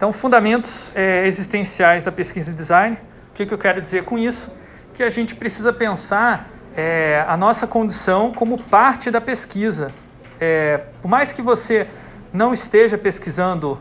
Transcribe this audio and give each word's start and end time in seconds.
Então, 0.00 0.12
fundamentos 0.12 0.90
é, 0.94 1.26
existenciais 1.26 2.02
da 2.02 2.10
pesquisa 2.10 2.50
e 2.52 2.54
design. 2.54 2.96
O 3.32 3.34
que, 3.34 3.44
que 3.44 3.52
eu 3.52 3.58
quero 3.58 3.82
dizer 3.82 4.02
com 4.02 4.18
isso? 4.18 4.50
Que 4.94 5.02
a 5.02 5.10
gente 5.10 5.34
precisa 5.34 5.74
pensar 5.74 6.48
é, 6.74 7.22
a 7.28 7.36
nossa 7.36 7.66
condição 7.66 8.32
como 8.32 8.56
parte 8.56 9.10
da 9.10 9.20
pesquisa. 9.20 9.92
É, 10.40 10.80
por 11.02 11.08
mais 11.08 11.34
que 11.34 11.42
você 11.42 11.86
não 12.32 12.54
esteja 12.54 12.96
pesquisando 12.96 13.78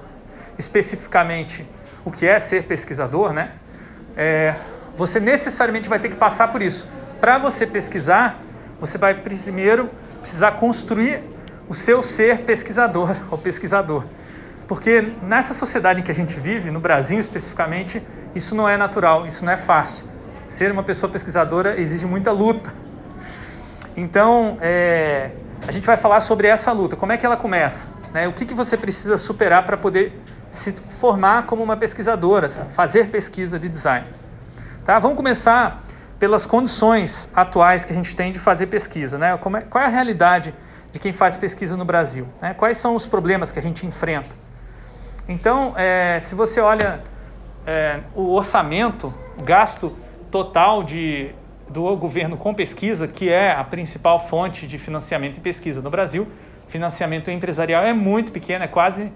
especificamente 0.57 1.65
o 2.03 2.11
que 2.11 2.27
é 2.27 2.37
ser 2.37 2.63
pesquisador, 2.63 3.31
né? 3.31 3.53
É, 4.17 4.55
você 4.97 5.21
necessariamente 5.21 5.87
vai 5.87 5.99
ter 5.99 6.09
que 6.09 6.17
passar 6.17 6.51
por 6.51 6.61
isso. 6.61 6.85
Para 7.21 7.37
você 7.37 7.65
pesquisar, 7.65 8.41
você 8.77 8.97
vai 8.97 9.13
primeiro 9.13 9.89
precisar 10.19 10.51
construir 10.51 11.23
o 11.69 11.73
seu 11.73 12.01
ser 12.01 12.39
pesquisador 12.39 13.15
ou 13.31 13.37
pesquisador. 13.37 14.03
Porque 14.69 15.13
nessa 15.23 15.55
sociedade 15.55 15.99
em 15.99 16.03
que 16.03 16.11
a 16.11 16.15
gente 16.15 16.39
vive, 16.39 16.69
no 16.69 16.79
Brasil 16.79 17.19
especificamente, 17.19 18.05
isso 18.35 18.53
não 18.53 18.69
é 18.69 18.77
natural, 18.77 19.25
isso 19.25 19.43
não 19.43 19.51
é 19.51 19.57
fácil. 19.57 20.05
Ser 20.47 20.71
uma 20.71 20.83
pessoa 20.83 21.11
pesquisadora 21.11 21.81
exige 21.81 22.05
muita 22.05 22.31
luta. 22.31 22.71
Então, 23.97 24.59
é, 24.61 25.31
a 25.67 25.71
gente 25.71 25.87
vai 25.87 25.97
falar 25.97 26.19
sobre 26.19 26.47
essa 26.47 26.71
luta, 26.71 26.95
como 26.95 27.11
é 27.11 27.17
que 27.17 27.25
ela 27.25 27.35
começa, 27.35 27.87
né? 28.13 28.27
o 28.27 28.31
que, 28.31 28.45
que 28.45 28.53
você 28.53 28.77
precisa 28.77 29.17
superar 29.17 29.65
para 29.65 29.75
poder 29.75 30.13
se 30.51 30.75
formar 30.99 31.47
como 31.47 31.63
uma 31.63 31.75
pesquisadora, 31.75 32.47
fazer 32.47 33.09
pesquisa 33.09 33.57
de 33.57 33.67
design. 33.67 34.05
Tá? 34.85 34.99
Vamos 34.99 35.17
começar 35.17 35.83
pelas 36.19 36.45
condições 36.45 37.27
atuais 37.35 37.85
que 37.85 37.91
a 37.91 37.95
gente 37.95 38.15
tem 38.15 38.31
de 38.31 38.37
fazer 38.37 38.67
pesquisa. 38.67 39.17
Né? 39.17 39.33
É, 39.33 39.37
qual 39.37 39.83
é 39.83 39.87
a 39.87 39.89
realidade 39.89 40.53
de 40.91 40.99
quem 40.99 41.11
faz 41.11 41.35
pesquisa 41.35 41.75
no 41.75 41.85
Brasil? 41.85 42.27
Né? 42.39 42.53
Quais 42.53 42.77
são 42.77 42.93
os 42.93 43.07
problemas 43.07 43.51
que 43.51 43.57
a 43.57 43.63
gente 43.63 43.83
enfrenta? 43.83 44.48
Então, 45.29 45.75
é, 45.77 46.19
se 46.19 46.33
você 46.33 46.59
olha 46.59 47.03
é, 47.63 47.99
o 48.15 48.33
orçamento, 48.33 49.13
o 49.39 49.43
gasto 49.43 49.95
total 50.31 50.81
de, 50.81 51.29
do 51.69 51.95
governo 51.95 52.35
com 52.35 52.51
pesquisa, 52.51 53.07
que 53.07 53.29
é 53.29 53.51
a 53.51 53.63
principal 53.63 54.17
fonte 54.17 54.65
de 54.65 54.79
financiamento 54.79 55.37
em 55.37 55.39
pesquisa 55.39 55.83
no 55.83 55.89
Brasil, 55.91 56.27
financiamento 56.67 57.29
empresarial 57.29 57.83
é 57.83 57.93
muito 57.93 58.31
pequeno, 58.31 58.63
é 58.63 58.67
quase 58.67 59.11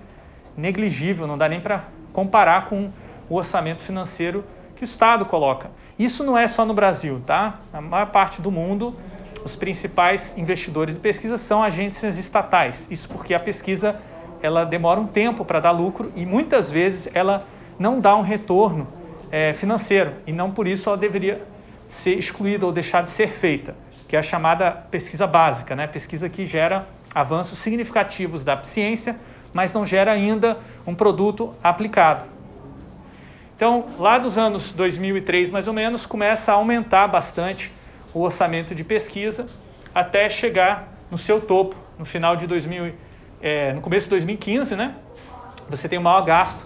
negligível, 0.56 1.26
não 1.26 1.36
dá 1.36 1.50
nem 1.50 1.60
para 1.60 1.86
comparar 2.14 2.66
com 2.66 2.92
o 3.28 3.36
orçamento 3.36 3.82
financeiro 3.82 4.46
que 4.76 4.84
o 4.84 4.86
Estado 4.86 5.26
coloca. 5.26 5.72
Isso 5.98 6.24
não 6.24 6.38
é 6.38 6.46
só 6.46 6.64
no 6.64 6.76
Brasil, 6.76 7.24
tá? 7.26 7.60
Na 7.74 7.82
maior 7.82 8.12
parte 8.12 8.40
do 8.40 8.52
mundo, 8.52 8.96
os 9.44 9.56
principais 9.56 10.38
investidores 10.38 10.94
de 10.94 11.02
pesquisa 11.02 11.38
são 11.38 11.64
agências 11.64 12.20
estatais. 12.20 12.88
Isso 12.92 13.10
porque 13.10 13.34
a 13.34 13.40
pesquisa 13.40 14.00
ela 14.44 14.66
demora 14.66 15.00
um 15.00 15.08
tempo 15.08 15.44
para 15.44 15.60
dar 15.60 15.72
lucro 15.72 16.12
e 16.16 16.26
muitas 16.26 16.72
vezes 16.72 17.10
ela 17.14 17.48
não 17.80 18.00
dá 18.00 18.16
um 18.16 18.22
retorno 18.22 18.88
é, 19.32 19.54
financeiro 19.54 20.14
e 20.28 20.32
não 20.32 20.52
por 20.52 20.68
isso 20.68 20.90
ela 20.90 20.98
deveria 20.98 21.42
ser 21.88 22.18
excluída 22.18 22.66
ou 22.66 22.72
deixar 22.72 23.02
de 23.02 23.10
ser 23.10 23.30
feita, 23.30 23.76
que 24.08 24.16
é 24.16 24.20
a 24.20 24.24
chamada 24.24 24.70
pesquisa 24.70 25.26
básica, 25.26 25.76
né? 25.76 25.88
Pesquisa 25.88 26.30
que 26.30 26.46
gera 26.46 26.88
avanços 27.16 27.58
significativos 27.58 28.44
da 28.44 28.62
ciência 28.64 29.16
mas 29.54 29.72
não 29.72 29.86
gera 29.86 30.12
ainda 30.12 30.58
um 30.86 30.96
produto 30.96 31.54
aplicado. 31.64 32.26
Então, 33.56 33.86
lá 34.00 34.18
dos 34.18 34.38
anos 34.38 34.72
2003 34.72 35.52
mais 35.52 35.68
ou 35.68 35.74
menos, 35.74 36.06
começa 36.06 36.52
a 36.52 36.56
aumentar 36.56 37.08
bastante 37.08 37.72
o 38.14 38.22
orçamento 38.22 38.74
de 38.74 38.84
pesquisa 38.84 39.48
até 39.94 40.28
chegar 40.28 40.92
no 41.10 41.18
seu 41.18 41.40
topo 41.40 41.76
no 41.98 42.04
final 42.04 42.36
de 42.36 42.48
2000, 42.48 42.94
é, 43.44 43.74
no 43.74 43.82
começo 43.82 44.06
de 44.06 44.12
2015, 44.12 44.74
né? 44.78 44.96
Você 45.70 45.90
tem 45.90 46.00
o 46.00 46.02
maior 46.02 46.22
gasto 46.22 46.66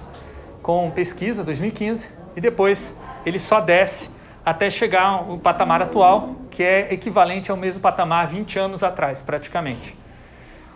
com 0.61 0.91
pesquisa, 0.91 1.43
2015, 1.43 2.07
e 2.35 2.39
depois 2.39 3.01
ele 3.25 3.39
só 3.39 3.59
desce 3.59 4.11
até 4.45 4.69
chegar 4.69 5.05
ao 5.05 5.39
patamar 5.39 5.81
atual, 5.81 6.35
que 6.51 6.61
é 6.61 6.93
equivalente 6.93 7.49
ao 7.49 7.57
mesmo 7.57 7.81
patamar 7.81 8.27
20 8.27 8.59
anos 8.59 8.83
atrás, 8.83 9.23
praticamente. 9.23 9.97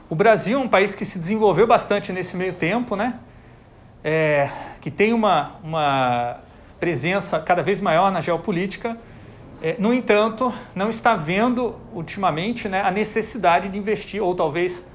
O 0.09 0.15
Brasil 0.15 0.59
é 0.59 0.63
um 0.63 0.67
país 0.67 0.95
que 0.95 1.05
se 1.05 1.19
desenvolveu 1.19 1.67
bastante 1.67 2.11
nesse 2.11 2.35
meio 2.35 2.53
tempo, 2.53 2.95
né? 2.95 3.19
É, 4.03 4.49
que 4.81 4.89
tem 4.89 5.13
uma, 5.13 5.51
uma 5.63 6.39
presença 6.79 7.39
cada 7.39 7.61
vez 7.61 7.79
maior 7.79 8.11
na 8.11 8.21
geopolítica. 8.21 8.97
É, 9.61 9.75
no 9.77 9.93
entanto, 9.93 10.51
não 10.73 10.89
está 10.89 11.15
vendo 11.15 11.75
ultimamente 11.93 12.67
né, 12.67 12.81
a 12.81 12.89
necessidade 12.89 13.69
de 13.69 13.77
investir, 13.77 14.19
ou 14.19 14.33
talvez 14.33 14.89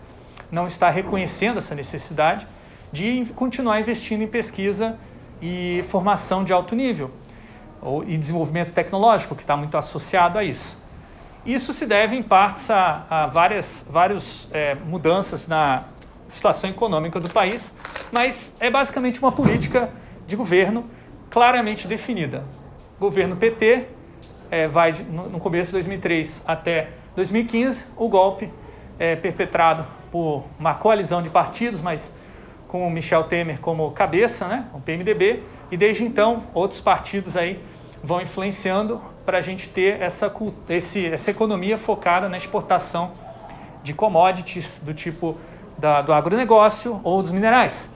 não 0.50 0.66
está 0.66 0.90
reconhecendo 0.90 1.58
essa 1.58 1.74
necessidade 1.74 2.46
de 2.92 3.26
continuar 3.34 3.80
investindo 3.80 4.22
em 4.22 4.26
pesquisa 4.26 4.98
e 5.40 5.84
formação 5.88 6.44
de 6.44 6.52
alto 6.52 6.74
nível, 6.74 7.10
ou, 7.82 8.04
e 8.04 8.16
desenvolvimento 8.16 8.72
tecnológico, 8.72 9.34
que 9.34 9.42
está 9.42 9.56
muito 9.56 9.76
associado 9.76 10.38
a 10.38 10.44
isso. 10.44 10.78
Isso 11.44 11.72
se 11.72 11.86
deve, 11.86 12.16
em 12.16 12.22
partes, 12.22 12.70
a, 12.70 13.06
a 13.08 13.26
várias, 13.26 13.86
várias 13.88 14.48
é, 14.52 14.74
mudanças 14.74 15.46
na 15.46 15.84
situação 16.28 16.68
econômica 16.68 17.20
do 17.20 17.28
país, 17.28 17.74
mas 18.10 18.54
é 18.58 18.68
basicamente 18.68 19.20
uma 19.20 19.30
política 19.30 19.90
de 20.26 20.34
governo 20.34 20.84
claramente 21.30 21.86
definida. 21.86 22.44
Governo 22.98 23.36
PT 23.36 23.86
é, 24.50 24.66
vai 24.66 24.92
de, 24.92 25.02
no, 25.04 25.28
no, 25.28 25.38
começo 25.38 25.68
de 25.68 25.72
2003 25.72 26.42
até 26.46 26.90
2015, 27.14 27.86
o 27.96 28.08
golpe 28.08 28.50
é 28.98 29.16
perpetrado 29.16 29.84
por 30.10 30.44
uma 30.58 30.74
coalizão 30.74 31.22
de 31.22 31.30
partidos, 31.30 31.80
mas 31.80 32.14
com 32.66 32.86
o 32.86 32.90
Michel 32.90 33.24
Temer 33.24 33.60
como 33.60 33.90
cabeça, 33.92 34.48
né, 34.48 34.66
o 34.74 34.80
PMDB, 34.80 35.42
e 35.70 35.76
desde 35.76 36.04
então 36.04 36.44
outros 36.54 36.80
partidos 36.80 37.36
aí 37.36 37.60
vão 38.02 38.20
influenciando 38.20 39.00
para 39.24 39.38
a 39.38 39.40
gente 39.40 39.68
ter 39.68 40.00
essa, 40.00 40.32
esse, 40.68 41.06
essa 41.06 41.30
economia 41.30 41.76
focada 41.76 42.28
na 42.28 42.36
exportação 42.36 43.12
de 43.82 43.92
commodities 43.92 44.80
do 44.82 44.94
tipo 44.94 45.36
da, 45.76 46.02
do 46.02 46.12
agronegócio 46.12 47.00
ou 47.02 47.20
dos 47.22 47.32
minerais. 47.32 47.90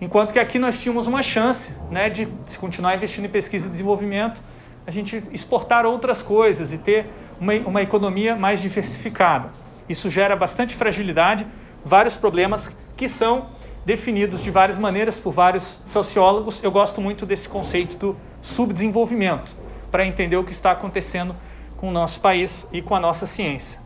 Enquanto 0.00 0.32
que 0.32 0.38
aqui 0.38 0.58
nós 0.58 0.78
tínhamos 0.80 1.06
uma 1.06 1.22
chance 1.22 1.74
né, 1.90 2.10
de 2.10 2.28
se 2.46 2.58
continuar 2.58 2.94
investindo 2.94 3.24
em 3.24 3.28
pesquisa 3.28 3.68
e 3.68 3.70
desenvolvimento, 3.70 4.42
a 4.86 4.90
gente 4.90 5.22
exportar 5.30 5.86
outras 5.86 6.20
coisas 6.20 6.72
e 6.72 6.78
ter 6.78 7.06
uma, 7.40 7.54
uma 7.54 7.82
economia 7.82 8.36
mais 8.36 8.60
diversificada. 8.60 9.50
Isso 9.88 10.10
gera 10.10 10.34
bastante 10.34 10.74
fragilidade, 10.74 11.46
vários 11.84 12.16
problemas 12.16 12.74
que 12.96 13.08
são 13.08 13.48
definidos 13.84 14.42
de 14.42 14.50
várias 14.50 14.78
maneiras 14.78 15.18
por 15.18 15.32
vários 15.32 15.80
sociólogos. 15.84 16.62
Eu 16.62 16.70
gosto 16.70 17.00
muito 17.00 17.26
desse 17.26 17.48
conceito 17.48 17.96
do 17.96 18.16
subdesenvolvimento 18.40 19.54
para 19.90 20.06
entender 20.06 20.36
o 20.36 20.44
que 20.44 20.52
está 20.52 20.72
acontecendo 20.72 21.36
com 21.76 21.88
o 21.88 21.92
nosso 21.92 22.20
país 22.20 22.66
e 22.72 22.80
com 22.80 22.94
a 22.94 23.00
nossa 23.00 23.26
ciência. 23.26 23.80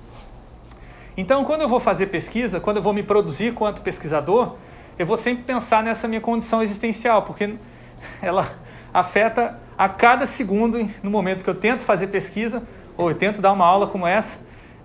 Então, 1.16 1.44
quando 1.44 1.62
eu 1.62 1.68
vou 1.68 1.80
fazer 1.80 2.06
pesquisa, 2.06 2.60
quando 2.60 2.76
eu 2.76 2.82
vou 2.82 2.92
me 2.92 3.02
produzir 3.02 3.52
quanto 3.52 3.82
pesquisador, 3.82 4.54
eu 4.96 5.04
vou 5.04 5.16
sempre 5.16 5.42
pensar 5.42 5.82
nessa 5.82 6.06
minha 6.06 6.20
condição 6.20 6.62
existencial, 6.62 7.22
porque 7.22 7.56
ela 8.22 8.52
afeta 8.94 9.58
a 9.76 9.88
cada 9.88 10.26
segundo 10.26 10.88
no 11.02 11.10
momento 11.10 11.42
que 11.42 11.50
eu 11.50 11.54
tento 11.54 11.82
fazer 11.82 12.06
pesquisa 12.06 12.62
ou 12.96 13.10
eu 13.10 13.16
tento 13.16 13.40
dar 13.40 13.52
uma 13.52 13.64
aula 13.66 13.86
como 13.86 14.06
essa, 14.06 14.38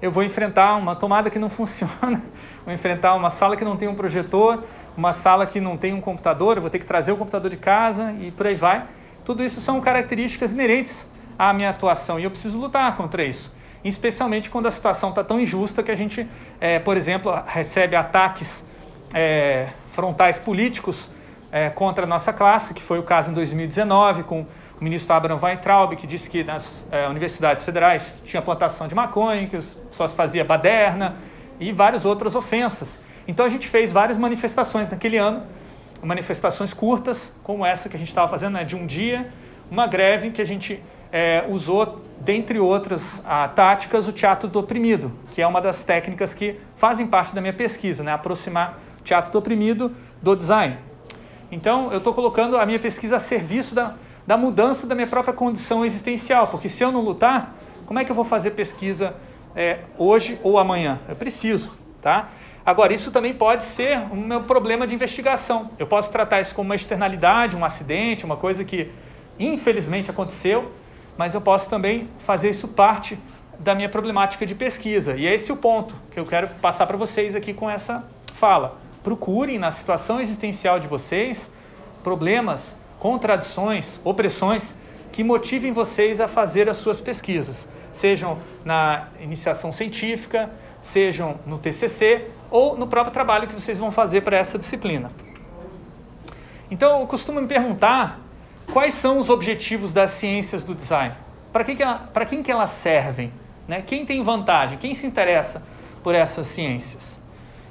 eu 0.03 0.11
vou 0.11 0.21
enfrentar 0.21 0.75
uma 0.75 0.97
tomada 0.97 1.29
que 1.29 1.39
não 1.39 1.47
funciona, 1.49 2.21
vou 2.65 2.73
enfrentar 2.73 3.15
uma 3.15 3.29
sala 3.29 3.55
que 3.55 3.63
não 3.63 3.77
tem 3.77 3.87
um 3.87 3.95
projetor, 3.95 4.61
uma 4.97 5.13
sala 5.13 5.45
que 5.45 5.61
não 5.61 5.77
tem 5.77 5.93
um 5.93 6.01
computador, 6.01 6.57
eu 6.57 6.61
vou 6.61 6.69
ter 6.69 6.77
que 6.77 6.85
trazer 6.85 7.13
o 7.13 7.17
computador 7.17 7.49
de 7.49 7.55
casa 7.55 8.13
e 8.19 8.29
por 8.29 8.45
aí 8.45 8.53
vai. 8.53 8.85
Tudo 9.23 9.41
isso 9.41 9.61
são 9.61 9.79
características 9.79 10.51
inerentes 10.51 11.07
à 11.39 11.53
minha 11.53 11.69
atuação 11.69 12.19
e 12.19 12.25
eu 12.25 12.29
preciso 12.29 12.59
lutar 12.59 12.97
contra 12.97 13.23
isso. 13.23 13.55
Especialmente 13.81 14.49
quando 14.49 14.65
a 14.67 14.71
situação 14.71 15.09
está 15.09 15.23
tão 15.23 15.39
injusta 15.39 15.81
que 15.81 15.89
a 15.89 15.95
gente, 15.95 16.27
é, 16.59 16.79
por 16.79 16.97
exemplo, 16.97 17.33
recebe 17.47 17.95
ataques 17.95 18.67
é, 19.13 19.69
frontais 19.93 20.37
políticos 20.37 21.09
é, 21.49 21.69
contra 21.69 22.03
a 22.03 22.07
nossa 22.07 22.33
classe, 22.33 22.73
que 22.73 22.81
foi 22.81 22.99
o 22.99 23.03
caso 23.03 23.31
em 23.31 23.33
2019 23.33 24.23
com 24.23 24.45
ministro 24.83 25.13
Abraham 25.15 25.39
Weintraub, 25.41 25.95
que 25.95 26.05
disse 26.05 26.29
que 26.29 26.43
nas 26.43 26.85
é, 26.91 27.07
universidades 27.07 27.63
federais 27.63 28.21
tinha 28.25 28.41
plantação 28.41 28.87
de 28.87 28.93
maconha, 28.93 29.47
que 29.47 29.57
só 29.89 30.07
se 30.07 30.13
fazia 30.13 30.43
baderna 30.43 31.15
e 31.59 31.71
várias 31.71 32.03
outras 32.03 32.35
ofensas. 32.35 32.99
Então 33.27 33.45
a 33.45 33.49
gente 33.49 33.67
fez 33.67 33.91
várias 33.93 34.17
manifestações 34.17 34.89
naquele 34.89 35.17
ano, 35.17 35.43
manifestações 36.03 36.73
curtas, 36.73 37.33
como 37.43 37.65
essa 37.65 37.87
que 37.87 37.95
a 37.95 37.99
gente 37.99 38.09
estava 38.09 38.27
fazendo, 38.27 38.55
né, 38.55 38.65
de 38.65 38.75
um 38.75 38.85
dia, 38.85 39.31
uma 39.71 39.87
greve 39.87 40.31
que 40.31 40.41
a 40.41 40.45
gente 40.45 40.83
é, 41.13 41.45
usou, 41.47 42.01
dentre 42.19 42.59
outras 42.59 43.23
a, 43.25 43.47
táticas, 43.47 44.07
o 44.07 44.11
teatro 44.11 44.49
do 44.49 44.59
oprimido, 44.59 45.11
que 45.31 45.41
é 45.41 45.47
uma 45.47 45.61
das 45.61 45.83
técnicas 45.83 46.33
que 46.33 46.59
fazem 46.75 47.07
parte 47.07 47.33
da 47.33 47.39
minha 47.39 47.53
pesquisa, 47.53 48.03
né? 48.03 48.11
aproximar 48.11 48.79
o 48.99 49.03
teatro 49.03 49.31
do 49.31 49.37
oprimido 49.37 49.95
do 50.21 50.35
design. 50.35 50.77
Então, 51.51 51.91
eu 51.91 51.99
estou 51.99 52.13
colocando 52.13 52.57
a 52.57 52.65
minha 52.65 52.79
pesquisa 52.79 53.17
a 53.17 53.19
serviço 53.19 53.75
da, 53.75 53.93
da 54.25 54.37
mudança 54.37 54.87
da 54.87 54.95
minha 54.95 55.07
própria 55.07 55.33
condição 55.33 55.85
existencial, 55.85 56.47
porque 56.47 56.69
se 56.69 56.83
eu 56.83 56.91
não 56.91 57.01
lutar, 57.01 57.55
como 57.85 57.99
é 57.99 58.05
que 58.05 58.11
eu 58.11 58.15
vou 58.15 58.25
fazer 58.25 58.51
pesquisa 58.51 59.15
é, 59.55 59.79
hoje 59.97 60.39
ou 60.41 60.57
amanhã? 60.57 60.99
Eu 61.07 61.15
preciso, 61.15 61.71
tá? 62.01 62.29
Agora, 62.65 62.93
isso 62.93 63.11
também 63.11 63.33
pode 63.33 63.65
ser 63.65 63.97
um 64.11 64.25
meu 64.25 64.43
problema 64.43 64.87
de 64.87 64.95
investigação. 64.95 65.69
Eu 65.77 65.85
posso 65.85 66.09
tratar 66.09 66.39
isso 66.39 66.55
como 66.55 66.69
uma 66.69 66.75
externalidade, 66.75 67.57
um 67.57 67.65
acidente, 67.65 68.23
uma 68.23 68.37
coisa 68.37 68.63
que 68.63 68.89
infelizmente 69.37 70.09
aconteceu, 70.09 70.71
mas 71.17 71.35
eu 71.35 71.41
posso 71.41 71.69
também 71.69 72.09
fazer 72.19 72.49
isso 72.49 72.69
parte 72.69 73.19
da 73.59 73.75
minha 73.75 73.89
problemática 73.89 74.45
de 74.45 74.55
pesquisa. 74.55 75.15
E 75.17 75.27
é 75.27 75.33
esse 75.33 75.51
o 75.51 75.57
ponto 75.57 75.95
que 76.11 76.19
eu 76.19 76.25
quero 76.25 76.47
passar 76.61 76.87
para 76.87 76.95
vocês 76.95 77.35
aqui 77.35 77.53
com 77.53 77.69
essa 77.69 78.05
fala. 78.33 78.77
Procurem 79.03 79.59
na 79.59 79.69
situação 79.69 80.21
existencial 80.21 80.79
de 80.79 80.87
vocês 80.87 81.51
problemas, 82.01 82.77
contradições, 83.03 83.99
opressões 84.05 84.73
que 85.11 85.25
motivem 85.25 85.73
vocês 85.73 86.21
a 86.21 86.27
fazer 86.29 86.69
as 86.69 86.77
suas 86.77 87.01
pesquisas, 87.01 87.67
sejam 87.91 88.37
na 88.63 89.09
iniciação 89.19 89.73
científica, 89.73 90.49
sejam 90.79 91.37
no 91.45 91.59
TCC 91.59 92.29
ou 92.49 92.77
no 92.77 92.87
próprio 92.87 93.11
trabalho 93.11 93.45
que 93.45 93.53
vocês 93.53 93.77
vão 93.77 93.91
fazer 93.91 94.21
para 94.21 94.37
essa 94.37 94.57
disciplina. 94.57 95.11
Então, 96.71 97.01
eu 97.01 97.05
costumo 97.05 97.41
me 97.41 97.47
perguntar 97.47 98.21
quais 98.71 98.93
são 98.93 99.17
os 99.17 99.29
objetivos 99.29 99.91
das 99.91 100.11
ciências 100.11 100.63
do 100.63 100.73
design. 100.73 101.13
Para 101.51 101.65
quem, 101.65 101.75
que 101.75 101.83
ela, 101.83 102.09
quem 102.25 102.41
que 102.41 102.49
elas 102.49 102.69
servem? 102.69 103.33
Né? 103.67 103.83
Quem 103.85 104.05
tem 104.05 104.23
vantagem? 104.23 104.77
Quem 104.77 104.95
se 104.95 105.05
interessa 105.05 105.61
por 106.01 106.15
essas 106.15 106.47
ciências? 106.47 107.21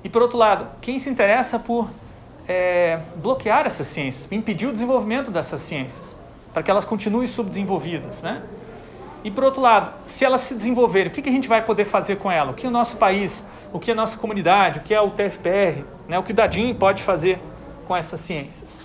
E 0.05 0.11
por 0.11 0.21
outro 0.21 0.37
lado, 0.37 0.69
quem 0.83 0.99
se 0.99 1.09
interessa 1.09 1.59
por 1.59 1.89
é, 2.49 3.01
bloquear 3.17 3.67
essas 3.67 3.87
ciências, 3.87 4.31
impedir 4.31 4.67
o 4.67 4.73
desenvolvimento 4.73 5.31
dessas 5.31 5.61
ciências, 5.61 6.17
para 6.53 6.63
que 6.63 6.71
elas 6.71 6.85
continuem 6.85 7.27
subdesenvolvidas, 7.27 8.23
né? 8.23 8.43
E 9.25 9.31
por 9.31 9.45
outro 9.45 9.61
lado, 9.61 9.93
se 10.05 10.25
elas 10.25 10.41
se 10.41 10.55
desenvolverem, 10.55 11.11
o 11.11 11.15
que, 11.15 11.23
que 11.23 11.29
a 11.29 11.33
gente 11.33 11.49
vai 11.49 11.63
poder 11.63 11.85
fazer 11.85 12.17
com 12.17 12.31
ela? 12.31 12.51
O 12.51 12.55
que 12.55 12.67
o 12.67 12.71
nosso 12.71 12.97
país, 12.97 13.45
o 13.73 13.79
que 13.79 13.91
a 13.91 13.95
nossa 13.95 14.19
comunidade, 14.19 14.81
o 14.81 14.83
que 14.83 14.93
é 14.93 15.01
o 15.01 15.11
TFPR, 15.11 15.85
né? 16.09 16.19
o 16.19 16.23
que 16.23 16.33
o 16.33 16.35
Dadim 16.35 16.75
pode 16.75 17.03
fazer 17.03 17.39
com 17.87 17.97
essas 17.97 18.19
ciências? 18.21 18.85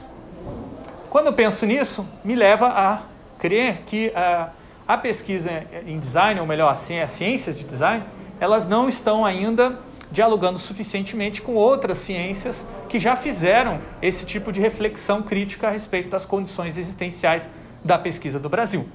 Quando 1.10 1.28
eu 1.28 1.34
penso 1.34 1.66
nisso, 1.66 2.08
me 2.24 2.36
leva 2.36 2.68
a 2.68 3.02
crer 3.40 3.82
que 3.86 4.12
a, 4.16 4.50
a 4.88 4.98
pesquisa 4.98 5.64
em 5.86 5.98
design, 5.98 6.40
ou 6.40 6.46
melhor, 6.46 6.70
as 6.70 6.80
ciências 7.10 7.58
de 7.58 7.64
design, 7.64 8.04
elas 8.40 8.68
não 8.68 8.88
estão 8.88 9.26
ainda 9.26 9.80
dialogando 10.12 10.58
suficientemente 10.58 11.42
com 11.42 11.54
outras 11.56 11.98
ciências 11.98 12.66
que 12.88 13.00
já 13.00 13.16
fizeram 13.16 13.80
esse 14.02 14.26
tipo 14.26 14.52
de 14.52 14.62
reflexão 14.62 15.22
crítica 15.22 15.68
a 15.68 15.72
respeito 15.72 16.10
das 16.10 16.26
condições 16.26 16.78
existenciais 16.78 17.50
da 17.84 17.98
pesquisa 17.98 18.40
do 18.40 18.50
Brasil. 18.50 18.88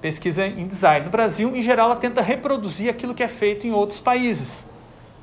Pesquisa 0.00 0.46
em 0.46 0.66
design 0.66 1.06
no 1.06 1.10
Brasil, 1.10 1.56
em 1.56 1.62
geral, 1.62 1.86
ela 1.90 1.96
tenta 1.96 2.20
reproduzir 2.20 2.90
aquilo 2.90 3.14
que 3.14 3.22
é 3.22 3.28
feito 3.28 3.66
em 3.66 3.72
outros 3.72 4.00
países, 4.00 4.64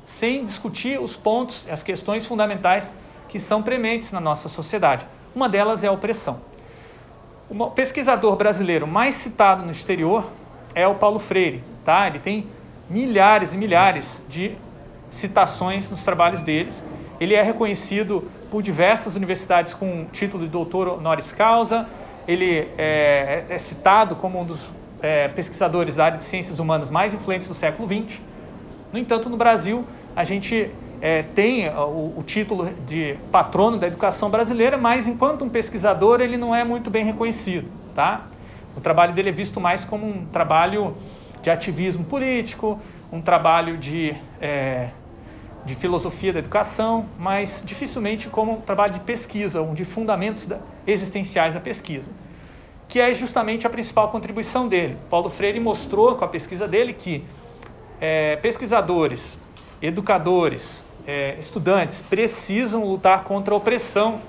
sem 0.04 0.44
discutir 0.44 1.00
os 1.00 1.16
pontos, 1.16 1.66
as 1.70 1.82
questões 1.82 2.26
fundamentais 2.26 2.92
que 3.28 3.38
são 3.38 3.62
prementes 3.62 4.12
na 4.12 4.20
nossa 4.20 4.48
sociedade. 4.48 5.06
Uma 5.34 5.48
delas 5.48 5.84
é 5.84 5.88
a 5.88 5.92
opressão. 5.92 6.40
O 7.48 7.70
pesquisador 7.70 8.36
brasileiro 8.36 8.86
mais 8.86 9.14
citado 9.14 9.64
no 9.64 9.70
exterior 9.70 10.26
é 10.74 10.86
o 10.86 10.94
Paulo 10.94 11.18
Freire. 11.18 11.62
Tá? 11.84 12.06
Ele 12.06 12.18
tem 12.18 12.46
milhares 12.88 13.54
e 13.54 13.56
milhares 13.56 14.22
de 14.28 14.56
citações 15.12 15.88
nos 15.88 16.02
trabalhos 16.02 16.42
deles. 16.42 16.82
Ele 17.20 17.34
é 17.34 17.42
reconhecido 17.42 18.28
por 18.50 18.62
diversas 18.62 19.14
universidades 19.14 19.72
com 19.72 20.06
título 20.06 20.42
de 20.42 20.50
doutor 20.50 20.88
honoris 20.88 21.32
causa. 21.32 21.86
Ele 22.26 22.68
é, 22.76 23.44
é 23.48 23.58
citado 23.58 24.16
como 24.16 24.40
um 24.40 24.44
dos 24.44 24.68
é, 25.00 25.28
pesquisadores 25.28 25.96
da 25.96 26.06
área 26.06 26.18
de 26.18 26.24
ciências 26.24 26.58
humanas 26.58 26.90
mais 26.90 27.14
influentes 27.14 27.46
do 27.46 27.54
século 27.54 27.86
XX. 27.86 28.20
No 28.92 28.98
entanto, 28.98 29.28
no 29.28 29.36
Brasil, 29.36 29.84
a 30.14 30.24
gente 30.24 30.70
é, 31.00 31.22
tem 31.22 31.68
o, 31.68 32.14
o, 32.18 32.22
título 32.24 32.70
de 32.86 33.16
patrono 33.30 33.76
da 33.76 33.86
educação 33.86 34.30
brasileira, 34.30 34.78
mas 34.78 35.08
enquanto 35.08 35.44
um 35.44 35.48
pesquisador, 35.48 36.20
ele 36.20 36.36
não 36.36 36.54
é 36.54 36.62
muito 36.62 36.90
bem 36.90 37.04
reconhecido. 37.04 37.68
Tá? 37.94 38.26
O 38.76 38.80
trabalho 38.80 39.12
dele 39.12 39.30
é 39.30 39.32
visto 39.32 39.60
mais 39.60 39.84
como 39.84 40.06
um 40.06 40.26
trabalho 40.26 40.96
de 41.42 41.50
ativismo 41.50 42.04
político, 42.04 42.80
um 43.12 43.20
trabalho 43.20 43.76
de 43.76 44.14
é, 44.40 44.90
de 45.64 45.74
filosofia 45.74 46.32
da 46.32 46.40
educação, 46.40 47.06
mas 47.18 47.62
dificilmente 47.64 48.28
como 48.28 48.58
trabalho 48.62 48.92
de 48.92 49.00
pesquisa, 49.00 49.62
um 49.62 49.74
de 49.74 49.84
fundamentos 49.84 50.48
existenciais 50.86 51.54
da 51.54 51.60
pesquisa, 51.60 52.10
que 52.88 53.00
é 53.00 53.14
justamente 53.14 53.66
a 53.66 53.70
principal 53.70 54.10
contribuição 54.10 54.66
dele. 54.66 54.96
Paulo 55.08 55.30
Freire 55.30 55.60
mostrou 55.60 56.16
com 56.16 56.24
a 56.24 56.28
pesquisa 56.28 56.66
dele 56.66 56.92
que 56.92 57.24
é, 58.00 58.36
pesquisadores, 58.36 59.38
educadores, 59.80 60.82
é, 61.06 61.36
estudantes 61.38 62.00
precisam 62.02 62.84
lutar 62.84 63.24
contra 63.24 63.54
a 63.54 63.56
opressão 63.56 64.20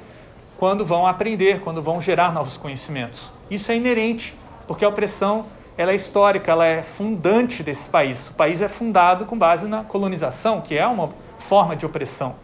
quando 0.58 0.86
vão 0.86 1.06
aprender, 1.06 1.62
quando 1.62 1.82
vão 1.82 2.00
gerar 2.00 2.32
novos 2.32 2.58
conhecimentos. 2.58 3.32
Isso 3.50 3.72
é 3.72 3.76
inerente, 3.76 4.34
porque 4.68 4.86
a 4.86 4.90
opressão 4.90 5.46
ela 5.78 5.92
é 5.92 5.96
histórica, 5.96 6.52
ela 6.52 6.66
é 6.66 6.84
fundante 6.84 7.64
desse 7.64 7.90
país. 7.90 8.30
O 8.30 8.34
país 8.34 8.62
é 8.62 8.68
fundado 8.68 9.26
com 9.26 9.38
base 9.38 9.68
na 9.68 9.84
colonização, 9.84 10.62
que 10.62 10.78
é 10.78 10.86
uma 10.86 11.10
forma 11.40 11.76
de 11.76 11.86
opressão. 11.86 12.36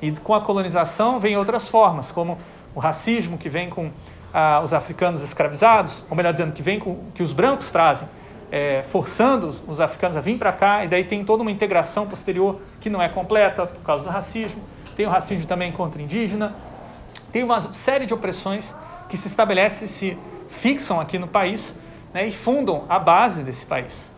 E 0.00 0.10
com 0.12 0.34
a 0.34 0.40
colonização 0.40 1.18
vem 1.18 1.36
outras 1.36 1.68
formas, 1.68 2.10
como 2.10 2.38
o 2.74 2.80
racismo 2.80 3.36
que 3.36 3.48
vem 3.48 3.68
com 3.68 3.90
ah, 4.32 4.60
os 4.62 4.72
africanos 4.72 5.22
escravizados, 5.22 6.04
ou 6.08 6.16
melhor 6.16 6.32
dizendo, 6.32 6.52
que 6.52 6.62
vem 6.62 6.78
com 6.78 6.98
que 7.14 7.22
os 7.22 7.32
brancos 7.32 7.70
trazem, 7.70 8.08
é, 8.50 8.82
forçando 8.82 9.46
os, 9.46 9.62
os, 9.66 9.80
africanos 9.80 10.16
a 10.16 10.20
vir 10.20 10.38
para 10.38 10.52
cá, 10.52 10.84
e 10.84 10.88
daí 10.88 11.04
tem 11.04 11.22
toda 11.24 11.42
uma 11.42 11.50
integração 11.50 12.06
posterior 12.06 12.60
que 12.80 12.88
não 12.88 13.02
é 13.02 13.08
completa 13.08 13.66
por 13.66 13.82
causa 13.82 14.04
do 14.04 14.10
racismo. 14.10 14.62
Tem 14.96 15.06
o 15.06 15.10
racismo 15.10 15.46
também 15.46 15.70
contra 15.70 16.00
indígena. 16.00 16.54
Tem 17.30 17.42
uma 17.44 17.60
série 17.60 18.06
de 18.06 18.14
opressões 18.14 18.74
que 19.08 19.16
se 19.16 19.28
estabelecem, 19.28 19.86
se 19.86 20.18
fixam 20.48 20.98
aqui 20.98 21.18
no 21.18 21.28
país 21.28 21.74
né, 22.12 22.26
e 22.26 22.32
fundam 22.32 22.84
a 22.88 22.98
base 22.98 23.42
desse 23.42 23.66
país. 23.66 24.10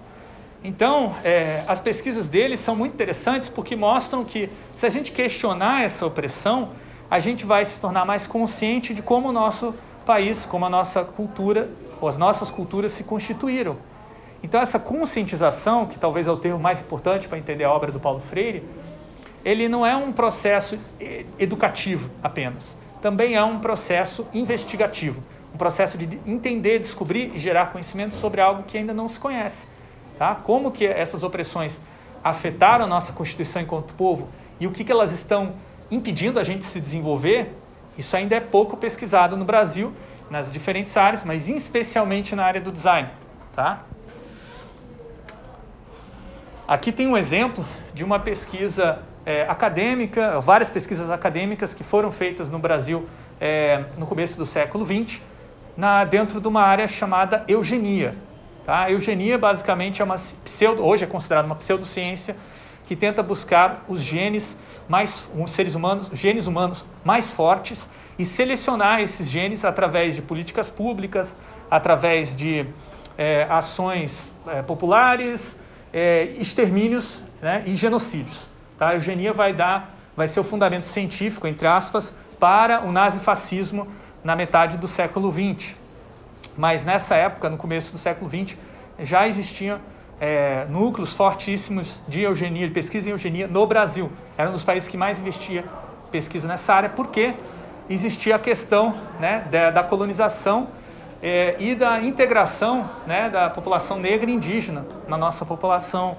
Então, 0.63 1.15
é, 1.25 1.65
as 1.67 1.81
pesquisas 1.81 2.27
deles 2.27 2.61
são 2.61 2.77
muito 2.77 2.93
interessantes 2.93 3.49
porque 3.49 3.75
mostram 3.75 4.25
que, 4.25 4.51
se 4.75 4.85
a 4.85 4.91
gente 4.91 5.11
questionar 5.11 5.83
essa 5.83 6.05
opressão, 6.05 6.71
a 7.11 7.19
gente 7.19 7.47
vai 7.47 7.65
se 7.65 7.81
tornar 7.81 8.05
mais 8.05 8.27
consciente 8.27 8.93
de 8.93 9.01
como 9.01 9.31
o 9.31 9.33
nosso 9.33 9.75
país, 10.05 10.45
como 10.45 10.67
a 10.67 10.71
nossa 10.71 11.03
cultura, 11.03 11.71
ou 12.01 12.09
as 12.09 12.17
nossas 12.17 12.51
culturas 12.51 12.93
se 12.93 13.05
constituíram. 13.05 13.79
Então, 14.43 14.61
essa 14.61 14.79
conscientização, 14.79 15.87
que 15.87 15.99
talvez 15.99 16.27
é 16.27 16.31
o 16.31 16.37
termo 16.37 16.59
mais 16.59 16.81
importante 16.81 17.29
para 17.29 17.39
entender 17.39 17.65
a 17.65 17.71
obra 17.71 17.91
do 17.91 18.01
Paulo 18.01 18.21
Freire, 18.21 18.63
ele 19.45 19.69
não 19.69 19.85
é 19.85 19.97
um 19.97 20.13
processo 20.13 20.79
educativo 21.39 22.11
apenas, 22.23 22.77
também 23.01 23.35
é 23.35 23.43
um 23.43 23.59
processo 23.59 24.27
investigativo, 24.35 25.23
um 25.55 25.59
processo 25.59 25.99
de 25.99 26.21
entender, 26.27 26.79
descobrir 26.79 27.33
e 27.35 27.39
gerar 27.39 27.67
conhecimento 27.67 28.15
sobre 28.15 28.41
algo 28.41 28.63
que 28.63 28.79
ainda 28.79 28.95
não 28.95 29.09
se 29.09 29.19
conhece. 29.19 29.69
Tá? 30.19 30.35
Como 30.35 30.71
que 30.71 30.87
essas 30.87 31.23
opressões 31.23 31.81
afetaram 32.23 32.85
a 32.85 32.89
nossa 32.89 33.13
Constituição 33.13 33.63
enquanto 33.63 33.95
povo 33.95 34.29
e 34.59 34.67
o 34.67 34.71
que, 34.71 34.85
que 34.85 34.93
elas 34.93 35.13
estão 35.13 35.55
impedindo 35.91 36.39
a 36.39 36.45
gente 36.45 36.61
de 36.61 36.67
se 36.67 36.81
desenvolver, 36.81 37.55
isso 37.97 38.17
ainda 38.17 38.37
é 38.37 38.41
pouco 38.41 38.77
pesquisado 38.77 39.37
no 39.37 39.45
Brasil, 39.45 39.93
nas 40.31 40.53
diferentes 40.53 40.97
áreas, 40.97 41.25
mas 41.25 41.49
especialmente 41.49 42.37
na 42.37 42.45
área 42.45 42.61
do 42.61 42.71
design. 42.71 43.09
Tá? 43.55 43.79
Aqui 46.69 46.93
tem 46.93 47.09
um 47.09 47.17
exemplo 47.17 47.67
de 47.93 48.05
uma 48.05 48.21
pesquisa 48.21 49.03
é, 49.27 49.43
acadêmica, 49.43 50.41
várias 50.41 50.71
pesquisas 50.71 51.11
acadêmicas 51.11 51.75
que 51.75 51.83
foram 51.83 52.13
feitas 52.13 52.49
no 52.49 52.59
Brasil 52.59 53.09
é, 53.41 53.85
no 53.99 54.07
começo 54.07 54.39
do 54.39 54.47
século 54.47 54.87
XX, 54.87 55.21
na, 55.81 56.05
dentro 56.05 56.43
de 56.43 56.47
uma 56.47 56.61
área 56.61 56.87
chamada 56.87 57.43
eugenia. 57.49 58.15
Tá? 58.67 58.85
A 58.85 58.91
eugenia 58.93 59.39
basicamente 59.39 60.03
é 60.03 60.05
uma 60.05 60.17
pseudo, 60.45 60.85
hoje 60.85 61.05
é 61.05 61.07
considerada 61.07 61.47
uma 61.47 61.57
pseudociência 61.57 62.37
que 62.87 62.95
tenta 62.95 63.23
buscar 63.23 63.83
os 63.89 64.03
genes 64.03 64.59
mais 64.87 65.27
os 65.35 65.51
seres 65.53 65.75
humanos, 65.75 66.11
genes 66.13 66.47
humanos 66.47 66.85
mais 67.03 67.33
fortes 67.33 67.89
e 68.19 68.27
selecionar 68.27 69.01
esses 69.01 69.31
genes 69.31 69.65
através 69.65 70.15
de 70.15 70.21
políticas 70.21 70.69
públicas, 70.69 71.35
através 71.71 72.37
de 72.37 72.67
é, 73.17 73.47
ações 73.49 74.31
é, 74.49 74.61
populares, 74.61 75.59
é, 75.95 76.25
extermínios 76.37 77.23
né, 77.41 77.63
e 77.65 77.75
genocídios. 77.75 78.47
Tá? 78.79 78.91
A 78.91 78.95
eugenia 78.97 79.33
vai 79.33 79.55
dar, 79.55 79.95
vai 80.15 80.29
ser 80.29 80.41
o 80.41 80.45
fundamento 80.45 80.85
científico, 80.85 81.47
entre 81.47 81.67
aspas, 81.67 82.15
para 82.39 82.83
o 82.83 82.93
nazifascismo 82.93 83.89
na 84.23 84.37
metade 84.37 84.77
do 84.77 84.89
século 84.89 85.33
XX. 85.33 85.75
Mas 86.57 86.85
nessa 86.85 87.15
época, 87.15 87.49
no 87.49 87.57
começo 87.57 87.93
do 87.93 87.99
século 87.99 88.31
XX, 88.31 88.57
já 88.99 89.27
existiam 89.27 89.81
é, 90.21 90.67
núcleos 90.69 91.15
fortíssimos 91.15 91.99
de 92.07 92.21
eugenia, 92.21 92.67
de 92.67 92.75
pesquisa 92.75 93.09
em 93.09 93.13
eugenia 93.13 93.49
no 93.49 93.67
Brasil. 93.67 94.11
Era 94.37 94.51
um 94.51 94.53
dos 94.53 94.65
países 94.65 94.89
que 94.89 94.97
mais 94.97 95.19
investia 95.19 95.65
pesquisa 96.11 96.47
nessa 96.47 96.75
área, 96.75 96.89
porque 96.89 97.35
existia 97.89 98.37
a 98.37 98.39
questão 98.39 98.95
né, 99.19 99.47
da, 99.51 99.71
da 99.71 99.83
colonização 99.83 100.69
é, 101.23 101.57
e 101.59 101.75
da 101.75 102.01
integração 102.01 102.89
né, 103.07 103.31
da 103.31 103.49
população 103.51 103.99
negra 103.99 104.31
e 104.31 104.35
indígena 104.35 104.87
na 105.09 105.17
nossa 105.17 105.45
população 105.45 106.17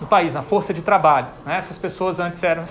no 0.00 0.06
país, 0.06 0.32
na 0.32 0.42
força 0.42 0.72
de 0.72 0.82
trabalho. 0.82 1.26
Né? 1.44 1.56
Essas 1.56 1.76
pessoas 1.76 2.18
antes 2.20 2.42
eram 2.42 2.62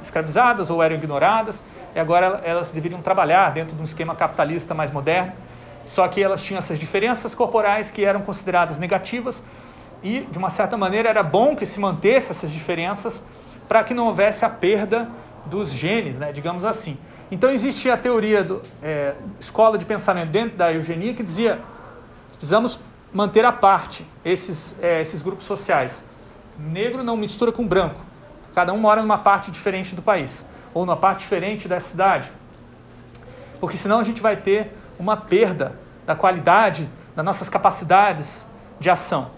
escravizadas 0.00 0.70
ou 0.70 0.82
eram 0.82 0.96
ignoradas, 0.96 1.62
e 1.98 2.00
agora 2.00 2.40
elas 2.44 2.70
deveriam 2.70 3.02
trabalhar 3.02 3.50
dentro 3.50 3.74
de 3.74 3.80
um 3.80 3.84
esquema 3.84 4.14
capitalista 4.14 4.72
mais 4.72 4.88
moderno. 4.88 5.32
Só 5.84 6.06
que 6.06 6.22
elas 6.22 6.40
tinham 6.40 6.58
essas 6.58 6.78
diferenças 6.78 7.34
corporais 7.34 7.90
que 7.90 8.04
eram 8.04 8.20
consideradas 8.20 8.78
negativas, 8.78 9.42
e 10.00 10.20
de 10.20 10.38
uma 10.38 10.48
certa 10.48 10.76
maneira 10.76 11.08
era 11.08 11.24
bom 11.24 11.56
que 11.56 11.66
se 11.66 11.80
mantesse 11.80 12.30
essas 12.30 12.52
diferenças 12.52 13.24
para 13.66 13.82
que 13.82 13.92
não 13.92 14.06
houvesse 14.06 14.44
a 14.44 14.48
perda 14.48 15.08
dos 15.44 15.72
genes, 15.72 16.16
né? 16.16 16.30
digamos 16.30 16.64
assim. 16.64 16.96
Então 17.32 17.50
existia 17.50 17.94
a 17.94 17.96
teoria 17.96 18.44
do 18.44 18.62
é, 18.80 19.14
escola 19.40 19.76
de 19.76 19.84
pensamento 19.84 20.30
dentro 20.30 20.56
da 20.56 20.72
eugenia 20.72 21.12
que 21.14 21.22
dizia 21.24 21.58
precisamos 22.30 22.78
manter 23.12 23.44
à 23.44 23.50
parte 23.50 24.06
esses, 24.24 24.76
é, 24.80 25.00
esses 25.00 25.20
grupos 25.20 25.46
sociais. 25.46 26.04
Negro 26.56 27.02
não 27.02 27.16
mistura 27.16 27.50
com 27.50 27.66
branco. 27.66 28.00
Cada 28.54 28.72
um 28.72 28.78
mora 28.78 29.02
numa 29.02 29.18
parte 29.18 29.50
diferente 29.50 29.96
do 29.96 30.02
país 30.02 30.46
ou 30.78 30.86
numa 30.86 30.96
parte 30.96 31.20
diferente 31.20 31.66
da 31.66 31.80
cidade. 31.80 32.30
Porque 33.60 33.76
senão 33.76 33.98
a 33.98 34.04
gente 34.04 34.22
vai 34.22 34.36
ter 34.36 34.72
uma 34.96 35.16
perda 35.16 35.72
da 36.06 36.14
qualidade 36.14 36.88
das 37.16 37.24
nossas 37.24 37.48
capacidades 37.48 38.46
de 38.78 38.88
ação. 38.88 39.32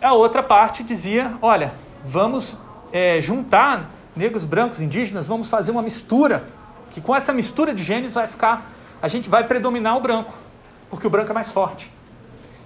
A 0.00 0.12
outra 0.12 0.44
parte 0.44 0.84
dizia: 0.84 1.34
olha, 1.42 1.74
vamos 2.04 2.56
é, 2.92 3.20
juntar 3.20 3.90
negros, 4.14 4.44
brancos, 4.44 4.80
indígenas, 4.80 5.26
vamos 5.26 5.48
fazer 5.48 5.72
uma 5.72 5.82
mistura, 5.82 6.44
que 6.92 7.00
com 7.00 7.16
essa 7.16 7.32
mistura 7.32 7.74
de 7.74 7.82
genes 7.82 8.14
vai 8.14 8.28
ficar, 8.28 8.70
a 9.02 9.08
gente 9.08 9.28
vai 9.28 9.42
predominar 9.42 9.96
o 9.96 10.00
branco, 10.00 10.32
porque 10.88 11.04
o 11.04 11.10
branco 11.10 11.32
é 11.32 11.34
mais 11.34 11.50
forte. 11.50 11.90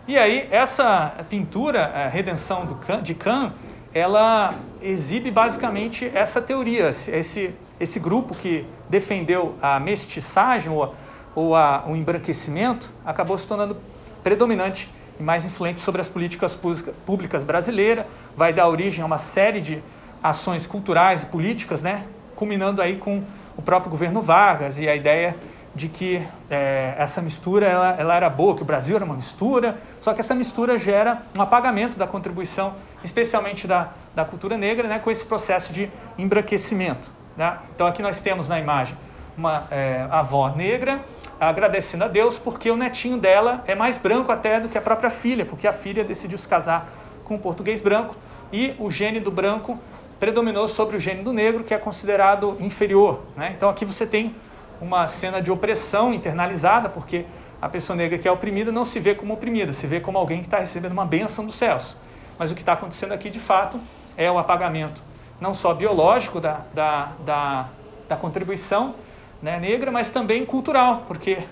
E 0.07 0.18
aí, 0.18 0.47
essa 0.50 1.14
pintura, 1.30 1.87
a 1.87 2.09
Redenção 2.09 2.66
do 2.66 3.02
de 3.02 3.14
Kahn, 3.14 3.52
ela 3.95 4.54
exibe 4.83 5.30
basicamente 5.30 6.11
essa 6.14 6.42
teoria, 6.42 6.90
esse, 6.90 7.54
esse 7.80 7.99
grupo 8.00 8.35
que 8.35 8.66
defendeu 8.88 9.54
a 9.62 9.78
mestiçagem 9.78 10.70
ou, 10.70 10.94
ou 11.35 11.54
a, 11.54 11.85
o 11.87 11.97
embranquecimento 11.97 12.90
acabou 13.04 13.37
se 13.38 13.47
tornando 13.47 13.76
predominante 14.23 14.90
e 15.18 15.23
mais 15.23 15.44
influente 15.44 15.80
sobre 15.80 16.00
as 16.00 16.08
políticas 16.08 16.58
públicas 17.04 17.42
brasileiras, 17.42 18.04
vai 18.37 18.52
dar 18.52 18.68
origem 18.68 19.02
a 19.02 19.06
uma 19.06 19.18
série 19.18 19.61
de 19.61 19.82
ações 20.23 20.66
culturais 20.66 21.23
e 21.23 21.26
políticas, 21.26 21.82
né, 21.82 22.04
culminando 22.37 22.80
aí 22.80 22.97
com 22.97 23.23
o 23.56 23.62
próprio 23.62 23.90
governo 23.90 24.20
Vargas 24.20 24.78
e 24.78 24.88
a 24.88 24.94
ideia 24.94 25.37
de 25.75 25.88
que 25.88 26.23
é, 26.50 26.94
essa 26.99 27.20
mistura 27.20 27.66
ela, 27.66 27.94
ela, 27.99 28.14
era 28.16 28.30
boa, 28.30 28.54
que 28.56 28.62
o 28.62 28.64
Brasil 28.64 28.97
era 28.97 29.04
uma 29.04 29.14
mistura, 29.14 29.78
só 30.00 30.12
que 30.12 30.20
essa 30.20 30.35
mistura 30.35 30.78
gera 30.78 31.23
um 31.37 31.42
apagamento 31.42 31.99
da 31.99 32.06
contribuição, 32.06 32.75
especialmente 33.04 33.66
da, 33.66 33.90
da 34.14 34.25
cultura 34.25 34.56
negra, 34.56 34.88
né, 34.88 34.99
com 34.99 35.11
esse 35.11 35.25
processo 35.25 35.73
de 35.73 35.90
embranquecimento. 36.16 37.17
Né? 37.38 37.57
Então 37.73 37.87
aqui 37.87 38.02
nós 38.02 38.21
temos 38.21 38.49
na 38.49 38.59
imagem 38.59 38.97
uma 39.37 39.68
é, 39.71 40.04
avó 40.11 40.49
negra 40.50 41.00
agradecendo 41.38 42.02
a 42.02 42.09
Deus 42.09 42.37
porque 42.37 42.68
o 42.68 42.76
netinho 42.76 43.16
dela 43.16 43.62
é 43.64 43.76
mais 43.76 43.97
branco 43.97 44.33
até 44.33 44.59
do 44.59 44.68
que 44.68 44.76
a 44.76 44.80
própria 44.80 45.09
filha, 45.09 45.47
porque 45.47 45.68
a 45.68 45.73
filha 45.73 46.02
decidiu 46.02 46.37
se 46.37 46.49
casar 46.49 46.90
com 47.25 47.37
um 47.37 47.38
português 47.38 47.80
branco 47.80 48.16
e 48.52 48.75
o 48.80 48.90
gene 48.90 49.21
do 49.21 49.30
branco 49.30 49.78
predominou 50.18 50.66
sobre 50.66 50.97
o 50.97 51.00
gene 51.00 51.23
do 51.23 51.33
negro, 51.33 51.62
que 51.62 51.73
é 51.73 51.78
considerado 51.78 52.57
inferior. 52.59 53.23
Né? 53.37 53.54
Então 53.57 53.71
aqui 53.71 53.85
você 53.85 54.04
tem 54.04 54.35
uma 54.80 55.07
cena 55.07 55.40
de 55.40 55.52
opressão 55.52 56.12
internalizada, 56.12 56.88
porque 56.88 57.25
a 57.62 57.68
pessoa 57.68 57.97
negra 57.97 58.18
que 58.18 58.26
é 58.26 58.33
oprimida 58.33 58.73
não 58.73 58.85
se 58.85 58.99
vê 58.99 59.14
como 59.14 59.33
oprimida, 59.33 59.73
se 59.73 59.87
vê 59.87 60.00
como 60.00 60.18
alguém 60.18 60.40
que 60.40 60.47
está 60.47 60.59
recebendo 60.59 60.90
uma 60.90 61.04
benção 61.04 61.47
dos 61.47 61.54
céus. 61.54 61.97
Mas 62.37 62.50
o 62.50 62.54
que 62.57 62.62
está 62.62 62.73
acontecendo 62.73 63.12
aqui, 63.12 63.30
de 63.30 63.38
fato, 63.38 63.80
é 64.16 64.28
o 64.28 64.38
apagamento, 64.38 65.00
não 65.40 65.54
só 65.54 65.75
biológico 65.75 66.40
da, 66.40 66.61
da, 66.75 67.12
da, 67.25 67.68
da 68.09 68.16
contribuição 68.16 68.95
né, 69.42 69.59
negra, 69.59 69.90
mas 69.90 70.11
também 70.11 70.45
cultural, 70.45 71.04
porque 71.07 71.45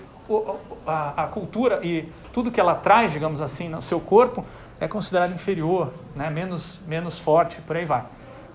a, 0.85 1.23
a, 1.23 1.27
cultura 1.27 1.79
e 1.83 2.09
tudo 2.33 2.51
que 2.51 2.59
ela 2.59 2.75
traz, 2.75 3.11
digamos 3.11 3.41
assim, 3.41 3.69
no 3.69 3.81
seu 3.81 3.99
corpo 3.99 4.45
é 4.79 4.87
considerado 4.87 5.33
inferior, 5.33 5.93
né, 6.15 6.29
menos, 6.29 6.79
menos 6.85 7.17
forte, 7.17 7.61
por 7.61 7.77
aí 7.77 7.85
vai. 7.85 8.03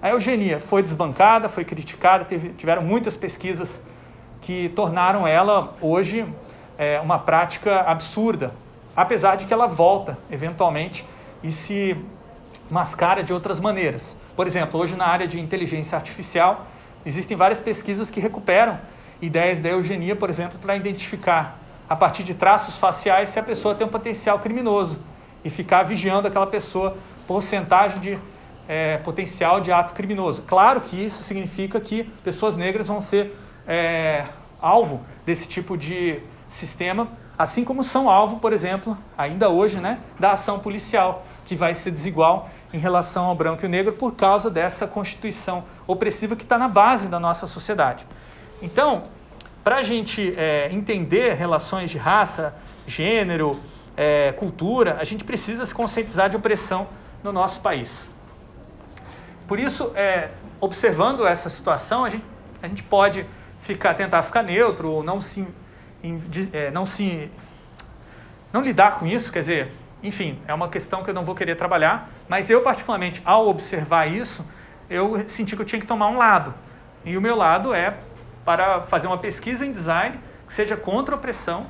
A 0.02 0.10
eugenia 0.10 0.60
foi 0.60 0.82
desbancada, 0.82 1.48
foi 1.48 1.64
criticada, 1.64 2.24
teve, 2.24 2.50
tiveram 2.50 2.82
muitas 2.82 3.16
pesquisas 3.16 3.84
que 4.40 4.68
tornaram 4.70 5.26
ela 5.26 5.74
hoje 5.80 6.26
é, 6.76 7.00
uma 7.00 7.18
prática 7.18 7.80
absurda, 7.82 8.52
apesar 8.94 9.36
de 9.36 9.46
que 9.46 9.54
ela 9.54 9.66
volta 9.66 10.18
eventualmente 10.30 11.06
e 11.42 11.50
se 11.50 11.96
mascara 12.70 13.22
de 13.22 13.32
outras 13.32 13.60
maneiras. 13.60 14.16
Por 14.36 14.46
exemplo, 14.46 14.80
hoje 14.80 14.96
na 14.96 15.06
área 15.06 15.26
de 15.26 15.38
inteligência 15.38 15.96
artificial 15.96 16.66
existem 17.04 17.36
várias 17.36 17.60
pesquisas 17.60 18.10
que 18.10 18.20
recuperam 18.20 18.78
ideias 19.20 19.60
da 19.60 19.68
eugenia, 19.68 20.16
por 20.16 20.30
exemplo, 20.30 20.58
para 20.58 20.76
identificar 20.76 21.58
a 21.88 21.94
partir 21.94 22.22
de 22.22 22.34
traços 22.34 22.78
faciais 22.78 23.28
se 23.28 23.38
a 23.38 23.42
pessoa 23.42 23.74
tem 23.74 23.86
um 23.86 23.90
potencial 23.90 24.38
criminoso 24.38 25.00
e 25.44 25.50
ficar 25.50 25.82
vigiando 25.82 26.26
aquela 26.26 26.46
pessoa 26.46 26.96
porcentagem 27.26 27.98
de 28.00 28.18
é, 28.68 28.98
potencial 28.98 29.60
de 29.60 29.70
ato 29.70 29.92
criminoso. 29.92 30.42
Claro 30.42 30.80
que 30.80 30.96
isso 30.96 31.22
significa 31.22 31.80
que 31.80 32.04
pessoas 32.24 32.56
negras 32.56 32.86
vão 32.86 33.00
ser 33.00 33.36
é, 33.66 34.24
alvo 34.60 35.00
desse 35.26 35.48
tipo 35.48 35.76
de 35.76 36.20
sistema, 36.48 37.08
assim 37.38 37.64
como 37.64 37.82
são 37.82 38.08
alvo, 38.08 38.36
por 38.38 38.52
exemplo, 38.52 38.96
ainda 39.16 39.48
hoje, 39.48 39.80
né, 39.80 39.98
da 40.18 40.32
ação 40.32 40.58
policial, 40.58 41.26
que 41.44 41.56
vai 41.56 41.74
ser 41.74 41.90
desigual 41.90 42.50
em 42.72 42.78
relação 42.78 43.26
ao 43.26 43.34
branco 43.34 43.64
e 43.64 43.66
o 43.66 43.68
negro 43.68 43.92
por 43.92 44.14
causa 44.14 44.50
dessa 44.50 44.86
constituição 44.86 45.64
opressiva 45.86 46.34
que 46.34 46.42
está 46.42 46.56
na 46.56 46.68
base 46.68 47.08
da 47.08 47.20
nossa 47.20 47.46
sociedade. 47.46 48.06
Então, 48.60 49.02
para 49.62 49.76
a 49.76 49.82
gente 49.82 50.34
é, 50.36 50.68
entender 50.72 51.34
relações 51.34 51.90
de 51.90 51.98
raça, 51.98 52.54
gênero, 52.86 53.60
é, 53.96 54.32
cultura, 54.32 54.96
a 54.98 55.04
gente 55.04 55.24
precisa 55.24 55.64
se 55.66 55.74
conscientizar 55.74 56.30
de 56.30 56.36
opressão 56.36 56.88
no 57.22 57.32
nosso 57.32 57.60
país. 57.60 58.08
Por 59.46 59.58
isso, 59.58 59.92
é, 59.94 60.30
observando 60.60 61.26
essa 61.26 61.50
situação, 61.50 62.04
a 62.04 62.08
gente, 62.08 62.24
a 62.62 62.68
gente 62.68 62.82
pode 62.82 63.26
ficar, 63.60 63.94
tentar 63.94 64.22
ficar 64.22 64.42
neutro 64.42 64.90
ou 64.90 65.02
não 65.02 65.20
se, 65.20 65.46
é, 66.52 66.70
não 66.70 66.86
se 66.86 67.30
não 68.52 68.62
lidar 68.62 68.98
com 68.98 69.06
isso, 69.06 69.32
quer 69.32 69.40
dizer, 69.40 69.72
enfim, 70.02 70.38
é 70.46 70.54
uma 70.54 70.68
questão 70.68 71.02
que 71.02 71.10
eu 71.10 71.14
não 71.14 71.24
vou 71.24 71.34
querer 71.34 71.56
trabalhar, 71.56 72.10
mas 72.32 72.48
eu 72.48 72.62
particularmente, 72.62 73.20
ao 73.26 73.46
observar 73.46 74.06
isso, 74.06 74.42
eu 74.88 75.22
senti 75.28 75.54
que 75.54 75.60
eu 75.60 75.66
tinha 75.66 75.78
que 75.78 75.86
tomar 75.86 76.08
um 76.08 76.16
lado. 76.16 76.54
E 77.04 77.14
o 77.14 77.20
meu 77.20 77.36
lado 77.36 77.74
é 77.74 77.98
para 78.42 78.80
fazer 78.84 79.06
uma 79.06 79.18
pesquisa 79.18 79.66
em 79.66 79.70
design 79.70 80.18
que 80.46 80.54
seja 80.54 80.74
contra 80.74 81.14
a 81.14 81.18
opressão 81.18 81.66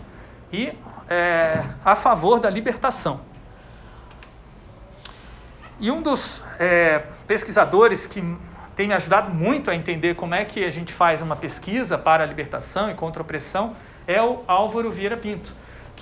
e 0.53 0.73
é, 1.11 1.61
a 1.85 1.97
favor 1.97 2.39
da 2.39 2.49
libertação. 2.49 3.23
E 5.81 5.91
um 5.91 6.01
dos 6.01 6.41
é, 6.61 7.07
pesquisadores 7.27 8.07
que 8.07 8.23
tem 8.77 8.87
me 8.87 8.95
ajudado 8.95 9.33
muito 9.35 9.69
a 9.69 9.75
entender 9.75 10.15
como 10.15 10.33
é 10.33 10.45
que 10.45 10.65
a 10.65 10.71
gente 10.71 10.93
faz 10.93 11.21
uma 11.21 11.35
pesquisa 11.35 11.99
para 11.99 12.23
a 12.23 12.27
libertação 12.27 12.89
e 12.89 12.95
contra 12.95 13.21
a 13.21 13.25
opressão 13.25 13.75
é 14.07 14.23
o 14.23 14.45
Álvaro 14.47 14.93
Vieira 14.93 15.17
Pinto, 15.17 15.53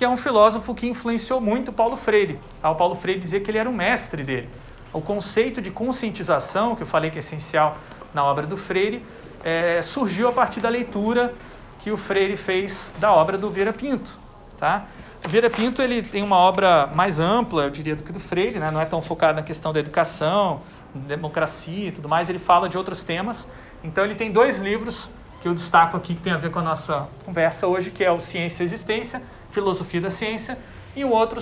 que 0.01 0.05
é 0.05 0.09
um 0.09 0.17
filósofo 0.17 0.73
que 0.73 0.87
influenciou 0.87 1.39
muito 1.39 1.71
Paulo 1.71 1.95
Freire. 1.95 2.39
O 2.63 2.73
Paulo 2.73 2.95
Freire 2.95 3.19
dizia 3.19 3.39
que 3.39 3.51
ele 3.51 3.59
era 3.59 3.69
um 3.69 3.71
mestre 3.71 4.23
dele. 4.23 4.49
O 4.91 4.99
conceito 4.99 5.61
de 5.61 5.69
conscientização, 5.69 6.75
que 6.75 6.81
eu 6.81 6.87
falei 6.87 7.11
que 7.11 7.19
é 7.19 7.19
essencial 7.19 7.77
na 8.11 8.23
obra 8.23 8.47
do 8.47 8.57
Freire, 8.57 9.05
é, 9.43 9.79
surgiu 9.83 10.27
a 10.27 10.31
partir 10.31 10.59
da 10.59 10.69
leitura 10.69 11.35
que 11.81 11.91
o 11.91 11.97
Freire 11.97 12.35
fez 12.35 12.91
da 12.97 13.13
obra 13.13 13.37
do 13.37 13.47
Vieira 13.51 13.71
Pinto. 13.71 14.17
Tá? 14.57 14.87
O 15.23 15.29
Vieira 15.29 15.51
Pinto 15.51 15.83
ele 15.83 16.01
tem 16.01 16.23
uma 16.23 16.37
obra 16.37 16.87
mais 16.95 17.19
ampla, 17.19 17.65
eu 17.65 17.69
diria, 17.69 17.95
do 17.95 18.01
que 18.01 18.11
do 18.11 18.19
Freire, 18.19 18.57
né? 18.57 18.71
não 18.71 18.81
é 18.81 18.85
tão 18.85 19.03
focado 19.03 19.35
na 19.35 19.43
questão 19.43 19.71
da 19.71 19.79
educação, 19.79 20.63
democracia 20.95 21.89
e 21.89 21.91
tudo 21.91 22.09
mais, 22.09 22.27
ele 22.27 22.39
fala 22.39 22.67
de 22.67 22.75
outros 22.75 23.03
temas. 23.03 23.47
Então 23.83 24.03
ele 24.03 24.15
tem 24.15 24.31
dois 24.31 24.57
livros 24.57 25.11
que 25.43 25.47
eu 25.47 25.53
destaco 25.53 25.95
aqui 25.95 26.15
que 26.15 26.21
tem 26.21 26.33
a 26.33 26.37
ver 26.37 26.49
com 26.49 26.57
a 26.57 26.63
nossa 26.63 27.07
conversa 27.23 27.67
hoje, 27.67 27.91
que 27.91 28.03
é 28.03 28.11
o 28.11 28.19
Ciência 28.19 28.63
e 28.63 28.65
Existência, 28.65 29.21
Filosofia 29.51 30.01
da 30.01 30.09
Ciência, 30.09 30.57
e 30.95 31.05
o 31.05 31.09
outro 31.09 31.41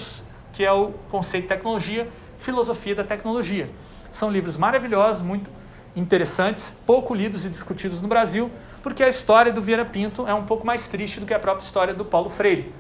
que 0.51 0.65
é 0.65 0.71
o 0.71 0.91
Conceito 1.09 1.43
de 1.43 1.49
Tecnologia, 1.49 2.07
Filosofia 2.39 2.95
da 2.95 3.03
Tecnologia. 3.03 3.69
São 4.11 4.29
livros 4.31 4.57
maravilhosos, 4.57 5.21
muito 5.21 5.49
interessantes, 5.95 6.75
pouco 6.85 7.13
lidos 7.13 7.45
e 7.45 7.49
discutidos 7.49 8.01
no 8.01 8.07
Brasil, 8.07 8.51
porque 8.81 9.03
a 9.03 9.09
história 9.09 9.51
do 9.51 9.61
Vieira 9.61 9.85
Pinto 9.85 10.27
é 10.27 10.33
um 10.33 10.45
pouco 10.45 10.65
mais 10.65 10.87
triste 10.87 11.19
do 11.19 11.25
que 11.25 11.33
a 11.33 11.39
própria 11.39 11.63
história 11.63 11.93
do 11.93 12.05
Paulo 12.05 12.29
Freire. 12.29 12.73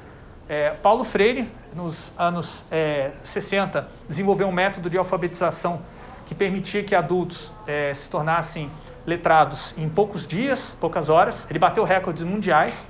É, 0.47 0.71
Paulo 0.71 1.03
Freire, 1.03 1.49
nos 1.75 2.11
anos 2.17 2.63
é, 2.71 3.11
60, 3.23 3.87
desenvolveu 4.07 4.47
um 4.47 4.51
método 4.51 4.89
de 4.89 4.97
alfabetização 4.97 5.81
que 6.25 6.33
permitia 6.33 6.83
que 6.83 6.95
adultos 6.95 7.51
é, 7.67 7.93
se 7.93 8.09
tornassem 8.09 8.69
letrados 9.05 9.73
em 9.77 9.87
poucos 9.89 10.27
dias, 10.27 10.75
poucas 10.79 11.09
horas. 11.09 11.45
Ele 11.49 11.59
bateu 11.59 11.83
recordes 11.83 12.23
mundiais, 12.23 12.87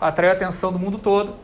atraiu 0.00 0.32
a 0.32 0.34
atenção 0.34 0.72
do 0.72 0.78
mundo 0.78 0.98
todo. 0.98 1.34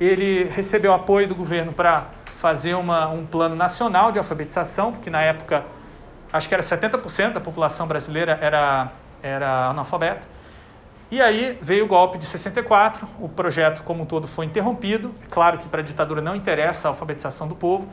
Ele 0.00 0.44
recebeu 0.44 0.92
apoio 0.92 1.26
do 1.26 1.34
governo 1.34 1.72
para 1.72 2.06
fazer 2.40 2.74
uma, 2.74 3.08
um 3.08 3.24
plano 3.24 3.56
nacional 3.56 4.12
de 4.12 4.18
alfabetização, 4.18 4.92
porque 4.92 5.10
na 5.10 5.22
época 5.22 5.64
acho 6.32 6.48
que 6.48 6.54
era 6.54 6.62
70% 6.62 7.32
da 7.32 7.40
população 7.40 7.86
brasileira 7.86 8.38
era, 8.40 8.92
era 9.22 9.68
analfabeta. 9.68 10.26
E 11.10 11.20
aí 11.20 11.56
veio 11.62 11.84
o 11.84 11.88
golpe 11.88 12.18
de 12.18 12.26
64, 12.26 13.06
o 13.20 13.28
projeto 13.28 13.82
como 13.84 14.02
um 14.02 14.06
todo 14.06 14.26
foi 14.26 14.44
interrompido. 14.44 15.14
Claro 15.30 15.58
que 15.58 15.68
para 15.68 15.80
a 15.80 15.84
ditadura 15.84 16.20
não 16.20 16.34
interessa 16.34 16.88
a 16.88 16.90
alfabetização 16.90 17.46
do 17.46 17.54
povo. 17.54 17.88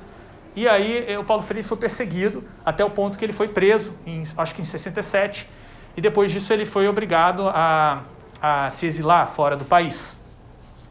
E 0.56 0.68
aí 0.68 1.06
eh, 1.08 1.18
o 1.18 1.24
Paulo 1.24 1.44
Freire 1.44 1.66
foi 1.66 1.78
perseguido 1.78 2.44
até 2.66 2.84
o 2.84 2.90
ponto 2.90 3.18
que 3.18 3.26
ele 3.26 3.34
foi 3.34 3.48
preso, 3.48 3.94
em, 4.06 4.24
acho 4.38 4.54
que 4.56 4.62
em 4.62 4.66
67, 4.66 5.50
e 5.96 6.02
depois 6.02 6.32
disso 6.32 6.52
ele 6.54 6.66
foi 6.66 6.88
obrigado 6.88 7.48
a, 7.50 8.02
a 8.42 8.70
se 8.70 8.86
exilar 8.86 9.28
fora 9.28 9.56
do 9.56 9.66
país. 9.66 10.18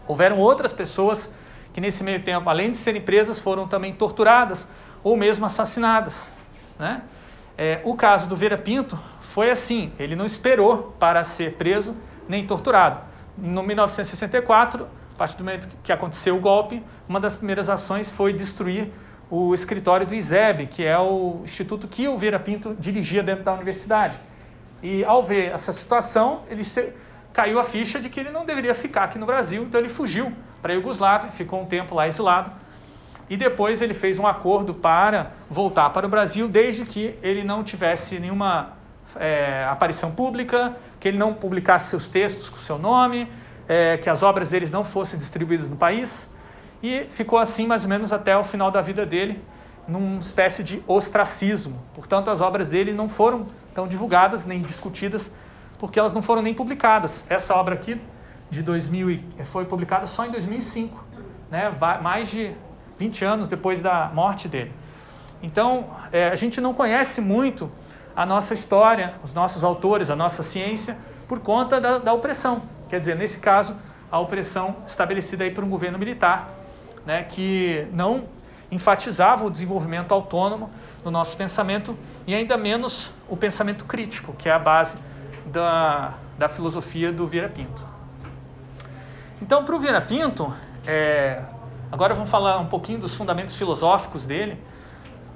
Houveram 0.06 0.38
outras 0.38 0.72
pessoas 0.72 1.30
que 1.72 1.80
nesse 1.80 2.04
meio 2.04 2.22
tempo, 2.22 2.48
além 2.48 2.70
de 2.70 2.76
serem 2.76 3.00
presas, 3.00 3.38
foram 3.38 3.66
também 3.66 3.92
torturadas 3.92 4.68
ou 5.02 5.16
mesmo 5.16 5.46
assassinadas. 5.46 6.30
Né? 6.78 7.02
É, 7.56 7.80
o 7.84 7.94
caso 7.94 8.28
do 8.28 8.36
Vera 8.36 8.58
Pinto 8.58 8.98
foi 9.20 9.50
assim, 9.50 9.92
ele 9.98 10.14
não 10.14 10.26
esperou 10.26 10.94
para 10.98 11.24
ser 11.24 11.54
preso 11.54 11.96
nem 12.28 12.46
torturado. 12.46 13.00
No 13.36 13.62
1964, 13.62 14.86
a 15.14 15.18
partir 15.18 15.36
do 15.36 15.44
momento 15.44 15.68
que 15.82 15.92
aconteceu 15.92 16.36
o 16.36 16.40
golpe, 16.40 16.82
uma 17.08 17.18
das 17.20 17.34
primeiras 17.34 17.68
ações 17.70 18.10
foi 18.10 18.32
destruir 18.32 18.90
o 19.30 19.54
escritório 19.54 20.06
do 20.06 20.14
ISEB, 20.14 20.66
que 20.66 20.84
é 20.84 20.98
o 20.98 21.40
instituto 21.44 21.88
que 21.88 22.06
o 22.06 22.18
Vera 22.18 22.38
Pinto 22.38 22.76
dirigia 22.78 23.22
dentro 23.22 23.44
da 23.44 23.54
universidade. 23.54 24.18
E 24.82 25.04
ao 25.04 25.22
ver 25.22 25.52
essa 25.52 25.72
situação, 25.72 26.42
ele 26.50 26.62
se, 26.62 26.92
caiu 27.32 27.58
a 27.58 27.64
ficha 27.64 27.98
de 27.98 28.08
que 28.08 28.20
ele 28.20 28.30
não 28.30 28.44
deveria 28.44 28.74
ficar 28.74 29.04
aqui 29.04 29.18
no 29.18 29.26
Brasil, 29.26 29.62
então 29.62 29.80
ele 29.80 29.88
fugiu 29.88 30.32
para 30.60 30.72
a 30.72 30.76
Iugoslávia, 30.76 31.30
ficou 31.30 31.62
um 31.62 31.66
tempo 31.66 31.94
lá 31.94 32.06
exilado. 32.06 32.50
E 33.28 33.36
depois 33.36 33.80
ele 33.80 33.94
fez 33.94 34.18
um 34.18 34.26
acordo 34.26 34.74
para 34.74 35.32
voltar 35.48 35.90
para 35.90 36.06
o 36.06 36.08
Brasil, 36.08 36.48
desde 36.48 36.84
que 36.84 37.14
ele 37.22 37.42
não 37.42 37.64
tivesse 37.64 38.18
nenhuma 38.18 38.74
é, 39.16 39.66
aparição 39.70 40.10
pública, 40.10 40.76
que 41.00 41.08
ele 41.08 41.16
não 41.16 41.32
publicasse 41.32 41.88
seus 41.88 42.06
textos 42.06 42.48
com 42.48 42.58
seu 42.58 42.78
nome, 42.78 43.28
é, 43.68 43.96
que 43.96 44.10
as 44.10 44.22
obras 44.22 44.50
deles 44.50 44.70
não 44.70 44.84
fossem 44.84 45.18
distribuídas 45.18 45.68
no 45.68 45.76
país. 45.76 46.30
E 46.82 47.06
ficou 47.08 47.38
assim 47.38 47.66
mais 47.66 47.84
ou 47.84 47.88
menos 47.88 48.12
até 48.12 48.36
o 48.36 48.44
final 48.44 48.70
da 48.70 48.82
vida 48.82 49.06
dele, 49.06 49.42
numa 49.88 50.18
espécie 50.18 50.62
de 50.62 50.82
ostracismo. 50.86 51.82
Portanto, 51.94 52.28
as 52.30 52.40
obras 52.40 52.68
dele 52.68 52.92
não 52.92 53.08
foram 53.08 53.46
tão 53.74 53.88
divulgadas 53.88 54.44
nem 54.44 54.60
discutidas, 54.62 55.32
porque 55.82 55.98
elas 55.98 56.14
não 56.14 56.22
foram 56.22 56.42
nem 56.42 56.54
publicadas. 56.54 57.24
Essa 57.28 57.56
obra 57.56 57.74
aqui 57.74 58.00
de 58.48 58.62
2000 58.62 59.20
foi 59.46 59.64
publicada 59.64 60.06
só 60.06 60.24
em 60.24 60.30
2005, 60.30 61.04
né? 61.50 61.72
mais 62.00 62.30
de 62.30 62.54
20 63.00 63.24
anos 63.24 63.48
depois 63.48 63.82
da 63.82 64.08
morte 64.14 64.46
dele. 64.46 64.72
Então, 65.42 65.90
é, 66.12 66.28
a 66.28 66.36
gente 66.36 66.60
não 66.60 66.72
conhece 66.72 67.20
muito 67.20 67.68
a 68.14 68.24
nossa 68.24 68.54
história, 68.54 69.14
os 69.24 69.34
nossos 69.34 69.64
autores, 69.64 70.08
a 70.08 70.14
nossa 70.14 70.44
ciência, 70.44 70.96
por 71.26 71.40
conta 71.40 71.80
da, 71.80 71.98
da 71.98 72.12
opressão. 72.12 72.62
Quer 72.88 73.00
dizer, 73.00 73.16
nesse 73.16 73.40
caso, 73.40 73.74
a 74.08 74.20
opressão 74.20 74.76
estabelecida 74.86 75.42
aí 75.42 75.50
por 75.50 75.64
um 75.64 75.68
governo 75.68 75.98
militar, 75.98 76.48
né, 77.04 77.24
que 77.24 77.88
não 77.92 78.26
enfatizava 78.70 79.44
o 79.44 79.50
desenvolvimento 79.50 80.12
autônomo 80.12 80.70
no 81.04 81.10
nosso 81.10 81.36
pensamento 81.36 81.98
e 82.24 82.36
ainda 82.36 82.56
menos 82.56 83.10
o 83.28 83.36
pensamento 83.36 83.84
crítico, 83.84 84.32
que 84.34 84.48
é 84.48 84.52
a 84.52 84.60
base 84.60 84.96
da, 85.52 86.14
da 86.38 86.48
filosofia 86.48 87.12
do 87.12 87.28
Vieira 87.28 87.48
Pinto. 87.48 87.82
Então, 89.40 89.64
para 89.64 89.74
o 89.74 89.78
Vieira 89.78 90.00
Pinto, 90.00 90.52
é, 90.86 91.42
agora 91.90 92.14
vamos 92.14 92.30
falar 92.30 92.58
um 92.58 92.66
pouquinho 92.66 92.98
dos 92.98 93.14
fundamentos 93.14 93.54
filosóficos 93.54 94.24
dele, 94.24 94.58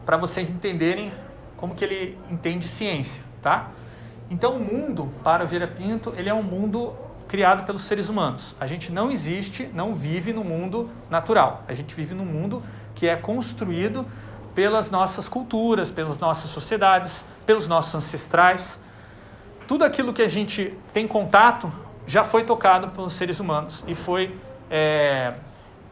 para 0.05 0.17
vocês 0.17 0.49
entenderem 0.49 1.13
como 1.57 1.75
que 1.75 1.85
ele 1.85 2.19
entende 2.31 2.69
ciência, 2.69 3.23
tá? 3.43 3.71
Então, 4.31 4.57
o 4.57 4.61
mundo, 4.61 5.13
para 5.23 5.45
o 5.45 5.47
Vieira 5.47 5.67
Pinto, 5.67 6.13
ele 6.17 6.29
é 6.29 6.35
um 6.35 6.43
mundo 6.43 6.95
criado 7.29 7.65
pelos 7.65 7.83
seres 7.83 8.09
humanos. 8.09 8.55
A 8.59 8.67
gente 8.67 8.91
não 8.91 9.11
existe, 9.11 9.69
não 9.75 9.95
vive 9.95 10.33
no 10.33 10.45
mundo 10.45 10.91
natural. 11.11 11.65
A 11.69 11.75
gente 11.75 11.95
vive 11.95 12.15
num 12.15 12.25
mundo 12.25 12.63
que 12.95 13.07
é 13.09 13.17
construído 13.17 14.07
pelas 14.55 14.91
nossas 14.91 15.29
culturas, 15.29 15.91
pelas 15.91 16.19
nossas 16.19 16.51
sociedades, 16.51 17.25
pelos 17.45 17.69
nossos 17.69 17.95
ancestrais. 17.95 18.81
Tudo 19.67 19.85
aquilo 19.85 20.13
que 20.13 20.23
a 20.23 20.29
gente 20.29 20.77
tem 20.93 21.09
contato 21.09 21.73
já 22.07 22.23
foi 22.23 22.45
tocado 22.45 22.89
pelos 22.89 23.13
seres 23.15 23.41
humanos 23.41 23.85
e 23.87 23.95
foi 23.95 24.39
é, 24.71 25.35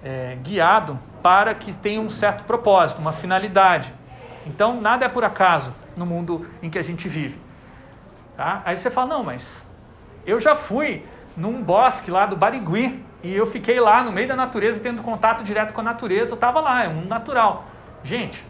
é, 0.02 0.36
guiado 0.42 0.98
para 1.22 1.54
que 1.54 1.74
tenha 1.74 2.00
um 2.00 2.08
certo 2.08 2.44
propósito, 2.44 3.00
uma 3.00 3.12
finalidade. 3.12 3.92
Então, 4.46 4.80
nada 4.80 5.06
é 5.06 5.08
por 5.08 5.24
acaso 5.24 5.72
no 5.96 6.06
mundo 6.06 6.46
em 6.62 6.70
que 6.70 6.78
a 6.78 6.82
gente 6.82 7.08
vive. 7.08 7.38
Tá? 8.36 8.62
Aí 8.64 8.76
você 8.76 8.90
fala, 8.90 9.08
não, 9.08 9.24
mas 9.24 9.66
eu 10.26 10.38
já 10.38 10.54
fui 10.54 11.04
num 11.36 11.62
bosque 11.62 12.10
lá 12.10 12.26
do 12.26 12.36
Barigui 12.36 13.02
e 13.22 13.34
eu 13.34 13.46
fiquei 13.46 13.80
lá 13.80 14.02
no 14.02 14.12
meio 14.12 14.28
da 14.28 14.36
natureza, 14.36 14.80
tendo 14.80 15.02
contato 15.02 15.42
direto 15.42 15.72
com 15.72 15.80
a 15.80 15.84
natureza, 15.84 16.32
eu 16.32 16.36
estava 16.36 16.60
lá, 16.60 16.84
é 16.84 16.88
um 16.88 16.94
mundo 16.94 17.08
natural. 17.08 17.64
Gente, 18.02 18.44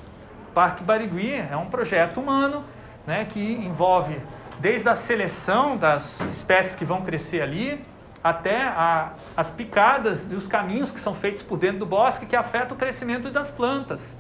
o 0.49 0.53
Parque 0.53 0.83
Barigui 0.83 1.35
é 1.35 1.57
um 1.57 1.67
projeto 1.67 2.21
humano 2.21 2.65
né, 3.07 3.25
que 3.25 3.53
envolve 3.53 4.19
desde 4.65 4.89
a 4.89 4.95
seleção 4.95 5.77
das 5.77 6.23
espécies 6.33 6.75
que 6.75 6.87
vão 6.87 7.03
crescer 7.03 7.43
ali, 7.43 7.85
até 8.23 8.63
a, 8.63 9.13
as 9.37 9.51
picadas 9.51 10.33
e 10.33 10.35
os 10.35 10.47
caminhos 10.47 10.91
que 10.91 10.99
são 10.99 11.15
feitos 11.15 11.43
por 11.43 11.59
dentro 11.59 11.81
do 11.81 11.85
bosque 11.85 12.25
que 12.25 12.35
afetam 12.35 12.75
o 12.75 12.81
crescimento 12.81 13.31
das 13.31 13.51
plantas. 13.51 14.17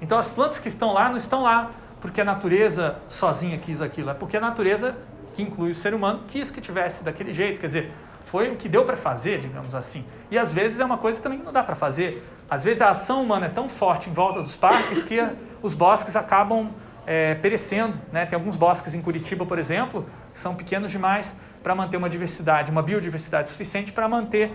Então 0.00 0.18
as 0.18 0.30
plantas 0.30 0.60
que 0.60 0.68
estão 0.68 0.92
lá 0.92 1.08
não 1.08 1.16
estão 1.16 1.42
lá 1.42 1.72
porque 2.00 2.20
a 2.20 2.24
natureza 2.24 2.98
sozinha 3.08 3.58
quis 3.58 3.82
aquilo, 3.82 4.10
é 4.10 4.14
porque 4.14 4.36
a 4.36 4.40
natureza, 4.40 4.94
que 5.34 5.42
inclui 5.42 5.72
o 5.72 5.74
ser 5.74 5.94
humano, 5.94 6.20
quis 6.28 6.48
que 6.48 6.60
tivesse 6.60 7.02
daquele 7.02 7.32
jeito. 7.32 7.60
Quer 7.60 7.66
dizer, 7.66 7.92
foi 8.22 8.52
o 8.52 8.54
que 8.54 8.68
deu 8.68 8.84
para 8.84 8.96
fazer, 8.96 9.40
digamos 9.40 9.74
assim. 9.74 10.04
E 10.30 10.38
às 10.38 10.52
vezes 10.52 10.78
é 10.78 10.84
uma 10.84 10.98
coisa 10.98 11.20
também 11.20 11.40
que 11.40 11.44
não 11.44 11.52
dá 11.52 11.64
para 11.64 11.74
fazer. 11.74 12.24
Às 12.48 12.62
vezes 12.62 12.80
a 12.82 12.90
ação 12.90 13.20
humana 13.20 13.46
é 13.46 13.48
tão 13.48 13.68
forte 13.68 14.08
em 14.08 14.12
volta 14.12 14.40
dos 14.42 14.54
parques 14.54 15.02
que 15.02 15.18
os 15.60 15.74
bosques 15.74 16.14
acabam 16.14 16.70
é, 17.06 17.34
perecendo. 17.36 17.98
Né? 18.12 18.26
Tem 18.26 18.36
alguns 18.36 18.56
bosques 18.56 18.94
em 18.94 19.00
Curitiba, 19.00 19.46
por 19.46 19.58
exemplo, 19.58 20.04
que 20.32 20.38
são 20.38 20.54
pequenos 20.54 20.90
demais 20.90 21.36
para 21.62 21.74
manter 21.74 21.96
uma 21.96 22.10
diversidade, 22.10 22.70
uma 22.70 22.82
biodiversidade 22.82 23.48
suficiente 23.48 23.92
para 23.92 24.08
manter 24.08 24.52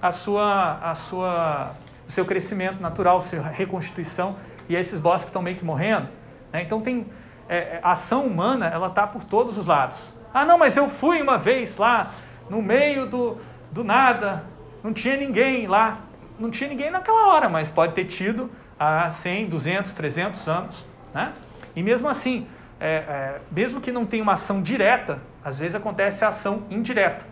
a 0.00 0.10
sua, 0.10 0.78
a 0.82 0.94
sua, 0.94 1.74
o 2.06 2.10
seu 2.10 2.24
crescimento 2.24 2.80
natural, 2.80 3.20
sua 3.20 3.40
reconstituição 3.42 4.36
e 4.68 4.74
esses 4.74 4.98
bosques 4.98 5.28
estão 5.28 5.40
meio 5.40 5.56
que 5.56 5.64
morrendo. 5.64 6.08
Né? 6.52 6.62
Então 6.62 6.80
tem 6.80 7.06
é, 7.48 7.56
é 7.56 7.80
a 7.82 7.92
ação 7.92 8.26
humana, 8.26 8.66
ela 8.66 8.88
está 8.88 9.06
por 9.06 9.24
todos 9.24 9.56
os 9.56 9.66
lados. 9.66 10.12
Ah, 10.34 10.44
não, 10.44 10.58
mas 10.58 10.76
eu 10.76 10.88
fui 10.88 11.20
uma 11.20 11.38
vez 11.38 11.76
lá 11.76 12.10
no 12.48 12.62
meio 12.62 13.06
do, 13.06 13.38
do 13.70 13.84
nada, 13.84 14.44
não 14.82 14.92
tinha 14.92 15.16
ninguém 15.16 15.66
lá. 15.66 16.00
Não 16.38 16.50
tinha 16.50 16.68
ninguém 16.68 16.90
naquela 16.90 17.28
hora, 17.28 17.48
mas 17.48 17.68
pode 17.68 17.92
ter 17.92 18.06
tido 18.06 18.50
há 18.78 19.08
100, 19.08 19.46
200, 19.46 19.92
300 19.92 20.48
anos. 20.48 20.86
Né? 21.14 21.32
E 21.74 21.82
mesmo 21.82 22.08
assim, 22.08 22.46
é, 22.80 22.86
é, 22.88 23.40
mesmo 23.50 23.80
que 23.80 23.92
não 23.92 24.04
tenha 24.04 24.22
uma 24.22 24.32
ação 24.32 24.60
direta, 24.60 25.20
às 25.44 25.58
vezes 25.58 25.74
acontece 25.74 26.24
a 26.24 26.28
ação 26.28 26.64
indireta. 26.70 27.24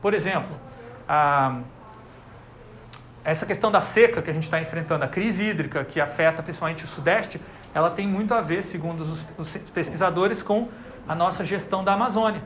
Por 0.00 0.14
exemplo, 0.14 0.56
a, 1.08 1.60
essa 3.24 3.46
questão 3.46 3.70
da 3.70 3.80
seca 3.80 4.22
que 4.22 4.30
a 4.30 4.32
gente 4.32 4.44
está 4.44 4.60
enfrentando, 4.60 5.04
a 5.04 5.08
crise 5.08 5.44
hídrica 5.44 5.84
que 5.84 6.00
afeta 6.00 6.42
principalmente 6.42 6.84
o 6.84 6.86
Sudeste, 6.86 7.40
ela 7.74 7.90
tem 7.90 8.06
muito 8.06 8.34
a 8.34 8.40
ver, 8.40 8.62
segundo 8.62 9.00
os, 9.00 9.26
os 9.36 9.56
pesquisadores, 9.72 10.42
com 10.42 10.68
a 11.06 11.14
nossa 11.14 11.44
gestão 11.44 11.82
da 11.82 11.94
Amazônia. 11.94 12.42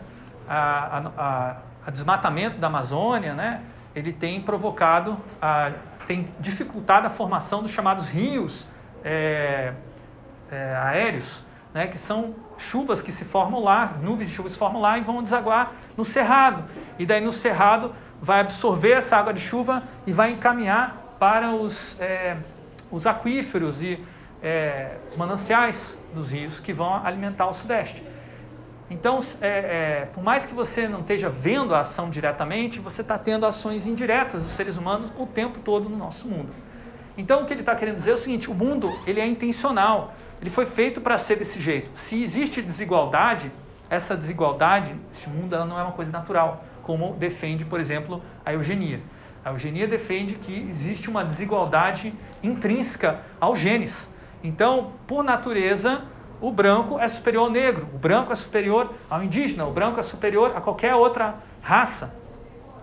A 0.48 1.90
desmatamento 1.90 2.58
da 2.58 2.68
Amazônia, 2.68 3.34
né, 3.34 3.62
ele 3.94 4.12
tem 4.12 4.40
provocado, 4.40 5.18
a, 5.40 5.72
tem 6.06 6.28
dificultado 6.38 7.06
a 7.06 7.10
formação 7.10 7.62
dos 7.62 7.70
chamados 7.70 8.08
rios 8.08 8.66
é, 9.04 9.72
é, 10.52 10.76
aéreos, 10.76 11.42
né, 11.72 11.86
que 11.86 11.96
são 11.96 12.34
chuvas 12.58 13.00
que 13.00 13.10
se 13.10 13.24
formam 13.24 13.62
lá, 13.62 13.96
nuvens 14.02 14.28
de 14.28 14.36
chuva 14.36 14.48
se 14.48 14.58
formam 14.58 14.80
lá 14.80 14.98
e 14.98 15.00
vão 15.00 15.22
desaguar 15.22 15.72
no 15.96 16.04
cerrado. 16.04 16.64
E 16.98 17.06
daí 17.06 17.20
no 17.20 17.32
cerrado 17.32 17.94
vai 18.20 18.40
absorver 18.40 18.92
essa 18.92 19.16
água 19.16 19.32
de 19.32 19.40
chuva 19.40 19.82
e 20.06 20.12
vai 20.12 20.30
encaminhar 20.30 21.16
para 21.18 21.50
os, 21.54 21.98
é, 22.00 22.36
os 22.90 23.06
aquíferos 23.06 23.80
e 23.80 23.98
é, 24.42 24.98
os 25.08 25.16
mananciais 25.16 25.96
dos 26.14 26.30
rios 26.30 26.60
que 26.60 26.72
vão 26.72 27.04
alimentar 27.04 27.46
o 27.46 27.54
Sudeste. 27.54 28.02
Então, 28.90 29.18
é, 29.40 29.48
é, 29.48 30.08
por 30.12 30.22
mais 30.22 30.44
que 30.44 30.52
você 30.52 30.86
não 30.86 31.00
esteja 31.00 31.30
vendo 31.30 31.74
a 31.74 31.80
ação 31.80 32.10
diretamente, 32.10 32.78
você 32.78 33.00
está 33.00 33.16
tendo 33.16 33.46
ações 33.46 33.86
indiretas 33.86 34.42
dos 34.42 34.52
seres 34.52 34.76
humanos 34.76 35.10
o 35.16 35.26
tempo 35.26 35.60
todo 35.60 35.88
no 35.88 35.96
nosso 35.96 36.28
mundo. 36.28 36.50
Então, 37.16 37.42
o 37.42 37.46
que 37.46 37.52
ele 37.52 37.60
está 37.60 37.74
querendo 37.74 37.96
dizer 37.96 38.12
é 38.12 38.14
o 38.14 38.18
seguinte: 38.18 38.50
o 38.50 38.54
mundo 38.54 38.90
ele 39.06 39.20
é 39.20 39.26
intencional, 39.26 40.14
ele 40.40 40.50
foi 40.50 40.66
feito 40.66 41.00
para 41.00 41.18
ser 41.18 41.36
desse 41.36 41.60
jeito. 41.60 41.90
Se 41.94 42.22
existe 42.22 42.62
desigualdade, 42.62 43.52
essa 43.90 44.16
desigualdade, 44.16 44.94
este 45.12 45.28
mundo, 45.28 45.54
ela 45.54 45.64
não 45.66 45.78
é 45.78 45.82
uma 45.82 45.92
coisa 45.92 46.10
natural 46.10 46.64
como 46.82 47.14
defende, 47.14 47.64
por 47.64 47.80
exemplo, 47.80 48.22
a 48.44 48.52
eugenia. 48.52 49.00
A 49.44 49.50
eugenia 49.50 49.88
defende 49.88 50.34
que 50.34 50.66
existe 50.68 51.08
uma 51.08 51.24
desigualdade 51.24 52.14
intrínseca 52.42 53.20
aos 53.40 53.58
genes. 53.58 54.08
Então, 54.42 54.92
por 55.06 55.22
natureza, 55.22 56.04
o 56.40 56.50
branco 56.50 56.98
é 56.98 57.06
superior 57.08 57.44
ao 57.44 57.50
negro, 57.50 57.88
o 57.94 57.98
branco 57.98 58.32
é 58.32 58.34
superior 58.34 58.92
ao 59.08 59.22
indígena, 59.22 59.64
o 59.64 59.72
branco 59.72 60.00
é 60.00 60.02
superior 60.02 60.56
a 60.56 60.60
qualquer 60.60 60.94
outra 60.94 61.36
raça. 61.60 62.14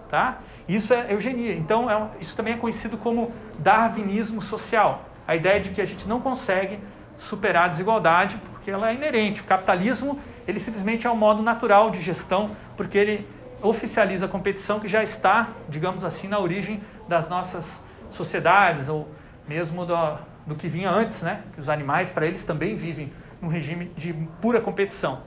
Tá? 0.10 0.40
Isso 0.70 0.94
é 0.94 1.12
eugenia. 1.12 1.56
Então, 1.56 1.90
é, 1.90 2.10
isso 2.22 2.36
também 2.36 2.54
é 2.54 2.58
conhecido 2.58 2.96
como 2.96 3.32
darwinismo 3.58 4.40
social. 4.40 5.10
A 5.28 5.36
ideia 5.36 5.60
de 5.60 5.72
que 5.72 5.82
a 5.82 5.86
gente 5.86 6.08
não 6.08 6.22
consegue 6.22 6.80
superar 7.18 7.66
a 7.66 7.68
desigualdade 7.68 8.38
porque 8.52 8.70
ela 8.70 8.92
é 8.92 8.94
inerente. 8.94 9.42
O 9.42 9.44
capitalismo, 9.46 10.20
ele 10.48 10.60
simplesmente 10.60 11.08
é 11.08 11.12
um 11.12 11.16
modo 11.16 11.42
natural 11.42 11.90
de 11.90 12.00
gestão, 12.02 12.52
porque 12.78 12.98
ele 12.98 13.28
oficializa 13.62 14.28
a 14.28 14.30
competição 14.30 14.80
que 14.80 14.88
já 14.88 15.02
está, 15.02 15.50
digamos 15.68 16.06
assim, 16.06 16.28
na 16.28 16.40
origem 16.40 16.82
das 17.08 17.28
nossas 17.28 17.84
sociedades, 18.12 18.88
ou 18.88 19.10
mesmo 19.48 19.86
do, 19.86 19.96
do 20.46 20.56
que 20.56 20.68
vinha 20.68 20.92
antes, 20.92 21.24
né? 21.24 21.42
Que 21.54 21.60
os 21.60 21.68
animais, 21.68 22.12
para 22.12 22.28
eles, 22.28 22.44
também 22.44 22.76
vivem 22.76 23.12
num 23.42 23.48
regime 23.48 23.92
de 23.98 24.14
pura 24.40 24.62
competição. 24.62 25.24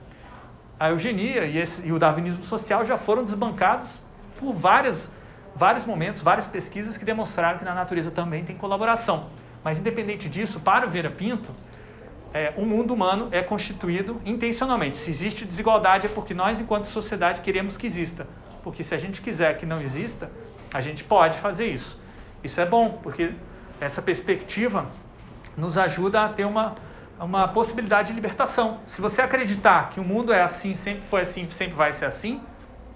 A 0.78 0.90
eugenia 0.90 1.44
e, 1.44 1.58
esse, 1.58 1.86
e 1.86 1.92
o 1.92 1.98
darwinismo 1.98 2.44
social 2.44 2.84
já 2.84 2.96
foram 2.96 3.24
desbancados 3.24 4.00
por 4.38 4.52
várias, 4.52 5.10
vários 5.54 5.84
momentos, 5.84 6.20
várias 6.20 6.46
pesquisas 6.46 6.96
que 6.96 7.04
demonstraram 7.04 7.58
que 7.58 7.64
na 7.64 7.74
natureza 7.74 8.10
também 8.10 8.44
tem 8.44 8.56
colaboração. 8.56 9.30
Mas, 9.62 9.78
independente 9.78 10.28
disso, 10.28 10.60
para 10.60 10.86
o 10.86 10.90
Vera 10.90 11.10
Pinto, 11.10 11.52
é, 12.34 12.52
o 12.56 12.64
mundo 12.64 12.94
humano 12.94 13.28
é 13.30 13.42
constituído 13.42 14.20
intencionalmente. 14.24 14.96
Se 14.96 15.10
existe 15.10 15.44
desigualdade 15.44 16.06
é 16.06 16.08
porque 16.08 16.34
nós, 16.34 16.60
enquanto 16.60 16.86
sociedade, 16.86 17.40
queremos 17.40 17.76
que 17.76 17.86
exista. 17.86 18.26
Porque 18.62 18.82
se 18.82 18.94
a 18.94 18.98
gente 18.98 19.20
quiser 19.20 19.56
que 19.58 19.66
não 19.66 19.80
exista, 19.80 20.30
a 20.72 20.80
gente 20.80 21.04
pode 21.04 21.38
fazer 21.38 21.66
isso. 21.66 22.00
Isso 22.42 22.60
é 22.60 22.66
bom, 22.66 22.98
porque 23.02 23.32
essa 23.80 24.00
perspectiva 24.00 24.86
nos 25.56 25.76
ajuda 25.76 26.24
a 26.24 26.28
ter 26.28 26.44
uma 26.44 26.74
uma 27.24 27.46
possibilidade 27.46 28.08
de 28.08 28.14
libertação. 28.14 28.80
Se 28.86 29.00
você 29.00 29.22
acreditar 29.22 29.90
que 29.90 30.00
o 30.00 30.04
mundo 30.04 30.32
é 30.32 30.42
assim, 30.42 30.74
sempre 30.74 31.02
foi 31.02 31.22
assim, 31.22 31.48
sempre 31.50 31.74
vai 31.74 31.92
ser 31.92 32.06
assim, 32.06 32.40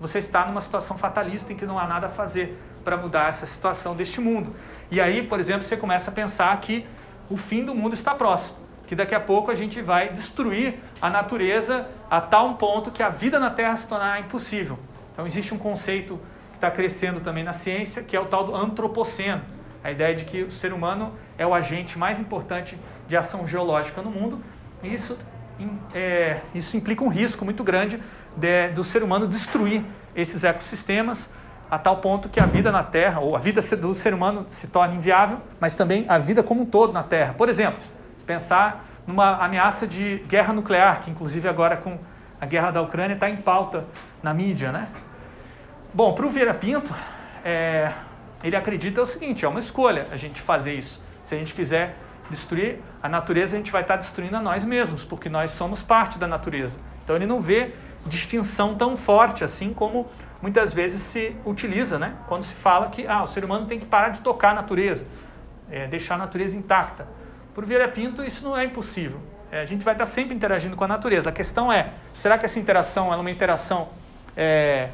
você 0.01 0.19
está 0.19 0.45
numa 0.47 0.61
situação 0.61 0.97
fatalista 0.99 1.53
em 1.53 1.57
que 1.57 1.67
não 1.67 1.79
há 1.79 1.87
nada 1.87 2.07
a 2.07 2.11
fazer 2.11 2.59
para 2.85 2.97
mudar 2.97 3.29
essa 3.29 3.47
situação 3.47 3.97
deste 3.97 4.21
mundo. 4.21 4.55
E 4.91 5.01
aí, 5.01 5.23
por 5.23 5.41
exemplo, 5.41 5.63
você 5.63 5.77
começa 5.77 6.11
a 6.11 6.15
pensar 6.15 6.61
que 6.61 6.87
o 7.29 7.37
fim 7.37 7.65
do 7.65 7.75
mundo 7.75 7.95
está 7.95 8.15
próximo, 8.15 8.59
que 8.87 8.95
daqui 8.95 9.15
a 9.15 9.21
pouco 9.21 9.51
a 9.51 9.55
gente 9.55 9.83
vai 9.83 10.11
destruir 10.11 10.77
a 11.01 11.11
natureza 11.11 11.89
a 12.09 12.21
tal 12.21 12.55
ponto 12.55 12.91
que 12.91 13.03
a 13.03 13.09
vida 13.09 13.41
na 13.41 13.51
Terra 13.51 13.77
se 13.77 13.89
tornará 13.89 14.21
impossível. 14.21 14.79
Então 15.13 15.27
existe 15.27 15.53
um 15.53 15.59
conceito 15.59 16.21
que 16.51 16.57
está 16.57 16.71
crescendo 16.71 17.21
também 17.21 17.43
na 17.43 17.53
ciência, 17.53 18.03
que 18.03 18.17
é 18.17 18.21
o 18.21 18.27
tal 18.27 18.45
do 18.45 18.55
antropoceno, 18.55 19.43
a 19.83 19.91
ideia 19.91 20.15
de 20.15 20.25
que 20.25 20.43
o 20.43 20.51
ser 20.51 20.73
humano 20.73 21.15
é 21.37 21.47
o 21.47 21.55
agente 21.55 21.99
mais 21.99 22.21
importante 22.21 22.79
de 23.09 23.17
ação 23.17 23.47
geológica 23.47 24.03
no 24.03 24.11
mundo. 24.11 24.41
E 24.83 24.93
isso, 24.93 25.19
é, 25.95 26.41
isso 26.55 26.77
implica 26.77 27.03
um 27.03 27.09
risco 27.09 27.45
muito 27.45 27.65
grande 27.65 28.01
de, 28.37 28.69
do 28.69 28.85
ser 28.85 29.03
humano 29.03 29.27
destruir 29.27 29.85
esses 30.15 30.45
ecossistemas 30.45 31.31
a 31.71 31.79
tal 31.79 31.97
ponto 31.97 32.29
que 32.29 32.39
a 32.39 32.47
vida 32.47 32.71
na 32.71 32.83
Terra, 32.83 33.21
ou 33.21 33.35
a 33.35 33.39
vida 33.39 33.61
do 33.77 33.95
ser 33.95 34.15
humano 34.15 34.47
se 34.49 34.69
torna 34.69 34.95
inviável, 34.95 35.41
mas 35.59 35.75
também 35.75 36.05
a 36.09 36.17
vida 36.17 36.43
como 36.43 36.63
um 36.63 36.67
todo 36.67 36.93
na 36.93 37.03
Terra. 37.03 37.35
Por 37.37 37.49
exemplo, 37.49 37.81
pensar 38.25 38.85
numa 39.07 39.37
ameaça 39.45 39.87
de 39.87 40.19
guerra 40.29 40.53
nuclear, 40.53 41.01
que 41.01 41.11
inclusive 41.11 41.49
agora 41.49 41.77
com 41.77 41.99
a 42.41 42.47
guerra 42.47 42.71
da 42.71 42.83
Ucrânia 42.83 43.15
está 43.15 43.31
em 43.31 43.37
pauta 43.37 43.85
na 44.23 44.35
mídia, 44.35 44.73
né? 44.73 44.89
Bom, 45.95 46.13
para 46.13 46.27
o 46.27 46.31
Vieira 46.31 46.53
Pinto, 46.53 46.93
é, 47.45 47.93
ele 48.43 48.57
acredita 48.57 49.01
o 49.01 49.07
seguinte, 49.07 49.45
é 49.45 49.49
uma 49.49 49.61
escolha 49.61 50.07
a 50.11 50.17
gente 50.17 50.41
fazer 50.41 50.75
isso. 50.75 51.01
Se 51.25 51.35
a 51.35 51.39
gente 51.39 51.55
quiser 51.55 51.97
destruir 52.29 52.81
a 53.03 53.09
natureza, 53.09 53.57
a 53.57 53.59
gente 53.59 53.73
vai 53.73 53.83
estar 53.83 53.97
destruindo 53.97 54.37
a 54.37 54.41
nós 54.41 54.65
mesmos, 54.65 55.05
porque 55.05 55.29
nós 55.29 55.53
somos 55.53 55.83
parte 55.83 56.19
da 56.19 56.27
natureza. 56.27 56.77
Então 57.05 57.17
ele 57.17 57.27
não 57.27 57.41
vê 57.41 57.73
distinção 58.07 58.75
tão 58.75 58.97
forte 58.97 59.45
assim 59.45 59.73
como 59.73 60.07
muitas 60.41 60.73
vezes 60.73 61.01
se 61.03 61.37
utiliza, 61.45 61.99
né? 61.99 62.15
Quando 62.29 62.43
se 62.43 62.55
fala 62.55 62.89
que 62.89 63.07
ah, 63.07 63.23
o 63.23 63.27
ser 63.27 63.45
humano 63.45 63.67
tem 63.67 63.79
que 63.79 63.87
parar 63.87 64.11
de 64.11 64.21
tocar 64.21 64.51
a 64.51 64.55
natureza, 64.55 65.07
é, 65.71 65.87
deixar 65.87 66.15
a 66.15 66.19
natureza 66.19 66.57
intacta. 66.57 67.07
Por 67.55 67.65
Vieira 67.65 67.89
Pinto, 67.89 68.23
isso 68.23 68.45
não 68.45 68.57
é 68.57 68.65
impossível. 68.65 69.21
É, 69.51 69.61
a 69.61 69.65
gente 69.65 69.85
vai 69.85 69.95
estar 69.95 70.07
sempre 70.07 70.35
interagindo 70.35 70.77
com 70.77 70.85
a 70.85 70.89
natureza. 70.89 71.31
A 71.31 71.33
questão 71.33 71.73
é, 71.73 71.91
será 72.15 72.37
que 72.37 72.45
essa 72.45 72.59
interação 72.59 73.13
é 73.13 73.17
uma 73.17 73.31
interação 73.31 73.89
é, 74.37 74.91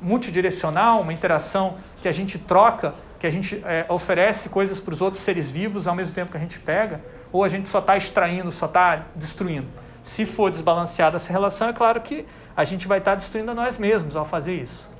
multidirecional, 0.00 1.00
uma 1.00 1.12
interação 1.12 1.78
que 2.00 2.08
a 2.08 2.12
gente 2.12 2.38
troca 2.38 2.94
que 3.22 3.26
a 3.28 3.30
gente 3.30 3.62
é, 3.64 3.86
oferece 3.88 4.48
coisas 4.48 4.80
para 4.80 4.92
os 4.92 5.00
outros 5.00 5.22
seres 5.22 5.48
vivos 5.48 5.86
ao 5.86 5.94
mesmo 5.94 6.12
tempo 6.12 6.32
que 6.32 6.36
a 6.36 6.40
gente 6.40 6.58
pega, 6.58 7.00
ou 7.30 7.44
a 7.44 7.48
gente 7.48 7.68
só 7.68 7.78
está 7.78 7.96
extraindo, 7.96 8.50
só 8.50 8.66
está 8.66 9.06
destruindo. 9.14 9.68
Se 10.02 10.26
for 10.26 10.50
desbalanceada 10.50 11.16
essa 11.16 11.32
relação, 11.32 11.68
é 11.68 11.72
claro 11.72 12.00
que 12.00 12.26
a 12.56 12.64
gente 12.64 12.88
vai 12.88 12.98
estar 12.98 13.14
destruindo 13.14 13.50
a 13.50 13.54
nós 13.54 13.78
mesmos 13.78 14.16
ao 14.16 14.24
fazer 14.24 14.54
isso. 14.54 14.90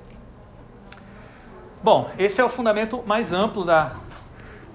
Bom, 1.82 2.10
esse 2.16 2.40
é 2.40 2.44
o 2.44 2.48
fundamento 2.48 3.02
mais 3.04 3.32
amplo 3.32 3.64
da, 3.64 3.96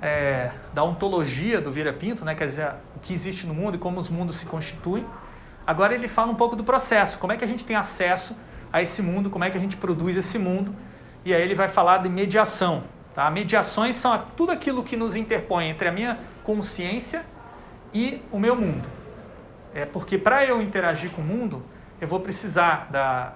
é, 0.02 0.52
da 0.74 0.84
ontologia 0.84 1.62
do 1.62 1.72
Vira 1.72 1.94
Pinto, 1.94 2.26
né? 2.26 2.36
quer 2.36 2.48
dizer, 2.48 2.74
o 2.96 3.00
que 3.00 3.14
existe 3.14 3.48
no 3.48 3.54
mundo 3.54 3.76
e 3.76 3.78
como 3.78 4.00
os 4.00 4.10
mundos 4.10 4.36
se 4.36 4.46
constituem. 4.46 5.06
Agora 5.66 5.94
ele 5.94 6.08
fala 6.08 6.32
um 6.32 6.36
pouco 6.36 6.56
do 6.56 6.64
processo, 6.64 7.18
como 7.18 7.32
é 7.32 7.38
que 7.38 7.46
a 7.46 7.48
gente 7.48 7.64
tem 7.64 7.76
acesso 7.76 8.36
a 8.72 8.82
esse 8.82 9.02
mundo, 9.02 9.30
como 9.30 9.46
é 9.46 9.50
que 9.50 9.58
a 9.58 9.62
gente 9.62 9.78
produz 9.78 10.18
esse 10.18 10.38
mundo, 10.38 10.76
e 11.24 11.34
aí 11.34 11.42
ele 11.42 11.56
vai 11.56 11.70
falar 11.70 12.00
de 12.00 12.10
mediação. 12.10 12.84
Tá? 13.16 13.32
Mediações 13.32 13.96
são 13.96 14.22
tudo 14.36 14.52
aquilo 14.52 14.84
que 14.84 14.98
nos 14.98 15.16
interpõe 15.16 15.70
entre 15.70 15.88
a 15.88 15.92
minha 15.92 16.20
consciência 16.44 17.26
e 17.94 18.22
o 18.32 18.38
meu 18.38 18.56
mundo. 18.56 18.97
É 19.78 19.86
porque 19.86 20.18
para 20.18 20.44
eu 20.44 20.60
interagir 20.60 21.12
com 21.12 21.22
o 21.22 21.24
mundo, 21.24 21.64
eu 22.02 22.08
vou 22.08 22.20
precisar 22.20 22.88
da, 22.90 23.34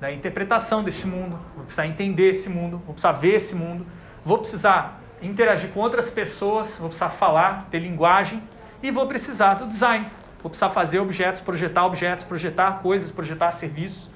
da 0.00 0.10
interpretação 0.10 0.82
deste 0.82 1.06
mundo, 1.06 1.38
vou 1.54 1.64
precisar 1.66 1.86
entender 1.86 2.30
esse 2.30 2.48
mundo, 2.48 2.78
vou 2.86 2.94
precisar 2.94 3.12
ver 3.12 3.34
esse 3.34 3.54
mundo, 3.54 3.86
vou 4.24 4.38
precisar 4.38 4.98
interagir 5.20 5.68
com 5.72 5.80
outras 5.80 6.10
pessoas, 6.10 6.78
vou 6.78 6.88
precisar 6.88 7.10
falar, 7.10 7.68
ter 7.70 7.80
linguagem 7.80 8.42
e 8.82 8.90
vou 8.90 9.06
precisar 9.06 9.54
do 9.54 9.66
design. 9.66 10.10
Vou 10.42 10.48
precisar 10.48 10.70
fazer 10.70 11.00
objetos, 11.00 11.42
projetar 11.42 11.84
objetos, 11.84 12.24
projetar 12.24 12.78
coisas, 12.78 13.10
projetar 13.10 13.50
serviços. 13.50 14.08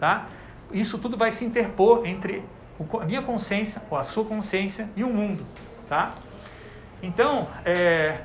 Tá? 0.00 0.26
Isso 0.72 0.98
tudo 0.98 1.16
vai 1.16 1.30
se 1.30 1.44
interpor 1.44 2.04
entre 2.04 2.42
a 3.00 3.04
minha 3.04 3.22
consciência, 3.22 3.80
ou 3.88 3.96
a 3.96 4.02
sua 4.02 4.24
consciência 4.24 4.90
e 4.96 5.04
o 5.04 5.08
mundo, 5.08 5.46
tá? 5.88 6.12
Então, 7.00 7.46
é, 7.64 8.18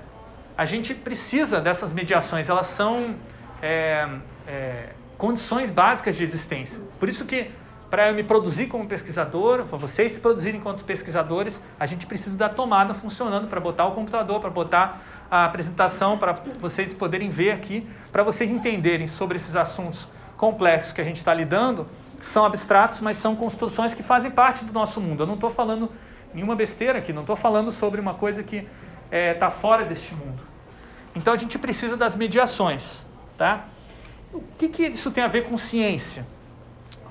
a 0.59 0.65
gente 0.65 0.93
precisa 0.93 1.61
dessas 1.61 1.93
mediações, 1.93 2.49
elas 2.49 2.67
são 2.67 3.15
é, 3.61 4.05
é, 4.45 4.89
condições 5.17 5.71
básicas 5.71 6.17
de 6.17 6.23
existência. 6.25 6.83
Por 6.99 7.07
isso 7.07 7.23
que, 7.23 7.49
para 7.89 8.09
eu 8.09 8.13
me 8.13 8.25
produzir 8.25 8.67
como 8.67 8.85
pesquisador, 8.85 9.63
para 9.63 9.77
vocês 9.77 10.11
se 10.11 10.19
produzirem 10.19 10.59
enquanto 10.59 10.83
pesquisadores, 10.83 11.63
a 11.79 11.85
gente 11.85 12.05
precisa 12.05 12.37
da 12.37 12.49
tomada 12.49 12.93
funcionando 12.93 13.47
para 13.47 13.61
botar 13.61 13.85
o 13.85 13.93
computador, 13.93 14.41
para 14.41 14.49
botar 14.49 15.01
a 15.31 15.45
apresentação, 15.45 16.17
para 16.17 16.33
vocês 16.59 16.93
poderem 16.93 17.29
ver 17.29 17.51
aqui, 17.51 17.87
para 18.11 18.21
vocês 18.21 18.51
entenderem 18.51 19.07
sobre 19.07 19.37
esses 19.37 19.55
assuntos 19.55 20.09
complexos 20.35 20.91
que 20.91 20.99
a 20.99 21.05
gente 21.05 21.19
está 21.19 21.33
lidando, 21.33 21.87
são 22.19 22.43
abstratos, 22.43 22.99
mas 22.99 23.15
são 23.15 23.33
construções 23.33 23.93
que 23.93 24.03
fazem 24.03 24.29
parte 24.29 24.65
do 24.65 24.73
nosso 24.73 24.99
mundo. 24.99 25.23
Eu 25.23 25.27
não 25.27 25.35
estou 25.35 25.49
falando 25.49 25.89
nenhuma 26.33 26.53
besteira 26.53 26.99
aqui, 26.99 27.13
não 27.13 27.21
estou 27.21 27.37
falando 27.37 27.71
sobre 27.71 28.01
uma 28.01 28.13
coisa 28.13 28.43
que 28.43 28.57
está 28.57 28.67
é, 29.09 29.33
tá 29.33 29.49
fora 29.49 29.85
deste 29.85 30.13
mundo. 30.13 30.48
Então 31.15 31.33
a 31.33 31.37
gente 31.37 31.57
precisa 31.57 31.97
das 31.97 32.15
mediações. 32.15 33.05
Tá? 33.37 33.65
O 34.33 34.43
que, 34.57 34.69
que 34.69 34.87
isso 34.87 35.11
tem 35.11 35.23
a 35.23 35.27
ver 35.27 35.45
com 35.45 35.57
ciência? 35.57 36.27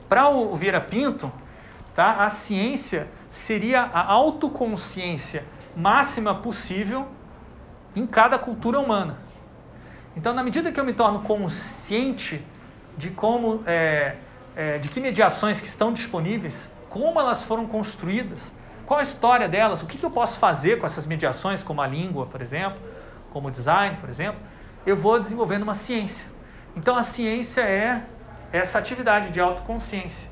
Para 0.08 0.28
o 0.28 0.56
Vieira 0.56 0.80
Pinto, 0.80 1.30
tá, 1.94 2.24
a 2.24 2.28
ciência 2.28 3.08
seria 3.30 3.82
a 3.82 4.02
autoconsciência 4.12 5.44
máxima 5.76 6.34
possível 6.34 7.08
em 7.94 8.06
cada 8.06 8.38
cultura 8.38 8.78
humana. 8.78 9.18
Então, 10.16 10.34
na 10.34 10.42
medida 10.42 10.72
que 10.72 10.80
eu 10.80 10.84
me 10.84 10.92
torno 10.92 11.20
consciente 11.20 12.44
de 12.96 13.10
como 13.10 13.62
é, 13.66 14.16
é, 14.56 14.78
de 14.78 14.88
que 14.88 15.00
mediações 15.00 15.60
que 15.60 15.68
estão 15.68 15.92
disponíveis, 15.92 16.70
como 16.88 17.20
elas 17.20 17.44
foram 17.44 17.66
construídas, 17.66 18.52
qual 18.84 18.98
a 18.98 19.02
história 19.02 19.48
delas, 19.48 19.82
o 19.82 19.86
que, 19.86 19.98
que 19.98 20.04
eu 20.04 20.10
posso 20.10 20.38
fazer 20.38 20.80
com 20.80 20.86
essas 20.86 21.06
mediações, 21.06 21.62
como 21.62 21.80
a 21.80 21.86
língua, 21.86 22.26
por 22.26 22.40
exemplo, 22.40 22.80
como 23.30 23.50
design, 23.50 23.96
por 24.00 24.08
exemplo, 24.08 24.40
eu 24.86 24.96
vou 24.96 25.18
desenvolvendo 25.20 25.62
uma 25.62 25.74
ciência. 25.74 26.26
Então 26.76 26.96
a 26.96 27.02
ciência 27.02 27.62
é 27.62 28.04
essa 28.52 28.78
atividade 28.78 29.30
de 29.30 29.40
autoconsciência. 29.40 30.30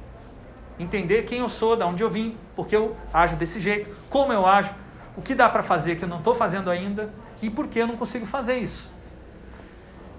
Entender 0.79 1.23
quem 1.23 1.39
eu 1.39 1.49
sou, 1.49 1.77
de 1.77 1.83
onde 1.83 2.03
eu 2.03 2.11
vim, 2.11 2.37
porque 2.55 2.77
eu 2.77 2.97
ajo 3.13 3.37
desse 3.37 3.61
jeito, 3.61 3.95
como 4.11 4.33
eu 4.33 4.47
ajo, 4.47 4.71
o 5.17 5.23
que 5.23 5.35
dá 5.35 5.49
para 5.49 5.63
fazer 5.63 5.97
que 5.97 6.05
eu 6.05 6.09
não 6.09 6.19
estou 6.19 6.35
fazendo 6.35 6.71
ainda 6.71 7.13
e 7.41 7.49
por 7.49 7.67
que 7.67 7.79
eu 7.79 7.87
não 7.87 7.97
consigo 7.97 8.27
fazer 8.27 8.59
isso. 8.59 8.91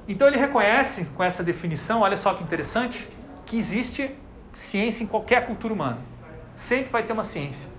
Então 0.08 0.28
ele 0.28 0.38
reconhece 0.38 1.06
com 1.16 1.24
essa 1.24 1.44
definição, 1.44 2.02
olha 2.02 2.16
só 2.16 2.34
que 2.34 2.44
interessante, 2.44 3.08
que 3.46 3.58
existe 3.58 4.16
ciência 4.54 5.04
em 5.04 5.08
qualquer 5.08 5.46
cultura 5.46 5.74
humana. 5.74 6.00
Sempre 6.56 6.92
vai 6.92 7.04
ter 7.04 7.14
uma 7.14 7.24
ciência. 7.24 7.70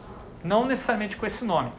Não 0.45 0.67
necessariamente 0.67 1.17
com 1.17 1.27
esse 1.27 1.45
nome. 1.45 1.73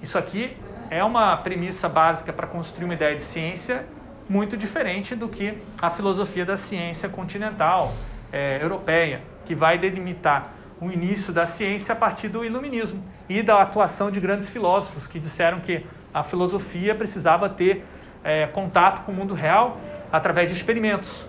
Isso 0.00 0.16
aqui 0.16 0.56
é 0.90 1.02
uma 1.04 1.36
premissa 1.36 1.88
básica 1.88 2.32
para 2.32 2.46
construir 2.46 2.84
uma 2.84 2.94
ideia 2.94 3.16
de 3.16 3.24
ciência 3.24 3.86
muito 4.28 4.56
diferente 4.56 5.14
do 5.14 5.28
que 5.28 5.56
a 5.80 5.90
filosofia 5.90 6.44
da 6.44 6.56
ciência 6.56 7.08
continental 7.08 7.92
é, 8.32 8.62
europeia, 8.62 9.22
que 9.44 9.54
vai 9.54 9.78
delimitar 9.78 10.52
o 10.80 10.90
início 10.90 11.32
da 11.32 11.46
ciência 11.46 11.92
a 11.92 11.96
partir 11.96 12.28
do 12.28 12.44
iluminismo 12.44 13.02
e 13.28 13.42
da 13.42 13.60
atuação 13.60 14.10
de 14.10 14.20
grandes 14.20 14.48
filósofos 14.48 15.06
que 15.06 15.18
disseram 15.18 15.60
que 15.60 15.84
a 16.12 16.22
filosofia 16.22 16.94
precisava 16.94 17.48
ter 17.48 17.84
é, 18.22 18.46
contato 18.46 19.04
com 19.04 19.12
o 19.12 19.14
mundo 19.14 19.34
real 19.34 19.78
através 20.12 20.48
de 20.48 20.54
experimentos. 20.54 21.26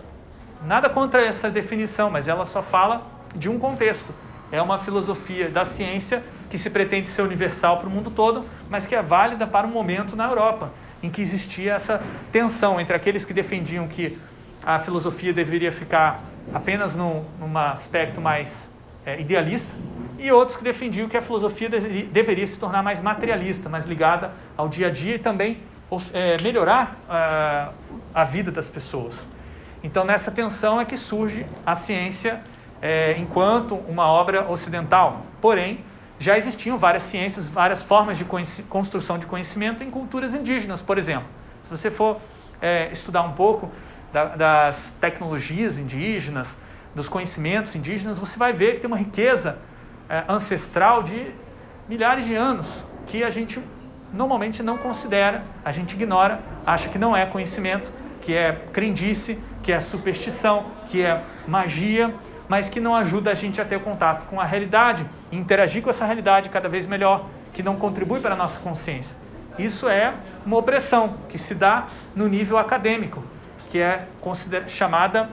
Nada 0.66 0.90
contra 0.90 1.26
essa 1.26 1.50
definição, 1.50 2.10
mas 2.10 2.28
ela 2.28 2.46
só 2.46 2.62
fala 2.62 3.08
de 3.36 3.50
um 3.50 3.58
contexto. 3.58 4.14
É 4.52 4.62
uma 4.62 4.78
filosofia 4.78 5.50
da 5.50 5.64
ciência 5.64 6.24
que 6.50 6.58
se 6.58 6.70
pretende 6.70 7.10
ser 7.10 7.22
universal 7.22 7.78
para 7.78 7.88
o 7.88 7.92
mundo 7.92 8.10
todo, 8.10 8.46
mas 8.70 8.88
que 8.88 8.96
é 8.96 9.02
válida 9.02 9.46
para 9.46 9.68
o 9.68 9.70
momento 9.70 10.16
na 10.16 10.26
Europa, 10.26 10.72
em 11.02 11.10
que 11.10 11.22
existia 11.22 11.74
essa 11.74 12.02
tensão 12.32 12.80
entre 12.80 12.96
aqueles 12.96 13.24
que 13.24 13.34
defendiam 13.34 13.88
que 13.88 14.18
a 14.64 14.80
filosofia 14.80 15.32
deveria 15.32 15.72
ficar 15.72 16.24
apenas 16.54 16.96
num, 16.96 17.24
num 17.40 17.58
aspecto 17.58 18.20
mais 18.20 18.72
é, 19.06 19.20
idealista, 19.20 19.74
e 20.18 20.32
outros 20.32 20.58
que 20.58 20.64
defendiam 20.64 21.08
que 21.08 21.16
a 21.16 21.22
filosofia 21.22 21.70
de, 21.70 22.04
deveria 22.04 22.46
se 22.46 22.60
tornar 22.60 22.84
mais 22.84 23.00
materialista, 23.00 23.70
mais 23.70 23.86
ligada 23.86 24.32
ao 24.58 24.68
dia 24.68 24.88
a 24.88 24.90
dia 24.90 25.16
e 25.16 25.20
também 25.20 25.60
é, 26.12 26.42
melhorar 26.42 27.00
a, 27.08 27.72
a 28.14 28.24
vida 28.26 28.52
das 28.52 28.68
pessoas. 28.68 29.26
Então, 29.82 30.04
nessa 30.04 30.30
tensão 30.30 30.82
é 30.82 30.84
que 30.84 30.98
surge 30.98 31.46
a 31.66 31.74
ciência 31.74 32.42
é, 32.82 33.16
enquanto 33.18 33.76
uma 33.76 34.06
obra 34.08 34.50
ocidental. 34.50 35.26
Porém, 35.40 35.80
já 36.20 36.38
existiam 36.38 36.78
várias 36.78 37.04
ciências, 37.04 37.48
várias 37.48 37.82
formas 37.82 38.18
de 38.18 38.26
construção 38.68 39.18
de 39.18 39.26
conhecimento 39.26 39.84
em 39.84 39.90
culturas 39.90 40.36
indígenas, 40.36 40.82
por 40.82 40.98
exemplo. 40.98 41.28
Se 41.64 41.70
você 41.70 41.90
for 41.90 42.20
é, 42.62 42.92
estudar 42.92 43.24
um 43.24 43.32
pouco 43.32 43.72
da, 44.12 44.26
das 44.26 44.94
tecnologias 45.00 45.78
indígenas, 45.78 46.58
dos 46.94 47.08
conhecimentos 47.08 47.74
indígenas, 47.76 48.18
você 48.18 48.38
vai 48.38 48.52
ver 48.52 48.76
que 48.76 48.82
tem 48.82 48.88
uma 48.88 48.98
riqueza 48.98 49.60
é, 50.10 50.24
ancestral 50.28 51.04
de 51.04 51.32
milhares 51.88 52.26
de 52.26 52.36
anos 52.36 52.84
que 53.06 53.24
a 53.24 53.30
gente 53.30 53.62
normalmente 54.12 54.62
não 54.62 54.78
considera, 54.78 55.44
a 55.64 55.72
gente 55.72 55.94
ignora, 55.94 56.42
acha 56.66 56.90
que 56.90 56.98
não 56.98 57.16
é 57.16 57.26
conhecimento, 57.26 57.92
que 58.22 58.36
é 58.36 58.52
crendice, 58.74 59.40
que 59.64 59.72
é 59.72 59.80
superstição, 59.80 60.66
que 60.88 61.04
é 61.04 61.24
magia 61.48 62.14
mas 62.50 62.68
que 62.68 62.80
não 62.80 62.96
ajuda 62.96 63.32
a 63.32 63.36
gente 63.36 63.62
a 63.62 63.66
ter 63.66 63.80
contato 63.80 64.26
com 64.26 64.42
a 64.42 64.44
realidade 64.44 65.06
interagir 65.32 65.84
com 65.84 65.90
essa 65.90 66.06
realidade 66.06 66.50
cada 66.50 66.68
vez 66.68 66.88
melhor, 66.88 67.26
que 67.54 67.62
não 67.62 67.76
contribui 67.76 68.20
para 68.20 68.34
a 68.34 68.38
nossa 68.38 68.60
consciência. 68.60 69.16
Isso 69.58 69.88
é 69.88 70.16
uma 70.46 70.58
opressão 70.58 71.18
que 71.28 71.38
se 71.38 71.54
dá 71.54 71.88
no 72.16 72.28
nível 72.28 72.58
acadêmico, 72.58 73.24
que 73.70 73.78
é 73.78 74.08
chamada 74.68 75.30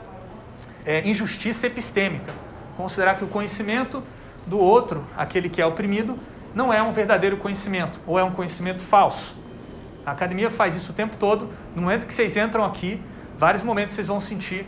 é, 0.85 1.09
injustiça 1.09 1.67
epistêmica. 1.67 2.33
Considerar 2.77 3.15
que 3.15 3.25
o 3.25 3.29
conhecimento 3.29 4.03
do 4.47 4.59
outro, 4.59 5.07
aquele 5.17 5.49
que 5.49 5.63
é 5.63 5.67
oprimido, 5.67 6.19
não 6.55 6.73
é 6.73 6.83
um 6.83 6.93
verdadeiro 6.93 7.37
conhecimento, 7.37 7.99
ou 8.07 8.19
é 8.19 8.25
um 8.25 8.33
conhecimento 8.33 8.83
falso. 8.83 9.35
A 10.05 10.11
academia 10.11 10.51
faz 10.51 10.77
isso 10.77 10.93
o 10.93 10.95
tempo 10.95 11.17
todo. 11.17 11.51
No 11.75 11.83
momento 11.83 12.07
que 12.07 12.13
vocês 12.13 12.37
entram 12.37 12.65
aqui, 12.65 13.01
vários 13.39 13.63
momentos 13.63 13.95
vocês 13.95 14.07
vão 14.07 14.21
sentir 14.21 14.67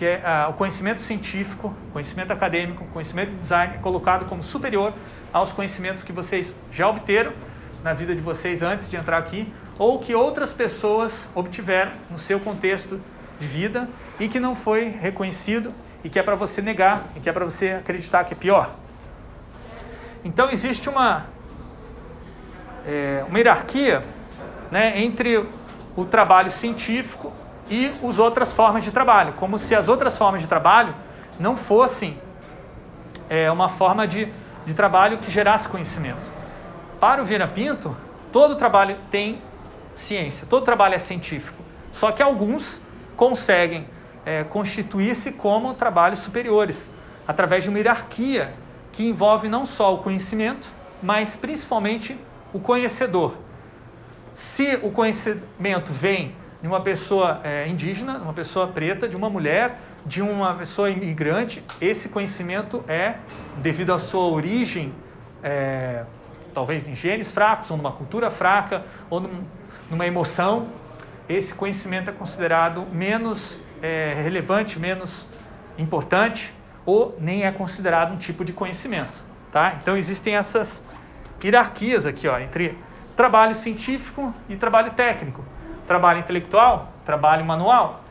que 0.00 0.06
é 0.06 0.22
ah, 0.24 0.48
o 0.48 0.54
conhecimento 0.54 1.02
científico, 1.02 1.74
conhecimento 1.92 2.32
acadêmico, 2.32 2.86
conhecimento 2.86 3.32
de 3.32 3.36
design 3.36 3.76
colocado 3.82 4.24
como 4.24 4.42
superior 4.42 4.94
aos 5.30 5.52
conhecimentos 5.52 6.02
que 6.02 6.10
vocês 6.10 6.56
já 6.72 6.88
obteram 6.88 7.34
na 7.84 7.92
vida 7.92 8.14
de 8.14 8.20
vocês 8.22 8.62
antes 8.62 8.88
de 8.88 8.96
entrar 8.96 9.18
aqui, 9.18 9.52
ou 9.78 9.98
que 9.98 10.14
outras 10.14 10.54
pessoas 10.54 11.28
obtiveram 11.34 11.92
no 12.10 12.18
seu 12.18 12.40
contexto 12.40 12.98
de 13.38 13.46
vida 13.46 13.90
e 14.18 14.26
que 14.26 14.40
não 14.40 14.54
foi 14.54 14.88
reconhecido 14.88 15.70
e 16.02 16.08
que 16.08 16.18
é 16.18 16.22
para 16.22 16.34
você 16.34 16.62
negar 16.62 17.04
e 17.14 17.20
que 17.20 17.28
é 17.28 17.32
para 17.32 17.44
você 17.44 17.72
acreditar 17.72 18.24
que 18.24 18.32
é 18.32 18.36
pior. 18.36 18.74
Então 20.24 20.48
existe 20.50 20.88
uma, 20.88 21.26
é, 22.86 23.22
uma 23.28 23.38
hierarquia 23.38 24.02
né, 24.70 24.98
entre 24.98 25.44
o 25.94 26.06
trabalho 26.06 26.50
científico 26.50 27.30
e 27.70 27.92
as 28.06 28.18
outras 28.18 28.52
formas 28.52 28.82
de 28.82 28.90
trabalho, 28.90 29.32
como 29.34 29.56
se 29.58 29.76
as 29.76 29.88
outras 29.88 30.18
formas 30.18 30.42
de 30.42 30.48
trabalho 30.48 30.92
não 31.38 31.56
fossem 31.56 32.18
é, 33.28 33.50
uma 33.50 33.68
forma 33.68 34.08
de, 34.08 34.28
de 34.66 34.74
trabalho 34.74 35.18
que 35.18 35.30
gerasse 35.30 35.68
conhecimento. 35.68 36.30
Para 36.98 37.22
o 37.22 37.24
Vieira 37.24 37.46
Pinto, 37.46 37.96
todo 38.32 38.56
trabalho 38.56 38.96
tem 39.08 39.40
ciência, 39.94 40.46
todo 40.50 40.64
trabalho 40.64 40.94
é 40.94 40.98
científico, 40.98 41.62
só 41.92 42.10
que 42.10 42.20
alguns 42.20 42.80
conseguem 43.16 43.86
é, 44.26 44.42
constituir-se 44.44 45.30
como 45.30 45.72
trabalhos 45.74 46.18
superiores, 46.18 46.90
através 47.26 47.62
de 47.62 47.68
uma 47.68 47.78
hierarquia 47.78 48.52
que 48.90 49.08
envolve 49.08 49.48
não 49.48 49.64
só 49.64 49.94
o 49.94 49.98
conhecimento, 49.98 50.68
mas 51.00 51.36
principalmente 51.36 52.18
o 52.52 52.58
conhecedor. 52.58 53.36
Se 54.34 54.78
o 54.82 54.90
conhecimento 54.90 55.92
vem 55.92 56.34
de 56.60 56.68
uma 56.68 56.80
pessoa 56.80 57.40
é, 57.42 57.66
indígena, 57.66 58.18
uma 58.18 58.32
pessoa 58.32 58.66
preta, 58.66 59.08
de 59.08 59.16
uma 59.16 59.30
mulher, 59.30 59.78
de 60.04 60.20
uma 60.20 60.54
pessoa 60.54 60.90
imigrante. 60.90 61.62
Esse 61.80 62.08
conhecimento 62.08 62.84
é, 62.86 63.14
devido 63.58 63.92
à 63.92 63.98
sua 63.98 64.24
origem, 64.24 64.92
é, 65.42 66.04
talvez 66.52 66.86
em 66.86 66.94
genes 66.94 67.32
fracos, 67.32 67.70
ou 67.70 67.76
numa 67.76 67.92
cultura 67.92 68.30
fraca, 68.30 68.84
ou 69.08 69.20
num, 69.20 69.44
numa 69.90 70.06
emoção, 70.06 70.68
esse 71.28 71.54
conhecimento 71.54 72.10
é 72.10 72.12
considerado 72.12 72.86
menos 72.92 73.58
é, 73.80 74.20
relevante, 74.22 74.78
menos 74.78 75.26
importante, 75.78 76.52
ou 76.84 77.16
nem 77.18 77.44
é 77.44 77.52
considerado 77.52 78.12
um 78.12 78.18
tipo 78.18 78.44
de 78.44 78.52
conhecimento. 78.52 79.20
Tá? 79.50 79.78
Então 79.80 79.96
existem 79.96 80.36
essas 80.36 80.84
hierarquias 81.42 82.04
aqui 82.04 82.28
ó, 82.28 82.38
entre 82.38 82.76
trabalho 83.16 83.54
científico 83.54 84.34
e 84.48 84.56
trabalho 84.56 84.90
técnico 84.92 85.44
trabalho 85.90 86.20
intelectual, 86.20 86.92
trabalho 87.04 87.44
manual, 87.44 88.04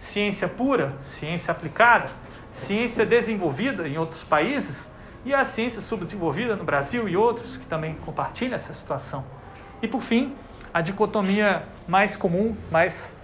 ciência 0.00 0.48
pura, 0.48 0.96
ciência 1.04 1.52
aplicada, 1.52 2.10
ciência 2.52 3.06
desenvolvida 3.06 3.86
em 3.86 3.96
outros 3.96 4.24
países 4.24 4.90
e 5.24 5.32
a 5.32 5.44
ciência 5.44 5.80
subdesenvolvida 5.80 6.56
no 6.56 6.64
Brasil 6.64 7.08
e 7.08 7.16
outros 7.16 7.56
que 7.56 7.64
também 7.66 7.94
compartilham 8.04 8.56
essa 8.56 8.74
situação. 8.74 9.24
E 9.80 9.86
por 9.86 10.00
fim, 10.00 10.34
a 10.74 10.80
dicotomia 10.80 11.62
mais 11.86 12.16
comum, 12.16 12.56
mais 12.68 13.14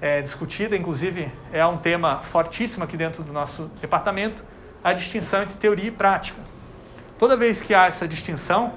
é, 0.00 0.22
discutida, 0.22 0.76
inclusive 0.76 1.28
é 1.52 1.66
um 1.66 1.78
tema 1.78 2.20
fortíssimo 2.20 2.84
aqui 2.84 2.96
dentro 2.96 3.24
do 3.24 3.32
nosso 3.32 3.68
departamento, 3.80 4.44
a 4.84 4.92
distinção 4.92 5.42
entre 5.42 5.56
teoria 5.56 5.88
e 5.88 5.90
prática. 5.90 6.40
Toda 7.18 7.36
vez 7.36 7.60
que 7.60 7.74
há 7.74 7.86
essa 7.86 8.06
distinção, 8.06 8.74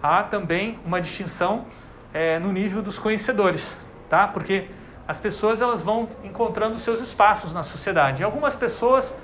há 0.00 0.22
também 0.22 0.78
uma 0.86 1.00
distinção 1.00 1.66
é, 2.14 2.38
no 2.38 2.52
nível 2.52 2.80
dos 2.80 2.96
conhecedores 2.96 3.76
tá? 4.10 4.26
Porque 4.26 4.66
as 5.08 5.18
pessoas 5.18 5.62
elas 5.62 5.82
vão 5.82 6.08
encontrando 6.22 6.76
seus 6.76 7.00
espaços 7.00 7.52
na 7.52 7.62
sociedade. 7.62 8.20
E 8.20 8.24
algumas 8.24 8.54
pessoas 8.54 9.14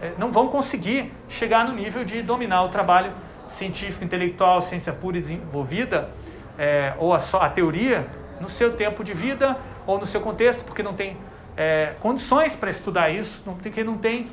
eh, 0.00 0.12
não 0.16 0.32
vão 0.32 0.48
conseguir 0.48 1.12
chegar 1.28 1.66
no 1.66 1.74
nível 1.74 2.04
de 2.04 2.22
dominar 2.22 2.62
o 2.62 2.68
trabalho 2.70 3.12
científico, 3.48 4.04
intelectual, 4.04 4.62
ciência 4.62 4.92
pura 4.92 5.18
e 5.18 5.20
desenvolvida, 5.20 6.10
é, 6.58 6.94
ou 6.98 7.12
a, 7.12 7.18
só, 7.18 7.40
a 7.42 7.50
teoria, 7.50 8.06
no 8.40 8.48
seu 8.48 8.74
tempo 8.76 9.04
de 9.04 9.12
vida 9.12 9.56
ou 9.86 9.98
no 9.98 10.06
seu 10.06 10.20
contexto, 10.20 10.64
porque 10.64 10.82
não 10.82 10.94
tem 10.94 11.16
é, 11.56 11.94
condições 12.00 12.56
para 12.56 12.70
estudar 12.70 13.10
isso, 13.10 13.42
porque 13.44 13.84
não 13.84 13.98
tem 13.98 14.28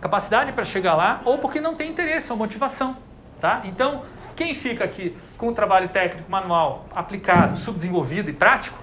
capacidade 0.00 0.52
para 0.52 0.64
chegar 0.64 0.96
lá, 0.96 1.20
ou 1.24 1.38
porque 1.38 1.60
não 1.60 1.76
tem 1.76 1.88
interesse 1.88 2.32
ou 2.32 2.36
motivação. 2.36 2.96
Tá? 3.40 3.60
Então, 3.64 4.02
quem 4.36 4.54
fica 4.54 4.84
aqui 4.84 5.16
com 5.38 5.48
o 5.48 5.52
trabalho 5.52 5.88
técnico, 5.88 6.30
manual, 6.30 6.84
aplicado, 6.94 7.56
subdesenvolvido 7.56 8.28
e 8.28 8.32
prático, 8.34 8.78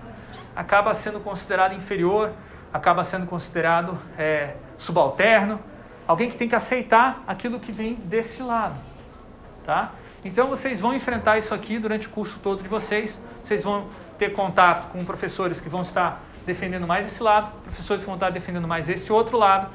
acaba 0.55 0.93
sendo 0.93 1.19
considerado 1.19 1.75
inferior, 1.75 2.31
acaba 2.73 3.03
sendo 3.03 3.27
considerado 3.27 3.99
é, 4.17 4.55
subalterno, 4.77 5.59
alguém 6.07 6.29
que 6.29 6.35
tem 6.35 6.49
que 6.49 6.55
aceitar 6.55 7.23
aquilo 7.27 7.59
que 7.59 7.71
vem 7.71 7.95
desse 7.95 8.41
lado. 8.41 8.75
Tá? 9.63 9.91
Então 10.25 10.47
vocês 10.47 10.81
vão 10.81 10.93
enfrentar 10.93 11.37
isso 11.37 11.53
aqui 11.53 11.77
durante 11.77 12.07
o 12.07 12.09
curso 12.09 12.39
todo 12.41 12.63
de 12.63 12.67
vocês, 12.67 13.23
vocês 13.43 13.63
vão 13.63 13.87
ter 14.17 14.31
contato 14.31 14.91
com 14.91 15.05
professores 15.05 15.61
que 15.61 15.69
vão 15.69 15.83
estar 15.83 16.21
defendendo 16.45 16.87
mais 16.87 17.05
esse 17.05 17.21
lado, 17.21 17.51
professores 17.63 18.03
que 18.03 18.07
vão 18.07 18.15
estar 18.15 18.29
defendendo 18.29 18.67
mais 18.67 18.89
esse 18.89 19.11
outro 19.13 19.37
lado, 19.37 19.69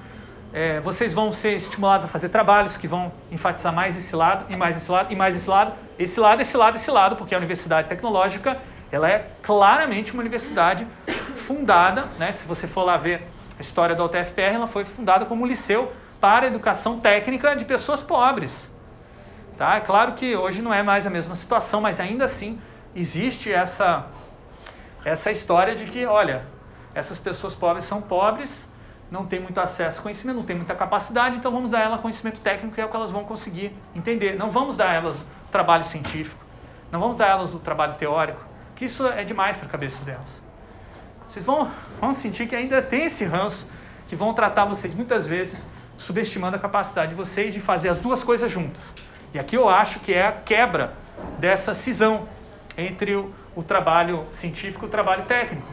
é, 0.53 0.81
vocês 0.81 1.13
vão 1.13 1.31
ser 1.31 1.57
estimulados 1.57 2.07
a 2.07 2.09
fazer 2.09 2.29
trabalhos 2.31 2.77
que 2.77 2.89
vão 2.89 3.13
enfatizar 3.31 3.73
mais 3.73 3.97
esse 3.97 4.15
lado, 4.17 4.47
e 4.49 4.57
mais 4.57 4.77
esse 4.77 4.91
lado, 4.91 5.13
e 5.13 5.17
mais 5.17 5.37
esse 5.37 5.49
lado, 5.49 5.73
esse 5.99 6.21
lado, 6.21 6.43
esse 6.43 6.57
lado, 6.57 6.77
esse 6.77 6.91
lado, 6.91 7.17
porque 7.17 7.35
a 7.35 7.39
universidade 7.39 7.89
tecnológica 7.89 8.59
ela 8.91 9.09
é 9.09 9.31
claramente 9.43 10.13
uma 10.13 10.21
universidade 10.21 10.87
fundada, 11.37 12.07
né, 12.19 12.33
se 12.33 12.47
você 12.47 12.67
for 12.67 12.85
lá 12.85 12.97
ver 12.97 13.23
a 13.59 13.61
história 13.61 13.95
da 13.95 14.05
UTFPR, 14.05 14.55
ela 14.55 14.67
foi 14.67 14.85
fundada 14.85 15.27
como 15.27 15.45
um 15.45 15.47
liceu 15.47 15.93
para 16.21 16.47
a 16.47 16.49
educação 16.49 16.99
técnica 16.99 17.55
de 17.55 17.65
pessoas 17.65 18.01
pobres. 18.01 18.69
Tá? 19.57 19.77
É 19.77 19.81
claro 19.81 20.13
que 20.13 20.37
hoje 20.37 20.63
não 20.63 20.73
é 20.73 20.83
mais 20.83 21.07
a 21.07 21.11
mesma 21.11 21.35
situação, 21.35 21.81
mas 21.81 22.01
ainda 22.01 22.25
assim 22.25 22.61
existe 22.95 23.53
essa 23.53 24.07
essa 25.05 25.31
história 25.31 25.75
de 25.75 25.85
que, 25.85 26.05
olha, 26.07 26.45
essas 26.95 27.19
pessoas 27.19 27.55
pobres 27.55 27.85
são 27.85 28.01
pobres, 28.01 28.69
não 29.11 29.27
têm 29.27 29.41
muito 29.41 29.59
acesso 29.61 29.99
ao 29.99 30.03
conhecimento, 30.03 30.37
não 30.37 30.45
têm 30.45 30.57
muita 30.57 30.75
capacidade, 30.75 31.37
então 31.37 31.51
vamos 31.51 31.71
dar 31.71 31.81
elas 31.81 32.01
conhecimento 32.01 32.41
técnico 32.41 32.75
que 32.75 32.81
é 32.81 32.85
o 32.85 32.89
que 32.89 32.97
elas 32.97 33.11
vão 33.11 33.25
conseguir 33.25 33.75
entender. 33.95 34.37
Não 34.37 34.51
vamos 34.51 34.77
dar 34.77 34.93
elas 34.95 35.25
trabalho 35.51 35.85
científico, 35.85 36.45
não 36.93 37.01
vamos 37.01 37.17
dar 37.17 37.29
elas 37.29 37.55
o 37.55 37.59
trabalho 37.59 37.95
teórico, 37.95 38.45
que 38.77 38.85
isso 38.85 39.07
é 39.07 39.25
demais 39.25 39.57
para 39.57 39.67
a 39.67 39.71
cabeça 39.71 40.05
delas. 40.05 40.29
Vocês 41.29 41.45
vão, 41.45 41.71
vão 42.01 42.15
sentir 42.15 42.47
que 42.47 42.57
ainda 42.57 42.81
tem 42.81 43.05
esse 43.05 43.25
ranço, 43.25 43.71
que 44.09 44.17
vão 44.17 44.33
tratar 44.33 44.65
vocês 44.65 44.95
muitas 44.95 45.27
vezes 45.27 45.67
subestimando 45.97 46.57
a 46.57 46.59
capacidade 46.59 47.11
de 47.11 47.15
vocês 47.15 47.53
de 47.53 47.61
fazer 47.61 47.89
as 47.89 47.99
duas 47.99 48.23
coisas 48.23 48.51
juntas. 48.51 48.95
E 49.35 49.39
aqui 49.39 49.57
eu 49.57 49.69
acho 49.69 50.01
que 50.01 50.15
é 50.15 50.27
a 50.27 50.33
quebra 50.33 50.95
dessa 51.39 51.75
cisão 51.75 52.27
entre 52.77 53.15
o, 53.15 53.35
o 53.55 53.63
trabalho 53.63 54.27
científico 54.31 54.87
e 54.87 54.89
o 54.89 54.91
trabalho 54.91 55.25
técnico, 55.25 55.67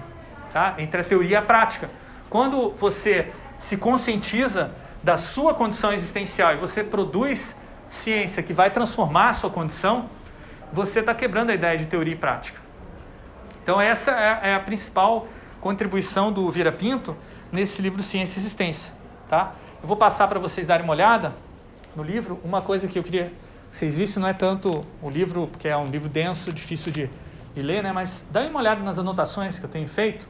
tá? 0.52 0.74
entre 0.78 1.02
a 1.02 1.04
teoria 1.04 1.32
e 1.32 1.36
a 1.36 1.42
prática. 1.42 1.90
Quando 2.30 2.72
você 2.72 3.32
se 3.58 3.78
conscientiza 3.78 4.72
da 5.04 5.18
sua 5.18 5.54
condição 5.54 5.94
existencial 5.94 6.54
e 6.54 6.58
você 6.58 6.84
produz 6.84 7.60
ciência 7.90 8.42
que 8.42 8.54
vai 8.54 8.70
transformar 8.70 9.30
a 9.30 9.34
sua 9.34 9.50
condição, 9.50 10.10
você 10.72 11.00
está 11.00 11.14
quebrando 11.14 11.52
a 11.52 11.54
ideia 11.54 11.78
de 11.78 11.86
teoria 11.86 12.14
e 12.14 12.18
prática. 12.18 12.60
Então 13.64 13.80
essa 13.80 14.12
é, 14.12 14.52
é 14.52 14.56
a 14.56 14.60
principal 14.60 15.28
contribuição 15.62 16.32
do 16.32 16.50
Vira 16.52 16.72
Pinto 16.72 17.16
nesse 17.52 17.82
livro 17.82 18.04
Ciência 18.04 18.38
e 18.38 18.42
Existência. 18.42 18.94
Tá? 19.30 19.54
Eu 19.82 19.88
vou 19.88 19.98
passar 19.98 20.28
para 20.28 20.40
vocês 20.40 20.68
darem 20.68 20.84
uma 20.84 20.94
olhada 20.94 21.34
no 21.96 22.04
livro. 22.04 22.40
Uma 22.44 22.62
coisa 22.62 22.88
que 22.88 23.00
eu 23.00 23.04
queria 23.04 23.32
que 23.72 23.78
vocês 23.78 23.98
vissem 23.98 24.22
não 24.22 24.30
é 24.30 24.34
tanto 24.34 24.86
o 25.02 25.10
livro, 25.10 25.48
porque 25.48 25.68
é 25.68 25.76
um 25.76 25.86
livro 25.86 26.08
denso, 26.08 26.52
difícil 26.54 26.92
de, 26.92 27.10
de 27.54 27.62
ler, 27.62 27.84
né? 27.84 27.92
mas 27.92 28.28
dá 28.32 28.42
uma 28.42 28.60
olhada 28.60 28.82
nas 28.82 29.00
anotações 29.00 29.58
que 29.58 29.66
eu 29.66 29.70
tenho 29.70 29.88
feito. 29.88 30.28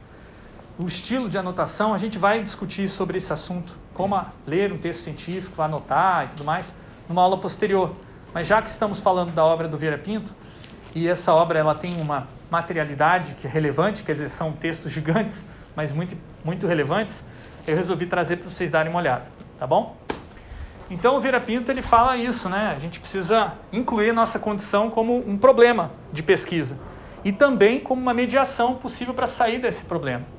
O 0.78 0.86
estilo 0.86 1.26
de 1.26 1.38
anotação, 1.38 1.94
a 1.94 1.98
gente 1.98 2.18
vai 2.18 2.42
discutir 2.42 2.86
sobre 2.90 3.16
esse 3.16 3.32
assunto, 3.32 3.78
como 3.94 4.22
ler 4.46 4.74
um 4.74 4.76
texto 4.76 5.00
científico, 5.00 5.62
anotar 5.62 6.26
e 6.26 6.28
tudo 6.28 6.44
mais, 6.44 6.74
numa 7.08 7.22
aula 7.22 7.38
posterior. 7.38 7.94
Mas 8.34 8.46
já 8.46 8.60
que 8.60 8.68
estamos 8.68 9.00
falando 9.00 9.32
da 9.32 9.42
obra 9.42 9.66
do 9.68 9.78
Vieira 9.78 9.96
Pinto, 9.96 10.34
e 10.94 11.08
essa 11.08 11.32
obra 11.32 11.58
ela 11.58 11.74
tem 11.74 11.98
uma 11.98 12.28
materialidade 12.50 13.36
que 13.36 13.46
é 13.46 13.50
relevante, 13.50 14.02
quer 14.02 14.12
dizer, 14.12 14.28
são 14.28 14.52
textos 14.52 14.92
gigantes, 14.92 15.46
mas 15.74 15.92
muito, 15.92 16.14
muito 16.44 16.66
relevantes, 16.66 17.24
eu 17.66 17.74
resolvi 17.74 18.04
trazer 18.04 18.36
para 18.36 18.50
vocês 18.50 18.70
darem 18.70 18.90
uma 18.90 18.98
olhada, 18.98 19.24
tá 19.58 19.66
bom? 19.66 19.96
Então 20.90 21.16
o 21.16 21.20
Vieira 21.20 21.40
Pinto 21.40 21.70
ele 21.70 21.80
fala 21.80 22.18
isso, 22.18 22.50
né? 22.50 22.74
A 22.76 22.78
gente 22.78 23.00
precisa 23.00 23.54
incluir 23.72 24.12
nossa 24.12 24.38
condição 24.38 24.90
como 24.90 25.26
um 25.26 25.38
problema 25.38 25.90
de 26.12 26.22
pesquisa 26.22 26.78
e 27.24 27.32
também 27.32 27.80
como 27.80 28.02
uma 28.02 28.12
mediação 28.12 28.74
possível 28.74 29.14
para 29.14 29.26
sair 29.26 29.58
desse 29.58 29.86
problema. 29.86 30.35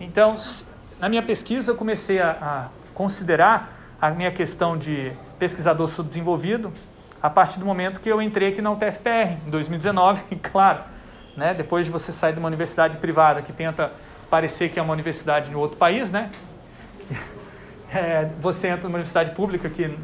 Então, 0.00 0.34
na 0.98 1.10
minha 1.10 1.22
pesquisa 1.22 1.72
eu 1.72 1.76
comecei 1.76 2.20
a, 2.20 2.30
a 2.30 2.68
considerar 2.94 3.96
a 4.00 4.10
minha 4.10 4.32
questão 4.32 4.78
de 4.78 5.12
pesquisador 5.38 5.86
subdesenvolvido 5.88 6.72
a 7.22 7.28
partir 7.28 7.58
do 7.58 7.66
momento 7.66 8.00
que 8.00 8.08
eu 8.08 8.22
entrei 8.22 8.48
aqui 8.48 8.62
na 8.62 8.70
UTFPR, 8.70 9.36
em 9.46 9.50
2019, 9.50 10.22
e 10.30 10.36
claro, 10.40 10.80
né, 11.36 11.52
depois 11.52 11.84
de 11.84 11.92
você 11.92 12.12
sair 12.12 12.32
de 12.32 12.38
uma 12.38 12.48
universidade 12.48 12.96
privada 12.96 13.42
que 13.42 13.52
tenta 13.52 13.92
parecer 14.30 14.70
que 14.70 14.78
é 14.78 14.82
uma 14.82 14.94
universidade 14.94 15.50
em 15.50 15.54
outro 15.54 15.76
país, 15.76 16.10
né? 16.10 16.30
É, 17.92 18.30
você 18.38 18.68
entra 18.68 18.84
numa 18.84 18.94
universidade 18.94 19.32
pública 19.32 19.68
que, 19.68 19.98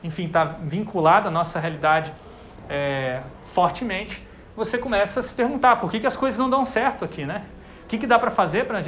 enfim, 0.00 0.26
está 0.26 0.44
vinculada 0.44 1.26
à 1.26 1.30
nossa 1.30 1.58
realidade 1.58 2.14
é, 2.70 3.20
fortemente, 3.52 4.24
você 4.54 4.78
começa 4.78 5.18
a 5.18 5.22
se 5.24 5.34
perguntar 5.34 5.74
por 5.80 5.90
que, 5.90 5.98
que 5.98 6.06
as 6.06 6.16
coisas 6.16 6.38
não 6.38 6.48
dão 6.48 6.64
certo 6.64 7.04
aqui, 7.04 7.24
né? 7.24 7.42
O 7.82 7.88
que, 7.88 7.98
que 7.98 8.06
dá 8.06 8.16
para 8.16 8.30
fazer 8.30 8.64
para 8.66 8.80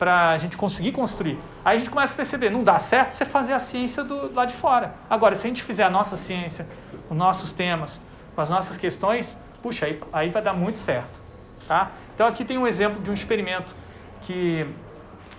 gente, 0.00 0.08
a 0.08 0.38
gente 0.38 0.56
conseguir 0.56 0.92
construir? 0.92 1.38
Aí 1.64 1.76
a 1.76 1.78
gente 1.78 1.90
começa 1.90 2.14
a 2.14 2.16
perceber, 2.16 2.50
não 2.50 2.62
dá 2.62 2.78
certo 2.78 3.12
você 3.12 3.24
fazer 3.24 3.52
a 3.52 3.58
ciência 3.58 4.02
do, 4.02 4.32
lá 4.32 4.44
de 4.44 4.54
fora. 4.54 4.94
Agora, 5.08 5.34
se 5.34 5.46
a 5.46 5.48
gente 5.48 5.62
fizer 5.62 5.84
a 5.84 5.90
nossa 5.90 6.16
ciência, 6.16 6.66
os 7.08 7.16
nossos 7.16 7.52
temas, 7.52 8.00
com 8.34 8.40
as 8.40 8.48
nossas 8.48 8.76
questões, 8.76 9.36
puxa, 9.62 9.86
aí, 9.86 10.00
aí 10.12 10.30
vai 10.30 10.42
dar 10.42 10.54
muito 10.54 10.78
certo. 10.78 11.20
Tá? 11.66 11.90
Então 12.14 12.26
aqui 12.26 12.44
tem 12.44 12.58
um 12.58 12.66
exemplo 12.66 13.00
de 13.02 13.10
um 13.10 13.14
experimento 13.14 13.74
que 14.22 14.66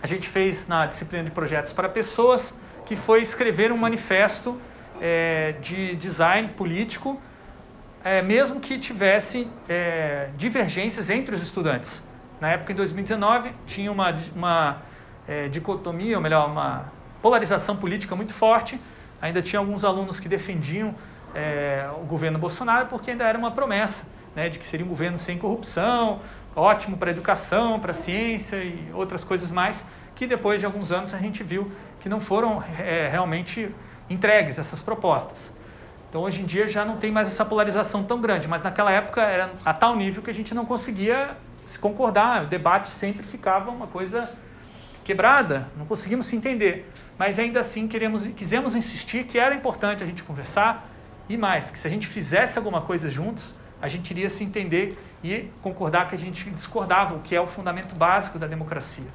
a 0.01 0.07
gente 0.07 0.27
fez 0.27 0.67
na 0.67 0.85
disciplina 0.85 1.23
de 1.23 1.31
projetos 1.31 1.73
para 1.73 1.89
pessoas, 1.89 2.53
que 2.85 2.95
foi 2.95 3.21
escrever 3.21 3.71
um 3.71 3.77
manifesto 3.77 4.59
é, 4.99 5.55
de 5.61 5.95
design 5.95 6.49
político, 6.49 7.19
é, 8.03 8.21
mesmo 8.21 8.59
que 8.59 8.79
tivesse 8.79 9.47
é, 9.69 10.29
divergências 10.37 11.09
entre 11.09 11.35
os 11.35 11.41
estudantes. 11.41 12.01
Na 12.41 12.49
época, 12.49 12.73
em 12.73 12.75
2019, 12.75 13.53
tinha 13.67 13.91
uma, 13.91 14.17
uma 14.35 14.81
é, 15.27 15.47
dicotomia, 15.47 16.17
ou 16.17 16.23
melhor, 16.23 16.49
uma 16.49 16.85
polarização 17.21 17.77
política 17.77 18.15
muito 18.15 18.33
forte. 18.33 18.81
Ainda 19.21 19.43
tinha 19.43 19.59
alguns 19.59 19.85
alunos 19.85 20.19
que 20.19 20.27
defendiam 20.27 20.95
é, 21.35 21.87
o 22.01 22.05
governo 22.05 22.39
Bolsonaro 22.39 22.87
porque 22.87 23.11
ainda 23.11 23.25
era 23.25 23.37
uma 23.37 23.51
promessa 23.51 24.07
né, 24.35 24.49
de 24.49 24.57
que 24.57 24.65
seria 24.65 24.83
um 24.83 24.89
governo 24.89 25.19
sem 25.19 25.37
corrupção, 25.37 26.19
ótimo 26.55 26.97
para 26.97 27.11
a 27.11 27.13
educação, 27.13 27.79
para 27.79 27.91
a 27.91 27.93
ciência 27.93 28.57
e 28.57 28.89
outras 28.91 29.23
coisas 29.23 29.51
mais, 29.51 29.85
que 30.15 30.25
depois 30.25 30.59
de 30.59 30.65
alguns 30.65 30.91
anos 30.91 31.13
a 31.13 31.19
gente 31.19 31.43
viu 31.43 31.71
que 31.99 32.09
não 32.09 32.19
foram 32.19 32.63
é, 32.79 33.07
realmente 33.07 33.69
entregues 34.09 34.57
essas 34.57 34.81
propostas. 34.81 35.51
Então 36.09 36.23
hoje 36.23 36.41
em 36.41 36.45
dia 36.45 36.67
já 36.67 36.83
não 36.83 36.97
tem 36.97 37.11
mais 37.11 37.27
essa 37.27 37.45
polarização 37.45 38.03
tão 38.03 38.19
grande, 38.19 38.47
mas 38.47 38.63
naquela 38.63 38.91
época 38.91 39.21
era 39.21 39.51
a 39.63 39.73
tal 39.75 39.95
nível 39.95 40.23
que 40.23 40.31
a 40.31 40.33
gente 40.33 40.55
não 40.55 40.65
conseguia 40.65 41.37
se 41.71 41.79
concordar, 41.79 42.43
o 42.43 42.47
debate 42.47 42.89
sempre 42.89 43.25
ficava 43.25 43.71
uma 43.71 43.87
coisa 43.87 44.29
quebrada, 45.05 45.69
não 45.77 45.85
conseguimos 45.85 46.25
se 46.25 46.35
entender. 46.35 46.91
Mas 47.17 47.39
ainda 47.39 47.61
assim 47.61 47.87
queremos, 47.87 48.27
quisemos 48.27 48.75
insistir 48.75 49.23
que 49.23 49.39
era 49.39 49.55
importante 49.55 50.03
a 50.03 50.05
gente 50.05 50.21
conversar 50.21 50.89
e 51.29 51.37
mais, 51.37 51.71
que 51.71 51.79
se 51.79 51.87
a 51.87 51.89
gente 51.89 52.07
fizesse 52.07 52.57
alguma 52.57 52.81
coisa 52.81 53.09
juntos, 53.09 53.55
a 53.81 53.87
gente 53.87 54.11
iria 54.11 54.29
se 54.29 54.43
entender 54.43 54.97
e 55.23 55.49
concordar 55.61 56.09
que 56.09 56.15
a 56.15 56.17
gente 56.17 56.49
discordava, 56.49 57.15
o 57.15 57.19
que 57.21 57.33
é 57.33 57.39
o 57.39 57.47
fundamento 57.47 57.95
básico 57.95 58.37
da 58.37 58.47
democracia. 58.47 59.07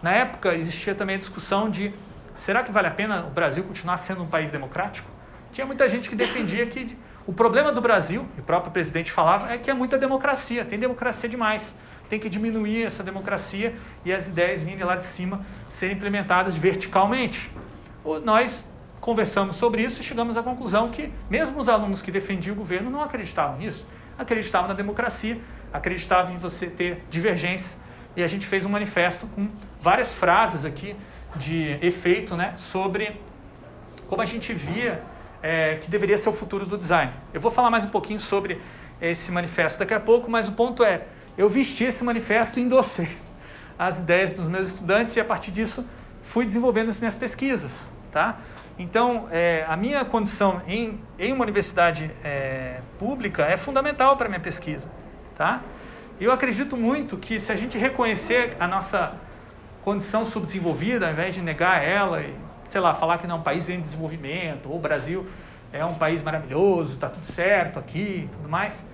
Na 0.00 0.12
época 0.12 0.54
existia 0.54 0.94
também 0.94 1.16
a 1.16 1.18
discussão 1.18 1.68
de 1.68 1.92
será 2.36 2.62
que 2.62 2.70
vale 2.70 2.86
a 2.86 2.92
pena 2.92 3.26
o 3.26 3.30
Brasil 3.30 3.64
continuar 3.64 3.96
sendo 3.96 4.22
um 4.22 4.28
país 4.28 4.48
democrático? 4.50 5.10
Tinha 5.52 5.66
muita 5.66 5.88
gente 5.88 6.08
que 6.08 6.14
defendia 6.14 6.66
que 6.66 6.96
o 7.26 7.32
problema 7.32 7.72
do 7.72 7.80
Brasil, 7.80 8.24
e 8.36 8.40
o 8.40 8.44
próprio 8.44 8.70
presidente 8.70 9.10
falava, 9.10 9.52
é 9.52 9.58
que 9.58 9.68
é 9.68 9.74
muita 9.74 9.98
democracia, 9.98 10.64
tem 10.64 10.78
democracia 10.78 11.28
demais. 11.28 11.74
Tem 12.08 12.18
que 12.18 12.28
diminuir 12.28 12.84
essa 12.84 13.02
democracia 13.02 13.74
e 14.04 14.12
as 14.12 14.28
ideias 14.28 14.62
virem 14.62 14.84
lá 14.84 14.96
de 14.96 15.04
cima 15.04 15.44
serem 15.68 15.96
implementadas 15.96 16.56
verticalmente. 16.56 17.50
Nós 18.24 18.70
conversamos 19.00 19.56
sobre 19.56 19.82
isso 19.82 20.00
e 20.00 20.04
chegamos 20.04 20.36
à 20.36 20.42
conclusão 20.42 20.90
que 20.90 21.12
mesmo 21.28 21.58
os 21.58 21.68
alunos 21.68 22.00
que 22.00 22.10
defendiam 22.10 22.54
o 22.54 22.56
governo 22.56 22.90
não 22.90 23.02
acreditavam 23.02 23.58
nisso 23.58 23.84
acreditava 24.18 24.68
na 24.68 24.74
democracia, 24.74 25.38
acreditava 25.72 26.32
em 26.32 26.38
você 26.38 26.66
ter 26.66 27.04
divergências. 27.10 27.78
E 28.16 28.22
a 28.22 28.26
gente 28.26 28.46
fez 28.46 28.64
um 28.64 28.68
manifesto 28.68 29.26
com 29.26 29.48
várias 29.80 30.14
frases 30.14 30.64
aqui 30.64 30.96
de 31.36 31.78
efeito 31.82 32.34
né, 32.34 32.54
sobre 32.56 33.20
como 34.08 34.22
a 34.22 34.24
gente 34.24 34.54
via 34.54 35.02
é, 35.42 35.76
que 35.76 35.90
deveria 35.90 36.16
ser 36.16 36.30
o 36.30 36.32
futuro 36.32 36.64
do 36.64 36.78
design. 36.78 37.12
Eu 37.34 37.40
vou 37.40 37.50
falar 37.50 37.70
mais 37.70 37.84
um 37.84 37.90
pouquinho 37.90 38.18
sobre 38.18 38.60
esse 39.00 39.30
manifesto 39.30 39.78
daqui 39.78 39.92
a 39.92 40.00
pouco, 40.00 40.30
mas 40.30 40.48
o 40.48 40.52
ponto 40.52 40.82
é, 40.82 41.02
eu 41.36 41.48
vesti 41.48 41.84
esse 41.84 42.02
manifesto 42.02 42.58
e 42.58 42.62
endossei 42.62 43.08
as 43.78 43.98
ideias 43.98 44.32
dos 44.32 44.46
meus 44.46 44.68
estudantes 44.68 45.14
e 45.16 45.20
a 45.20 45.24
partir 45.24 45.50
disso 45.50 45.86
fui 46.22 46.44
desenvolvendo 46.44 46.88
as 46.88 46.98
minhas 46.98 47.14
pesquisas. 47.14 47.86
Tá? 48.10 48.38
Então, 48.78 49.28
é, 49.30 49.64
a 49.68 49.76
minha 49.76 50.04
condição 50.04 50.62
em, 50.66 51.00
em 51.18 51.32
uma 51.32 51.42
universidade 51.42 52.10
é, 52.24 52.80
pública 52.98 53.44
é 53.44 53.56
fundamental 53.56 54.16
para 54.16 54.26
a 54.26 54.28
minha 54.28 54.40
pesquisa. 54.40 54.90
Tá? 55.36 55.60
Eu 56.18 56.32
acredito 56.32 56.76
muito 56.76 57.16
que 57.16 57.38
se 57.38 57.52
a 57.52 57.56
gente 57.56 57.76
reconhecer 57.76 58.56
a 58.58 58.66
nossa 58.66 59.14
condição 59.82 60.24
subdesenvolvida, 60.24 61.06
ao 61.06 61.12
invés 61.12 61.34
de 61.34 61.42
negar 61.42 61.84
ela 61.84 62.22
e, 62.22 62.34
sei 62.68 62.80
lá, 62.80 62.94
falar 62.94 63.18
que 63.18 63.26
não 63.26 63.36
é 63.36 63.38
um 63.38 63.42
país 63.42 63.68
em 63.68 63.80
desenvolvimento, 63.80 64.68
ou 64.68 64.76
o 64.76 64.80
Brasil 64.80 65.26
é 65.72 65.84
um 65.84 65.94
país 65.94 66.22
maravilhoso, 66.22 66.94
está 66.94 67.08
tudo 67.08 67.24
certo 67.24 67.78
aqui 67.78 68.24
e 68.24 68.28
tudo 68.28 68.48
mais, 68.48 68.84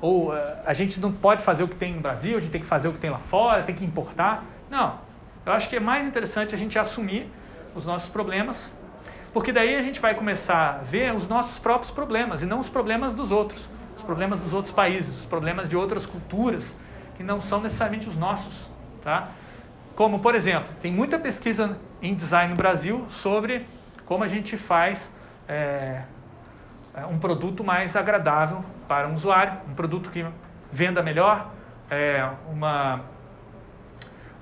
ou 0.00 0.30
uh, 0.30 0.34
a 0.64 0.72
gente 0.72 1.00
não 1.00 1.12
pode 1.12 1.42
fazer 1.42 1.64
o 1.64 1.68
que 1.68 1.76
tem 1.76 1.94
no 1.94 2.00
Brasil, 2.00 2.36
a 2.36 2.40
gente 2.40 2.50
tem 2.50 2.60
que 2.60 2.66
fazer 2.66 2.88
o 2.88 2.92
que 2.92 2.98
tem 2.98 3.10
lá 3.10 3.18
fora, 3.18 3.62
tem 3.62 3.74
que 3.74 3.84
importar. 3.84 4.44
Não. 4.70 4.98
Eu 5.44 5.52
acho 5.52 5.68
que 5.68 5.76
é 5.76 5.80
mais 5.80 6.06
interessante 6.06 6.54
a 6.54 6.58
gente 6.58 6.78
assumir 6.78 7.30
os 7.74 7.86
nossos 7.86 8.08
problemas 8.08 8.70
porque 9.32 9.52
daí 9.52 9.76
a 9.76 9.82
gente 9.82 10.00
vai 10.00 10.14
começar 10.14 10.78
a 10.80 10.82
ver 10.82 11.14
os 11.14 11.28
nossos 11.28 11.58
próprios 11.58 11.90
problemas 11.90 12.42
e 12.42 12.46
não 12.46 12.58
os 12.58 12.68
problemas 12.68 13.14
dos 13.14 13.30
outros, 13.30 13.68
os 13.96 14.02
problemas 14.02 14.40
dos 14.40 14.52
outros 14.52 14.72
países, 14.72 15.20
os 15.20 15.26
problemas 15.26 15.68
de 15.68 15.76
outras 15.76 16.06
culturas 16.06 16.76
que 17.16 17.22
não 17.22 17.40
são 17.40 17.60
necessariamente 17.60 18.08
os 18.08 18.16
nossos, 18.16 18.68
tá? 19.02 19.28
Como, 19.94 20.20
por 20.20 20.34
exemplo, 20.34 20.68
tem 20.80 20.92
muita 20.92 21.18
pesquisa 21.18 21.76
em 22.00 22.14
design 22.14 22.50
no 22.50 22.56
Brasil 22.56 23.06
sobre 23.10 23.66
como 24.06 24.24
a 24.24 24.28
gente 24.28 24.56
faz 24.56 25.12
é, 25.46 26.02
um 27.06 27.18
produto 27.18 27.62
mais 27.64 27.96
agradável 27.96 28.64
para 28.86 29.08
um 29.08 29.14
usuário, 29.14 29.54
um 29.68 29.74
produto 29.74 30.10
que 30.10 30.24
venda 30.70 31.02
melhor, 31.02 31.50
é, 31.90 32.28
uma, 32.50 33.00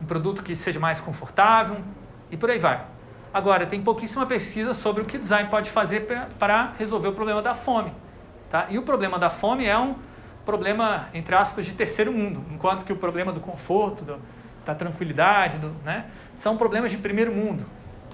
um 0.01 0.07
produto 0.07 0.43
que 0.43 0.55
seja 0.55 0.81
mais 0.81 1.01
confortável 1.01 1.79
e 2.31 2.37
por 2.37 2.51
aí 2.51 2.59
vai. 2.59 2.85
Agora, 3.33 3.67
tem 3.67 3.83
pouquíssima 3.83 4.25
pesquisa 4.25 4.73
sobre 4.73 5.03
o 5.03 5.05
que 5.05 5.19
design 5.19 5.49
pode 5.51 5.71
fazer 5.71 6.07
para 6.39 6.73
resolver 6.79 7.09
o 7.09 7.13
problema 7.13 7.43
da 7.43 7.55
fome. 7.55 7.93
Tá? 8.51 8.67
E 8.71 8.79
o 8.79 8.83
problema 8.83 9.19
da 9.19 9.29
fome 9.29 9.67
é 9.67 9.77
um 9.77 9.95
problema, 10.45 11.09
entre 11.13 11.35
aspas, 11.35 11.67
de 11.67 11.75
terceiro 11.75 12.13
mundo, 12.13 12.43
enquanto 12.51 12.85
que 12.85 12.93
o 12.93 12.97
problema 12.97 13.33
do 13.33 13.41
conforto, 13.41 14.05
do, 14.05 14.19
da 14.65 14.75
tranquilidade, 14.75 15.59
do, 15.59 15.69
né, 15.85 16.07
são 16.35 16.57
problemas 16.57 16.93
de 16.93 16.99
primeiro 16.99 17.33
mundo. 17.33 17.67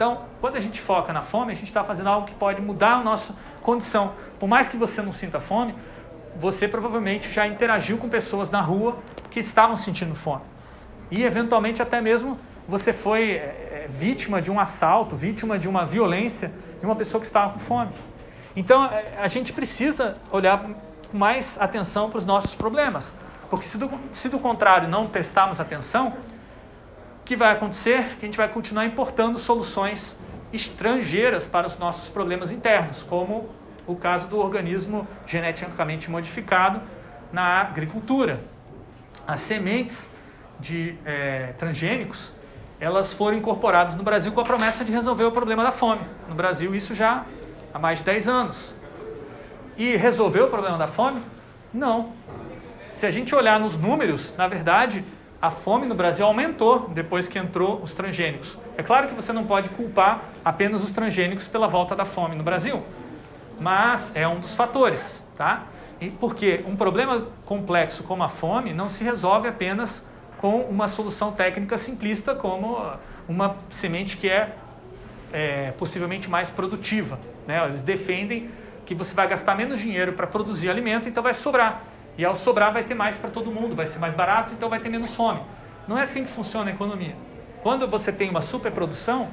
Então, 0.02 0.22
quando 0.40 0.56
a 0.56 0.60
gente 0.60 0.80
foca 0.80 1.12
na 1.12 1.22
fome, 1.22 1.52
a 1.52 1.54
gente 1.54 1.68
está 1.68 1.84
fazendo 1.84 2.08
algo 2.08 2.26
que 2.26 2.34
pode 2.34 2.60
mudar 2.60 2.94
a 2.94 3.04
nossa 3.04 3.36
condição. 3.62 4.14
Por 4.36 4.48
mais 4.48 4.66
que 4.66 4.76
você 4.76 5.00
não 5.00 5.12
sinta 5.12 5.38
fome, 5.38 5.76
você 6.34 6.66
provavelmente 6.66 7.30
já 7.30 7.46
interagiu 7.46 7.96
com 7.98 8.08
pessoas 8.08 8.50
na 8.50 8.60
rua 8.60 8.98
que 9.30 9.38
estavam 9.38 9.76
sentindo 9.76 10.12
fome. 10.16 10.42
E, 11.08 11.22
eventualmente, 11.22 11.80
até 11.80 12.00
mesmo 12.00 12.36
você 12.66 12.92
foi 12.92 13.34
é, 13.34 13.86
vítima 13.88 14.42
de 14.42 14.50
um 14.50 14.58
assalto, 14.58 15.14
vítima 15.14 15.56
de 15.56 15.68
uma 15.68 15.86
violência 15.86 16.52
de 16.80 16.84
uma 16.84 16.96
pessoa 16.96 17.20
que 17.20 17.26
estava 17.28 17.52
com 17.52 17.60
fome. 17.60 17.92
Então, 18.56 18.84
é, 18.86 19.18
a 19.22 19.28
gente 19.28 19.52
precisa 19.52 20.16
olhar 20.32 20.64
com 21.12 21.16
mais 21.16 21.60
atenção 21.60 22.10
para 22.10 22.18
os 22.18 22.26
nossos 22.26 22.56
problemas. 22.56 23.14
Porque 23.48 23.66
se 23.66 23.78
do, 23.78 23.88
se 24.12 24.28
do 24.28 24.40
contrário 24.40 24.88
não 24.88 25.06
prestarmos 25.06 25.60
atenção, 25.60 26.14
que 27.32 27.36
vai 27.36 27.50
acontecer? 27.50 28.16
Que 28.18 28.26
a 28.26 28.28
gente 28.28 28.36
vai 28.36 28.46
continuar 28.46 28.84
importando 28.84 29.38
soluções 29.38 30.18
estrangeiras 30.52 31.46
para 31.46 31.66
os 31.66 31.78
nossos 31.78 32.10
problemas 32.10 32.50
internos, 32.50 33.02
como 33.02 33.48
o 33.86 33.96
caso 33.96 34.28
do 34.28 34.38
organismo 34.38 35.08
geneticamente 35.26 36.10
modificado 36.10 36.82
na 37.32 37.62
agricultura. 37.62 38.44
As 39.26 39.40
sementes 39.40 40.10
de 40.60 40.94
é, 41.06 41.54
transgênicos 41.56 42.32
elas 42.78 43.14
foram 43.14 43.38
incorporadas 43.38 43.94
no 43.94 44.02
Brasil 44.02 44.30
com 44.32 44.40
a 44.40 44.44
promessa 44.44 44.84
de 44.84 44.92
resolver 44.92 45.24
o 45.24 45.32
problema 45.32 45.62
da 45.62 45.72
fome. 45.72 46.02
No 46.28 46.34
Brasil, 46.34 46.74
isso 46.74 46.94
já 46.94 47.24
há 47.72 47.78
mais 47.78 47.98
de 47.98 48.04
10 48.04 48.28
anos. 48.28 48.74
E 49.78 49.96
resolveu 49.96 50.46
o 50.46 50.50
problema 50.50 50.76
da 50.76 50.88
fome? 50.88 51.22
Não. 51.72 52.12
Se 52.92 53.06
a 53.06 53.10
gente 53.10 53.34
olhar 53.34 53.58
nos 53.58 53.78
números, 53.78 54.34
na 54.36 54.48
verdade, 54.48 55.02
a 55.42 55.50
fome 55.50 55.86
no 55.86 55.94
Brasil 55.96 56.24
aumentou 56.24 56.88
depois 56.90 57.26
que 57.26 57.36
entrou 57.36 57.82
os 57.82 57.92
transgênicos. 57.92 58.56
É 58.76 58.82
claro 58.82 59.08
que 59.08 59.14
você 59.14 59.32
não 59.32 59.44
pode 59.44 59.68
culpar 59.70 60.30
apenas 60.44 60.84
os 60.84 60.92
transgênicos 60.92 61.48
pela 61.48 61.66
volta 61.66 61.96
da 61.96 62.04
fome 62.04 62.36
no 62.36 62.44
Brasil, 62.44 62.80
mas 63.58 64.14
é 64.14 64.26
um 64.28 64.38
dos 64.38 64.54
fatores, 64.54 65.26
tá? 65.36 65.64
E 66.00 66.10
porque 66.10 66.64
um 66.64 66.76
problema 66.76 67.26
complexo 67.44 68.04
como 68.04 68.22
a 68.22 68.28
fome 68.28 68.72
não 68.72 68.88
se 68.88 69.02
resolve 69.02 69.48
apenas 69.48 70.06
com 70.38 70.60
uma 70.60 70.86
solução 70.86 71.32
técnica 71.32 71.76
simplista 71.76 72.36
como 72.36 72.78
uma 73.28 73.56
semente 73.68 74.16
que 74.16 74.28
é, 74.28 74.54
é 75.32 75.72
possivelmente 75.72 76.30
mais 76.30 76.50
produtiva. 76.50 77.18
Né? 77.48 77.64
Eles 77.64 77.82
defendem 77.82 78.48
que 78.86 78.94
você 78.94 79.12
vai 79.12 79.26
gastar 79.26 79.56
menos 79.56 79.80
dinheiro 79.80 80.12
para 80.12 80.26
produzir 80.26 80.70
alimento, 80.70 81.08
então 81.08 81.22
vai 81.22 81.34
sobrar. 81.34 81.82
E 82.16 82.24
ao 82.24 82.36
sobrar 82.36 82.72
vai 82.72 82.84
ter 82.84 82.94
mais 82.94 83.16
para 83.16 83.30
todo 83.30 83.50
mundo, 83.50 83.74
vai 83.74 83.86
ser 83.86 83.98
mais 83.98 84.14
barato, 84.14 84.52
então 84.52 84.68
vai 84.68 84.80
ter 84.80 84.88
menos 84.88 85.14
fome. 85.14 85.40
Não 85.88 85.98
é 85.98 86.02
assim 86.02 86.24
que 86.24 86.30
funciona 86.30 86.70
a 86.70 86.74
economia. 86.74 87.16
Quando 87.62 87.88
você 87.88 88.12
tem 88.12 88.28
uma 88.28 88.42
superprodução, 88.42 89.28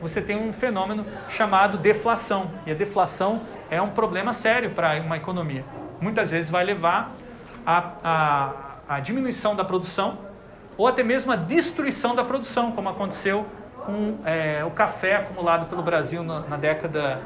você 0.00 0.20
tem 0.20 0.36
um 0.36 0.52
fenômeno 0.52 1.04
chamado 1.28 1.78
deflação. 1.78 2.50
E 2.66 2.70
a 2.70 2.74
deflação 2.74 3.42
é 3.70 3.80
um 3.80 3.90
problema 3.90 4.32
sério 4.32 4.70
para 4.70 5.00
uma 5.00 5.16
economia. 5.16 5.64
Muitas 6.00 6.30
vezes 6.30 6.50
vai 6.50 6.64
levar 6.64 7.12
à 7.66 9.00
diminuição 9.00 9.54
da 9.54 9.64
produção 9.64 10.18
ou 10.76 10.86
até 10.86 11.02
mesmo 11.02 11.32
a 11.32 11.36
destruição 11.36 12.14
da 12.14 12.24
produção, 12.24 12.72
como 12.72 12.88
aconteceu 12.88 13.46
com 13.84 14.18
é, 14.24 14.64
o 14.64 14.70
café 14.70 15.16
acumulado 15.16 15.66
pelo 15.66 15.82
Brasil 15.82 16.22
na, 16.22 16.40
na 16.40 16.56
década 16.56 17.20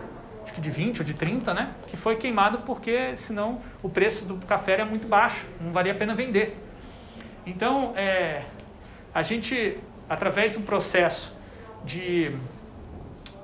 acho 0.49 0.55
que 0.55 0.61
de 0.63 0.71
20 0.71 1.01
ou 1.01 1.05
de 1.05 1.13
30, 1.13 1.53
né? 1.53 1.71
Que 1.89 1.97
foi 1.97 2.17
queimado 2.17 2.59
porque 2.61 3.15
senão 3.17 3.61
o 3.83 3.89
preço 3.89 4.25
do 4.25 4.35
café 4.47 4.73
era 4.73 4.85
muito 4.85 5.07
baixo, 5.07 5.45
não 5.61 5.73
valia 5.73 5.93
a 5.93 5.95
pena 5.95 6.15
vender. 6.15 6.59
Então, 7.47 7.93
é, 7.95 8.45
a 9.15 9.21
gente, 9.21 9.79
através 10.09 10.53
de 10.53 10.59
um 10.59 10.63
processo 10.63 11.37
de 11.85 12.35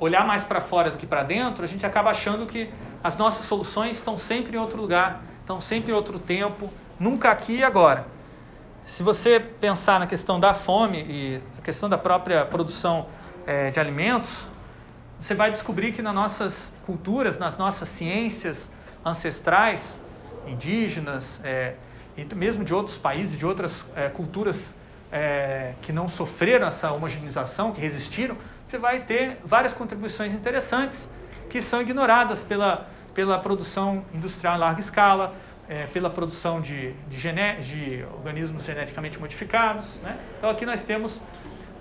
olhar 0.01 0.27
mais 0.27 0.45
para 0.45 0.63
fora 0.63 0.91
do 0.91 0.97
que 0.97 1.07
para 1.07 1.23
dentro, 1.23 1.63
a 1.63 1.67
gente 1.67 1.85
acaba 1.85 2.11
achando 2.11 2.47
que 2.47 2.71
as 3.03 3.17
nossas 3.19 3.45
soluções 3.45 3.97
estão 3.97 4.17
sempre 4.17 4.57
em 4.57 4.61
outro 4.61 4.81
lugar, 4.81 5.23
estão 5.41 5.61
sempre 5.61 5.93
em 5.93 5.95
outro 5.95 6.19
tempo, 6.19 6.71
nunca 6.99 7.31
aqui 7.31 7.57
e 7.57 7.65
agora. 7.65 8.07
Se 8.87 9.03
você 9.03 9.39
pensar 9.39 10.01
na 10.01 10.07
questão 10.07 10.41
da 10.41 10.55
fome 10.55 11.05
e 11.07 11.41
a 11.59 11.63
questão 11.63 11.87
da 11.87 11.99
própria 11.99 12.47
produção 12.47 13.07
é, 13.47 13.71
de 13.71 13.79
alimentos, 13.79 14.47
você 15.25 15.35
vai 15.35 15.51
descobrir 15.51 15.93
que 15.93 16.03
nas 16.03 16.15
nossas 16.15 16.73
culturas, 16.85 17.39
nas 17.39 17.57
nossas 17.57 17.89
ciências 17.89 18.71
ancestrais, 19.03 19.99
indígenas, 20.47 21.41
é, 21.43 21.77
e 22.15 22.35
mesmo 22.35 22.63
de 22.63 22.75
outros 22.75 22.99
países, 22.99 23.39
de 23.39 23.47
outras 23.47 23.87
é, 23.97 24.11
culturas 24.11 24.75
é, 25.11 25.73
que 25.81 25.95
não 25.95 26.11
sofreram 26.11 26.67
essa 26.67 26.93
homogeneização, 26.93 27.73
que 27.73 27.81
resistiram, 27.81 28.37
você 28.67 28.77
vai 28.77 29.01
ter 29.01 29.39
várias 29.43 29.73
contribuições 29.73 30.35
interessantes 30.35 31.09
que 31.49 31.63
são 31.63 31.81
ignoradas 31.81 32.43
pela, 32.43 32.87
pela 33.15 33.39
produção 33.39 34.05
industrial 34.13 34.57
em 34.57 34.59
larga 34.59 34.81
escala, 34.81 35.35
é, 35.67 35.87
pela 35.87 36.11
produção 36.11 36.61
de, 36.61 36.93
de, 37.09 37.19
gene, 37.19 37.63
de 37.63 38.05
organismos 38.13 38.67
geneticamente 38.67 39.19
modificados. 39.19 39.99
Né? 40.03 40.19
Então 40.37 40.51
aqui 40.51 40.67
nós 40.67 40.83
temos 40.85 41.19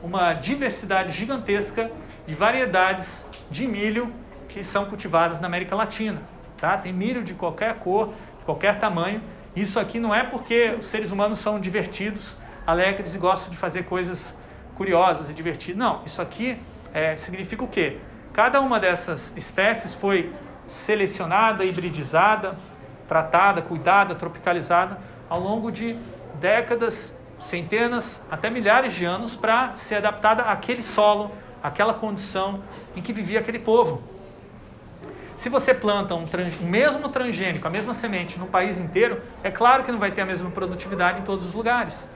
uma 0.01 0.33
diversidade 0.33 1.11
gigantesca 1.11 1.91
de 2.25 2.35
variedades 2.35 3.25
de 3.49 3.67
milho 3.67 4.11
que 4.47 4.63
são 4.63 4.85
cultivadas 4.85 5.39
na 5.39 5.47
América 5.47 5.75
Latina. 5.75 6.21
Tá? 6.57 6.77
Tem 6.77 6.93
milho 6.93 7.23
de 7.23 7.33
qualquer 7.33 7.75
cor, 7.75 8.13
de 8.39 8.45
qualquer 8.45 8.79
tamanho. 8.79 9.21
Isso 9.55 9.79
aqui 9.79 9.99
não 9.99 10.13
é 10.13 10.23
porque 10.23 10.75
os 10.79 10.87
seres 10.87 11.11
humanos 11.11 11.39
são 11.39 11.59
divertidos, 11.59 12.37
alegres 12.65 13.13
e 13.13 13.17
gostam 13.17 13.51
de 13.51 13.57
fazer 13.57 13.83
coisas 13.83 14.35
curiosas 14.75 15.29
e 15.29 15.33
divertidas. 15.33 15.77
Não, 15.77 16.01
isso 16.05 16.21
aqui 16.21 16.57
é, 16.93 17.15
significa 17.15 17.63
o 17.63 17.67
quê? 17.67 17.97
Cada 18.31 18.59
uma 18.61 18.79
dessas 18.79 19.35
espécies 19.37 19.93
foi 19.93 20.33
selecionada, 20.67 21.63
hibridizada, 21.63 22.55
tratada, 23.07 23.61
cuidada, 23.61 24.15
tropicalizada 24.15 24.97
ao 25.29 25.39
longo 25.39 25.71
de 25.71 25.97
décadas, 26.39 27.15
centenas, 27.37 28.23
até 28.31 28.49
milhares 28.49 28.93
de 28.93 29.05
anos 29.05 29.35
para 29.35 29.75
ser 29.75 29.95
adaptada 29.95 30.43
àquele 30.43 30.81
solo, 30.81 31.31
àquela 31.64 31.93
condição 31.93 32.61
em 32.95 33.01
que 33.01 33.14
vivia 33.14 33.39
aquele 33.39 33.59
povo. 33.59 34.03
Se 35.38 35.49
você 35.49 35.74
planta 35.74 36.14
um 36.14 36.26
trans, 36.26 36.59
o 36.59 36.66
mesmo 36.66 37.09
transgênico, 37.09 37.66
a 37.66 37.70
mesma 37.70 37.93
semente 37.93 38.38
no 38.38 38.45
país 38.45 38.80
inteiro, 38.80 39.22
é 39.43 39.49
claro 39.49 39.84
que 39.84 39.91
não 39.91 39.99
vai 39.99 40.11
ter 40.11 40.22
a 40.22 40.26
mesma 40.26 40.51
produtividade 40.51 41.22
em 41.22 41.24
todos 41.24 41.45
os 41.45 41.53
lugares. 41.53 42.07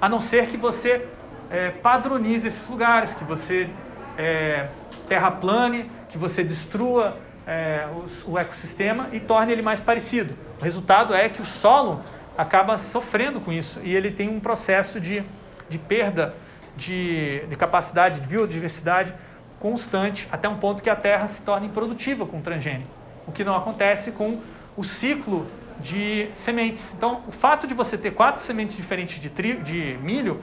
A 0.00 0.08
não 0.08 0.20
ser 0.20 0.46
que 0.46 0.56
você 0.56 1.06
é, 1.50 1.70
padronize 1.70 2.46
esses 2.46 2.68
lugares, 2.68 3.14
que 3.14 3.24
você 3.24 3.70
é, 4.18 4.68
terraplane, 5.06 5.90
que 6.08 6.18
você 6.18 6.42
destrua 6.42 7.16
é, 7.46 7.86
o, 8.26 8.32
o 8.32 8.38
ecossistema 8.38 9.08
e 9.12 9.20
torne 9.20 9.52
ele 9.52 9.62
mais 9.62 9.80
parecido. 9.80 10.34
O 10.60 10.64
resultado 10.64 11.14
é 11.14 11.28
que 11.28 11.40
o 11.40 11.46
solo 11.46 12.02
acaba 12.36 12.76
sofrendo 12.76 13.40
com 13.40 13.52
isso 13.52 13.80
e 13.82 13.94
ele 13.94 14.10
tem 14.10 14.28
um 14.28 14.40
processo 14.40 15.00
de, 15.00 15.22
de 15.68 15.78
perda 15.78 16.34
de, 16.76 17.44
de 17.46 17.56
capacidade 17.56 18.20
de 18.20 18.26
biodiversidade 18.26 19.14
constante 19.58 20.28
até 20.30 20.48
um 20.48 20.56
ponto 20.56 20.82
que 20.82 20.90
a 20.90 20.96
terra 20.96 21.26
se 21.26 21.42
torna 21.42 21.66
improdutiva 21.66 22.26
com 22.26 22.38
o 22.38 22.40
transgênico, 22.42 22.90
o 23.26 23.32
que 23.32 23.44
não 23.44 23.56
acontece 23.56 24.12
com 24.12 24.40
o 24.76 24.84
ciclo 24.84 25.46
de 25.80 26.28
sementes. 26.34 26.94
Então, 26.94 27.22
o 27.26 27.32
fato 27.32 27.66
de 27.66 27.74
você 27.74 27.96
ter 27.96 28.12
quatro 28.12 28.42
sementes 28.42 28.76
diferentes 28.76 29.20
de, 29.20 29.30
tri, 29.30 29.56
de 29.56 29.98
milho 30.02 30.40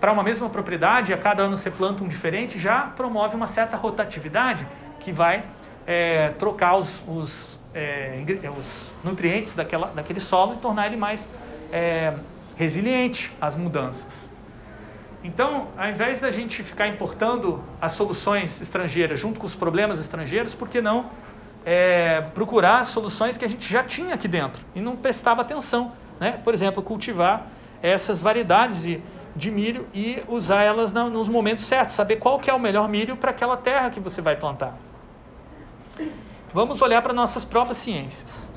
para 0.00 0.12
uma 0.12 0.22
mesma 0.22 0.48
propriedade, 0.48 1.12
a 1.12 1.18
cada 1.18 1.42
ano 1.42 1.56
você 1.56 1.70
planta 1.70 2.02
um 2.02 2.08
diferente, 2.08 2.58
já 2.58 2.82
promove 2.82 3.34
uma 3.34 3.46
certa 3.46 3.76
rotatividade 3.76 4.66
que 5.00 5.12
vai 5.12 5.42
é, 5.86 6.30
trocar 6.38 6.76
os, 6.76 7.02
os, 7.06 7.58
é, 7.74 8.22
os, 8.58 8.92
nutrientes 9.04 9.54
daquela, 9.54 9.88
daquele 9.88 10.20
solo 10.20 10.54
e 10.54 10.56
tornar 10.56 10.86
ele 10.86 10.96
mais 10.96 11.28
é, 11.72 12.12
resiliente 12.56 13.32
às 13.40 13.54
mudanças. 13.56 14.30
Então, 15.26 15.66
ao 15.76 15.88
invés 15.88 16.20
da 16.20 16.30
gente 16.30 16.62
ficar 16.62 16.86
importando 16.86 17.60
as 17.80 17.90
soluções 17.90 18.60
estrangeiras 18.60 19.18
junto 19.18 19.40
com 19.40 19.46
os 19.46 19.56
problemas 19.56 19.98
estrangeiros, 19.98 20.54
por 20.54 20.68
que 20.68 20.80
não 20.80 21.10
é, 21.64 22.20
procurar 22.32 22.84
soluções 22.84 23.36
que 23.36 23.44
a 23.44 23.48
gente 23.48 23.68
já 23.68 23.82
tinha 23.82 24.14
aqui 24.14 24.28
dentro 24.28 24.64
e 24.72 24.80
não 24.80 24.94
prestava 24.94 25.42
atenção? 25.42 25.90
Né? 26.20 26.40
Por 26.44 26.54
exemplo, 26.54 26.80
cultivar 26.80 27.48
essas 27.82 28.22
variedades 28.22 28.82
de, 28.84 29.02
de 29.34 29.50
milho 29.50 29.88
e 29.92 30.22
usar 30.28 30.62
elas 30.62 30.92
nos 30.92 31.28
momentos 31.28 31.64
certos, 31.64 31.96
saber 31.96 32.16
qual 32.16 32.38
que 32.38 32.48
é 32.48 32.54
o 32.54 32.60
melhor 32.60 32.88
milho 32.88 33.16
para 33.16 33.32
aquela 33.32 33.56
terra 33.56 33.90
que 33.90 33.98
você 33.98 34.22
vai 34.22 34.36
plantar. 34.36 34.78
Vamos 36.54 36.80
olhar 36.80 37.02
para 37.02 37.12
nossas 37.12 37.44
próprias 37.44 37.78
ciências. 37.78 38.48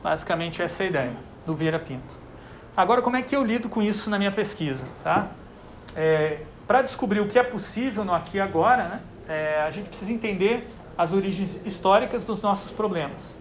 Basicamente 0.00 0.62
essa 0.62 0.84
é 0.84 0.86
a 0.86 0.88
ideia 0.88 1.16
do 1.44 1.52
Vieira 1.52 1.80
Pinto. 1.80 2.16
Agora, 2.76 3.02
como 3.02 3.16
é 3.16 3.22
que 3.22 3.34
eu 3.34 3.42
lido 3.42 3.68
com 3.68 3.82
isso 3.82 4.08
na 4.08 4.18
minha 4.18 4.30
pesquisa? 4.30 4.84
Tá? 5.02 5.30
É, 5.96 6.38
para 6.66 6.82
descobrir 6.82 7.20
o 7.20 7.26
que 7.26 7.38
é 7.38 7.42
possível 7.42 8.04
no 8.04 8.14
aqui 8.14 8.36
e 8.36 8.40
agora, 8.40 8.84
né, 8.84 9.00
é, 9.28 9.62
a 9.62 9.70
gente 9.70 9.88
precisa 9.88 10.12
entender 10.12 10.68
as 10.96 11.12
origens 11.12 11.60
históricas 11.64 12.24
dos 12.24 12.42
nossos 12.42 12.70
problemas. 12.70 13.36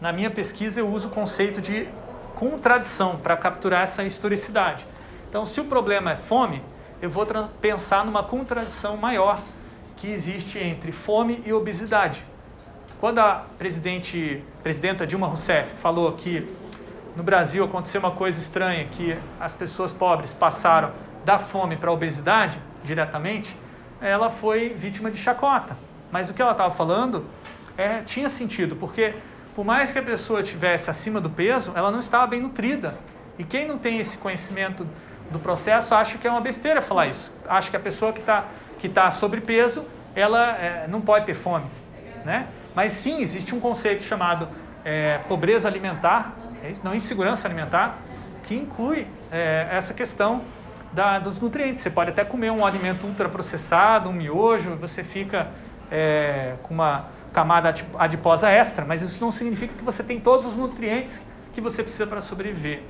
Na 0.00 0.12
minha 0.12 0.30
pesquisa, 0.30 0.80
eu 0.80 0.88
uso 0.88 1.08
o 1.08 1.10
conceito 1.10 1.60
de 1.60 1.88
contradição 2.34 3.16
para 3.16 3.36
capturar 3.36 3.82
essa 3.82 4.04
historicidade. 4.04 4.84
Então, 5.28 5.46
se 5.46 5.60
o 5.60 5.64
problema 5.64 6.12
é 6.12 6.16
fome, 6.16 6.62
eu 7.00 7.10
vou 7.10 7.26
pensar 7.60 8.04
numa 8.04 8.22
contradição 8.22 8.96
maior 8.96 9.38
que 9.96 10.10
existe 10.10 10.58
entre 10.58 10.92
fome 10.92 11.42
e 11.46 11.52
obesidade. 11.52 12.24
Quando 13.00 13.18
a 13.18 13.44
presidente, 13.58 14.42
presidenta 14.62 15.06
Dilma 15.06 15.26
Rousseff 15.26 15.74
falou 15.76 16.12
que 16.12 16.46
no 17.14 17.22
Brasil 17.22 17.64
aconteceu 17.64 17.98
uma 18.00 18.10
coisa 18.10 18.38
estranha, 18.38 18.86
que 18.86 19.16
as 19.40 19.54
pessoas 19.54 19.92
pobres 19.92 20.32
passaram 20.32 20.92
da 21.26 21.40
fome 21.40 21.76
para 21.76 21.90
a 21.90 21.92
obesidade 21.92 22.62
diretamente, 22.84 23.56
ela 24.00 24.30
foi 24.30 24.68
vítima 24.68 25.10
de 25.10 25.18
chacota. 25.18 25.76
Mas 26.12 26.30
o 26.30 26.34
que 26.34 26.40
ela 26.40 26.52
estava 26.52 26.72
falando 26.72 27.26
é, 27.76 27.98
tinha 27.98 28.28
sentido, 28.28 28.76
porque 28.76 29.12
por 29.52 29.64
mais 29.64 29.90
que 29.90 29.98
a 29.98 30.02
pessoa 30.04 30.40
estivesse 30.40 30.88
acima 30.88 31.20
do 31.20 31.28
peso, 31.28 31.72
ela 31.74 31.90
não 31.90 31.98
estava 31.98 32.28
bem 32.28 32.40
nutrida. 32.40 32.94
E 33.36 33.42
quem 33.42 33.66
não 33.66 33.76
tem 33.76 33.98
esse 33.98 34.16
conhecimento 34.18 34.86
do 35.28 35.40
processo 35.40 35.96
acha 35.96 36.16
que 36.16 36.28
é 36.28 36.30
uma 36.30 36.40
besteira 36.40 36.80
falar 36.80 37.08
isso. 37.08 37.32
Acha 37.48 37.70
que 37.70 37.76
a 37.76 37.80
pessoa 37.80 38.12
que 38.12 38.20
está 38.20 38.44
que 38.78 38.88
tá 38.88 39.10
sobrepeso, 39.10 39.84
ela 40.14 40.52
é, 40.58 40.86
não 40.86 41.00
pode 41.00 41.26
ter 41.26 41.34
fome. 41.34 41.66
Né? 42.24 42.46
Mas 42.72 42.92
sim, 42.92 43.20
existe 43.20 43.52
um 43.52 43.58
conceito 43.58 44.04
chamado 44.04 44.48
é, 44.84 45.18
pobreza 45.26 45.66
alimentar, 45.66 46.36
é 46.62 46.72
não 46.84 46.94
insegurança 46.94 47.48
alimentar, 47.48 47.98
que 48.44 48.54
inclui 48.54 49.08
é, 49.32 49.66
essa 49.72 49.92
questão 49.92 50.44
da, 50.96 51.18
dos 51.18 51.38
nutrientes. 51.38 51.82
Você 51.82 51.90
pode 51.90 52.08
até 52.08 52.24
comer 52.24 52.50
um 52.50 52.64
alimento 52.64 53.06
ultraprocessado, 53.06 54.08
um 54.08 54.14
miojo, 54.14 54.74
você 54.76 55.04
fica 55.04 55.48
é, 55.90 56.54
com 56.62 56.72
uma 56.72 57.04
camada 57.34 57.72
adiposa 57.98 58.48
extra, 58.48 58.82
mas 58.86 59.02
isso 59.02 59.22
não 59.22 59.30
significa 59.30 59.74
que 59.74 59.84
você 59.84 60.02
tem 60.02 60.18
todos 60.18 60.46
os 60.46 60.56
nutrientes 60.56 61.22
que 61.52 61.60
você 61.60 61.82
precisa 61.82 62.06
para 62.06 62.22
sobreviver. 62.22 62.82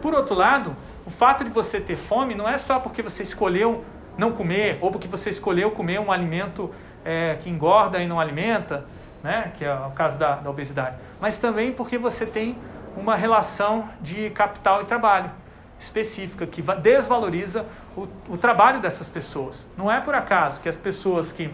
Por 0.00 0.14
outro 0.14 0.36
lado, 0.36 0.76
o 1.04 1.10
fato 1.10 1.42
de 1.44 1.50
você 1.50 1.80
ter 1.80 1.96
fome 1.96 2.32
não 2.32 2.48
é 2.48 2.56
só 2.56 2.78
porque 2.78 3.02
você 3.02 3.24
escolheu 3.24 3.84
não 4.16 4.30
comer 4.30 4.78
ou 4.80 4.92
porque 4.92 5.08
você 5.08 5.30
escolheu 5.30 5.72
comer 5.72 5.98
um 5.98 6.12
alimento 6.12 6.72
é, 7.04 7.34
que 7.40 7.50
engorda 7.50 7.98
e 7.98 8.06
não 8.06 8.20
alimenta, 8.20 8.86
né, 9.20 9.50
que 9.56 9.64
é 9.64 9.74
o 9.74 9.90
caso 9.90 10.16
da, 10.16 10.36
da 10.36 10.48
obesidade, 10.48 10.96
mas 11.20 11.38
também 11.38 11.72
porque 11.72 11.98
você 11.98 12.24
tem 12.24 12.56
uma 12.96 13.16
relação 13.16 13.88
de 14.00 14.30
capital 14.30 14.82
e 14.82 14.84
trabalho 14.84 15.41
específica 15.82 16.46
que 16.46 16.62
desvaloriza 16.62 17.66
o, 17.96 18.06
o 18.28 18.38
trabalho 18.38 18.80
dessas 18.80 19.08
pessoas. 19.08 19.66
Não 19.76 19.90
é 19.90 20.00
por 20.00 20.14
acaso 20.14 20.60
que 20.60 20.68
as 20.68 20.76
pessoas 20.76 21.32
que 21.32 21.52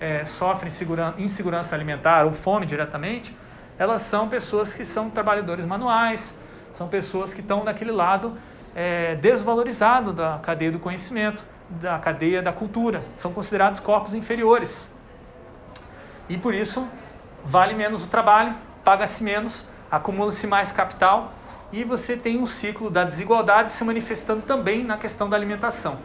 é, 0.00 0.24
sofrem 0.24 0.72
insegurança 1.18 1.74
alimentar 1.74 2.24
ou 2.24 2.32
fome 2.32 2.66
diretamente, 2.66 3.36
elas 3.78 4.02
são 4.02 4.28
pessoas 4.28 4.74
que 4.74 4.84
são 4.84 5.10
trabalhadores 5.10 5.66
manuais, 5.66 6.32
são 6.74 6.88
pessoas 6.88 7.34
que 7.34 7.40
estão 7.40 7.64
naquele 7.64 7.90
lado 7.90 8.36
é, 8.74 9.16
desvalorizado 9.16 10.12
da 10.12 10.38
cadeia 10.42 10.70
do 10.70 10.78
conhecimento, 10.78 11.44
da 11.68 11.98
cadeia 11.98 12.42
da 12.42 12.52
cultura, 12.52 13.02
são 13.16 13.32
considerados 13.32 13.80
corpos 13.80 14.14
inferiores. 14.14 14.90
E 16.28 16.36
por 16.36 16.54
isso 16.54 16.86
vale 17.44 17.74
menos 17.74 18.04
o 18.04 18.08
trabalho, 18.08 18.54
paga-se 18.84 19.22
menos, 19.22 19.64
acumula-se 19.90 20.46
mais 20.46 20.70
capital 20.70 21.32
e 21.74 21.82
você 21.82 22.16
tem 22.16 22.38
um 22.38 22.46
ciclo 22.46 22.88
da 22.88 23.02
desigualdade 23.02 23.72
se 23.72 23.82
manifestando 23.82 24.42
também 24.42 24.84
na 24.84 24.96
questão 24.96 25.28
da 25.28 25.36
alimentação. 25.36 25.98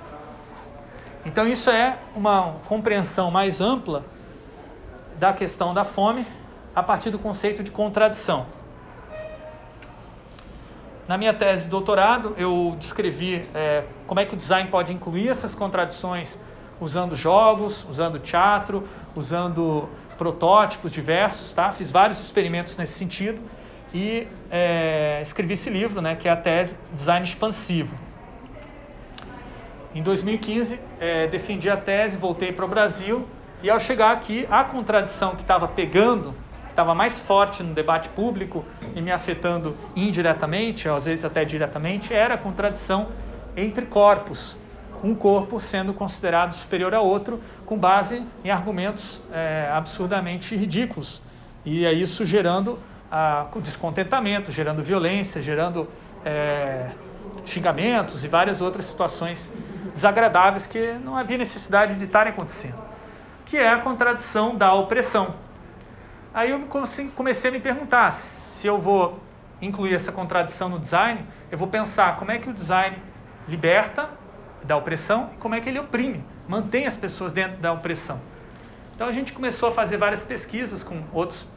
Então, 1.24 1.48
isso 1.48 1.70
é 1.70 2.00
uma 2.16 2.56
compreensão 2.66 3.30
mais 3.30 3.62
ampla 3.62 4.04
da 5.20 5.32
questão 5.32 5.72
da 5.72 5.84
fome 5.84 6.26
a 6.76 6.82
partir 6.82 7.12
do 7.12 7.20
conceito 7.20 7.62
de 7.62 7.70
contradição. 7.70 8.48
Na 11.08 11.20
minha 11.20 11.36
tese 11.36 11.66
de 11.66 11.70
doutorado, 11.70 12.34
eu 12.36 12.76
descrevi 12.80 13.48
é, 13.54 13.84
como 14.08 14.20
é 14.20 14.26
que 14.26 14.34
o 14.34 14.38
design 14.38 14.72
pode 14.72 14.92
incluir 14.92 15.30
essas 15.30 15.54
contradições 15.54 16.40
usando 16.82 17.16
jogos, 17.16 17.86
usando 17.88 18.18
teatro, 18.18 18.88
usando 19.16 19.88
protótipos 20.18 20.92
diversos, 20.92 21.54
tá? 21.54 21.72
Fiz 21.72 21.92
vários 21.92 22.20
experimentos 22.20 22.76
nesse 22.76 22.94
sentido 22.94 23.40
e 23.94 24.28
é, 24.52 25.20
escrevi 25.22 25.54
esse 25.54 25.70
livro, 25.70 26.02
né, 26.02 26.16
que 26.16 26.28
é 26.28 26.32
a 26.32 26.36
tese 26.36 26.76
Design 26.94 27.26
Expansivo. 27.26 27.96
Em 29.94 30.04
2015, 30.04 30.80
é, 31.00 31.28
defendi 31.28 31.70
a 31.70 31.78
tese, 31.78 32.18
voltei 32.18 32.52
para 32.52 32.66
o 32.66 32.68
Brasil 32.68 33.28
e 33.62 33.70
ao 33.70 33.80
chegar 33.80 34.12
aqui, 34.12 34.48
a 34.50 34.64
contradição 34.64 35.36
que 35.36 35.42
estava 35.42 35.68
pegando, 35.68 36.34
que 36.66 36.70
estava 36.70 36.96
mais 36.96 37.20
forte 37.20 37.62
no 37.62 37.74
debate 37.74 38.08
público 38.10 38.64
e 38.96 39.02
me 39.02 39.12
afetando 39.12 39.76
indiretamente, 39.96 40.88
às 40.88 41.06
vezes 41.06 41.26
até 41.26 41.44
diretamente, 41.44 42.14
era 42.14 42.36
a 42.36 42.38
contradição 42.38 43.10
entre 43.58 43.86
corpos. 43.86 44.56
Um 45.04 45.14
corpo 45.14 45.60
sendo 45.60 45.94
considerado 45.94 46.54
superior 46.54 46.94
a 46.94 47.02
outro 47.02 47.42
com 47.66 47.78
base 47.78 48.24
em 48.46 48.50
argumentos 48.50 49.22
é, 49.34 49.70
absurdamente 49.74 50.56
ridículos. 50.56 51.22
E 51.66 51.86
é 51.86 51.92
isso 51.92 52.26
gerando 52.26 52.80
a, 53.12 53.48
o 53.54 53.62
descontentamento, 53.62 54.52
gerando 54.52 54.84
violência, 54.84 55.42
gerando 55.42 55.88
é, 56.24 56.90
xingamentos 57.46 58.24
e 58.24 58.28
várias 58.28 58.62
outras 58.62 58.86
situações 58.86 59.52
desagradáveis 59.94 60.68
que 60.68 60.94
não 61.04 61.18
havia 61.18 61.38
necessidade 61.38 61.96
de 61.96 62.06
estarem 62.06 62.32
acontecendo, 62.32 62.82
que 63.46 63.58
é 63.58 63.70
a 63.70 63.80
contradição 63.80 64.56
da 64.56 64.74
opressão. 64.74 65.36
Aí 66.34 66.52
eu 66.52 66.62
comecei 67.16 67.50
a 67.50 67.54
me 67.54 67.60
perguntar 67.60 68.12
se 68.12 68.68
eu 68.68 68.78
vou 68.78 69.20
incluir 69.62 69.96
essa 69.96 70.12
contradição 70.12 70.70
no 70.70 70.80
design, 70.80 71.26
eu 71.52 71.58
vou 71.58 71.68
pensar 71.68 72.16
como 72.16 72.32
é 72.32 72.38
que 72.38 72.50
o 72.50 72.54
design 72.54 72.98
liberta 73.48 74.10
da 74.64 74.78
opressão 74.78 75.32
e 75.34 75.38
como 75.38 75.56
é 75.56 75.60
que 75.60 75.68
ele 75.68 75.80
oprime, 75.80 76.24
mantém 76.48 76.86
as 76.86 76.96
pessoas 76.96 77.34
dentro 77.34 77.58
da 77.58 77.74
opressão. 77.74 78.22
Então 78.96 79.08
a 79.08 79.12
gente 79.12 79.34
começou 79.34 79.70
a 79.70 79.72
fazer 79.72 79.98
várias 79.98 80.24
pesquisas 80.24 80.84
com 80.84 81.02
outros 81.14 81.48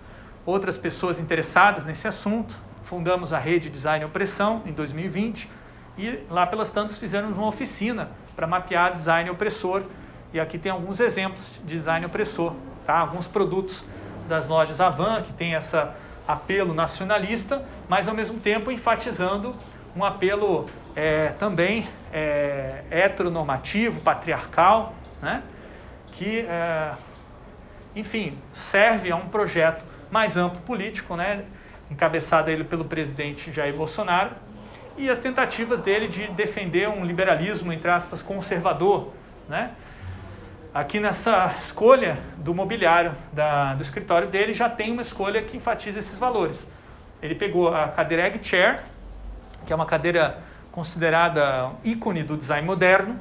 outras 0.45 0.78
pessoas 0.78 1.20
interessadas 1.20 1.84
nesse 1.84 2.09
assunto. 2.09 2.55
Fundamos 2.84 3.32
a 3.32 3.38
rede 3.38 3.70
Design 3.70 4.05
Opressão 4.05 4.62
em 4.66 4.72
2020 4.72 5.49
e 5.97 6.20
lá 6.30 6.47
pelas 6.47 6.70
tantas 6.70 6.99
fizemos 6.99 7.36
uma 7.36 7.47
oficina 7.47 8.11
para 8.34 8.47
mapear 8.47 8.93
design 8.93 9.30
opressor. 9.30 9.82
E 10.32 10.40
aqui 10.40 10.59
tem 10.59 10.72
alguns 10.72 11.01
exemplos 11.01 11.61
de 11.64 11.76
design 11.76 12.07
opressor, 12.07 12.55
tá? 12.86 12.99
Alguns 12.99 13.26
produtos 13.26 13.84
das 14.28 14.49
lojas 14.49 14.80
Avan 14.80 15.22
que 15.22 15.32
tem 15.32 15.55
essa 15.55 15.95
apelo 16.26 16.72
nacionalista, 16.72 17.64
mas 17.88 18.09
ao 18.09 18.14
mesmo 18.14 18.40
tempo 18.40 18.70
enfatizando 18.70 19.55
um 19.95 20.05
apelo 20.05 20.68
é, 20.97 21.28
também 21.38 21.88
é, 22.12 22.84
heteronormativo, 22.90 24.01
patriarcal, 24.01 24.95
né? 25.20 25.43
que, 26.12 26.40
é, 26.40 26.93
enfim, 27.95 28.38
serve 28.53 29.11
a 29.11 29.16
um 29.16 29.28
projeto 29.28 29.84
mais 30.12 30.36
amplo 30.36 30.60
político, 30.60 31.16
né, 31.16 31.44
encabeçado 31.90 32.50
ele 32.50 32.64
pelo 32.64 32.84
presidente 32.84 33.50
Jair 33.50 33.74
Bolsonaro, 33.74 34.30
e 34.96 35.08
as 35.08 35.18
tentativas 35.18 35.80
dele 35.80 36.06
de 36.06 36.26
defender 36.28 36.86
um 36.86 37.02
liberalismo, 37.02 37.72
entre 37.72 37.90
aspas, 37.90 38.22
conservador. 38.22 39.10
Né? 39.48 39.70
Aqui 40.74 41.00
nessa 41.00 41.54
escolha 41.58 42.18
do 42.36 42.54
mobiliário 42.54 43.14
da, 43.32 43.74
do 43.74 43.82
escritório 43.82 44.28
dele 44.28 44.52
já 44.52 44.68
tem 44.68 44.92
uma 44.92 45.00
escolha 45.00 45.42
que 45.42 45.56
enfatiza 45.56 45.98
esses 45.98 46.18
valores. 46.18 46.70
Ele 47.22 47.34
pegou 47.34 47.74
a 47.74 47.88
cadeira 47.88 48.26
Egg 48.26 48.38
Chair, 48.42 48.80
que 49.64 49.72
é 49.72 49.76
uma 49.76 49.86
cadeira 49.86 50.42
considerada 50.70 51.70
ícone 51.82 52.22
do 52.22 52.36
design 52.36 52.66
moderno, 52.66 53.18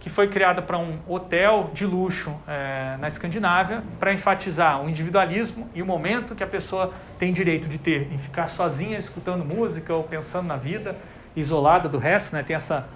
que 0.00 0.08
foi 0.08 0.28
criada 0.28 0.62
para 0.62 0.78
um 0.78 0.98
hotel 1.06 1.70
de 1.74 1.84
luxo 1.84 2.34
é, 2.46 2.96
na 2.98 3.08
Escandinávia, 3.08 3.82
para 3.98 4.12
enfatizar 4.12 4.82
o 4.82 4.88
individualismo 4.88 5.68
e 5.74 5.82
o 5.82 5.86
momento 5.86 6.34
que 6.34 6.44
a 6.44 6.46
pessoa 6.46 6.92
tem 7.18 7.32
direito 7.32 7.68
de 7.68 7.78
ter, 7.78 8.12
em 8.12 8.18
ficar 8.18 8.48
sozinha 8.48 8.98
escutando 8.98 9.44
música 9.44 9.92
ou 9.92 10.04
pensando 10.04 10.46
na 10.46 10.56
vida, 10.56 10.96
isolada 11.34 11.88
do 11.88 11.98
resto, 11.98 12.34
né? 12.34 12.42
tem 12.42 12.54
essa, 12.54 12.88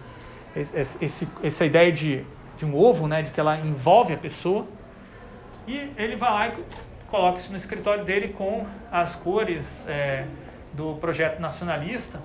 esse, 0.55 1.29
essa 1.43 1.65
ideia 1.65 1.91
de, 1.91 2.25
de 2.57 2.65
um 2.65 2.75
ovo, 2.77 3.09
né? 3.09 3.23
de 3.23 3.31
que 3.31 3.41
ela 3.41 3.59
envolve 3.59 4.15
a 4.15 4.19
pessoa. 4.19 4.67
E 5.67 5.93
ele 5.97 6.17
vai 6.17 6.31
lá 6.31 6.49
e 6.49 6.65
coloca 7.09 7.39
isso 7.39 7.51
no 7.51 7.57
escritório 7.57 8.05
dele 8.05 8.29
com 8.29 8.67
as 8.91 9.17
cores 9.17 9.87
é, 9.89 10.25
do 10.73 10.95
projeto 10.95 11.41
nacionalista, 11.41 12.21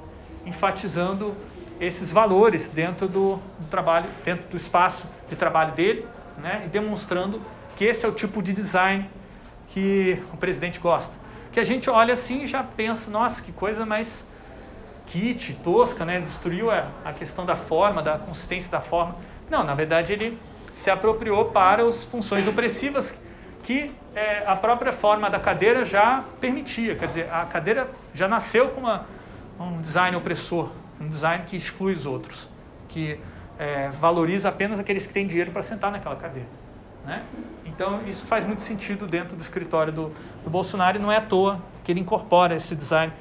enfatizando 0.46 1.36
esses 1.80 2.12
valores 2.12 2.70
dentro 2.70 3.08
do, 3.08 3.36
do, 3.60 3.68
trabalho, 3.70 4.10
dentro 4.24 4.50
do 4.50 4.58
espaço 4.58 5.08
de 5.30 5.36
trabalho 5.36 5.74
dele, 5.74 6.06
né, 6.38 6.64
e 6.66 6.70
demonstrando 6.70 7.42
que 7.76 7.86
esse 7.86 8.06
é 8.06 8.10
o 8.10 8.12
tipo 8.12 8.42
de 8.42 8.54
design 8.54 9.10
que 9.68 10.22
o 10.34 10.38
presidente 10.38 10.80
gosta. 10.80 11.14
Que 11.52 11.60
a 11.60 11.64
gente 11.64 11.90
olha 11.90 12.14
assim 12.14 12.44
e 12.44 12.48
já 12.48 12.64
pensa, 12.64 13.10
nossa, 13.10 13.42
que 13.42 13.52
coisa 13.52 13.86
mais 13.86 14.26
kit, 15.08 15.54
tosca, 15.64 16.06
né? 16.06 16.20
Destruiu 16.20 16.70
a, 16.70 16.88
a 17.04 17.14
questão 17.14 17.46
da 17.46 17.56
forma, 17.56 18.02
da 18.02 18.18
consistência 18.18 18.72
da 18.72 18.82
forma. 18.82 19.16
Não, 19.50 19.64
na 19.64 19.74
verdade 19.74 20.14
ele 20.14 20.38
se 20.74 20.92
apropriou 20.92 21.46
para 21.46 21.84
as 21.84 22.04
funções 22.04 22.48
opressivas 22.48 23.18
que 23.64 23.92
é, 24.16 24.44
a 24.46 24.56
própria 24.56 24.94
forma 24.94 25.30
da 25.30 25.40
cadeira 25.40 25.84
já 25.84 26.24
permitia. 26.40 26.96
Quer 26.96 27.08
dizer, 27.08 27.34
a 27.34 27.46
cadeira 27.46 27.88
já 28.14 28.28
nasceu 28.28 28.70
com 28.70 28.82
uma, 28.82 29.06
um 29.60 29.82
design 29.82 30.16
opressor, 30.16 30.70
um 31.00 31.08
design 31.08 31.44
que 31.46 31.56
exclui 31.56 31.94
os 31.94 32.06
outros, 32.06 32.48
que 32.88 33.20
é, 33.58 33.90
valoriza 33.90 34.50
apenas 34.50 34.80
aqueles 34.80 35.06
que 35.06 35.14
têm 35.14 35.28
dinheiro 35.28 35.52
para 35.52 35.62
sentar 35.62 35.92
naquela 35.92 36.16
cadeira. 36.16 36.48
Né? 37.06 37.24
Então, 37.66 38.02
isso 38.08 38.26
faz 38.26 38.44
muito 38.44 38.64
sentido 38.64 39.06
dentro 39.06 39.36
do 39.36 39.42
escritório 39.42 39.94
do, 39.94 40.12
do 40.44 40.50
Bolsonaro 40.50 40.98
e 40.98 41.00
não 41.00 41.12
é 41.12 41.18
à 41.18 41.22
toa 41.22 41.62
que 41.84 41.92
ele 41.92 42.00
incorpora 42.00 42.56
esse 42.56 42.76
design 42.76 43.14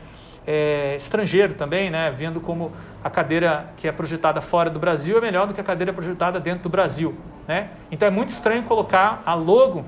é, 0.47 0.97
estrangeiro 0.97 1.55
também, 1.55 1.91
né? 1.91 2.11
vendo 2.11 2.41
como 2.41 2.73
a 3.03 3.11
cadeira 3.11 3.73
que 3.77 3.87
é 3.87 3.93
projetada 3.93 4.41
fora 4.41 4.69
do 4.69 4.79
Brasil 4.79 5.19
é 5.19 5.21
melhor 5.21 5.47
do 5.47 5.55
que 5.55 5.61
a 5.61 5.65
cadeira 5.65 5.93
projetada 5.93 6.41
dentro 6.41 6.65
do 6.65 6.69
Brasil. 6.69 7.15
Né? 7.47 7.71
Então, 7.91 8.09
é 8.09 8.11
muito 8.11 8.31
estranho 8.31 8.63
colocar 8.65 9.23
a 9.25 9.35
logo 9.35 9.85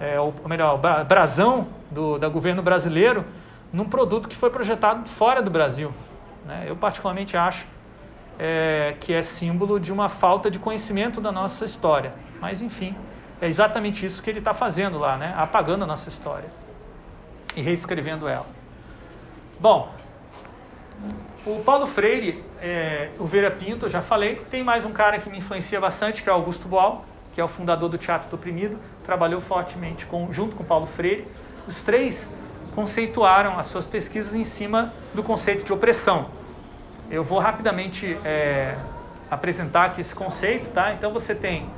é, 0.00 0.18
ou 0.18 0.34
melhor, 0.46 0.76
o 0.76 1.04
brasão 1.04 1.68
do 1.90 2.18
da 2.18 2.28
governo 2.28 2.62
brasileiro 2.62 3.22
num 3.70 3.84
produto 3.84 4.28
que 4.28 4.34
foi 4.34 4.48
projetado 4.48 5.06
fora 5.06 5.42
do 5.42 5.50
Brasil. 5.50 5.92
Né? 6.44 6.64
Eu 6.66 6.76
particularmente 6.76 7.36
acho 7.36 7.66
é, 8.38 8.94
que 9.00 9.12
é 9.12 9.22
símbolo 9.22 9.78
de 9.78 9.92
uma 9.92 10.08
falta 10.08 10.50
de 10.50 10.58
conhecimento 10.58 11.20
da 11.20 11.30
nossa 11.30 11.64
história. 11.64 12.12
Mas 12.40 12.62
enfim, 12.62 12.96
é 13.40 13.46
exatamente 13.46 14.04
isso 14.04 14.22
que 14.22 14.30
ele 14.30 14.38
está 14.38 14.54
fazendo 14.54 14.98
lá, 14.98 15.16
né? 15.16 15.34
apagando 15.36 15.84
a 15.84 15.86
nossa 15.86 16.08
história 16.08 16.48
e 17.54 17.60
reescrevendo 17.60 18.28
ela. 18.28 18.46
Bom, 19.58 19.92
o 21.46 21.62
Paulo 21.64 21.86
Freire, 21.86 22.44
é, 22.60 23.10
o 23.18 23.24
Vera 23.24 23.50
Pinto, 23.50 23.86
eu 23.86 23.90
já 23.90 24.02
falei, 24.02 24.36
tem 24.50 24.62
mais 24.62 24.84
um 24.84 24.92
cara 24.92 25.18
que 25.18 25.28
me 25.30 25.38
influencia 25.38 25.80
bastante, 25.80 26.22
que 26.22 26.28
é 26.28 26.32
Augusto 26.32 26.68
Boal, 26.68 27.04
que 27.34 27.40
é 27.40 27.44
o 27.44 27.48
fundador 27.48 27.88
do 27.88 27.96
Teatro 27.96 28.28
do 28.28 28.36
Oprimido, 28.36 28.78
trabalhou 29.04 29.40
fortemente 29.40 30.04
com, 30.06 30.30
junto 30.32 30.56
com 30.56 30.64
Paulo 30.64 30.86
Freire. 30.86 31.26
Os 31.66 31.80
três 31.80 32.34
conceituaram 32.74 33.58
as 33.58 33.66
suas 33.66 33.86
pesquisas 33.86 34.34
em 34.34 34.44
cima 34.44 34.92
do 35.14 35.22
conceito 35.22 35.64
de 35.64 35.72
opressão. 35.72 36.26
Eu 37.10 37.24
vou 37.24 37.38
rapidamente 37.38 38.18
é, 38.24 38.76
apresentar 39.30 39.86
aqui 39.86 40.00
esse 40.00 40.14
conceito, 40.14 40.70
tá? 40.70 40.92
Então 40.92 41.12
você 41.12 41.34
tem 41.34 41.68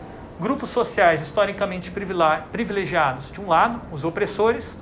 grupos 0.40 0.70
sociais 0.70 1.22
historicamente 1.22 1.90
privilegiados 1.90 3.30
de 3.30 3.40
um 3.40 3.49
lado, 3.49 3.80
os 3.90 4.05
opressores, 4.05 4.78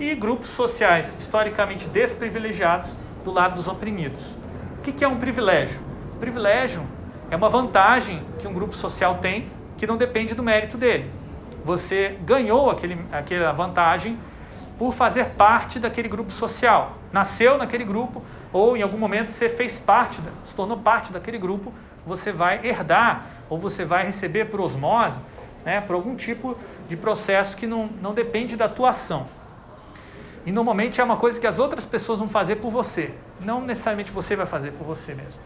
e 0.00 0.14
grupos 0.14 0.48
sociais 0.48 1.16
historicamente 1.18 1.86
desprivilegiados 1.88 2.96
do 3.24 3.30
lado 3.30 3.56
dos 3.56 3.68
oprimidos. 3.68 4.24
O 4.78 4.80
que 4.80 5.04
é 5.04 5.08
um 5.08 5.18
privilégio? 5.18 5.92
privilégio 6.22 6.86
é 7.32 7.36
uma 7.36 7.48
vantagem 7.48 8.22
que 8.38 8.46
um 8.46 8.52
grupo 8.52 8.76
social 8.76 9.18
tem 9.18 9.48
que 9.76 9.88
não 9.88 9.96
depende 9.96 10.34
do 10.34 10.42
mérito 10.42 10.78
dele. 10.78 11.10
Você 11.64 12.16
ganhou 12.24 12.70
aquele, 12.70 12.96
aquela 13.10 13.50
vantagem 13.50 14.16
por 14.82 14.92
fazer 14.92 15.26
parte 15.36 15.78
daquele 15.78 16.08
grupo 16.08 16.32
social. 16.32 16.98
Nasceu 17.12 17.56
naquele 17.56 17.84
grupo 17.84 18.20
ou 18.52 18.76
em 18.76 18.82
algum 18.82 18.98
momento 18.98 19.30
você 19.30 19.48
fez 19.48 19.78
parte, 19.78 20.20
se 20.42 20.52
tornou 20.56 20.76
parte 20.76 21.12
daquele 21.12 21.38
grupo, 21.38 21.72
você 22.04 22.32
vai 22.32 22.66
herdar 22.66 23.26
ou 23.48 23.60
você 23.60 23.84
vai 23.84 24.04
receber 24.04 24.46
por 24.46 24.60
osmose, 24.60 25.20
né, 25.64 25.80
por 25.80 25.94
algum 25.94 26.16
tipo 26.16 26.58
de 26.88 26.96
processo 26.96 27.56
que 27.56 27.64
não, 27.64 27.90
não 28.02 28.12
depende 28.12 28.56
da 28.56 28.68
tua 28.68 28.90
ação. 28.90 29.28
E 30.44 30.50
normalmente 30.50 31.00
é 31.00 31.04
uma 31.04 31.16
coisa 31.16 31.38
que 31.38 31.46
as 31.46 31.60
outras 31.60 31.84
pessoas 31.84 32.18
vão 32.18 32.28
fazer 32.28 32.56
por 32.56 32.72
você, 32.72 33.14
não 33.38 33.60
necessariamente 33.60 34.10
você 34.10 34.34
vai 34.34 34.46
fazer 34.46 34.72
por 34.72 34.84
você 34.84 35.14
mesmo. 35.14 35.40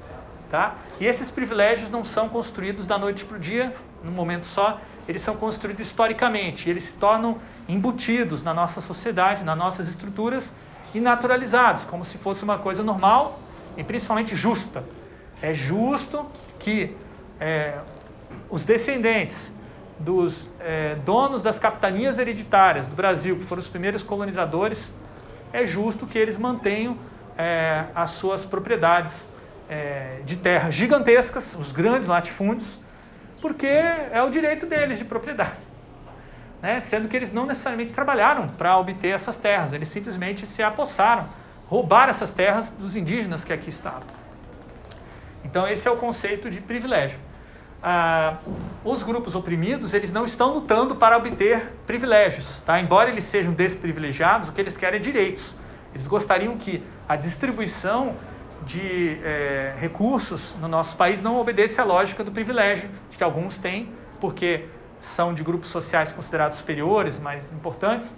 Tá? 0.49 0.77
E 0.99 1.05
esses 1.05 1.31
privilégios 1.31 1.91
não 1.91 2.03
são 2.03 2.27
construídos 2.27 2.87
da 2.87 2.97
noite 2.97 3.23
para 3.27 3.37
o 3.37 3.41
dia, 3.41 3.75
num 4.03 4.13
momento 4.13 4.47
só, 4.47 4.81
eles 5.09 5.23
são 5.23 5.37
construídos 5.37 5.87
historicamente, 5.87 6.69
eles 6.69 6.85
se 6.85 6.93
tornam 6.95 7.39
embutidos 7.69 8.43
na 8.43 8.53
nossa 8.53 8.81
sociedade, 8.81 9.45
nas 9.45 9.57
nossas 9.57 9.89
estruturas 9.89 10.55
e 10.95 11.01
naturalizados, 11.01 11.85
como 11.85 12.05
se 12.05 12.19
fosse 12.19 12.45
uma 12.45 12.59
coisa 12.59 12.83
normal 12.83 13.39
e 13.77 13.85
principalmente 13.85 14.35
justa. 14.35 14.85
É 15.41 15.53
justo 15.53 16.27
que 16.59 16.97
é, 17.39 17.79
os 18.49 18.65
descendentes 18.65 19.53
dos 19.99 20.49
é, 20.61 20.97
donos 21.05 21.43
das 21.43 21.59
capitanias 21.59 22.19
hereditárias 22.19 22.87
do 22.87 22.95
Brasil, 22.95 23.37
que 23.37 23.45
foram 23.45 23.61
os 23.61 23.69
primeiros 23.69 24.03
colonizadores, 24.03 24.93
é 25.53 25.65
justo 25.65 26.07
que 26.07 26.19
eles 26.19 26.37
mantenham 26.37 26.97
é, 27.37 27.85
as 27.95 28.11
suas 28.11 28.45
propriedades 28.45 29.29
é, 29.69 30.21
de 30.25 30.37
terra 30.37 30.71
gigantescas, 30.71 31.55
os 31.55 31.73
grandes 31.73 32.09
latifúndios, 32.09 32.79
porque 33.41 33.67
é 33.67 34.23
o 34.23 34.31
direito 34.31 34.67
deles 34.67 34.99
de 34.99 35.05
propriedade. 35.05 35.59
Né? 36.63 36.81
Sendo 36.81 37.09
que 37.09 37.17
eles 37.17 37.33
não 37.33 37.47
necessariamente 37.47 37.93
trabalharam 37.93 38.49
para 38.49 38.77
obter 38.79 39.09
essas 39.09 39.37
terras, 39.37 39.73
eles 39.73 39.89
simplesmente 39.89 40.47
se 40.47 40.63
apossaram, 40.63 41.29
roubaram 41.69 42.11
essas 42.11 42.31
terras 42.31 42.71
dos 42.71 42.97
indígenas 42.97 43.45
que 43.45 43.53
aqui 43.53 43.69
estavam. 43.69 44.17
Então 45.45 45.67
esse 45.69 45.87
é 45.87 45.91
o 45.91 45.97
conceito 45.97 46.51
de 46.51 46.61
privilégio. 46.61 47.19
Ah, 47.83 48.39
os 48.85 49.03
grupos 49.03 49.35
oprimidos 49.35 49.95
eles 49.95 50.13
não 50.13 50.25
estão 50.25 50.55
lutando 50.55 50.97
para 50.97 51.17
obter 51.17 51.73
privilégios, 51.87 52.61
tá? 52.65 52.81
Embora 52.81 53.11
eles 53.11 53.25
sejam 53.25 53.53
desprivilegiados, 53.53 54.49
o 54.49 54.53
que 54.53 54.61
eles 54.61 54.77
querem 54.77 54.99
é 54.99 55.03
direitos. 55.03 55.55
Eles 55.95 56.07
gostariam 56.09 56.57
que 56.57 56.83
a 57.09 57.17
distribuição 57.17 58.17
de 58.65 59.19
é, 59.23 59.75
recursos 59.79 60.55
no 60.61 60.69
nosso 60.69 60.97
país 60.97 61.21
não 61.21 61.39
obedece 61.39 61.81
à 61.81 61.85
lógica 61.85 62.25
do 62.25 62.33
privilégio, 62.33 62.89
de 63.11 63.17
que 63.17 63.25
alguns 63.25 63.57
têm, 63.57 63.91
porque 64.21 64.67
são 64.99 65.35
de 65.35 65.43
grupos 65.43 65.69
sociais 65.69 66.11
considerados 66.13 66.59
superiores, 66.59 67.19
mais 67.19 67.53
importantes, 67.53 68.17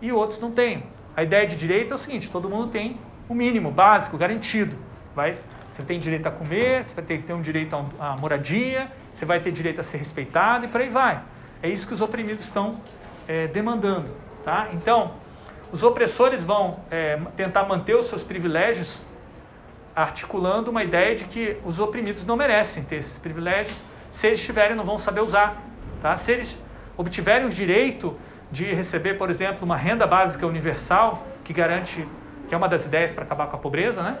e 0.00 0.10
outros 0.12 0.40
não 0.40 0.50
têm. 0.50 0.84
A 1.16 1.22
ideia 1.22 1.46
de 1.46 1.56
direito 1.56 1.92
é 1.92 1.94
o 1.94 1.98
seguinte: 1.98 2.30
todo 2.30 2.48
mundo 2.48 2.70
tem 2.70 2.98
o 3.28 3.34
mínimo, 3.34 3.70
básico, 3.70 4.16
garantido. 4.16 4.76
Vai, 5.14 5.36
você 5.70 5.82
tem 5.82 6.00
direito 6.00 6.26
a 6.26 6.30
comer, 6.30 6.86
você 6.86 6.94
vai 6.94 7.04
ter, 7.04 7.22
ter 7.22 7.32
um 7.32 7.40
direito 7.40 7.76
a, 7.98 8.16
moradia, 8.16 8.90
você 9.12 9.24
vai 9.24 9.40
ter 9.40 9.52
direito 9.52 9.80
a 9.80 9.84
ser 9.84 9.98
respeitado 9.98 10.64
e 10.64 10.68
por 10.68 10.80
aí 10.80 10.88
vai. 10.88 11.22
É 11.62 11.68
isso 11.68 11.86
que 11.86 11.94
os 11.94 12.00
oprimidos 12.00 12.44
estão 12.44 12.80
é, 13.28 13.46
demandando. 13.46 14.10
Tá? 14.44 14.68
Então, 14.72 15.14
os 15.72 15.82
opressores 15.82 16.44
vão 16.44 16.80
é, 16.90 17.18
tentar 17.36 17.64
manter 17.64 17.96
os 17.96 18.06
seus 18.06 18.22
privilégios 18.22 19.00
articulando 19.94 20.70
uma 20.70 20.82
ideia 20.82 21.14
de 21.14 21.24
que 21.24 21.56
os 21.64 21.78
oprimidos 21.78 22.24
não 22.26 22.36
merecem 22.36 22.82
ter 22.82 22.96
esses 22.96 23.18
privilégios. 23.18 23.76
Se 24.10 24.26
eles 24.26 24.42
tiverem, 24.42 24.76
não 24.76 24.84
vão 24.84 24.98
saber 24.98 25.20
usar. 25.20 25.62
Tá? 26.00 26.16
Se 26.16 26.32
eles 26.32 26.58
obtiverem 26.96 27.46
o 27.46 27.50
direito 27.50 28.16
de 28.50 28.64
receber, 28.72 29.14
por 29.14 29.30
exemplo, 29.30 29.64
uma 29.64 29.76
renda 29.76 30.06
básica 30.06 30.46
universal, 30.46 31.26
que 31.44 31.52
garante, 31.52 32.06
que 32.48 32.54
é 32.54 32.56
uma 32.56 32.68
das 32.68 32.86
ideias 32.86 33.12
para 33.12 33.24
acabar 33.24 33.46
com 33.48 33.56
a 33.56 33.58
pobreza, 33.58 34.02
né? 34.02 34.18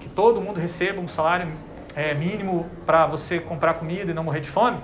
que 0.00 0.08
todo 0.08 0.40
mundo 0.40 0.58
receba 0.58 1.00
um 1.00 1.08
salário 1.08 1.52
é, 1.94 2.14
mínimo 2.14 2.68
para 2.86 3.06
você 3.06 3.38
comprar 3.38 3.74
comida 3.74 4.10
e 4.10 4.14
não 4.14 4.24
morrer 4.24 4.40
de 4.40 4.50
fome, 4.50 4.78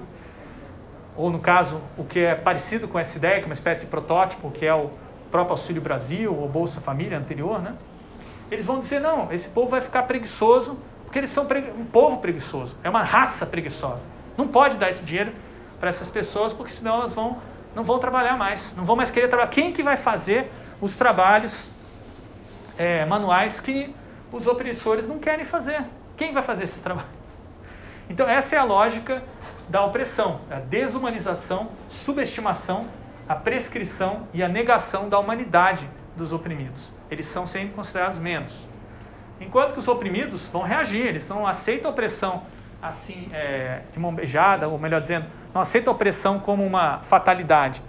ou 1.16 1.30
no 1.30 1.38
caso, 1.38 1.80
o 1.96 2.04
que 2.04 2.20
é 2.20 2.34
parecido 2.34 2.88
com 2.88 2.98
essa 2.98 3.16
ideia, 3.16 3.38
que 3.38 3.44
é 3.44 3.46
uma 3.46 3.54
espécie 3.54 3.82
de 3.82 3.86
protótipo, 3.86 4.50
que 4.50 4.66
é 4.66 4.74
o 4.74 4.90
próprio 5.30 5.52
Auxílio 5.52 5.80
Brasil 5.80 6.34
ou 6.34 6.48
Bolsa 6.48 6.80
Família 6.80 7.16
anterior, 7.16 7.62
né? 7.62 7.74
Eles 8.50 8.64
vão 8.64 8.80
dizer: 8.80 9.00
não, 9.00 9.32
esse 9.32 9.48
povo 9.48 9.68
vai 9.68 9.80
ficar 9.80 10.04
preguiçoso, 10.04 10.78
porque 11.04 11.18
eles 11.18 11.30
são 11.30 11.46
um 11.78 11.84
povo 11.84 12.18
preguiçoso, 12.18 12.76
é 12.82 12.90
uma 12.90 13.02
raça 13.02 13.46
preguiçosa. 13.46 14.02
Não 14.36 14.48
pode 14.48 14.76
dar 14.76 14.88
esse 14.88 15.04
dinheiro 15.04 15.32
para 15.78 15.88
essas 15.88 16.10
pessoas, 16.10 16.52
porque 16.52 16.72
senão 16.72 16.96
elas 16.96 17.12
vão, 17.12 17.38
não 17.74 17.84
vão 17.84 17.98
trabalhar 17.98 18.36
mais, 18.36 18.74
não 18.76 18.84
vão 18.84 18.96
mais 18.96 19.10
querer 19.10 19.28
trabalhar. 19.28 19.50
Quem 19.50 19.72
que 19.72 19.82
vai 19.82 19.96
fazer 19.96 20.50
os 20.80 20.96
trabalhos 20.96 21.68
é, 22.76 23.04
manuais 23.04 23.60
que 23.60 23.94
os 24.32 24.46
opressores 24.46 25.06
não 25.06 25.18
querem 25.18 25.44
fazer? 25.44 25.84
Quem 26.16 26.32
vai 26.32 26.42
fazer 26.42 26.64
esses 26.64 26.80
trabalhos? 26.80 27.10
Então, 28.08 28.28
essa 28.28 28.56
é 28.56 28.58
a 28.58 28.64
lógica 28.64 29.22
da 29.68 29.84
opressão, 29.84 30.40
a 30.50 30.56
desumanização, 30.56 31.70
subestimação, 31.88 32.86
a 33.26 33.34
prescrição 33.34 34.28
e 34.34 34.42
a 34.42 34.48
negação 34.48 35.08
da 35.08 35.18
humanidade 35.18 35.88
dos 36.16 36.32
oprimidos 36.32 36.93
eles 37.10 37.26
são 37.26 37.46
sempre 37.46 37.74
considerados 37.74 38.18
menos. 38.18 38.66
Enquanto 39.40 39.72
que 39.72 39.78
os 39.78 39.88
oprimidos 39.88 40.48
vão 40.48 40.62
reagir, 40.62 41.06
eles 41.06 41.28
não 41.28 41.46
aceitam 41.46 41.90
a 41.90 41.92
opressão 41.92 42.42
assim, 42.80 43.28
é, 43.32 43.80
de 43.92 43.98
mão 43.98 44.14
beijada, 44.14 44.68
ou 44.68 44.78
melhor 44.78 45.00
dizendo, 45.00 45.26
não 45.54 45.60
aceitam 45.60 45.92
a 45.92 45.96
opressão 45.96 46.38
como 46.38 46.64
uma 46.64 46.98
fatalidade. 47.00 47.82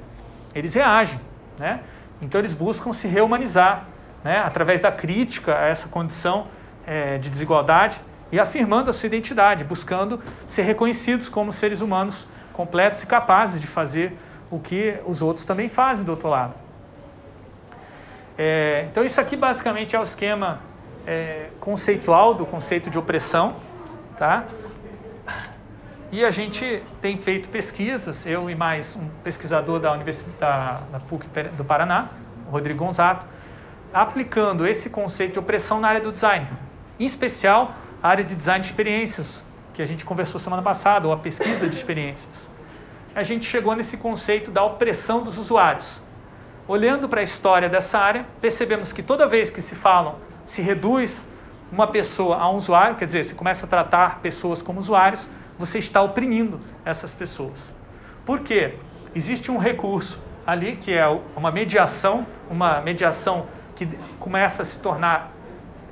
Eles 0.54 0.74
reagem, 0.74 1.20
né? 1.60 1.82
Então 2.22 2.40
eles 2.40 2.54
buscam 2.54 2.94
se 2.94 3.08
reumanizar, 3.08 3.86
né? 4.24 4.40
Através 4.40 4.80
da 4.80 4.92
crítica 4.92 5.58
a 5.58 5.66
essa 5.66 5.90
condição 5.90 6.48
é, 6.88 7.18
de 7.18 7.30
desigualdade 7.30 8.00
e 8.32 8.40
afirmando 8.40 8.90
a 8.90 8.94
sua 8.94 9.08
identidade, 9.08 9.64
buscando 9.64 10.22
ser 10.48 10.64
reconhecidos 10.64 11.28
como 11.28 11.52
seres 11.52 11.82
humanos 11.82 12.26
completos 12.54 13.04
e 13.04 13.08
capazes 13.08 13.60
de 13.60 13.68
fazer 13.68 14.18
o 14.50 14.60
que 14.60 14.98
os 15.06 15.22
outros 15.22 15.46
também 15.46 15.68
fazem 15.68 16.06
do 16.06 16.12
outro 16.12 16.30
lado. 16.30 16.54
É, 18.38 18.88
então, 18.92 19.04
isso 19.04 19.20
aqui 19.22 19.36
basicamente 19.36 19.96
é 19.96 20.00
o 20.00 20.04
esquema 20.04 20.60
é, 21.08 21.48
conceitual 21.60 22.34
do 22.34 22.46
conceito 22.46 22.90
de 22.90 22.98
opressão. 22.98 23.56
Tá? 24.18 24.46
E 26.12 26.24
a 26.24 26.32
gente 26.32 26.82
tem 27.02 27.18
feito 27.18 27.50
pesquisas, 27.50 28.26
eu 28.26 28.50
e 28.50 28.56
mais 28.56 28.96
um 28.96 29.08
pesquisador 29.24 29.80
da 29.80 29.92
Universidade 29.92 30.84
da 30.92 31.00
PUC 31.00 31.28
do 31.58 31.66
Paraná, 31.66 32.10
Rodrigo 32.50 32.86
Gonzato, 32.86 33.26
aplicando 33.94 34.66
esse 34.68 34.90
conceito 34.90 35.34
de 35.34 35.40
opressão 35.40 35.80
na 35.82 35.90
área 35.90 36.02
do 36.02 36.12
design. 36.12 36.48
Em 37.00 37.06
especial, 37.06 37.76
a 38.02 38.08
área 38.08 38.24
de 38.24 38.36
design 38.36 38.62
de 38.62 38.68
experiências, 38.68 39.44
que 39.74 39.82
a 39.82 39.86
gente 39.86 40.06
conversou 40.06 40.40
semana 40.40 40.62
passada, 40.62 41.08
ou 41.08 41.14
a 41.14 41.18
pesquisa 41.18 41.68
de 41.68 41.76
experiências. 41.76 42.50
A 43.14 43.24
gente 43.24 43.46
chegou 43.46 43.76
nesse 43.76 43.98
conceito 43.98 44.52
da 44.52 44.64
opressão 44.64 45.22
dos 45.24 45.38
usuários. 45.38 46.00
Olhando 46.68 47.08
para 47.08 47.22
a 47.22 47.24
história 47.24 47.70
dessa 47.70 48.00
área, 48.00 48.26
percebemos 48.42 48.92
que 48.92 49.04
toda 49.04 49.28
vez 49.28 49.52
que 49.52 49.62
se 49.62 49.76
falam, 49.76 50.16
se 50.48 50.62
reduz 50.62 51.28
uma 51.72 51.88
pessoa 51.88 52.38
a 52.38 52.50
um 52.50 52.56
usuário, 52.56 52.96
quer 52.96 53.06
dizer, 53.06 53.24
você 53.24 53.36
começa 53.36 53.66
a 53.66 53.70
tratar 53.70 54.20
pessoas 54.20 54.62
como 54.62 54.80
usuários, 54.80 55.28
você 55.60 55.78
está 55.78 56.02
oprimindo 56.02 56.60
essas 56.84 57.14
pessoas. 57.14 57.60
Por 58.26 58.40
quê? 58.40 58.76
Existe 59.14 59.52
um 59.52 59.58
recurso 59.58 60.20
ali 60.46 60.76
que 60.76 60.92
é 60.92 61.08
uma 61.36 61.52
mediação, 61.52 62.26
uma 62.50 62.82
mediação 62.82 63.46
que 63.76 63.88
começa 64.20 64.64
a 64.64 64.66
se 64.66 64.80
tornar 64.80 65.32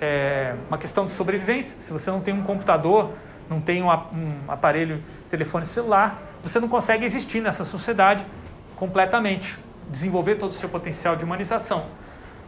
é, 0.01 0.55
uma 0.67 0.77
questão 0.77 1.05
de 1.05 1.11
sobrevivência. 1.11 1.79
Se 1.79 1.93
você 1.93 2.09
não 2.09 2.19
tem 2.19 2.33
um 2.33 2.43
computador, 2.43 3.11
não 3.49 3.61
tem 3.61 3.83
um, 3.83 3.89
um 3.89 4.35
aparelho 4.47 5.03
telefone 5.29 5.65
celular, 5.65 6.21
você 6.41 6.59
não 6.59 6.67
consegue 6.67 7.05
existir 7.05 7.41
nessa 7.41 7.63
sociedade 7.63 8.25
completamente, 8.75 9.57
desenvolver 9.89 10.35
todo 10.35 10.51
o 10.51 10.53
seu 10.53 10.69
potencial 10.69 11.15
de 11.15 11.23
humanização. 11.23 11.85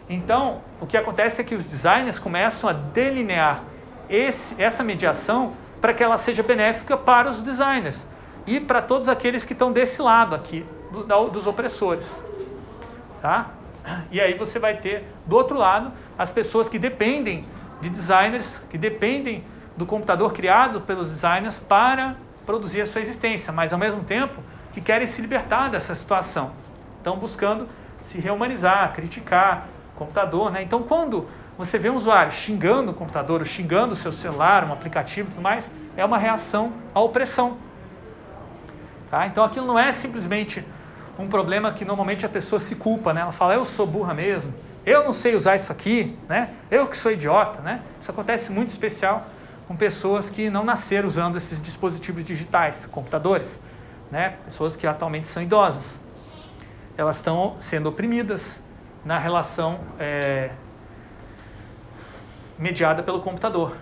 Então, 0.09 0.61
o 0.79 0.85
que 0.85 0.97
acontece 0.97 1.41
é 1.41 1.43
que 1.43 1.55
os 1.55 1.63
designers 1.65 2.19
começam 2.19 2.69
a 2.69 2.73
delinear 2.73 3.63
esse, 4.09 4.61
essa 4.61 4.83
mediação 4.83 5.53
para 5.81 5.93
que 5.93 6.03
ela 6.03 6.17
seja 6.17 6.43
benéfica 6.43 6.95
para 6.95 7.29
os 7.29 7.41
designers 7.41 8.07
e 8.45 8.59
para 8.59 8.81
todos 8.81 9.09
aqueles 9.09 9.43
que 9.43 9.53
estão 9.53 9.71
desse 9.71 10.01
lado 10.01 10.35
aqui, 10.35 10.65
do, 10.91 11.29
dos 11.29 11.47
opressores. 11.47 12.23
Tá? 13.21 13.49
E 14.11 14.21
aí 14.21 14.35
você 14.35 14.59
vai 14.59 14.77
ter, 14.77 15.03
do 15.25 15.35
outro 15.35 15.57
lado, 15.57 15.91
as 16.17 16.31
pessoas 16.31 16.69
que 16.69 16.77
dependem 16.77 17.45
de 17.81 17.89
designers, 17.89 18.61
que 18.69 18.77
dependem 18.77 19.43
do 19.75 19.85
computador 19.85 20.31
criado 20.33 20.81
pelos 20.81 21.11
designers 21.11 21.59
para 21.59 22.15
produzir 22.45 22.81
a 22.81 22.85
sua 22.85 23.01
existência, 23.01 23.51
mas 23.51 23.73
ao 23.73 23.79
mesmo 23.79 24.03
tempo 24.03 24.41
que 24.73 24.81
querem 24.81 25.07
se 25.07 25.21
libertar 25.21 25.69
dessa 25.69 25.95
situação. 25.95 26.51
Estão 27.05 27.19
buscando 27.19 27.67
se 28.01 28.19
rehumanizar, 28.19 28.91
criticar 28.91 29.67
o 29.93 29.95
computador. 29.95 30.51
Né? 30.51 30.63
Então, 30.63 30.81
quando 30.81 31.27
você 31.55 31.77
vê 31.77 31.87
um 31.87 31.95
usuário 31.95 32.31
xingando 32.31 32.89
o 32.89 32.93
computador, 32.95 33.41
ou 33.41 33.45
xingando 33.45 33.93
o 33.93 33.95
seu 33.95 34.11
celular, 34.11 34.63
um 34.65 34.73
aplicativo 34.73 35.29
e 35.29 35.31
tudo 35.31 35.43
mais, 35.43 35.69
é 35.95 36.03
uma 36.03 36.17
reação 36.17 36.73
à 36.95 36.99
opressão. 36.99 37.57
Tá? 39.11 39.27
Então, 39.27 39.43
aquilo 39.43 39.67
não 39.67 39.77
é 39.77 39.91
simplesmente 39.91 40.65
um 41.19 41.27
problema 41.27 41.71
que 41.71 41.85
normalmente 41.85 42.25
a 42.25 42.29
pessoa 42.29 42.59
se 42.59 42.75
culpa, 42.75 43.13
né? 43.13 43.21
Ela 43.21 43.31
fala, 43.31 43.53
eu 43.53 43.63
sou 43.65 43.85
burra 43.85 44.15
mesmo, 44.15 44.51
eu 44.83 45.03
não 45.03 45.13
sei 45.13 45.35
usar 45.35 45.55
isso 45.55 45.71
aqui, 45.71 46.17
né? 46.27 46.49
Eu 46.71 46.87
que 46.87 46.97
sou 46.97 47.11
idiota, 47.11 47.61
né? 47.61 47.81
Isso 48.01 48.09
acontece 48.09 48.51
muito 48.51 48.69
especial 48.69 49.27
com 49.67 49.75
pessoas 49.75 50.27
que 50.27 50.49
não 50.49 50.63
nasceram 50.63 51.07
usando 51.07 51.37
esses 51.37 51.61
dispositivos 51.61 52.23
digitais, 52.23 52.87
computadores, 52.87 53.61
né? 54.09 54.37
Pessoas 54.43 54.75
que 54.75 54.87
atualmente 54.87 55.27
são 55.27 55.43
idosas. 55.43 56.03
Elas 56.97 57.17
estão 57.17 57.55
sendo 57.59 57.89
oprimidas 57.89 58.63
na 59.03 59.17
relação 59.17 59.79
é, 59.99 60.51
mediada 62.57 63.03
pelo 63.03 63.21
computador. 63.21 63.75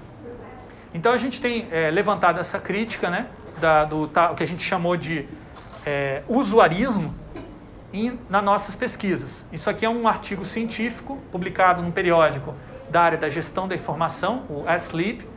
Então 0.93 1.11
a 1.11 1.17
gente 1.17 1.39
tem 1.39 1.67
é, 1.71 1.89
levantado 1.89 2.39
essa 2.39 2.59
crítica, 2.59 3.09
né? 3.09 3.27
Da, 3.59 3.85
do 3.85 4.07
tá, 4.07 4.31
o 4.31 4.35
que 4.35 4.43
a 4.43 4.47
gente 4.47 4.63
chamou 4.63 4.97
de 4.97 5.27
é, 5.85 6.23
usuarismo 6.27 7.13
em, 7.93 8.19
nas 8.29 8.43
nossas 8.43 8.75
pesquisas. 8.75 9.45
Isso 9.51 9.69
aqui 9.69 9.85
é 9.85 9.89
um 9.89 10.07
artigo 10.07 10.43
científico 10.43 11.19
publicado 11.31 11.81
num 11.81 11.91
periódico 11.91 12.53
da 12.89 13.01
área 13.01 13.17
da 13.17 13.29
gestão 13.29 13.67
da 13.67 13.75
informação, 13.75 14.43
o 14.49 14.65
SLEEP. 14.77 15.27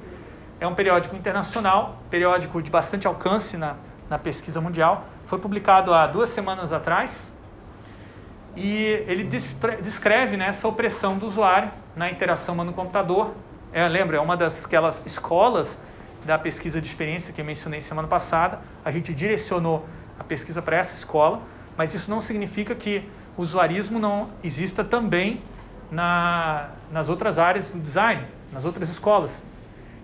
É 0.58 0.66
um 0.66 0.74
periódico 0.74 1.14
internacional, 1.14 2.00
periódico 2.08 2.62
de 2.62 2.70
bastante 2.70 3.06
alcance 3.06 3.58
na, 3.58 3.76
na 4.08 4.18
pesquisa 4.18 4.60
mundial. 4.60 5.04
Foi 5.26 5.38
publicado 5.38 5.92
há 5.92 6.06
duas 6.06 6.30
semanas 6.30 6.72
atrás 6.72 7.35
e 8.56 9.04
ele 9.06 9.24
descreve 9.24 10.36
né, 10.36 10.48
essa 10.48 10.66
opressão 10.66 11.18
do 11.18 11.26
usuário 11.26 11.70
na 11.94 12.10
interação 12.10 12.54
humano-computador. 12.54 13.34
É, 13.72 13.86
lembra, 13.86 14.16
é 14.16 14.20
uma 14.20 14.36
das 14.36 14.64
aquelas 14.64 15.04
escolas 15.04 15.78
da 16.24 16.38
pesquisa 16.38 16.80
de 16.80 16.88
experiência 16.88 17.32
que 17.32 17.40
eu 17.40 17.44
mencionei 17.44 17.80
semana 17.80 18.08
passada. 18.08 18.60
A 18.84 18.90
gente 18.90 19.12
direcionou 19.12 19.86
a 20.18 20.24
pesquisa 20.24 20.62
para 20.62 20.76
essa 20.76 20.96
escola 20.96 21.42
mas 21.76 21.94
isso 21.94 22.10
não 22.10 22.20
significa 22.20 22.74
que 22.74 23.02
o 23.36 23.42
usuarismo 23.42 23.98
não 23.98 24.30
exista 24.42 24.82
também 24.82 25.42
na, 25.90 26.70
nas 26.90 27.08
outras 27.08 27.38
áreas 27.38 27.68
do 27.68 27.78
design, 27.78 28.26
nas 28.52 28.64
outras 28.64 28.88
escolas. 28.88 29.44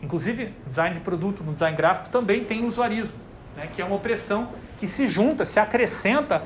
Inclusive, 0.02 0.54
design 0.66 0.94
de 0.94 1.00
produto, 1.00 1.42
no 1.42 1.52
design 1.54 1.76
gráfico 1.76 2.10
também 2.10 2.44
tem 2.44 2.66
usuarismo, 2.66 3.16
né, 3.56 3.68
que 3.72 3.80
é 3.80 3.84
uma 3.84 3.96
opressão 3.96 4.50
que 4.78 4.86
se 4.86 5.08
junta, 5.08 5.44
se 5.44 5.58
acrescenta 5.58 6.42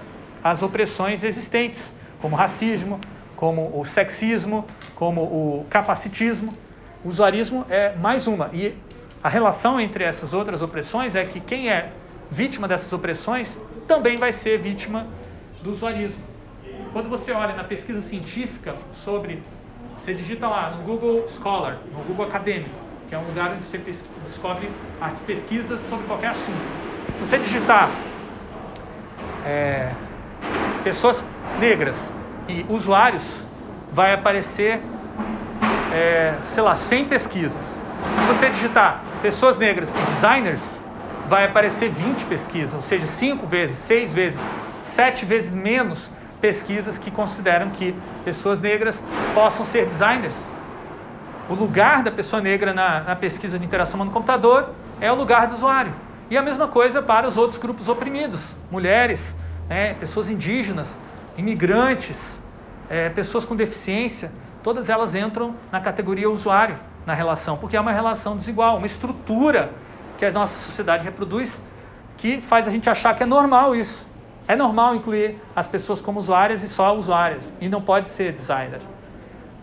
às 0.51 0.63
opressões 0.63 1.25
existentes, 1.25 1.93
como 2.21 2.37
racismo, 2.37 3.01
como 3.35 3.79
o 3.79 3.85
sexismo, 3.85 4.65
como 4.95 5.23
o 5.23 5.67
capacitismo. 5.69 6.55
O 7.05 7.09
usuarismo 7.09 7.67
é 7.69 7.95
mais 7.97 8.27
uma. 8.27 8.49
E 8.53 8.75
a 9.23 9.29
relação 9.29 9.81
entre 9.81 10.05
essas 10.05 10.33
outras 10.33 10.63
opressões 10.63 11.17
é 11.17 11.25
que 11.25 11.41
quem 11.41 11.69
é 11.71 11.91
vítima 12.31 12.69
dessas 12.69 12.93
opressões 12.93 13.61
também 13.89 14.17
vai 14.17 14.31
ser 14.31 14.59
vítima 14.59 15.07
do 15.63 15.73
usuarismo. 15.73 16.23
Quando 16.93 17.09
você 17.09 17.33
olha 17.33 17.55
na 17.55 17.65
pesquisa 17.65 18.01
científica 18.01 18.77
sobre, 18.93 19.43
você 19.99 20.15
digita 20.15 20.49
lá 20.49 20.71
no 20.71 20.85
Google 20.85 21.27
Scholar, 21.27 21.79
no 21.93 22.05
Google 22.05 22.27
Acadêmico, 22.27 22.71
que 23.09 23.15
é 23.15 23.19
um 23.19 23.25
lugar 23.25 23.51
onde 23.51 23.65
você 23.65 23.79
descobre 24.23 24.71
pesquisas 25.27 25.81
sobre 25.81 26.07
qualquer 26.07 26.29
assunto. 26.29 26.59
Se 27.15 27.27
você 27.27 27.39
digitar 27.39 27.91
é, 29.45 29.93
pessoas 30.83 31.23
negras 31.59 32.13
e 32.49 32.65
usuários, 32.69 33.25
vai 33.93 34.15
aparecer, 34.15 34.81
é, 35.93 36.35
sei 36.45 36.63
lá, 36.63 36.75
100 36.75 37.07
pesquisas. 37.07 37.65
Se 37.65 38.25
você 38.27 38.51
digitar 38.51 39.03
pessoas 39.23 39.57
negras 39.57 39.93
e 39.93 39.99
designers, 40.07 40.81
vai 41.29 41.45
aparecer 41.45 41.91
20 41.91 42.25
pesquisas, 42.27 42.75
ou 42.75 42.81
seja, 42.81 43.07
5 43.07 43.47
vezes, 43.47 43.79
6 43.79 44.13
vezes, 44.13 44.45
7 44.83 45.25
vezes 45.25 45.55
menos 45.55 46.11
pesquisas 46.41 46.99
que 46.99 47.11
consideram 47.11 47.71
que 47.71 47.95
pessoas 48.25 48.61
negras 48.61 49.03
possam 49.35 49.65
ser 49.65 49.87
designers. 49.87 50.47
O 51.49 51.55
lugar 51.55 52.03
da 52.03 52.11
pessoa 52.11 52.43
negra 52.43 52.73
na, 52.73 53.01
na 53.01 53.17
pesquisa 53.17 53.59
de 53.59 53.65
interação 53.65 54.05
no 54.05 54.11
computador 54.11 54.71
é 55.01 55.11
o 55.11 55.15
lugar 55.15 55.47
do 55.47 55.55
usuário. 55.55 55.93
E 56.29 56.37
a 56.37 56.43
mesma 56.43 56.67
coisa 56.67 57.01
para 57.01 57.27
os 57.27 57.37
outros 57.37 57.59
grupos 57.59 57.89
oprimidos, 57.89 58.55
mulheres, 58.71 59.37
né, 59.69 59.95
pessoas 59.95 60.31
indígenas, 60.31 60.97
imigrantes, 61.37 62.41
é, 62.89 63.09
pessoas 63.09 63.45
com 63.45 63.55
deficiência, 63.55 64.31
todas 64.63 64.89
elas 64.89 65.15
entram 65.15 65.55
na 65.71 65.81
categoria 65.81 66.31
usuário 66.31 66.77
na 67.05 67.15
relação, 67.15 67.57
porque 67.57 67.77
é 67.77 67.81
uma 67.81 67.93
relação 67.93 68.37
desigual, 68.37 68.77
uma 68.77 68.87
estrutura 68.87 69.71
que 70.19 70.25
a 70.25 70.31
nossa 70.31 70.57
sociedade 70.65 71.05
reproduz, 71.05 71.63
que 72.17 72.41
faz 72.41 72.67
a 72.67 72.71
gente 72.71 72.89
achar 72.89 73.15
que 73.15 73.23
é 73.23 73.27
normal 73.27 73.77
isso. 73.77 74.07
É 74.49 74.57
normal 74.57 74.95
incluir 74.95 75.41
as 75.55 75.67
pessoas 75.67 76.01
como 76.01 76.19
usuárias 76.19 76.63
e 76.63 76.69
só 76.69 76.97
usuárias, 76.97 77.53
e 77.61 77.69
não 77.69 77.83
pode 77.83 78.11
ser 78.11 78.33
designer. 78.33 78.81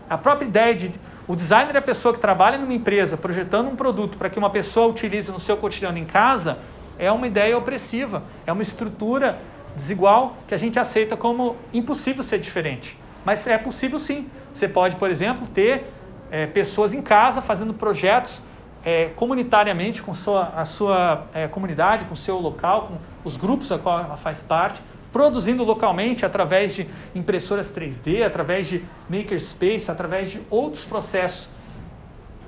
A 0.08 0.18
própria 0.18 0.46
ideia 0.46 0.74
de 0.74 0.92
o 1.26 1.34
designer 1.34 1.74
é 1.74 1.78
a 1.78 1.82
pessoa 1.82 2.12
que 2.12 2.20
trabalha 2.20 2.58
numa 2.58 2.74
empresa 2.74 3.16
projetando 3.16 3.68
um 3.68 3.76
produto 3.76 4.18
para 4.18 4.28
que 4.28 4.38
uma 4.38 4.50
pessoa 4.50 4.88
utilize 4.88 5.32
no 5.32 5.40
seu 5.40 5.56
cotidiano 5.56 5.96
em 5.96 6.04
casa, 6.04 6.58
é 6.98 7.10
uma 7.10 7.26
ideia 7.26 7.56
opressiva, 7.56 8.22
é 8.46 8.52
uma 8.52 8.62
estrutura 8.62 9.38
desigual 9.76 10.36
que 10.46 10.54
a 10.54 10.58
gente 10.58 10.78
aceita 10.78 11.16
como 11.16 11.56
impossível 11.72 12.22
ser 12.22 12.38
diferente. 12.38 12.98
Mas 13.24 13.46
é 13.46 13.58
possível 13.58 13.98
sim. 13.98 14.28
Você 14.52 14.68
pode, 14.68 14.96
por 14.96 15.10
exemplo, 15.10 15.46
ter 15.46 15.90
é, 16.30 16.46
pessoas 16.46 16.92
em 16.92 17.02
casa 17.02 17.40
fazendo 17.40 17.74
projetos 17.74 18.40
é, 18.84 19.06
comunitariamente 19.16 20.02
com 20.02 20.12
sua, 20.12 20.52
a 20.56 20.64
sua 20.64 21.26
é, 21.32 21.48
comunidade, 21.48 22.04
com 22.04 22.14
o 22.14 22.16
seu 22.16 22.38
local, 22.38 22.88
com 22.88 22.98
os 23.24 23.36
grupos 23.36 23.72
a 23.72 23.78
qual 23.78 23.98
ela 23.98 24.16
faz 24.16 24.42
parte, 24.42 24.80
produzindo 25.12 25.64
localmente 25.64 26.26
através 26.26 26.74
de 26.74 26.86
impressoras 27.14 27.72
3D, 27.72 28.24
através 28.24 28.66
de 28.66 28.84
makerspace, 29.08 29.90
através 29.90 30.30
de 30.30 30.42
outros 30.50 30.84
processos 30.84 31.48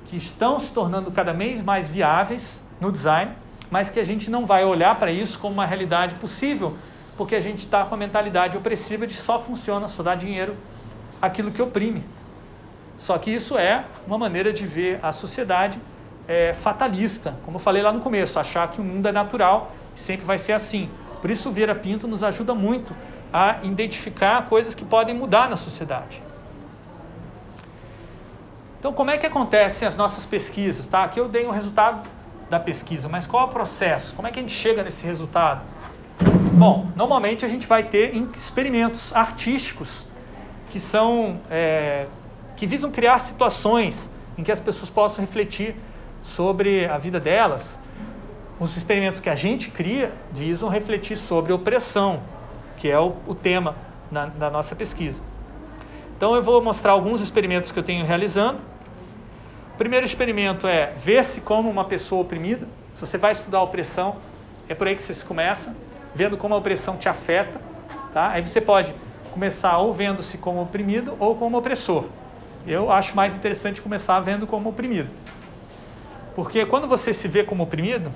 que 0.05 0.17
estão 0.17 0.59
se 0.59 0.71
tornando 0.73 1.11
cada 1.11 1.33
vez 1.33 1.61
mais 1.61 1.89
viáveis 1.89 2.61
no 2.79 2.91
design, 2.91 3.31
mas 3.71 3.89
que 3.89 3.99
a 3.99 4.05
gente 4.05 4.29
não 4.29 4.45
vai 4.45 4.63
olhar 4.63 4.97
para 4.97 5.11
isso 5.11 5.39
como 5.39 5.55
uma 5.55 5.65
realidade 5.65 6.15
possível, 6.15 6.77
porque 7.17 7.35
a 7.35 7.41
gente 7.41 7.59
está 7.59 7.83
com 7.83 7.95
a 7.95 7.97
mentalidade 7.97 8.55
opressiva 8.55 9.07
de 9.07 9.15
só 9.15 9.39
funciona, 9.39 9.87
só 9.87 10.03
dá 10.03 10.15
dinheiro 10.15 10.55
aquilo 11.21 11.51
que 11.51 11.61
oprime. 11.61 12.03
Só 12.99 13.17
que 13.17 13.31
isso 13.31 13.57
é 13.57 13.85
uma 14.05 14.17
maneira 14.17 14.53
de 14.53 14.65
ver 14.65 14.99
a 15.03 15.11
sociedade 15.11 15.79
é, 16.27 16.53
fatalista, 16.53 17.35
como 17.43 17.57
eu 17.57 17.61
falei 17.61 17.81
lá 17.81 17.91
no 17.91 18.01
começo, 18.01 18.39
achar 18.39 18.69
que 18.69 18.81
o 18.81 18.83
mundo 18.83 19.07
é 19.07 19.11
natural 19.11 19.71
e 19.95 19.99
sempre 19.99 20.25
vai 20.25 20.37
ser 20.37 20.53
assim. 20.53 20.89
Por 21.21 21.31
isso 21.31 21.49
o 21.49 21.51
Vieira 21.51 21.73
Pinto 21.73 22.07
nos 22.07 22.23
ajuda 22.23 22.53
muito 22.53 22.95
a 23.31 23.57
identificar 23.63 24.45
coisas 24.47 24.75
que 24.75 24.85
podem 24.85 25.15
mudar 25.15 25.49
na 25.49 25.55
sociedade. 25.55 26.21
Então, 28.79 28.93
como 28.93 29.09
é 29.09 29.17
que 29.17 29.25
acontecem 29.25 29.87
as 29.87 29.97
nossas 29.97 30.25
pesquisas? 30.25 30.87
Tá? 30.87 31.03
Aqui 31.03 31.19
eu 31.19 31.27
dei 31.27 31.45
um 31.45 31.51
resultado 31.51 32.07
da 32.49 32.59
pesquisa, 32.59 33.09
mas 33.09 33.25
qual 33.25 33.43
é 33.43 33.45
o 33.45 33.49
processo? 33.49 34.13
Como 34.15 34.27
é 34.27 34.31
que 34.31 34.39
a 34.39 34.41
gente 34.41 34.53
chega 34.53 34.83
nesse 34.83 35.05
resultado? 35.05 35.61
Bom, 36.53 36.87
normalmente 36.95 37.45
a 37.45 37.49
gente 37.49 37.67
vai 37.67 37.83
ter 37.83 38.15
experimentos 38.35 39.15
artísticos 39.15 40.05
que 40.71 40.79
são 40.79 41.39
é, 41.49 42.07
que 42.55 42.65
visam 42.65 42.91
criar 42.91 43.19
situações 43.19 44.09
em 44.37 44.43
que 44.43 44.51
as 44.51 44.59
pessoas 44.59 44.89
possam 44.89 45.23
refletir 45.23 45.75
sobre 46.23 46.85
a 46.85 46.97
vida 46.97 47.19
delas. 47.19 47.77
Os 48.59 48.75
experimentos 48.75 49.19
que 49.19 49.29
a 49.29 49.35
gente 49.35 49.69
cria 49.69 50.11
visam 50.31 50.67
refletir 50.67 51.15
sobre 51.15 51.53
opressão, 51.53 52.21
que 52.77 52.89
é 52.89 52.99
o, 52.99 53.15
o 53.27 53.35
tema 53.35 53.75
na, 54.11 54.25
da 54.25 54.49
nossa 54.49 54.75
pesquisa. 54.75 55.21
Então 56.17 56.35
eu 56.35 56.41
vou 56.41 56.59
mostrar 56.61 56.93
alguns 56.93 57.21
experimentos 57.21 57.71
que 57.71 57.77
eu 57.77 57.83
tenho 57.83 58.03
realizando. 58.03 58.59
O 59.75 59.77
primeiro 59.77 60.05
experimento 60.05 60.65
é 60.65 60.91
ver-se 60.97 61.41
como 61.41 61.69
uma 61.69 61.85
pessoa 61.85 62.23
oprimida. 62.23 62.67
Se 62.93 63.01
você 63.01 63.19
vai 63.19 63.31
estudar 63.31 63.61
opressão, 63.61 64.15
é 64.67 64.73
por 64.73 64.87
aí 64.87 64.95
que 64.95 65.03
você 65.03 65.13
se 65.13 65.23
começa, 65.23 65.75
vendo 66.13 66.37
como 66.37 66.53
a 66.53 66.57
opressão 66.57 66.97
te 66.97 67.09
afeta. 67.09 67.59
Tá? 68.13 68.29
Aí 68.29 68.41
você 68.41 68.61
pode 68.61 68.93
começar 69.31 69.77
ou 69.77 69.93
vendo-se 69.93 70.37
como 70.37 70.61
oprimido 70.61 71.15
ou 71.19 71.35
como 71.35 71.57
opressor. 71.57 72.05
Eu 72.65 72.91
acho 72.91 73.15
mais 73.15 73.35
interessante 73.35 73.81
começar 73.81 74.19
vendo 74.19 74.47
como 74.47 74.69
oprimido. 74.69 75.09
Porque 76.35 76.65
quando 76.65 76.87
você 76.87 77.13
se 77.13 77.27
vê 77.27 77.43
como 77.43 77.63
oprimido, 77.63 78.11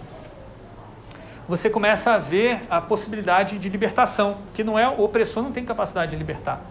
você 1.48 1.70
começa 1.70 2.14
a 2.14 2.18
ver 2.18 2.62
a 2.70 2.80
possibilidade 2.80 3.58
de 3.58 3.68
libertação, 3.68 4.38
que 4.54 4.64
não 4.64 4.78
é 4.78 4.88
o 4.88 5.02
opressor 5.02 5.44
não 5.44 5.52
tem 5.52 5.66
capacidade 5.66 6.12
de 6.12 6.18
libertar. 6.18 6.62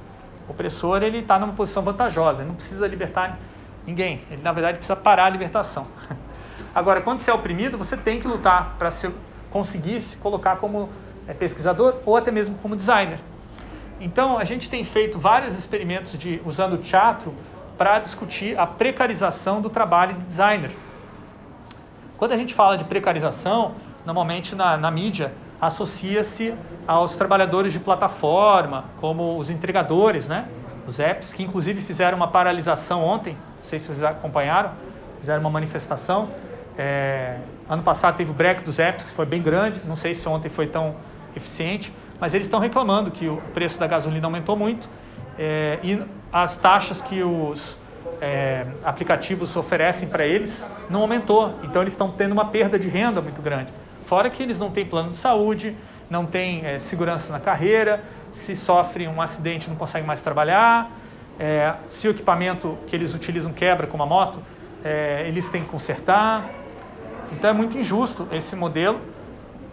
O 0.48 0.52
opressor 0.52 1.02
ele 1.02 1.18
está 1.18 1.38
numa 1.38 1.52
posição 1.52 1.82
vantajosa, 1.82 2.42
ele 2.42 2.48
não 2.48 2.54
precisa 2.54 2.86
libertar 2.86 3.38
ninguém. 3.86 4.22
Ele 4.30 4.42
na 4.42 4.52
verdade 4.52 4.78
precisa 4.78 4.96
parar 4.96 5.26
a 5.26 5.30
libertação. 5.30 5.86
Agora, 6.74 7.00
quando 7.00 7.18
você 7.18 7.30
é 7.30 7.34
oprimido, 7.34 7.76
você 7.76 7.96
tem 7.96 8.20
que 8.20 8.28
lutar 8.28 8.76
para 8.78 8.90
se 8.90 9.10
conseguir 9.50 10.00
se 10.00 10.16
colocar 10.16 10.56
como 10.56 10.88
pesquisador 11.34 11.96
ou 12.04 12.16
até 12.16 12.30
mesmo 12.30 12.56
como 12.56 12.76
designer. 12.76 13.18
Então, 14.00 14.38
a 14.38 14.44
gente 14.44 14.70
tem 14.70 14.82
feito 14.82 15.18
vários 15.18 15.56
experimentos 15.56 16.18
de 16.18 16.40
usando 16.44 16.74
o 16.74 16.78
teatro 16.78 17.34
para 17.76 17.98
discutir 17.98 18.58
a 18.58 18.66
precarização 18.66 19.60
do 19.60 19.68
trabalho 19.68 20.14
de 20.14 20.24
designer. 20.24 20.70
Quando 22.16 22.32
a 22.32 22.36
gente 22.36 22.54
fala 22.54 22.76
de 22.76 22.84
precarização, 22.84 23.72
normalmente 24.04 24.54
na, 24.54 24.76
na 24.76 24.90
mídia, 24.90 25.32
associa-se 25.60 26.54
aos 26.86 27.14
trabalhadores 27.14 27.72
de 27.72 27.78
plataforma, 27.78 28.84
como 29.00 29.38
os 29.38 29.50
entregadores, 29.50 30.28
né? 30.28 30.48
os 30.86 30.98
apps, 30.98 31.32
que 31.32 31.42
inclusive 31.42 31.80
fizeram 31.80 32.16
uma 32.16 32.28
paralisação 32.28 33.04
ontem, 33.04 33.34
não 33.34 33.64
sei 33.64 33.78
se 33.78 33.86
vocês 33.86 34.02
acompanharam, 34.02 34.72
fizeram 35.18 35.40
uma 35.40 35.50
manifestação. 35.50 36.30
É, 36.76 37.38
ano 37.68 37.82
passado 37.82 38.16
teve 38.16 38.30
o 38.30 38.34
break 38.34 38.64
dos 38.64 38.78
apps, 38.78 39.04
que 39.04 39.12
foi 39.12 39.26
bem 39.26 39.42
grande, 39.42 39.80
não 39.84 39.96
sei 39.96 40.14
se 40.14 40.26
ontem 40.28 40.48
foi 40.48 40.66
tão 40.66 40.96
eficiente, 41.36 41.92
mas 42.20 42.34
eles 42.34 42.46
estão 42.46 42.60
reclamando 42.60 43.10
que 43.10 43.28
o 43.28 43.36
preço 43.54 43.78
da 43.78 43.86
gasolina 43.86 44.26
aumentou 44.26 44.56
muito 44.56 44.88
é, 45.38 45.78
e 45.82 46.02
as 46.32 46.56
taxas 46.56 47.00
que 47.00 47.22
os 47.22 47.78
é, 48.20 48.66
aplicativos 48.84 49.56
oferecem 49.56 50.08
para 50.08 50.26
eles 50.26 50.66
não 50.88 51.00
aumentou. 51.00 51.54
Então 51.62 51.82
eles 51.82 51.94
estão 51.94 52.10
tendo 52.10 52.32
uma 52.32 52.46
perda 52.46 52.78
de 52.78 52.88
renda 52.88 53.20
muito 53.20 53.40
grande. 53.40 53.72
Fora 54.04 54.28
que 54.28 54.42
eles 54.42 54.58
não 54.58 54.70
têm 54.70 54.84
plano 54.84 55.10
de 55.10 55.16
saúde, 55.16 55.76
não 56.08 56.26
têm 56.26 56.66
é, 56.66 56.78
segurança 56.78 57.32
na 57.32 57.40
carreira, 57.40 58.04
se 58.32 58.54
sofrem 58.54 59.08
um 59.08 59.20
acidente 59.20 59.68
não 59.68 59.76
conseguem 59.76 60.06
mais 60.06 60.20
trabalhar, 60.20 60.90
é, 61.38 61.74
se 61.88 62.06
o 62.06 62.10
equipamento 62.10 62.76
que 62.86 62.94
eles 62.94 63.14
utilizam 63.14 63.52
quebra, 63.52 63.86
como 63.86 64.02
a 64.02 64.06
moto, 64.06 64.40
é, 64.84 65.24
eles 65.26 65.48
têm 65.48 65.62
que 65.62 65.68
consertar. 65.68 66.50
Então 67.32 67.48
é 67.48 67.52
muito 67.52 67.78
injusto 67.78 68.28
esse 68.32 68.54
modelo, 68.54 69.00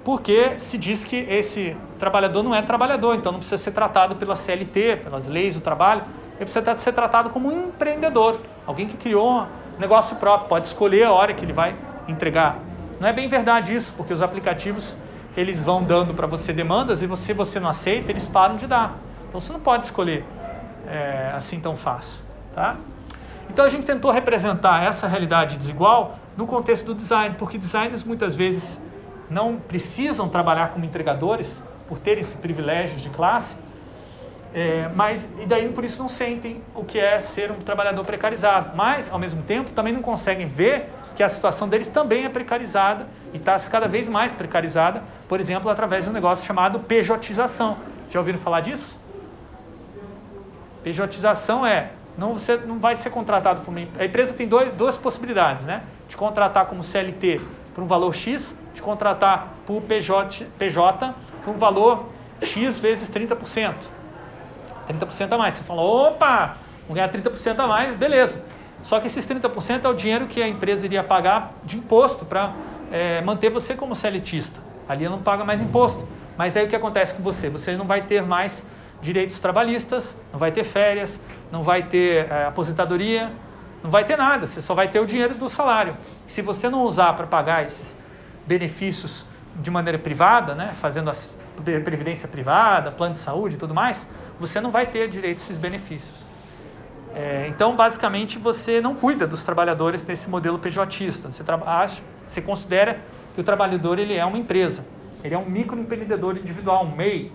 porque 0.07 0.57
se 0.57 0.77
diz 0.77 1.03
que 1.03 1.17
esse 1.17 1.75
trabalhador 1.99 2.41
não 2.41 2.55
é 2.55 2.61
trabalhador, 2.61 3.15
então 3.15 3.33
não 3.33 3.39
precisa 3.39 3.61
ser 3.61 3.71
tratado 3.71 4.15
pela 4.15 4.37
CLT, 4.37 5.01
pelas 5.03 5.27
leis 5.27 5.55
do 5.55 5.59
trabalho, 5.59 6.03
ele 6.37 6.45
precisa 6.45 6.75
ser 6.77 6.93
tratado 6.93 7.29
como 7.29 7.51
um 7.51 7.67
empreendedor, 7.67 8.39
alguém 8.65 8.87
que 8.87 8.95
criou 8.95 9.41
um 9.41 9.79
negócio 9.79 10.15
próprio, 10.15 10.47
pode 10.47 10.67
escolher 10.67 11.03
a 11.03 11.11
hora 11.11 11.33
que 11.33 11.43
ele 11.43 11.51
vai 11.51 11.75
entregar 12.07 12.59
não 12.99 13.07
é 13.07 13.13
bem 13.13 13.27
verdade 13.27 13.75
isso, 13.75 13.93
porque 13.95 14.13
os 14.13 14.21
aplicativos 14.21 14.97
eles 15.35 15.63
vão 15.63 15.83
dando 15.83 16.15
para 16.15 16.25
você 16.25 16.51
demandas 16.51 17.03
e 17.03 17.15
se 17.15 17.33
você 17.33 17.59
não 17.59 17.69
aceita, 17.69 18.11
eles 18.11 18.25
param 18.25 18.55
de 18.55 18.65
dar. 18.65 18.97
Então 19.27 19.39
você 19.39 19.53
não 19.53 19.59
pode 19.59 19.85
escolher 19.85 20.25
é, 20.87 21.31
assim 21.35 21.59
tão 21.59 21.77
fácil. 21.77 22.21
Tá? 22.55 22.75
Então 23.47 23.63
a 23.63 23.69
gente 23.69 23.85
tentou 23.85 24.09
representar 24.09 24.83
essa 24.83 25.07
realidade 25.07 25.57
desigual 25.57 26.17
no 26.35 26.47
contexto 26.47 26.87
do 26.87 26.95
design, 26.95 27.35
porque 27.37 27.57
designers 27.57 28.03
muitas 28.03 28.35
vezes 28.35 28.81
não 29.29 29.57
precisam 29.57 30.29
trabalhar 30.29 30.69
como 30.69 30.85
entregadores 30.85 31.61
por 31.87 31.99
terem 31.99 32.21
esse 32.21 32.37
privilégio 32.37 32.97
de 32.97 33.09
classe, 33.09 33.57
é, 34.53 34.89
mas 34.95 35.29
e 35.39 35.45
daí 35.45 35.69
por 35.69 35.83
isso 35.83 35.99
não 35.99 36.07
sentem 36.07 36.61
o 36.73 36.83
que 36.83 36.99
é 36.99 37.19
ser 37.19 37.51
um 37.51 37.59
trabalhador 37.59 38.05
precarizado, 38.05 38.75
mas 38.75 39.11
ao 39.11 39.19
mesmo 39.19 39.43
tempo 39.43 39.71
também 39.71 39.93
não 39.93 40.01
conseguem 40.01 40.47
ver 40.47 40.89
que 41.15 41.23
a 41.23 41.29
situação 41.29 41.67
deles 41.67 41.87
também 41.87 42.25
é 42.25 42.29
precarizada 42.29 43.07
e 43.33 43.37
está 43.37 43.57
cada 43.59 43.87
vez 43.87 44.07
mais 44.07 44.33
precarizada, 44.33 45.03
por 45.27 45.39
exemplo, 45.39 45.69
através 45.69 46.05
de 46.05 46.09
um 46.09 46.13
negócio 46.13 46.45
chamado 46.45 46.79
pejotização. 46.79 47.77
Já 48.09 48.19
ouviram 48.19 48.39
falar 48.39 48.61
disso? 48.61 48.99
Pejotização 50.83 51.65
é 51.65 51.91
não 52.17 52.33
você 52.33 52.57
não 52.57 52.79
vai 52.79 52.95
ser 52.95 53.09
contratado 53.09 53.61
por 53.61 53.71
uma 53.71 53.81
a 53.99 54.05
empresa 54.05 54.33
tem 54.33 54.47
dois, 54.47 54.73
duas 54.73 54.97
possibilidades, 54.97 55.65
né? 55.65 55.83
De 56.07 56.15
contratar 56.15 56.65
como 56.65 56.83
CLT 56.83 57.41
por 57.75 57.83
um 57.83 57.87
valor 57.87 58.13
X, 58.15 58.57
de 58.77 58.81
contratar 58.81 59.53
por 59.65 59.81
PJ, 59.81 60.45
PJ 60.57 61.13
por 61.43 61.55
um 61.55 61.57
valor 61.57 62.05
X 62.41 62.79
vezes 62.79 63.09
30%. 63.09 63.73
30% 64.87 65.33
a 65.33 65.37
mais. 65.37 65.55
Você 65.55 65.63
fala, 65.63 65.81
opa, 65.81 66.57
vou 66.87 66.95
ganhar 66.95 67.09
30% 67.09 67.59
a 67.59 67.67
mais, 67.67 67.95
beleza. 67.95 68.45
Só 68.83 68.99
que 68.99 69.07
esses 69.07 69.27
30% 69.27 69.85
é 69.85 69.89
o 69.89 69.93
dinheiro 69.93 70.27
que 70.27 70.41
a 70.41 70.47
empresa 70.47 70.85
iria 70.85 71.03
pagar 71.03 71.53
de 71.63 71.77
imposto 71.77 72.23
para 72.23 72.53
é, 72.91 73.19
manter 73.21 73.49
você 73.49 73.75
como 73.75 73.95
seletista. 73.95 74.61
Ali 74.87 75.05
ela 75.05 75.15
não 75.15 75.23
paga 75.23 75.43
mais 75.43 75.59
imposto. 75.59 76.07
Mas 76.37 76.55
aí 76.55 76.65
o 76.65 76.69
que 76.69 76.75
acontece 76.75 77.15
com 77.15 77.23
você? 77.23 77.49
Você 77.49 77.75
não 77.75 77.85
vai 77.85 78.03
ter 78.03 78.21
mais 78.21 78.65
direitos 79.01 79.39
trabalhistas, 79.39 80.15
não 80.31 80.39
vai 80.39 80.51
ter 80.51 80.63
férias, 80.63 81.19
não 81.51 81.63
vai 81.63 81.81
ter 81.81 82.31
é, 82.31 82.45
aposentadoria, 82.45 83.31
não 83.83 83.89
vai 83.89 84.05
ter 84.05 84.15
nada. 84.15 84.45
Você 84.45 84.61
só 84.61 84.75
vai 84.75 84.87
ter 84.87 84.99
o 84.99 85.05
dinheiro 85.07 85.33
do 85.33 85.49
salário. 85.49 85.97
Se 86.27 86.43
você 86.43 86.69
não 86.69 86.83
usar 86.83 87.13
para 87.13 87.25
pagar 87.25 87.65
esses 87.65 87.97
benefícios 88.47 89.25
de 89.55 89.69
maneira 89.69 89.99
privada, 89.99 90.55
né, 90.55 90.71
fazendo 90.73 91.09
a 91.09 91.13
previdência 91.83 92.27
privada, 92.27 92.91
plano 92.91 93.13
de 93.13 93.19
saúde 93.19 93.55
e 93.55 93.57
tudo 93.57 93.73
mais, 93.73 94.07
você 94.39 94.61
não 94.61 94.71
vai 94.71 94.85
ter 94.85 95.09
direito 95.09 95.37
a 95.37 95.41
esses 95.41 95.57
benefícios. 95.57 96.23
É, 97.15 97.47
então, 97.49 97.75
basicamente, 97.75 98.37
você 98.37 98.79
não 98.79 98.93
cuida 98.93 99.25
dos 99.25 99.43
trabalhadores 99.43 100.05
nesse 100.05 100.29
modelo 100.29 100.59
PJista. 100.59 101.31
Você, 101.31 101.43
você 102.27 102.41
considera 102.41 102.99
que 103.33 103.41
o 103.41 103.43
trabalhador 103.43 103.97
ele 103.97 104.13
é 104.13 104.23
uma 104.23 104.37
empresa, 104.37 104.85
ele 105.23 105.33
é 105.33 105.37
um 105.37 105.45
microempreendedor 105.45 106.37
individual, 106.37 106.85
um 106.85 106.95
MEI. 106.95 107.31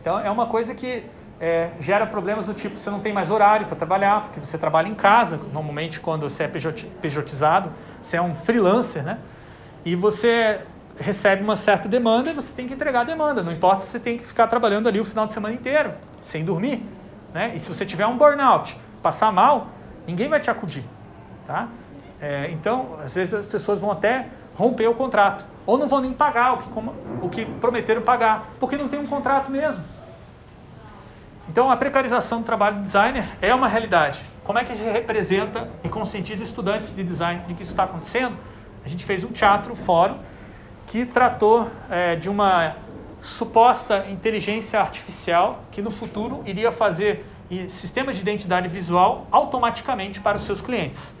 Então, 0.00 0.18
é 0.18 0.30
uma 0.30 0.46
coisa 0.46 0.74
que 0.74 1.04
é, 1.40 1.70
gera 1.78 2.06
problemas 2.06 2.44
do 2.44 2.52
tipo, 2.52 2.76
você 2.76 2.90
não 2.90 3.00
tem 3.00 3.12
mais 3.12 3.30
horário 3.30 3.66
para 3.66 3.76
trabalhar, 3.76 4.22
porque 4.22 4.40
você 4.40 4.58
trabalha 4.58 4.88
em 4.88 4.94
casa, 4.94 5.40
normalmente 5.52 6.00
quando 6.00 6.28
você 6.28 6.44
é 6.44 6.48
PJizado, 6.48 7.70
você 8.02 8.16
é 8.16 8.22
um 8.22 8.34
freelancer, 8.34 9.04
né? 9.04 9.18
E 9.84 9.96
você 9.96 10.60
recebe 10.98 11.42
uma 11.42 11.56
certa 11.56 11.88
demanda 11.88 12.30
e 12.30 12.32
você 12.34 12.52
tem 12.52 12.68
que 12.68 12.74
entregar 12.74 13.00
a 13.00 13.04
demanda, 13.04 13.42
não 13.42 13.52
importa 13.52 13.80
se 13.80 13.88
você 13.88 13.98
tem 13.98 14.18
que 14.18 14.24
ficar 14.24 14.46
trabalhando 14.46 14.86
ali 14.86 15.00
o 15.00 15.04
final 15.04 15.26
de 15.26 15.32
semana 15.32 15.54
inteiro, 15.54 15.92
sem 16.20 16.44
dormir. 16.44 16.84
Né? 17.32 17.52
E 17.54 17.58
se 17.58 17.68
você 17.68 17.86
tiver 17.86 18.06
um 18.06 18.18
burnout, 18.18 18.76
passar 19.02 19.32
mal, 19.32 19.68
ninguém 20.06 20.28
vai 20.28 20.40
te 20.40 20.50
acudir. 20.50 20.84
Tá? 21.46 21.68
É, 22.20 22.50
então, 22.50 22.98
às 23.02 23.14
vezes 23.14 23.32
as 23.32 23.46
pessoas 23.46 23.80
vão 23.80 23.90
até 23.90 24.26
romper 24.54 24.86
o 24.88 24.94
contrato. 24.94 25.44
Ou 25.66 25.78
não 25.78 25.88
vão 25.88 26.00
nem 26.00 26.12
pagar 26.12 26.54
o 26.54 26.58
que, 26.58 26.68
o 27.22 27.28
que 27.28 27.44
prometeram 27.46 28.02
pagar, 28.02 28.50
porque 28.58 28.76
não 28.76 28.88
tem 28.88 29.00
um 29.00 29.06
contrato 29.06 29.50
mesmo. 29.50 29.82
Então, 31.48 31.70
a 31.70 31.76
precarização 31.76 32.40
do 32.40 32.44
trabalho 32.44 32.76
de 32.76 32.82
designer 32.82 33.28
é 33.40 33.54
uma 33.54 33.66
realidade. 33.66 34.22
Como 34.44 34.58
é 34.58 34.64
que 34.64 34.74
se 34.76 34.84
representa 34.84 35.68
e 35.82 35.88
conscientiza 35.88 36.44
estudantes 36.44 36.94
de 36.94 37.02
design 37.02 37.42
de 37.46 37.54
que 37.54 37.62
isso 37.62 37.72
está 37.72 37.84
acontecendo? 37.84 38.36
A 38.84 38.88
gente 38.88 39.04
fez 39.04 39.24
um 39.24 39.28
teatro, 39.28 39.72
um 39.72 39.76
fórum, 39.76 40.18
que 40.86 41.06
tratou 41.06 41.70
é, 41.88 42.16
de 42.16 42.28
uma 42.28 42.76
suposta 43.20 44.06
inteligência 44.08 44.80
artificial 44.80 45.62
que 45.70 45.82
no 45.82 45.90
futuro 45.90 46.42
iria 46.46 46.72
fazer 46.72 47.24
sistemas 47.68 48.16
de 48.16 48.22
identidade 48.22 48.68
visual 48.68 49.26
automaticamente 49.30 50.20
para 50.20 50.36
os 50.36 50.44
seus 50.44 50.60
clientes. 50.60 51.14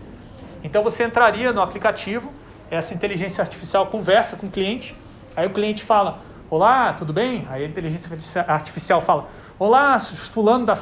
Então 0.62 0.82
você 0.82 1.04
entraria 1.04 1.52
no 1.52 1.60
aplicativo, 1.60 2.32
essa 2.70 2.94
inteligência 2.94 3.42
artificial 3.42 3.86
conversa 3.86 4.36
com 4.36 4.46
o 4.46 4.50
cliente, 4.50 4.96
aí 5.36 5.46
o 5.46 5.50
cliente 5.50 5.82
fala, 5.82 6.20
olá, 6.48 6.92
tudo 6.92 7.12
bem? 7.12 7.46
Aí 7.50 7.64
a 7.64 7.66
inteligência 7.66 8.44
artificial 8.46 9.00
fala, 9.00 9.28
olá, 9.58 9.98
fulano 9.98 10.66
da, 10.66 10.74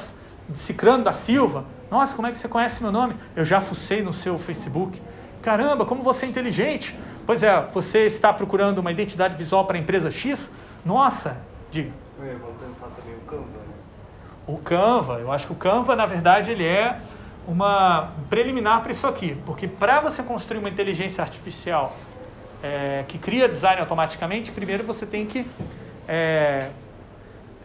cicrano 0.53 1.05
da 1.05 1.12
Silva, 1.12 1.64
nossa, 1.91 2.14
como 2.14 2.29
é 2.29 2.31
que 2.31 2.39
você 2.39 2.49
conhece 2.49 2.83
meu 2.83 2.93
nome? 2.93 3.16
Eu 3.35 3.45
já 3.45 3.61
fucei 3.61 4.03
no 4.03 4.12
seu 4.12 4.39
Facebook. 4.39 5.01
Caramba, 5.49 5.86
como 5.86 6.03
você 6.03 6.26
é 6.26 6.28
inteligente. 6.28 6.94
Pois 7.24 7.42
é, 7.42 7.59
você 7.72 8.01
está 8.01 8.30
procurando 8.30 8.80
uma 8.80 8.92
identidade 8.92 9.34
visual 9.34 9.64
para 9.64 9.78
a 9.78 9.80
empresa 9.80 10.11
X? 10.11 10.53
Nossa, 10.84 11.38
diga. 11.70 11.90
Vamos 12.18 12.61
pensar 12.61 12.88
também 12.88 13.14
o 13.14 13.20
Canva. 13.20 13.44
Né? 13.44 13.74
O 14.46 14.59
Canva, 14.59 15.14
eu 15.20 15.32
acho 15.32 15.46
que 15.46 15.53
o 15.55 15.57
Canva, 15.57 15.96
na 15.96 16.05
verdade, 16.05 16.51
ele 16.51 16.66
é 16.66 17.01
uma 17.46 18.11
preliminar 18.28 18.82
para 18.82 18.92
isso 18.92 19.07
aqui. 19.07 19.38
Porque 19.46 19.66
para 19.66 20.01
você 20.01 20.22
construir 20.22 20.59
uma 20.59 20.68
inteligência 20.68 21.24
artificial 21.24 21.96
é, 22.62 23.07
que 23.09 23.16
cria 23.16 23.49
design 23.49 23.80
automaticamente, 23.80 24.53
primeiro 24.53 24.84
você 24.84 25.07
tem 25.07 25.24
que 25.24 25.46
é, 26.07 26.68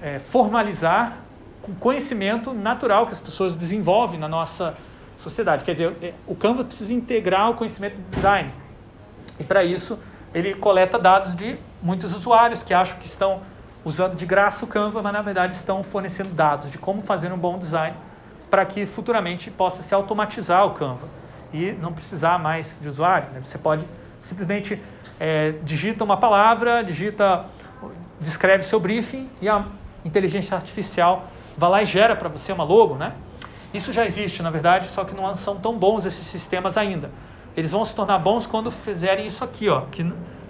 é, 0.02 0.20
formalizar 0.20 1.18
o 1.68 1.76
conhecimento 1.76 2.54
natural 2.54 3.06
que 3.08 3.12
as 3.12 3.20
pessoas 3.20 3.54
desenvolvem 3.54 4.18
na 4.18 4.30
nossa 4.30 4.74
sociedade. 5.24 5.64
Quer 5.64 5.74
dizer, 5.74 5.94
é, 6.02 6.14
o 6.28 6.36
Canva 6.36 6.64
precisa 6.64 6.94
integrar 6.94 7.50
o 7.50 7.56
conhecimento 7.56 7.96
de 7.96 8.04
design. 8.10 8.52
E 9.40 9.44
para 9.44 9.64
isso, 9.64 10.00
ele 10.34 10.54
coleta 10.54 11.00
dados 11.00 11.36
de 11.36 11.58
muitos 11.82 12.14
usuários 12.14 12.62
que 12.62 12.74
acham 12.74 12.98
que 12.98 13.06
estão 13.06 13.42
usando 13.86 14.16
de 14.16 14.26
graça 14.26 14.64
o 14.66 14.68
Canva, 14.68 15.02
mas 15.02 15.14
na 15.14 15.22
verdade 15.22 15.54
estão 15.54 15.84
fornecendo 15.84 16.30
dados 16.30 16.72
de 16.72 16.78
como 16.78 17.02
fazer 17.02 17.32
um 17.32 17.38
bom 17.38 17.58
design 17.58 17.96
para 18.50 18.66
que 18.66 18.86
futuramente 18.86 19.50
possa 19.50 19.82
se 19.82 19.94
automatizar 19.96 20.66
o 20.66 20.72
Canva 20.72 21.08
e 21.52 21.72
não 21.74 21.92
precisar 21.92 22.38
mais 22.38 22.78
de 22.82 22.88
usuário. 22.88 23.30
Né? 23.32 23.42
Você 23.44 23.58
pode 23.58 23.86
simplesmente 24.20 24.82
é, 25.20 25.56
digita 25.64 26.04
uma 26.04 26.18
palavra, 26.18 26.84
digita, 26.84 27.46
descreve 28.20 28.64
seu 28.64 28.80
briefing 28.80 29.30
e 29.42 29.50
a 29.50 29.66
inteligência 30.06 30.56
artificial 30.56 31.28
vai 31.58 31.70
lá 31.70 31.84
e 31.84 31.86
gera 31.86 32.16
para 32.16 32.30
você 32.30 32.52
uma 32.52 32.64
logo, 32.64 32.96
né? 32.96 33.14
Isso 33.74 33.92
já 33.92 34.06
existe, 34.06 34.44
na 34.44 34.50
verdade, 34.50 34.88
só 34.88 35.04
que 35.04 35.16
não 35.16 35.36
são 35.36 35.58
tão 35.58 35.78
bons 35.78 36.06
esses 36.06 36.26
sistemas 36.26 36.78
ainda. 36.78 37.10
Eles 37.58 37.72
vão 37.72 37.84
se 37.84 37.96
tornar 37.96 38.20
bons 38.20 38.46
quando 38.46 38.70
fizerem 38.70 39.26
isso 39.26 39.44
aqui, 39.44 39.70
ó, 39.70 39.82
que 39.82 40.04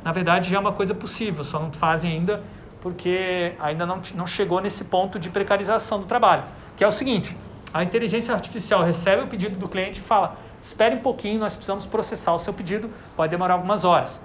na 0.04 0.12
verdade 0.12 0.50
já 0.50 0.58
é 0.58 0.60
uma 0.60 0.74
coisa 0.74 0.94
possível, 0.94 1.44
só 1.44 1.60
não 1.60 1.72
fazem 1.72 2.12
ainda 2.12 2.44
porque 2.84 3.54
ainda 3.62 3.86
não, 3.86 4.02
não 4.14 4.28
chegou 4.28 4.60
nesse 4.60 4.84
ponto 4.84 5.18
de 5.18 5.30
precarização 5.30 6.02
do 6.02 6.06
trabalho. 6.06 6.44
Que 6.76 6.84
é 6.84 6.88
o 6.88 6.92
seguinte: 6.92 7.36
a 7.74 7.82
inteligência 7.82 8.34
artificial 8.34 8.84
recebe 8.84 9.24
o 9.24 9.28
pedido 9.28 9.58
do 9.58 9.70
cliente 9.70 10.02
e 10.02 10.04
fala: 10.04 10.36
espere 10.62 10.96
um 10.96 11.00
pouquinho, 11.00 11.40
nós 11.40 11.56
precisamos 11.56 11.86
processar 11.86 12.34
o 12.34 12.38
seu 12.38 12.54
pedido, 12.54 12.90
pode 13.16 13.32
demorar 13.32 13.54
algumas 13.54 13.86
horas. 13.86 14.20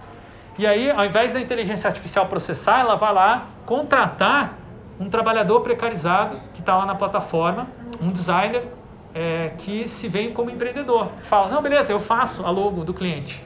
E 0.59 0.66
aí, 0.66 0.90
ao 0.90 1.07
invés 1.07 1.32
da 1.32 1.40
inteligência 1.40 1.86
artificial 1.86 2.26
processar, 2.26 2.80
ela 2.80 2.96
vai 2.96 3.14
lá 3.14 3.46
contratar 3.64 4.59
um 4.99 5.09
trabalhador 5.09 5.61
precarizado 5.61 6.40
que 6.53 6.59
está 6.59 6.76
lá 6.76 6.84
na 6.84 6.96
plataforma, 6.96 7.68
um 8.03 8.11
designer 8.11 8.64
é, 9.14 9.52
que 9.59 9.88
se 9.88 10.09
vê 10.09 10.28
como 10.28 10.50
empreendedor. 10.50 11.11
Fala, 11.22 11.48
não, 11.48 11.62
beleza, 11.62 11.92
eu 11.92 12.00
faço 12.00 12.44
a 12.44 12.50
logo 12.50 12.84
do 12.84 12.94
cliente. 12.94 13.44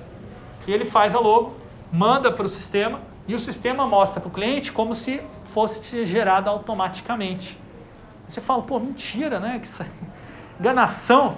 E 0.66 0.72
ele 0.72 0.84
faz 0.84 1.14
a 1.14 1.18
logo, 1.18 1.54
manda 1.92 2.30
para 2.30 2.46
o 2.46 2.48
sistema 2.48 3.00
e 3.26 3.34
o 3.34 3.38
sistema 3.38 3.86
mostra 3.86 4.20
para 4.20 4.28
o 4.28 4.32
cliente 4.32 4.72
como 4.72 4.94
se 4.94 5.22
fosse 5.44 6.04
gerado 6.06 6.48
automaticamente. 6.48 7.58
Você 8.26 8.40
fala, 8.40 8.62
pô, 8.62 8.78
mentira, 8.78 9.38
né? 9.38 9.58
Que 9.58 9.66
isso 9.66 9.82
é 9.82 9.86
enganação. 10.58 11.36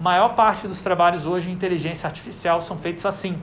Maior 0.00 0.34
parte 0.34 0.66
dos 0.66 0.80
trabalhos 0.80 1.26
hoje 1.26 1.50
em 1.50 1.52
inteligência 1.52 2.06
artificial 2.06 2.60
são 2.60 2.76
feitos 2.76 3.04
assim 3.04 3.38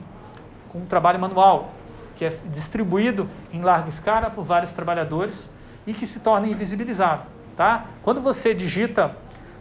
com 0.70 0.80
um 0.80 0.86
trabalho 0.86 1.18
manual, 1.18 1.70
que 2.16 2.24
é 2.24 2.36
distribuído 2.46 3.28
em 3.52 3.62
larga 3.62 3.88
escala 3.88 4.28
por 4.28 4.44
vários 4.44 4.72
trabalhadores 4.72 5.50
e 5.86 5.94
que 5.94 6.04
se 6.04 6.20
torna 6.20 6.46
invisibilizado. 6.46 7.22
Tá? 7.56 7.86
Quando 8.02 8.20
você 8.20 8.52
digita, 8.52 9.16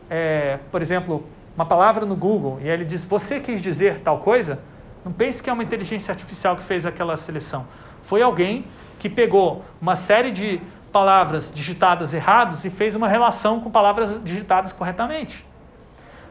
é, 0.09 0.59
por 0.71 0.81
exemplo, 0.81 1.25
uma 1.55 1.65
palavra 1.65 2.05
no 2.05 2.15
Google 2.15 2.59
e 2.61 2.67
ele 2.67 2.85
diz, 2.85 3.03
você 3.03 3.39
quis 3.39 3.61
dizer 3.61 4.01
tal 4.01 4.19
coisa, 4.19 4.59
não 5.03 5.11
pense 5.11 5.41
que 5.41 5.49
é 5.49 5.53
uma 5.53 5.63
inteligência 5.63 6.11
artificial 6.11 6.55
que 6.55 6.63
fez 6.63 6.85
aquela 6.85 7.15
seleção. 7.17 7.65
Foi 8.03 8.21
alguém 8.21 8.65
que 8.99 9.09
pegou 9.09 9.63
uma 9.81 9.95
série 9.95 10.31
de 10.31 10.61
palavras 10.91 11.51
digitadas 11.53 12.13
erradas 12.13 12.65
e 12.65 12.69
fez 12.69 12.95
uma 12.95 13.07
relação 13.07 13.59
com 13.59 13.69
palavras 13.69 14.21
digitadas 14.23 14.71
corretamente. 14.73 15.45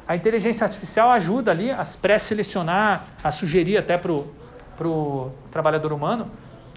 A 0.09 0.15
inteligência 0.15 0.65
artificial 0.65 1.11
ajuda 1.11 1.51
ali 1.51 1.71
a 1.71 1.83
pré-selecionar, 2.01 3.05
a 3.23 3.31
sugerir 3.31 3.77
até 3.77 3.99
para 3.99 4.13
o 4.13 5.33
trabalhador 5.51 5.93
humano, 5.93 6.31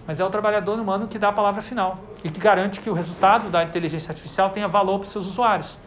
mas 0.07 0.19
é 0.19 0.25
o 0.25 0.29
trabalhador 0.29 0.79
humano 0.79 1.07
que 1.07 1.19
dá 1.19 1.29
a 1.29 1.31
palavra 1.31 1.61
final 1.61 1.99
e 2.23 2.29
que 2.29 2.39
garante 2.39 2.79
que 2.81 2.89
o 2.89 2.93
resultado 2.93 3.49
da 3.49 3.63
inteligência 3.63 4.11
artificial 4.11 4.49
tenha 4.49 4.67
valor 4.67 4.99
para 4.99 5.05
os 5.05 5.11
seus 5.11 5.27
usuários. 5.27 5.77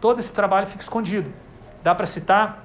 Todo 0.00 0.20
esse 0.20 0.32
trabalho 0.32 0.66
fica 0.66 0.82
escondido. 0.82 1.30
Dá 1.82 1.94
para 1.94 2.06
citar 2.06 2.64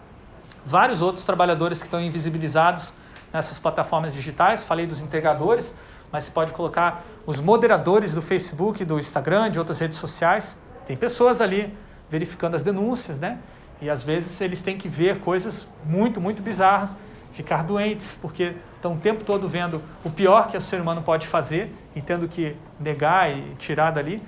vários 0.66 1.02
outros 1.02 1.26
trabalhadores 1.26 1.80
que 1.80 1.88
estão 1.88 2.02
invisibilizados 2.02 2.94
nessas 3.32 3.60
plataformas 3.60 4.14
digitais. 4.14 4.64
Falei 4.64 4.88
dos 4.88 5.00
integradores, 5.00 5.74
mas 6.12 6.24
você 6.24 6.32
pode 6.32 6.54
colocar 6.54 7.04
os 7.26 7.40
moderadores 7.40 8.14
do 8.14 8.22
Facebook, 8.22 8.86
do 8.86 9.00
Instagram, 9.00 9.52
de 9.52 9.60
outras 9.60 9.80
redes 9.80 9.98
sociais. 9.98 10.58
Tem 10.86 10.96
pessoas 10.96 11.42
ali 11.42 11.76
verificando 12.10 12.56
as 12.56 12.64
denúncias, 12.64 13.20
né? 13.20 13.40
E 13.82 13.90
às 13.90 14.04
vezes 14.04 14.40
eles 14.40 14.62
têm 14.62 14.78
que 14.78 14.88
ver 14.88 15.20
coisas 15.20 15.68
muito, 15.84 16.22
muito 16.22 16.42
bizarras 16.42 16.96
ficar 17.36 17.64
doentes, 17.64 18.18
porque 18.22 18.54
estão 18.76 18.94
o 18.94 18.98
tempo 18.98 19.24
todo 19.26 19.48
vendo 19.48 19.82
o 20.06 20.10
pior 20.10 20.48
que 20.48 20.56
o 20.56 20.62
ser 20.62 20.80
humano 20.80 21.02
pode 21.02 21.28
fazer 21.28 21.70
e 21.94 22.02
tendo 22.02 22.30
que 22.30 22.56
negar 22.80 23.30
e 23.30 23.56
tirar 23.56 23.92
dali. 23.92 24.24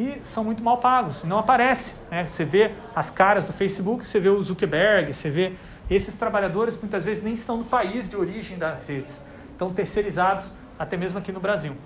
E 0.00 0.18
são 0.22 0.42
muito 0.42 0.64
mal 0.64 0.78
pagos, 0.78 1.24
não 1.24 1.38
aparece. 1.38 1.94
Né? 2.10 2.26
Você 2.26 2.42
vê 2.42 2.72
as 2.96 3.10
caras 3.10 3.44
do 3.44 3.52
Facebook, 3.52 4.06
você 4.06 4.18
vê 4.18 4.30
o 4.30 4.42
Zuckerberg, 4.42 5.12
você 5.12 5.28
vê 5.28 5.52
esses 5.90 6.14
trabalhadores 6.14 6.74
muitas 6.78 7.04
vezes 7.04 7.22
nem 7.22 7.34
estão 7.34 7.58
no 7.58 7.66
país 7.66 8.08
de 8.08 8.16
origem 8.16 8.56
das 8.56 8.88
redes, 8.88 9.20
estão 9.52 9.70
terceirizados 9.74 10.52
até 10.78 10.96
mesmo 10.96 11.18
aqui 11.18 11.30
no 11.30 11.38
Brasil. 11.38 11.76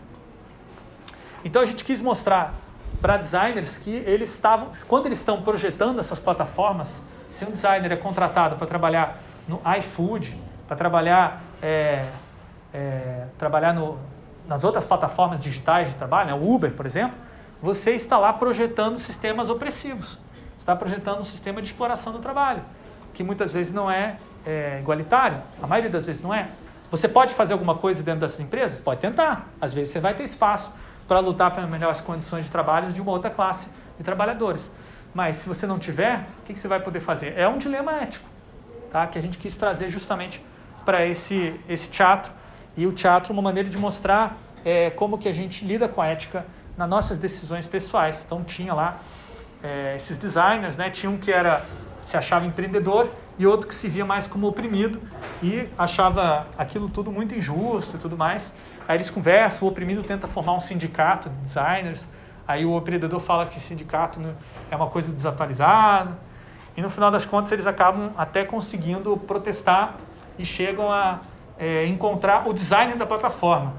Então 1.45 1.61
a 1.61 1.65
gente 1.65 1.83
quis 1.83 2.01
mostrar 2.01 2.55
para 3.03 3.17
designers 3.17 3.79
que 3.79 3.91
eles 3.91 4.31
estavam, 4.31 4.71
quando 4.87 5.07
eles 5.07 5.19
estão 5.19 5.43
projetando 5.43 5.99
essas 5.99 6.21
plataformas, 6.21 7.03
se 7.33 7.45
um 7.45 7.51
designer 7.51 7.91
é 7.91 7.97
contratado 7.97 8.55
para 8.55 8.67
trabalhar 8.69 9.19
no 9.49 9.61
iFood, 9.79 10.39
para 10.69 10.77
trabalhar, 10.77 11.43
é, 11.61 12.07
é, 12.73 13.27
trabalhar 13.37 13.73
no, 13.73 13.99
nas 14.47 14.63
outras 14.63 14.85
plataformas 14.85 15.41
digitais 15.41 15.89
de 15.89 15.97
trabalho, 15.97 16.29
né, 16.29 16.35
o 16.35 16.55
Uber, 16.55 16.71
por 16.71 16.87
exemplo, 16.87 17.19
você 17.65 17.93
está 17.93 18.19
lá 18.19 18.31
projetando 18.31 18.99
sistemas 18.99 19.49
opressivos. 19.49 20.19
Está 20.59 20.77
projetando 20.77 21.21
um 21.21 21.25
sistema 21.25 21.63
de 21.63 21.69
exploração 21.69 22.13
do 22.13 22.19
trabalho, 22.19 22.63
que 23.15 23.25
muitas 23.25 23.51
vezes 23.51 23.73
não 23.73 23.91
é, 23.91 24.19
é 24.45 24.81
igualitário, 24.81 25.41
a 25.63 25.67
maioria 25.67 25.91
das 25.91 26.05
vezes 26.05 26.21
não 26.21 26.35
é. 26.35 26.51
Você 26.91 27.09
pode 27.09 27.33
fazer 27.33 27.55
alguma 27.55 27.75
coisa 27.75 28.03
dentro 28.03 28.21
dessas 28.21 28.39
empresas? 28.39 28.81
Pode 28.81 29.01
tentar. 29.01 29.49
Às 29.59 29.73
vezes 29.73 29.95
você 29.95 29.99
vai 29.99 30.13
ter 30.13 30.25
espaço 30.25 30.75
para 31.09 31.21
lutar 31.21 31.55
pelas 31.55 31.71
melhores 31.71 32.03
condições 32.03 32.45
de 32.45 32.51
trabalho 32.51 32.93
de 32.93 33.01
uma 33.01 33.13
outra 33.13 33.31
classe 33.31 33.71
de 33.97 34.05
trabalhadores. 34.05 34.71
Mas 35.15 35.37
se 35.37 35.49
você 35.49 35.67
não 35.67 35.79
tiver, 35.79 36.27
o 36.41 36.43
que 36.43 36.55
você 36.55 36.69
vai 36.69 36.81
poder 36.81 37.01
fazer? 37.01 37.33
É 37.35 37.49
um 37.49 37.57
dilema 37.57 37.93
ético, 37.95 38.29
tá? 38.93 39.07
que 39.07 39.19
a 39.19 39.23
gente 39.23 39.39
quis 39.39 39.57
trazer 39.57 39.89
justamente 39.89 40.45
para 40.85 41.07
esse, 41.07 41.59
esse 41.67 41.89
teatro. 41.89 42.31
E 42.77 42.87
o 42.87 42.93
teatro 42.93 43.33
é 43.33 43.33
uma 43.33 43.41
maneira 43.41 43.71
de 43.71 43.79
mostrar 43.79 44.37
é, 44.63 44.91
como 44.91 45.17
que 45.17 45.31
a 45.31 45.33
gente 45.33 45.65
lida 45.65 45.89
com 45.89 46.03
a 46.03 46.07
ética 46.09 46.45
nas 46.77 46.89
nossas 46.89 47.19
decisões 47.19 47.67
pessoais. 47.67 48.25
Então 48.25 48.43
tinha 48.43 48.75
lá 48.75 48.99
é, 49.63 49.95
esses 49.97 50.17
designers, 50.17 50.77
né? 50.77 50.91
tinha 50.91 51.11
um 51.11 51.19
que 51.19 51.33
era 51.33 51.65
se 52.03 52.17
achava 52.17 52.45
empreendedor 52.45 53.09
e 53.39 53.47
outro 53.47 53.67
que 53.67 53.75
se 53.75 53.89
via 53.89 54.05
mais 54.05 54.29
como 54.29 54.47
oprimido 54.47 55.01
e 55.43 55.67
achava 55.77 56.47
aquilo 56.57 56.89
tudo 56.89 57.11
muito 57.11 57.35
injusto 57.35 57.97
e 57.97 57.99
tudo 57.99 58.17
mais. 58.17 58.55
Aí 58.87 58.97
eles 58.97 59.11
conversam, 59.11 59.67
o 59.67 59.71
oprimido 59.71 60.03
tenta 60.03 60.27
formar 60.27 60.53
um 60.53 60.61
sindicato 60.61 61.31
de 61.31 61.37
designers, 61.37 62.07
aí 62.47 62.65
o 62.65 62.77
empreendedor 62.77 63.21
fala 63.21 63.47
que 63.47 63.59
sindicato 63.59 64.21
é 64.71 64.77
uma 64.77 64.89
coisa 64.89 65.11
desatualizada, 65.11 66.19
e 66.77 66.83
no 66.83 66.91
final 66.91 67.11
das 67.11 67.25
contas 67.25 67.53
eles 67.53 67.67
acabam 67.67 68.13
até 68.17 68.45
conseguindo 68.45 69.17
protestar 69.17 69.97
e 70.39 70.45
chegam 70.45 70.93
a 70.93 71.21
é, 71.59 71.87
encontrar 71.87 72.47
o 72.49 72.53
design 72.53 72.95
da 72.95 73.07
plataforma. 73.07 73.75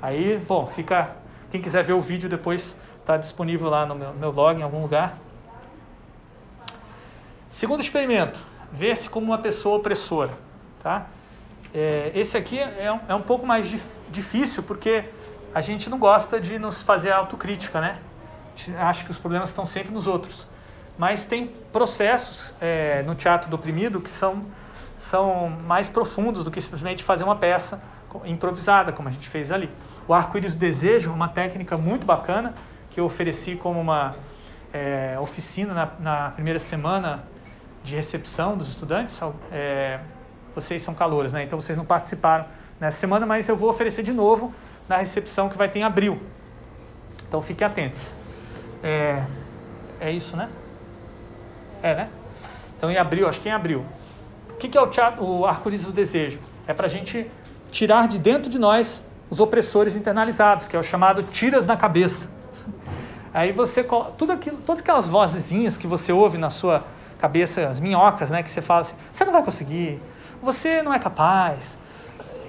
Aí, 0.00 0.38
bom, 0.46 0.66
fica. 0.66 1.19
Quem 1.50 1.60
quiser 1.60 1.82
ver 1.84 1.92
o 1.92 2.00
vídeo 2.00 2.28
depois 2.28 2.76
está 3.00 3.16
disponível 3.16 3.68
lá 3.68 3.84
no 3.84 3.94
meu, 3.94 4.12
meu 4.14 4.32
blog 4.32 4.58
em 4.58 4.62
algum 4.62 4.80
lugar. 4.80 5.18
Segundo 7.50 7.80
experimento, 7.80 8.44
ver-se 8.72 9.10
como 9.10 9.26
uma 9.26 9.38
pessoa 9.38 9.78
opressora. 9.78 10.32
Tá? 10.82 11.06
É, 11.74 12.12
esse 12.14 12.36
aqui 12.36 12.58
é 12.58 12.92
um, 12.92 13.00
é 13.08 13.14
um 13.14 13.22
pouco 13.22 13.46
mais 13.46 13.68
dif, 13.68 13.84
difícil 14.10 14.62
porque 14.62 15.04
a 15.54 15.60
gente 15.60 15.90
não 15.90 15.98
gosta 15.98 16.40
de 16.40 16.58
nos 16.58 16.82
fazer 16.82 17.10
autocrítica, 17.10 17.80
né? 17.80 17.98
A 18.54 18.56
gente 18.56 18.76
acha 18.76 19.04
que 19.04 19.10
os 19.10 19.18
problemas 19.18 19.48
estão 19.48 19.66
sempre 19.66 19.92
nos 19.92 20.06
outros. 20.06 20.46
Mas 20.96 21.26
tem 21.26 21.48
processos 21.72 22.52
é, 22.60 23.02
no 23.02 23.14
teatro 23.14 23.50
do 23.50 23.56
oprimido 23.56 24.00
que 24.00 24.10
são 24.10 24.44
são 25.00 25.48
mais 25.66 25.88
profundos 25.88 26.44
do 26.44 26.50
que 26.50 26.60
simplesmente 26.60 27.02
fazer 27.02 27.24
uma 27.24 27.34
peça 27.34 27.82
improvisada, 28.26 28.92
como 28.92 29.08
a 29.08 29.12
gente 29.12 29.28
fez 29.30 29.50
ali. 29.50 29.70
O 30.06 30.14
arco-íris 30.14 30.54
do 30.54 30.58
desejo, 30.58 31.12
uma 31.12 31.28
técnica 31.28 31.76
muito 31.76 32.04
bacana 32.06 32.54
que 32.90 32.98
eu 32.98 33.04
ofereci 33.04 33.54
como 33.54 33.80
uma 33.80 34.14
é, 34.72 35.16
oficina 35.20 35.72
na, 35.72 35.90
na, 36.00 36.30
primeira 36.30 36.58
semana 36.58 37.24
de 37.84 37.94
recepção 37.94 38.56
dos 38.56 38.68
estudantes. 38.68 39.20
É, 39.52 40.00
vocês 40.54 40.82
são 40.82 40.94
calouros, 40.94 41.32
né? 41.32 41.44
Então 41.44 41.60
vocês 41.60 41.78
não 41.78 41.84
participaram 41.84 42.44
nessa 42.80 42.98
semana, 42.98 43.24
mas 43.24 43.48
eu 43.48 43.56
vou 43.56 43.70
oferecer 43.70 44.02
de 44.02 44.12
novo 44.12 44.52
na 44.88 44.96
recepção 44.96 45.48
que 45.48 45.56
vai 45.56 45.68
ter 45.68 45.78
em 45.78 45.84
abril. 45.84 46.20
Então 47.28 47.40
fiquem 47.40 47.66
atentos. 47.66 48.14
É, 48.82 49.22
é 50.00 50.10
isso, 50.10 50.36
né? 50.36 50.48
É, 51.82 51.94
né? 51.94 52.08
Então 52.76 52.90
em 52.90 52.96
abril, 52.96 53.28
acho 53.28 53.40
que 53.40 53.48
em 53.48 53.52
abril. 53.52 53.84
O 54.50 54.54
que, 54.54 54.68
que 54.68 54.76
é 54.76 54.82
o, 54.82 55.40
o 55.40 55.46
arco-íris 55.46 55.84
do 55.84 55.92
desejo? 55.92 56.40
É 56.66 56.74
para 56.74 56.86
a 56.86 56.90
gente 56.90 57.30
tirar 57.70 58.08
de 58.08 58.18
dentro 58.18 58.50
de 58.50 58.58
nós 58.58 59.04
os 59.30 59.38
opressores 59.38 59.96
internalizados, 59.96 60.66
que 60.66 60.76
é 60.76 60.78
o 60.78 60.82
chamado 60.82 61.22
tiras 61.22 61.66
na 61.66 61.76
cabeça. 61.76 62.28
Aí 63.32 63.52
você, 63.52 63.86
tudo 64.18 64.32
aquilo, 64.32 64.58
todas 64.66 64.82
aquelas 64.82 65.06
vozezinhas 65.06 65.76
que 65.76 65.86
você 65.86 66.12
ouve 66.12 66.36
na 66.36 66.50
sua 66.50 66.82
cabeça, 67.18 67.68
as 67.68 67.78
minhocas, 67.78 68.28
né, 68.28 68.42
que 68.42 68.50
você 68.50 68.60
fala 68.60 68.80
assim, 68.80 68.96
você 69.12 69.24
não 69.24 69.32
vai 69.32 69.42
conseguir, 69.44 70.02
você 70.42 70.82
não 70.82 70.92
é 70.92 70.98
capaz, 70.98 71.78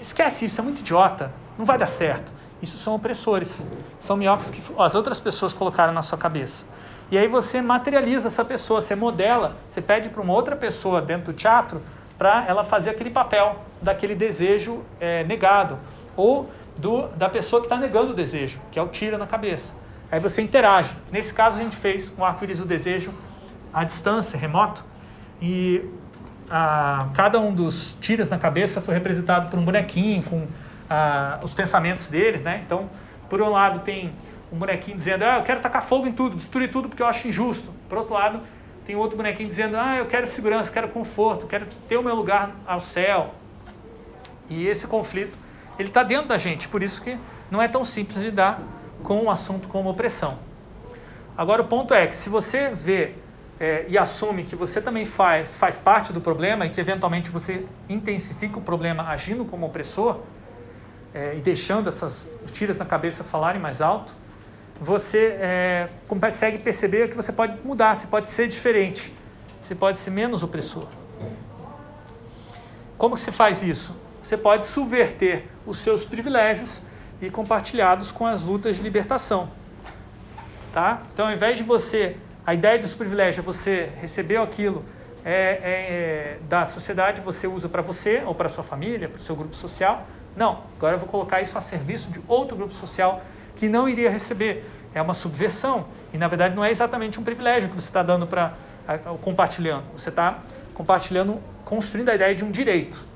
esquece 0.02 0.46
isso, 0.46 0.60
é 0.60 0.64
muito 0.64 0.80
idiota, 0.80 1.32
não 1.58 1.66
vai 1.66 1.78
dar 1.78 1.88
certo. 1.88 2.34
Isso 2.62 2.78
são 2.78 2.96
opressores, 2.96 3.64
são 4.00 4.18
minhocas 4.18 4.50
que 4.50 4.62
as 4.78 4.96
outras 4.96 5.20
pessoas 5.20 5.54
colocaram 5.54 5.94
na 5.94 6.02
sua 6.02 6.18
cabeça. 6.18 6.66
E 7.12 7.18
aí 7.18 7.28
você 7.28 7.62
materializa 7.62 8.28
essa 8.28 8.46
pessoa, 8.46 8.82
você 8.82 8.96
modela, 8.96 9.58
você 9.68 9.82
pede 9.82 10.10
para 10.10 10.22
uma 10.22 10.34
outra 10.34 10.56
pessoa 10.56 11.02
dentro 11.02 11.34
do 11.34 11.34
teatro 11.34 11.82
para 12.18 12.46
ela 12.48 12.64
fazer 12.64 12.92
aquele 12.92 13.10
papel 13.10 13.58
daquele 13.82 14.16
desejo 14.16 14.82
é, 15.00 15.24
negado 15.24 15.78
ou 16.16 16.50
do, 16.82 17.08
da 17.10 17.30
pessoa 17.30 17.62
que 17.62 17.68
está 17.68 17.78
negando 17.78 18.12
o 18.12 18.14
desejo, 18.16 18.60
que 18.72 18.80
é 18.80 18.82
o 18.82 18.88
tira 18.88 19.18
na 19.18 19.28
cabeça. 19.28 19.74
Aí 20.12 20.20
você 20.20 20.42
interage. 20.42 20.98
Nesse 21.12 21.34
caso 21.34 21.60
a 21.60 21.64
gente 21.64 21.76
fez 21.76 22.14
um 22.18 22.26
arco-íris 22.26 22.60
do 22.60 22.66
desejo 22.66 23.14
à 23.72 23.84
distância, 23.84 24.38
remoto, 24.38 24.84
e 25.42 25.86
a, 26.50 27.08
cada 27.14 27.40
um 27.40 27.54
dos 27.54 27.96
tiras 28.02 28.30
na 28.30 28.38
cabeça 28.38 28.82
foi 28.82 28.96
representado 28.96 29.50
por 29.50 29.58
um 29.58 29.64
bonequinho 29.64 30.24
com 30.24 30.48
a, 30.90 31.40
os 31.44 31.54
pensamentos 31.54 32.08
deles, 32.08 32.42
né? 32.42 32.62
Então, 32.66 32.90
por 33.30 33.42
um 33.42 33.50
lado 33.50 33.80
tem 33.80 34.12
um 34.52 34.58
bonequinho 34.58 34.98
dizendo, 34.98 35.24
ah, 35.24 35.38
eu 35.38 35.44
quero 35.44 35.62
tacar 35.62 35.82
fogo 35.82 36.08
em 36.08 36.12
tudo, 36.12 36.36
destruir 36.36 36.70
tudo 36.70 36.90
porque 36.90 37.02
eu 37.02 37.08
acho 37.08 37.28
injusto. 37.28 37.72
Por 37.88 37.98
outro 38.00 38.14
lado, 38.14 38.42
tem 38.86 38.96
outro 38.96 39.16
bonequinho 39.16 39.48
dizendo, 39.48 39.78
ah, 39.78 39.96
eu 39.96 40.08
quero 40.08 40.28
segurança, 40.28 40.70
quero 40.72 40.90
conforto, 40.90 41.48
quero 41.48 41.66
ter 41.88 41.96
o 41.96 42.04
meu 42.04 42.16
lugar 42.16 42.52
ao 42.68 42.82
céu. 42.82 43.34
E 44.50 44.68
esse 44.68 44.86
conflito, 44.86 45.38
ele 45.78 45.90
está 45.90 46.04
dentro 46.04 46.28
da 46.28 46.38
gente, 46.38 46.68
por 46.68 46.84
isso 46.84 47.02
que 47.02 47.18
não 47.50 47.62
é 47.62 47.68
tão 47.68 47.84
simples 47.84 48.18
lidar 48.18 48.62
com 49.04 49.24
um 49.24 49.30
assunto 49.30 49.68
como 49.68 49.90
opressão. 49.90 50.38
Agora, 51.38 51.62
o 51.62 51.66
ponto 51.66 51.94
é 51.94 52.06
que 52.08 52.16
se 52.16 52.30
você 52.30 52.70
vê 52.70 53.14
é, 53.60 53.86
e 53.88 53.98
assume 53.98 54.44
que 54.44 54.56
você 54.56 54.82
também 54.82 55.06
faz, 55.06 55.54
faz 55.54 55.78
parte 55.78 56.12
do 56.12 56.20
problema 56.20 56.66
e 56.66 56.70
que 56.70 56.82
eventualmente 56.82 57.30
você 57.30 57.66
intensifica 57.88 58.58
o 58.58 58.62
problema 58.62 59.04
agindo 59.10 59.46
como 59.46 59.68
opressor 59.68 60.20
é, 61.14 61.36
e 61.36 61.42
deixando 61.42 61.88
essas 61.88 62.28
tiras 62.54 62.78
na 62.78 62.86
cabeça 62.86 63.24
falarem 63.24 63.62
mais 63.62 63.82
alto, 63.82 64.14
você 64.80 65.38
é, 65.40 65.90
consegue 66.08 66.58
perceber 66.58 67.10
que 67.10 67.16
você 67.16 67.32
pode 67.32 67.56
mudar, 67.64 67.96
você 67.96 68.08
pode 68.08 68.30
ser 68.30 68.48
diferente, 68.48 69.14
você 69.62 69.76
pode 69.76 70.00
ser 70.00 70.10
menos 70.10 70.42
opressor. 70.42 70.88
Como 72.98 73.16
se 73.16 73.32
faz 73.32 73.62
isso? 73.62 73.96
Você 74.32 74.38
pode 74.38 74.66
subverter 74.66 75.44
os 75.68 75.80
seus 75.80 76.06
privilégios 76.06 76.82
e 77.22 77.30
compartilhados 77.30 78.14
com 78.14 78.26
as 78.26 78.42
lutas 78.42 78.78
de 78.78 78.82
libertação. 78.82 79.50
Tá? 80.72 81.02
Então, 81.14 81.28
ao 81.28 81.34
invés 81.34 81.58
de 81.58 81.66
você 81.66 82.16
a 82.48 82.54
ideia 82.54 82.80
dos 82.80 82.94
privilégios 82.94 83.40
é 83.40 83.42
você 83.42 83.90
recebeu 84.00 84.42
aquilo 84.42 84.86
é, 85.26 85.34
é, 85.34 85.34
é, 85.34 86.38
da 86.48 86.64
sociedade, 86.64 87.20
você 87.20 87.46
usa 87.46 87.68
para 87.68 87.82
você 87.82 88.24
ou 88.26 88.34
para 88.34 88.48
sua 88.48 88.64
família, 88.64 89.10
para 89.10 89.18
o 89.18 89.22
seu 89.22 89.36
grupo 89.36 89.54
social. 89.54 90.08
Não, 90.34 90.64
agora 90.78 90.96
eu 90.96 91.00
vou 91.00 91.10
colocar 91.10 91.42
isso 91.42 91.58
a 91.58 91.62
serviço 91.62 92.10
de 92.10 92.22
outro 92.26 92.56
grupo 92.56 92.74
social 92.74 93.22
que 93.58 93.68
não 93.68 93.90
iria 93.90 94.10
receber. 94.10 94.64
É 94.96 95.02
uma 95.02 95.14
subversão. 95.14 95.88
E 96.14 96.18
na 96.18 96.30
verdade 96.30 96.56
não 96.56 96.64
é 96.64 96.72
exatamente 96.72 97.20
um 97.20 97.24
privilégio 97.24 97.68
que 97.68 97.76
você 97.76 97.90
está 97.90 98.02
dando 98.02 98.26
para 98.26 98.54
compartilhando. 99.20 99.84
Você 99.98 100.08
está 100.08 100.40
compartilhando, 100.74 101.38
construindo 101.66 102.08
a 102.08 102.16
ideia 102.16 102.34
de 102.34 102.46
um 102.46 102.50
direito. 102.50 103.11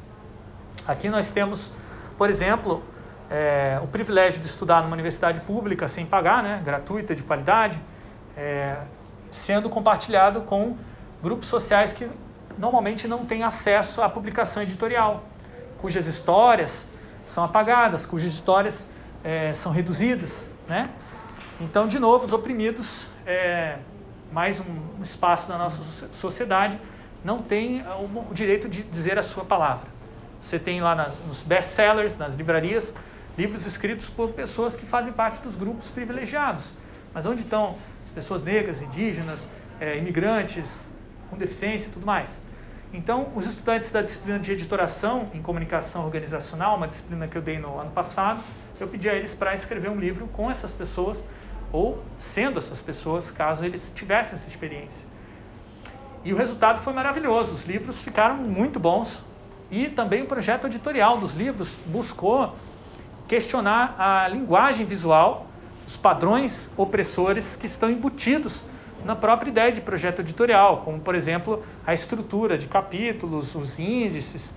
Aqui 0.88 1.10
nós 1.10 1.32
temos, 1.32 1.72
por 2.18 2.30
exemplo, 2.30 2.84
é, 3.30 3.80
o 3.84 3.88
privilégio 3.88 4.42
de 4.42 4.48
estudar 4.48 4.82
numa 4.84 4.94
universidade 4.94 5.42
pública 5.42 5.88
sem 5.88 6.06
pagar, 6.06 6.44
né, 6.44 6.62
gratuita, 6.64 7.16
de 7.16 7.24
qualidade. 7.24 7.80
É, 8.38 8.78
sendo 9.36 9.70
compartilhado 9.70 10.42
com 10.42 10.78
grupos 11.22 11.48
sociais 11.48 11.92
que 11.92 12.10
normalmente 12.58 13.08
não 13.08 13.26
têm 13.26 13.44
acesso 13.44 14.02
à 14.02 14.10
publicação 14.10 14.64
editorial, 14.64 15.24
cujas 15.78 16.08
histórias 16.08 16.88
são 17.26 17.44
apagadas, 17.44 18.06
cujas 18.06 18.34
histórias 18.34 18.88
é, 19.24 19.52
são 19.54 19.72
reduzidas, 19.72 20.50
né? 20.68 20.86
Então, 21.60 21.88
de 21.88 22.00
novo, 22.00 22.26
os 22.26 22.34
oprimidos, 22.34 23.06
é, 23.26 23.78
mais 24.32 24.60
um 24.60 25.02
espaço 25.02 25.48
da 25.48 25.58
nossa 25.58 25.78
sociedade, 26.12 26.80
não 27.24 27.40
têm 27.40 27.84
o 28.30 28.34
direito 28.34 28.70
de 28.70 28.84
dizer 28.84 29.18
a 29.18 29.24
sua 29.24 29.44
palavra. 29.44 29.95
Você 30.46 30.60
tem 30.60 30.80
lá 30.80 30.94
nas, 30.94 31.20
nos 31.22 31.42
best-sellers, 31.42 32.20
nas 32.20 32.36
livrarias, 32.36 32.94
livros 33.36 33.66
escritos 33.66 34.12
por 34.12 34.30
pessoas 34.30 34.76
que 34.76 34.86
fazem 34.86 35.12
parte 35.12 35.42
dos 35.42 35.56
grupos 35.56 35.90
privilegiados. 35.90 36.72
Mas 37.12 37.26
onde 37.26 37.42
estão 37.42 37.76
pessoas 38.14 38.44
negras, 38.44 38.80
indígenas, 38.80 39.48
é, 39.80 39.98
imigrantes, 39.98 40.94
com 41.32 41.36
deficiência 41.36 41.90
e 41.90 41.92
tudo 41.92 42.06
mais. 42.06 42.40
Então, 42.94 43.32
os 43.36 43.48
estudantes 43.48 43.92
da 43.92 44.04
disciplina 44.04 44.38
de 44.38 44.52
editoração 44.52 45.32
em 45.34 45.42
comunicação 45.42 46.06
organizacional, 46.06 46.78
uma 46.78 46.88
disciplina 46.88 47.28
que 47.28 47.36
eu 47.36 47.42
dei 47.42 47.58
no 47.58 47.80
ano 47.80 47.90
passado, 47.90 48.40
eu 48.80 48.88
pedi 48.88 49.10
a 49.10 49.16
eles 49.16 49.34
para 49.34 49.52
escrever 49.56 49.90
um 49.90 50.00
livro 50.00 50.28
com 50.28 50.52
essas 50.52 50.72
pessoas, 50.72 51.24
ou 51.72 52.04
sendo 52.20 52.60
essas 52.60 52.80
pessoas, 52.80 53.32
caso 53.32 53.66
eles 53.66 53.92
tivessem 53.96 54.36
essa 54.36 54.48
experiência. 54.48 55.08
E 56.24 56.32
o 56.32 56.38
resultado 56.38 56.80
foi 56.82 56.94
maravilhoso, 56.94 57.52
os 57.52 57.66
livros 57.66 58.00
ficaram 58.00 58.38
muito 58.38 58.80
bons, 58.80 59.24
e 59.72 59.88
também 59.90 60.22
o 60.22 60.26
projeto 60.26 60.68
editorial 60.68 61.18
dos 61.18 61.34
livros 61.34 61.78
buscou 61.86 62.56
questionar 63.28 63.96
a 63.98 64.28
linguagem 64.28 64.86
visual 64.86 65.48
os 65.88 65.96
padrões 65.96 66.72
opressores 66.76 67.56
que 67.56 67.66
estão 67.66 67.90
embutidos 67.90 68.64
na 69.04 69.16
própria 69.16 69.50
ideia 69.50 69.72
de 69.72 69.82
projeto 69.82 70.20
editorial, 70.22 70.82
como, 70.84 71.00
por 71.00 71.14
exemplo, 71.14 71.64
a 71.86 71.94
estrutura 71.94 72.58
de 72.58 72.66
capítulos, 72.66 73.54
os 73.54 73.78
índices, 73.78 74.52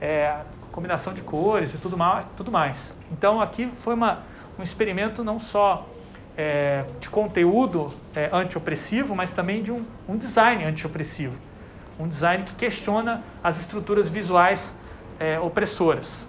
é, 0.00 0.28
a 0.28 0.44
combinação 0.72 1.12
de 1.12 1.20
cores 1.20 1.74
e 1.74 1.78
tudo 1.78 1.98
mais. 1.98 2.24
Tudo 2.34 2.50
mais. 2.50 2.94
Então, 3.12 3.42
aqui 3.42 3.70
foi 3.80 3.92
uma, 3.92 4.20
um 4.58 4.62
experimento 4.62 5.22
não 5.22 5.38
só 5.38 5.86
é, 6.34 6.86
de 6.98 7.10
conteúdo 7.10 7.92
é, 8.14 8.30
antiopressivo, 8.32 9.14
mas 9.14 9.30
também 9.32 9.62
de 9.62 9.70
um, 9.70 9.84
um 10.08 10.16
design 10.16 10.64
antiopressivo. 10.64 11.38
Um 12.00 12.08
design 12.08 12.44
que 12.44 12.54
questiona 12.54 13.22
as 13.44 13.60
estruturas 13.60 14.08
visuais 14.08 14.74
é, 15.18 15.38
opressoras. 15.38 16.26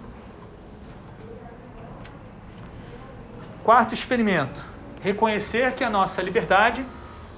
Quarto 3.64 3.94
experimento: 3.94 4.62
reconhecer 5.02 5.72
que 5.72 5.82
a 5.82 5.88
nossa 5.88 6.20
liberdade 6.20 6.84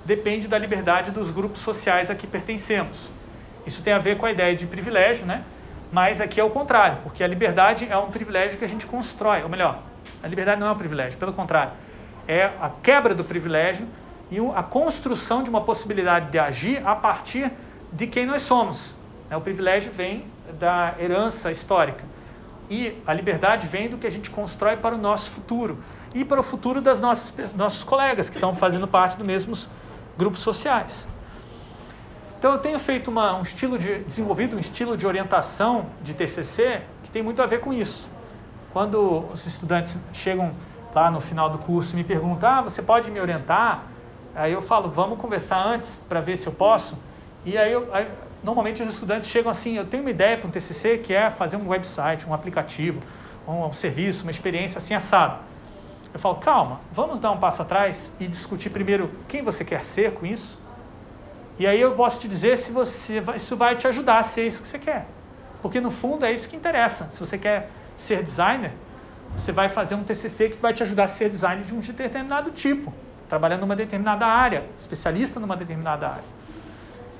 depende 0.04 0.48
da 0.48 0.58
liberdade 0.58 1.12
dos 1.12 1.30
grupos 1.30 1.60
sociais 1.60 2.10
a 2.10 2.14
que 2.16 2.26
pertencemos. 2.26 3.08
Isso 3.64 3.82
tem 3.82 3.92
a 3.92 3.98
ver 3.98 4.16
com 4.18 4.26
a 4.26 4.32
ideia 4.32 4.56
de 4.56 4.66
privilégio, 4.66 5.24
né? 5.24 5.44
Mas 5.92 6.20
aqui 6.20 6.40
é 6.40 6.44
o 6.44 6.50
contrário, 6.50 6.98
porque 7.04 7.22
a 7.22 7.28
liberdade 7.28 7.86
é 7.88 7.96
um 7.96 8.10
privilégio 8.10 8.58
que 8.58 8.64
a 8.64 8.68
gente 8.68 8.84
constrói, 8.84 9.44
ou 9.44 9.48
melhor, 9.48 9.80
a 10.20 10.26
liberdade 10.26 10.60
não 10.60 10.66
é 10.66 10.72
um 10.72 10.76
privilégio, 10.76 11.16
pelo 11.20 11.32
contrário, 11.32 11.72
é 12.26 12.46
a 12.60 12.68
quebra 12.82 13.14
do 13.14 13.22
privilégio 13.22 13.86
e 14.28 14.38
a 14.56 14.62
construção 14.62 15.44
de 15.44 15.48
uma 15.48 15.60
possibilidade 15.60 16.32
de 16.32 16.38
agir 16.38 16.82
a 16.84 16.96
partir 16.96 17.52
de 17.94 18.08
quem 18.08 18.26
nós 18.26 18.42
somos. 18.42 18.92
O 19.30 19.40
privilégio 19.40 19.90
vem 19.90 20.26
da 20.58 20.94
herança 20.98 21.50
histórica 21.50 22.04
e 22.68 23.00
a 23.06 23.12
liberdade 23.12 23.66
vem 23.66 23.88
do 23.88 23.96
que 23.96 24.06
a 24.06 24.10
gente 24.10 24.30
constrói 24.30 24.76
para 24.76 24.94
o 24.94 24.98
nosso 24.98 25.30
futuro 25.30 25.78
e 26.14 26.24
para 26.24 26.40
o 26.40 26.42
futuro 26.42 26.80
das 26.80 27.00
nossos 27.00 27.84
colegas 27.84 28.28
que 28.28 28.36
estão 28.36 28.54
fazendo 28.54 28.86
parte 28.86 29.16
dos 29.16 29.26
mesmos 29.26 29.68
grupos 30.18 30.40
sociais. 30.40 31.08
Então 32.38 32.52
eu 32.52 32.58
tenho 32.58 32.78
feito 32.78 33.10
uma, 33.10 33.36
um 33.36 33.42
estilo 33.42 33.78
de 33.78 34.00
desenvolvido 34.00 34.56
um 34.56 34.58
estilo 34.58 34.96
de 34.96 35.06
orientação 35.06 35.86
de 36.02 36.12
TCC 36.14 36.82
que 37.02 37.10
tem 37.10 37.22
muito 37.22 37.40
a 37.40 37.46
ver 37.46 37.60
com 37.60 37.72
isso. 37.72 38.08
Quando 38.72 39.24
os 39.32 39.46
estudantes 39.46 39.96
chegam 40.12 40.52
lá 40.94 41.10
no 41.10 41.20
final 41.20 41.48
do 41.48 41.58
curso 41.58 41.94
e 41.94 41.96
me 41.96 42.04
perguntam: 42.04 42.48
"Ah, 42.48 42.60
você 42.60 42.82
pode 42.82 43.10
me 43.10 43.20
orientar?" 43.20 43.84
Aí 44.34 44.52
eu 44.52 44.60
falo: 44.60 44.90
"Vamos 44.90 45.18
conversar 45.18 45.64
antes 45.64 45.98
para 46.08 46.20
ver 46.20 46.36
se 46.36 46.46
eu 46.46 46.52
posso". 46.52 46.98
E 47.44 47.58
aí, 47.58 47.72
eu, 47.72 47.88
aí 47.92 48.08
normalmente 48.42 48.82
os 48.82 48.92
estudantes 48.92 49.28
chegam 49.28 49.50
assim, 49.50 49.76
eu 49.76 49.84
tenho 49.84 50.02
uma 50.02 50.10
ideia 50.10 50.36
para 50.36 50.48
um 50.48 50.50
TCC 50.50 50.98
que 50.98 51.12
é 51.12 51.30
fazer 51.30 51.56
um 51.56 51.68
website, 51.68 52.26
um 52.26 52.34
aplicativo, 52.34 53.00
um, 53.46 53.64
um 53.64 53.72
serviço, 53.72 54.22
uma 54.22 54.30
experiência 54.30 54.78
assim 54.78 54.94
assado. 54.94 55.38
Eu 56.12 56.18
falo, 56.18 56.36
calma, 56.36 56.80
vamos 56.92 57.18
dar 57.18 57.32
um 57.32 57.38
passo 57.38 57.62
atrás 57.62 58.14
e 58.20 58.26
discutir 58.26 58.70
primeiro 58.70 59.10
quem 59.26 59.42
você 59.42 59.64
quer 59.64 59.84
ser 59.84 60.12
com 60.12 60.24
isso. 60.24 60.58
E 61.58 61.66
aí 61.66 61.80
eu 61.80 61.92
posso 61.94 62.20
te 62.20 62.28
dizer 62.28 62.56
se 62.56 62.72
você 62.72 63.22
isso 63.34 63.56
vai 63.56 63.76
te 63.76 63.86
ajudar 63.86 64.18
a 64.18 64.22
ser 64.22 64.46
isso 64.46 64.62
que 64.62 64.68
você 64.68 64.78
quer. 64.78 65.06
Porque 65.60 65.80
no 65.80 65.90
fundo 65.90 66.24
é 66.24 66.32
isso 66.32 66.48
que 66.48 66.56
interessa. 66.56 67.08
Se 67.10 67.18
você 67.18 67.38
quer 67.38 67.70
ser 67.96 68.22
designer, 68.22 68.72
você 69.36 69.50
vai 69.50 69.68
fazer 69.68 69.94
um 69.94 70.04
TCC 70.04 70.50
que 70.50 70.58
vai 70.58 70.72
te 70.72 70.82
ajudar 70.82 71.04
a 71.04 71.08
ser 71.08 71.28
designer 71.28 71.64
de 71.64 71.74
um 71.74 71.80
determinado 71.80 72.50
tipo, 72.50 72.92
trabalhando 73.28 73.60
numa 73.60 73.76
determinada 73.76 74.26
área, 74.26 74.64
especialista 74.76 75.40
numa 75.40 75.56
determinada 75.56 76.08
área. 76.08 76.43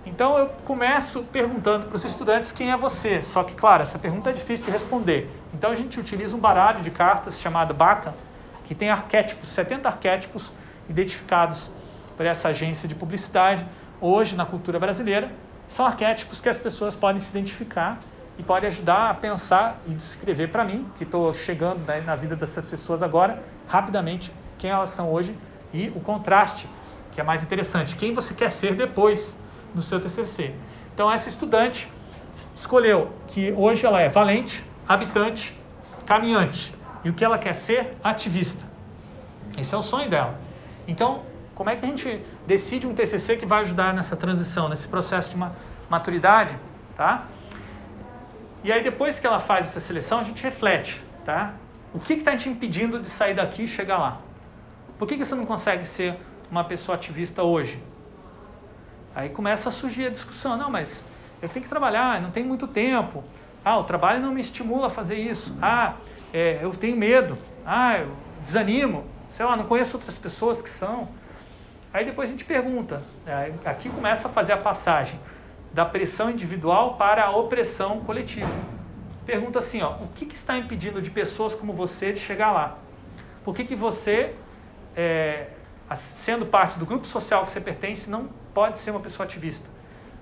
Então 0.06 0.38
eu 0.38 0.48
começo 0.64 1.22
perguntando 1.24 1.86
para 1.86 1.96
os 1.96 2.04
estudantes 2.04 2.52
quem 2.52 2.70
é 2.70 2.76
você. 2.76 3.22
Só 3.22 3.42
que, 3.42 3.54
claro, 3.54 3.82
essa 3.82 3.98
pergunta 3.98 4.30
é 4.30 4.32
difícil 4.32 4.66
de 4.66 4.70
responder. 4.70 5.30
Então 5.52 5.70
a 5.70 5.76
gente 5.76 5.98
utiliza 5.98 6.36
um 6.36 6.40
baralho 6.40 6.82
de 6.82 6.90
cartas 6.90 7.40
chamado 7.40 7.72
BACA, 7.72 8.14
que 8.64 8.74
tem 8.74 8.90
arquétipos, 8.90 9.48
70 9.48 9.88
arquétipos 9.88 10.52
identificados 10.88 11.70
por 12.16 12.26
essa 12.26 12.48
agência 12.48 12.86
de 12.86 12.94
publicidade. 12.94 13.66
Hoje, 14.00 14.36
na 14.36 14.44
cultura 14.44 14.78
brasileira, 14.78 15.30
são 15.66 15.86
arquétipos 15.86 16.40
que 16.40 16.48
as 16.48 16.58
pessoas 16.58 16.94
podem 16.94 17.18
se 17.18 17.30
identificar 17.30 17.98
e 18.38 18.42
podem 18.42 18.68
ajudar 18.68 19.10
a 19.10 19.14
pensar 19.14 19.80
e 19.86 19.94
descrever 19.94 20.48
para 20.48 20.64
mim, 20.64 20.86
que 20.96 21.04
estou 21.04 21.32
chegando 21.32 21.80
né, 21.86 22.02
na 22.04 22.16
vida 22.16 22.36
dessas 22.36 22.64
pessoas 22.64 23.02
agora, 23.02 23.42
rapidamente, 23.68 24.30
quem 24.58 24.70
elas 24.70 24.90
são 24.90 25.10
hoje 25.10 25.36
e 25.72 25.88
o 25.94 26.00
contraste, 26.00 26.68
que 27.12 27.20
é 27.20 27.24
mais 27.24 27.42
interessante. 27.42 27.96
Quem 27.96 28.12
você 28.12 28.34
quer 28.34 28.50
ser 28.50 28.74
depois 28.74 29.36
no 29.74 29.82
seu 29.82 30.00
TCC. 30.00 30.54
Então, 30.94 31.10
essa 31.10 31.28
estudante 31.28 31.88
escolheu 32.54 33.12
que 33.26 33.52
hoje 33.52 33.84
ela 33.84 34.00
é 34.00 34.08
valente, 34.08 34.64
habitante, 34.88 35.58
caminhante. 36.06 36.74
E 37.02 37.10
o 37.10 37.14
que 37.14 37.24
ela 37.24 37.38
quer 37.38 37.54
ser? 37.54 37.96
Ativista. 38.02 38.64
Esse 39.58 39.74
é 39.74 39.78
o 39.78 39.82
sonho 39.82 40.08
dela. 40.08 40.38
Então, 40.86 41.22
como 41.54 41.70
é 41.70 41.76
que 41.76 41.84
a 41.84 41.88
gente 41.88 42.24
decide 42.46 42.86
um 42.86 42.94
TCC 42.94 43.36
que 43.36 43.46
vai 43.46 43.62
ajudar 43.62 43.94
nessa 43.94 44.16
transição, 44.16 44.68
nesse 44.68 44.88
processo 44.88 45.30
de 45.30 45.36
maturidade, 45.88 46.58
tá? 46.96 47.26
E 48.62 48.72
aí 48.72 48.82
depois 48.82 49.20
que 49.20 49.26
ela 49.26 49.38
faz 49.38 49.66
essa 49.66 49.80
seleção, 49.80 50.18
a 50.18 50.22
gente 50.22 50.42
reflete, 50.42 51.02
tá? 51.24 51.54
O 51.92 52.00
que 52.00 52.14
está 52.14 52.36
te 52.36 52.48
impedindo 52.48 52.98
de 52.98 53.08
sair 53.08 53.34
daqui 53.34 53.64
e 53.64 53.68
chegar 53.68 53.98
lá? 53.98 54.20
Por 54.98 55.06
que, 55.06 55.16
que 55.16 55.24
você 55.24 55.34
não 55.34 55.46
consegue 55.46 55.86
ser 55.86 56.16
uma 56.50 56.64
pessoa 56.64 56.96
ativista 56.96 57.42
hoje? 57.42 57.80
Aí 59.14 59.28
começa 59.28 59.68
a 59.68 59.72
surgir 59.72 60.06
a 60.06 60.10
discussão, 60.10 60.56
não, 60.56 60.70
mas 60.70 61.06
eu 61.40 61.48
tenho 61.48 61.62
que 61.62 61.68
trabalhar, 61.68 62.20
não 62.20 62.30
tenho 62.30 62.46
muito 62.46 62.66
tempo. 62.66 63.22
Ah, 63.64 63.78
o 63.78 63.84
trabalho 63.84 64.20
não 64.20 64.32
me 64.32 64.40
estimula 64.40 64.88
a 64.88 64.90
fazer 64.90 65.16
isso. 65.16 65.56
Ah, 65.62 65.94
é, 66.32 66.58
eu 66.62 66.70
tenho 66.72 66.96
medo. 66.96 67.38
Ah, 67.64 67.98
eu 67.98 68.10
desanimo. 68.44 69.04
Sei 69.28 69.44
lá, 69.44 69.56
não 69.56 69.64
conheço 69.64 69.96
outras 69.96 70.18
pessoas 70.18 70.60
que 70.60 70.68
são. 70.68 71.08
Aí 71.92 72.04
depois 72.04 72.28
a 72.28 72.32
gente 72.32 72.44
pergunta, 72.44 73.02
é, 73.24 73.52
aqui 73.64 73.88
começa 73.88 74.26
a 74.26 74.30
fazer 74.30 74.52
a 74.52 74.56
passagem 74.56 75.18
da 75.72 75.84
pressão 75.84 76.30
individual 76.30 76.96
para 76.96 77.24
a 77.24 77.30
opressão 77.30 78.00
coletiva. 78.00 78.50
Pergunta 79.24 79.60
assim, 79.60 79.80
ó, 79.80 79.92
o 79.92 80.08
que, 80.08 80.26
que 80.26 80.34
está 80.34 80.56
impedindo 80.58 81.00
de 81.00 81.10
pessoas 81.10 81.54
como 81.54 81.72
você 81.72 82.12
de 82.12 82.18
chegar 82.18 82.52
lá? 82.52 82.78
Por 83.44 83.54
que, 83.54 83.64
que 83.64 83.76
você, 83.76 84.34
é, 84.96 85.48
sendo 85.94 86.46
parte 86.46 86.78
do 86.78 86.84
grupo 86.84 87.06
social 87.06 87.44
que 87.44 87.50
você 87.50 87.60
pertence, 87.60 88.10
não 88.10 88.28
pode 88.54 88.78
ser 88.78 88.92
uma 88.92 89.00
pessoa 89.00 89.26
ativista. 89.26 89.68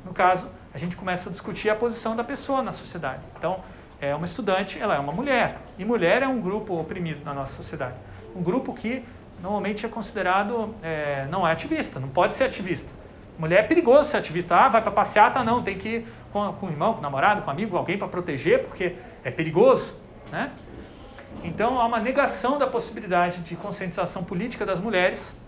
No 0.04 0.12
caso, 0.12 0.48
a 0.74 0.78
gente 0.78 0.96
começa 0.96 1.28
a 1.28 1.32
discutir 1.32 1.70
a 1.70 1.76
posição 1.76 2.16
da 2.16 2.24
pessoa 2.24 2.62
na 2.62 2.72
sociedade. 2.72 3.20
Então, 3.38 3.60
é 4.00 4.14
uma 4.14 4.24
estudante, 4.24 4.80
ela 4.80 4.96
é 4.96 4.98
uma 4.98 5.12
mulher. 5.12 5.58
E 5.78 5.84
mulher 5.84 6.22
é 6.22 6.26
um 6.26 6.40
grupo 6.40 6.80
oprimido 6.80 7.24
na 7.24 7.32
nossa 7.32 7.54
sociedade. 7.54 7.94
Um 8.34 8.42
grupo 8.42 8.74
que 8.74 9.04
normalmente 9.40 9.86
é 9.86 9.88
considerado, 9.88 10.74
é, 10.82 11.26
não 11.30 11.46
é 11.46 11.52
ativista, 11.52 12.00
não 12.00 12.08
pode 12.08 12.34
ser 12.34 12.44
ativista. 12.44 12.90
Mulher 13.38 13.60
é 13.60 13.66
perigoso 13.66 14.10
ser 14.10 14.16
ativista. 14.16 14.56
Ah, 14.56 14.68
vai 14.68 14.82
para 14.82 14.90
passeata, 14.90 15.34
tá, 15.34 15.44
não, 15.44 15.62
tem 15.62 15.78
que 15.78 15.88
ir 15.88 16.06
com, 16.32 16.52
com 16.54 16.66
o 16.66 16.70
irmão, 16.70 16.94
com 16.94 17.00
o 17.00 17.02
namorado, 17.02 17.42
com 17.42 17.48
o 17.48 17.50
amigo, 17.50 17.76
alguém 17.76 17.98
para 17.98 18.08
proteger, 18.08 18.64
porque 18.64 18.96
é 19.22 19.30
perigoso. 19.30 19.96
Né? 20.30 20.50
Então, 21.44 21.80
há 21.80 21.86
uma 21.86 21.98
negação 22.00 22.58
da 22.58 22.66
possibilidade 22.66 23.38
de 23.38 23.56
conscientização 23.56 24.24
política 24.24 24.64
das 24.64 24.80
mulheres 24.80 25.40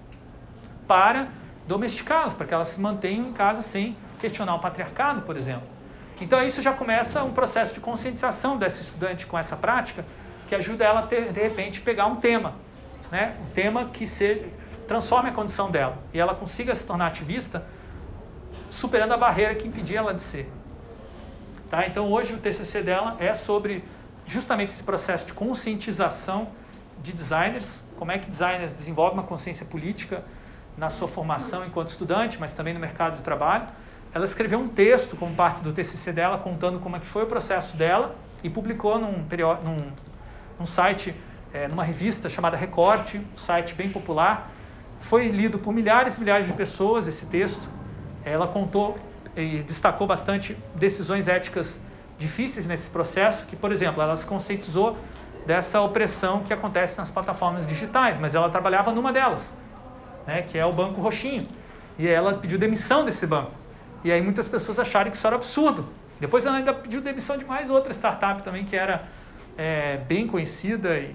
para 0.87 1.29
domesticá-las, 1.67 2.35
para 2.35 2.47
que 2.47 2.55
elas 2.55 2.69
se 2.69 2.81
mantenham 2.81 3.27
em 3.27 3.33
casa 3.33 3.63
sem 3.63 3.97
questionar 4.21 4.55
o 4.55 4.59
patriarcado, 4.59 5.23
por 5.23 5.37
exemplo. 5.37 5.67
Então 6.21 6.43
isso 6.45 6.63
já 6.63 6.73
começa 6.73 7.25
um 7.25 7.33
processo 7.33 7.75
de 7.75 7.81
conscientização 7.81 8.57
dessa 8.57 8.83
estudante 8.83 9.27
com 9.27 9.39
essa 9.39 9.57
prática, 9.57 10.05
que 10.49 10.55
ajuda 10.55 10.85
ela 10.85 11.01
a 11.01 11.03
ter, 11.03 11.33
de 11.33 11.41
repente 11.41 11.81
pegar 11.81 12.07
um 12.07 12.17
tema, 12.17 12.55
né? 13.11 13.37
um 13.41 13.51
tema 13.51 13.87
que 13.87 14.07
se 14.07 14.47
transforme 14.87 15.31
a 15.31 15.33
condição 15.33 15.71
dela 15.71 15.99
e 16.13 16.21
ela 16.21 16.35
consiga 16.35 16.75
se 16.75 16.87
tornar 16.87 17.07
ativista, 17.07 17.67
superando 18.71 19.13
a 19.13 19.17
barreira 19.17 19.55
que 19.55 19.67
impedia 19.67 19.99
ela 19.99 20.15
de 20.15 20.23
ser. 20.23 20.51
Tá? 21.71 21.87
Então 21.87 22.11
hoje 22.11 22.35
o 22.35 22.39
TCC 22.39 22.83
dela 22.83 23.17
é 23.19 23.33
sobre 23.35 23.83
justamente 24.27 24.71
esse 24.71 24.83
processo 24.83 25.27
de 25.27 25.33
conscientização 25.33 26.49
de 27.03 27.13
designers, 27.13 27.85
como 27.99 28.13
é 28.13 28.19
que 28.19 28.29
designers 28.29 28.73
desenvolvem 28.73 29.19
uma 29.19 29.27
consciência 29.27 29.67
política 29.67 30.25
na 30.77 30.89
sua 30.89 31.09
formação 31.09 31.65
enquanto 31.65 31.89
estudante, 31.89 32.39
mas 32.39 32.53
também 32.53 32.75
no 32.75 32.81
mercado 32.81 33.17
de 33.17 33.23
trabalho. 33.23 33.67
Ela 34.13 34.25
escreveu 34.25 34.59
um 34.59 34.69
texto 34.69 35.17
como 35.17 35.35
parte 35.35 35.63
do 35.63 35.73
TCC 35.73 36.13
dela, 36.13 36.39
contando 36.39 36.79
como 36.79 36.97
é 36.97 37.01
que 37.01 37.07
foi 37.07 37.25
o 37.25 37.27
processo 37.27 37.77
dela 37.77 38.15
e 38.43 38.51
publicou 38.51 38.99
num, 38.99 39.25
num, 39.63 39.93
num 40.59 40.67
site, 40.67 41.15
é, 41.53 41.69
numa 41.69 41.83
revista 41.83 42.29
chamada 42.29 42.57
Recorte, 42.57 43.19
um 43.19 43.37
site 43.37 43.75
bem 43.75 43.89
popular. 43.89 44.51
Foi 45.01 45.29
lido 45.29 45.59
por 45.59 45.73
milhares 45.73 46.17
e 46.17 46.21
milhares 46.21 46.47
de 46.47 46.53
pessoas 46.53 47.09
esse 47.09 47.27
texto. 47.27 47.69
Ela 48.25 48.47
contou 48.47 48.99
e 49.37 49.63
destacou 49.63 50.07
bastante 50.07 50.57
decisões 50.75 51.27
éticas 51.27 51.81
difíceis 52.17 52.67
nesse 52.67 52.91
processo, 52.91 53.47
que, 53.47 53.57
por 53.57 53.73
exemplo, 53.73 54.01
ela 54.01 54.15
se 54.15 54.27
conscientizou 54.27 54.97
dessa 55.45 55.81
opressão 55.81 56.43
que 56.45 56.53
acontece 56.53 56.97
nas 56.97 57.11
plataformas 57.11 57.67
digitais, 57.67 58.17
mas 58.17 58.35
ela 58.35 58.49
trabalhava 58.49 58.93
numa 58.93 59.13
delas 59.13 59.53
né, 60.27 60.43
que 60.43 60.59
é 60.59 60.65
o 60.65 60.73
Banco 60.73 61.01
Roxinho. 61.01 61.47
E 61.99 62.09
ela 62.09 62.35
pediu 62.35 62.59
demissão 62.59 63.05
desse 63.05 63.27
banco. 63.27 63.53
E 64.03 64.13
aí 64.13 64.21
muitas 64.21 64.49
pessoas 64.49 64.79
acharam 64.79 65.11
que 65.11 65.17
isso 65.17 65.27
era 65.27 65.37
absurdo. 65.37 65.87
Depois 66.21 66.47
ela 66.47 66.57
ainda 66.57 66.73
pediu 66.73 67.01
demissão 67.01 67.37
de 67.37 67.45
mais 67.45 67.71
outra 67.71 67.93
startup 67.93 68.43
também 68.43 68.65
que 68.65 68.77
era 68.77 69.05
é, 69.57 69.99
bem 69.99 70.27
conhecida 70.27 70.99
e 70.99 71.15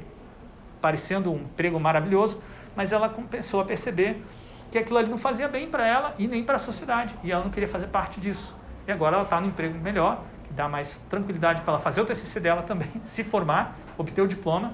parecendo 0.82 1.32
um 1.32 1.38
emprego 1.38 1.80
maravilhoso, 1.80 2.42
mas 2.76 2.92
ela 2.92 3.10
começou 3.10 3.62
a 3.62 3.66
perceber 3.66 4.24
que 4.72 4.78
aquilo 4.78 4.98
ali 4.98 5.10
não 5.10 5.18
fazia 5.18 5.48
bem 5.48 5.70
para 5.70 5.86
ela 5.86 6.14
e 6.18 6.28
nem 6.28 6.44
para 6.44 6.56
a 6.56 6.60
sociedade. 6.60 7.14
E 7.24 7.32
ela 7.32 7.44
não 7.44 7.52
queria 7.52 7.68
fazer 7.68 7.88
parte 7.88 8.20
disso. 8.20 8.56
E 8.88 8.92
agora 8.92 9.16
ela 9.16 9.24
está 9.24 9.40
no 9.42 9.48
emprego 9.48 9.78
melhor, 9.80 10.24
que 10.46 10.54
dá 10.54 10.68
mais 10.68 10.98
tranquilidade 11.10 11.62
para 11.62 11.74
ela 11.74 11.82
fazer 11.82 12.02
o 12.02 12.06
TCC 12.06 12.40
dela 12.40 12.62
também, 12.62 12.90
se 13.04 13.24
formar, 13.24 13.78
obter 13.98 14.22
o 14.22 14.28
diploma. 14.28 14.74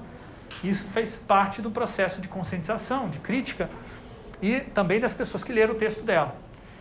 Isso 0.62 0.86
fez 0.86 1.18
parte 1.18 1.60
do 1.60 1.70
processo 1.70 2.20
de 2.20 2.28
conscientização, 2.28 3.08
de 3.08 3.18
crítica 3.18 3.68
e 4.40 4.60
também 4.60 5.00
das 5.00 5.14
pessoas 5.14 5.42
que 5.42 5.52
leram 5.52 5.74
o 5.74 5.76
texto 5.76 6.02
dela. 6.02 6.34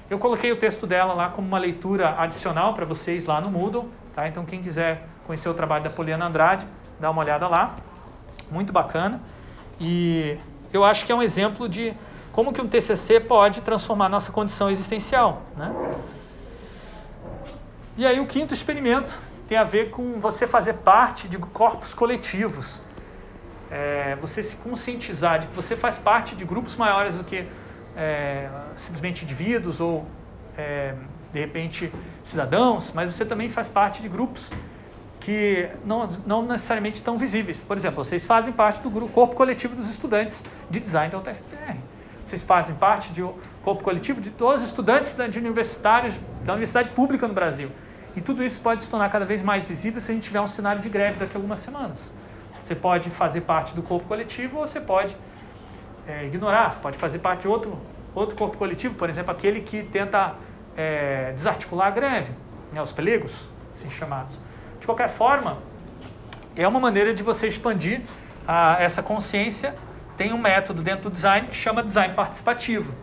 Eu 0.09 0.19
coloquei 0.19 0.51
o 0.51 0.57
texto 0.57 0.85
dela 0.85 1.13
lá 1.13 1.29
como 1.29 1.47
uma 1.47 1.57
leitura 1.57 2.15
adicional 2.19 2.73
para 2.73 2.85
vocês 2.85 3.25
lá 3.25 3.41
no 3.41 3.49
Moodle, 3.49 3.89
tá? 4.13 4.27
Então 4.27 4.45
quem 4.45 4.61
quiser 4.61 5.07
conhecer 5.25 5.49
o 5.49 5.53
trabalho 5.53 5.83
da 5.83 5.89
Poliana 5.89 6.25
Andrade, 6.25 6.65
dá 6.99 7.09
uma 7.09 7.21
olhada 7.21 7.47
lá. 7.47 7.75
Muito 8.51 8.71
bacana. 8.71 9.19
E 9.79 10.37
eu 10.71 10.83
acho 10.83 11.05
que 11.05 11.11
é 11.11 11.15
um 11.15 11.23
exemplo 11.23 11.67
de 11.67 11.93
como 12.31 12.53
que 12.53 12.61
um 12.61 12.67
TCC 12.67 13.19
pode 13.19 13.61
transformar 13.61 14.09
nossa 14.09 14.31
condição 14.31 14.69
existencial, 14.69 15.41
né? 15.57 15.73
E 17.97 18.05
aí 18.05 18.19
o 18.19 18.27
quinto 18.27 18.53
experimento 18.53 19.17
tem 19.47 19.57
a 19.57 19.63
ver 19.63 19.89
com 19.89 20.19
você 20.19 20.45
fazer 20.45 20.73
parte 20.73 21.27
de 21.27 21.37
corpos 21.37 21.93
coletivos 21.93 22.81
é, 23.75 24.15
você 24.21 24.41
se 24.41 24.55
conscientizar 24.55 25.39
de 25.39 25.47
que 25.47 25.53
você 25.53 25.75
faz 25.75 25.97
parte 25.97 26.33
de 26.33 26.45
grupos 26.45 26.77
maiores 26.77 27.15
do 27.15 27.25
que 27.25 27.45
é, 27.97 28.47
simplesmente 28.77 29.25
indivíduos 29.25 29.81
ou, 29.81 30.05
é, 30.57 30.93
de 31.33 31.39
repente, 31.41 31.91
cidadãos, 32.23 32.93
mas 32.93 33.13
você 33.13 33.25
também 33.25 33.49
faz 33.49 33.67
parte 33.67 34.01
de 34.01 34.07
grupos 34.07 34.49
que 35.19 35.67
não, 35.83 36.07
não 36.25 36.43
necessariamente 36.43 36.97
estão 36.97 37.17
visíveis. 37.17 37.61
Por 37.61 37.75
exemplo, 37.75 38.01
vocês 38.01 38.25
fazem 38.25 38.53
parte 38.53 38.81
do 38.81 38.89
grupo, 38.89 39.11
corpo 39.11 39.35
coletivo 39.35 39.75
dos 39.75 39.89
estudantes 39.89 40.45
de 40.69 40.79
design 40.79 41.11
da 41.11 41.17
UTFPR. 41.17 41.75
Vocês 42.23 42.43
fazem 42.43 42.75
parte 42.75 43.11
do 43.11 43.35
corpo 43.61 43.83
coletivo 43.83 44.21
de 44.21 44.29
todos 44.29 44.61
os 44.61 44.69
estudantes 44.69 45.17
de 45.29 45.37
universitários 45.37 46.15
da 46.45 46.53
universidade 46.53 46.91
pública 46.91 47.27
no 47.27 47.33
Brasil. 47.33 47.69
E 48.15 48.21
tudo 48.21 48.41
isso 48.41 48.61
pode 48.61 48.83
se 48.83 48.89
tornar 48.89 49.09
cada 49.09 49.25
vez 49.25 49.41
mais 49.41 49.65
visível 49.65 49.99
se 49.99 50.11
a 50.11 50.13
gente 50.13 50.23
tiver 50.23 50.39
um 50.39 50.47
cenário 50.47 50.81
de 50.81 50.87
greve 50.87 51.19
daqui 51.19 51.35
a 51.35 51.37
algumas 51.37 51.59
semanas. 51.59 52.13
Você 52.65 52.73
pode 52.73 53.11
fazer 53.11 53.41
parte 53.41 53.75
do 53.75 53.83
corpo 53.83 54.07
coletivo 54.07 54.57
ou 54.57 54.65
você 54.65 54.81
pode 54.81 55.15
é, 56.07 56.25
ignorar, 56.25 56.71
você 56.71 56.79
pode 56.79 56.97
fazer 56.97 57.19
parte 57.19 57.41
de 57.41 57.47
outro, 57.47 57.77
outro 58.15 58.35
corpo 58.35 58.57
coletivo, 58.57 58.95
por 58.95 59.07
exemplo, 59.07 59.31
aquele 59.31 59.61
que 59.61 59.83
tenta 59.83 60.33
é, 60.75 61.31
desarticular 61.33 61.89
a 61.89 61.91
greve. 61.91 62.31
né, 62.73 62.81
os 62.81 62.91
pelegos, 62.91 63.47
assim 63.71 63.87
chamados. 63.87 64.39
De 64.79 64.87
qualquer 64.87 65.09
forma, 65.09 65.59
é 66.55 66.67
uma 66.67 66.79
maneira 66.79 67.13
de 67.13 67.21
você 67.21 67.47
expandir 67.47 68.01
a, 68.47 68.81
essa 68.81 69.03
consciência. 69.03 69.75
Tem 70.17 70.33
um 70.33 70.39
método 70.39 70.81
dentro 70.81 71.11
do 71.11 71.13
design 71.13 71.47
que 71.47 71.55
chama 71.55 71.83
design 71.83 72.15
participativo. 72.15 72.95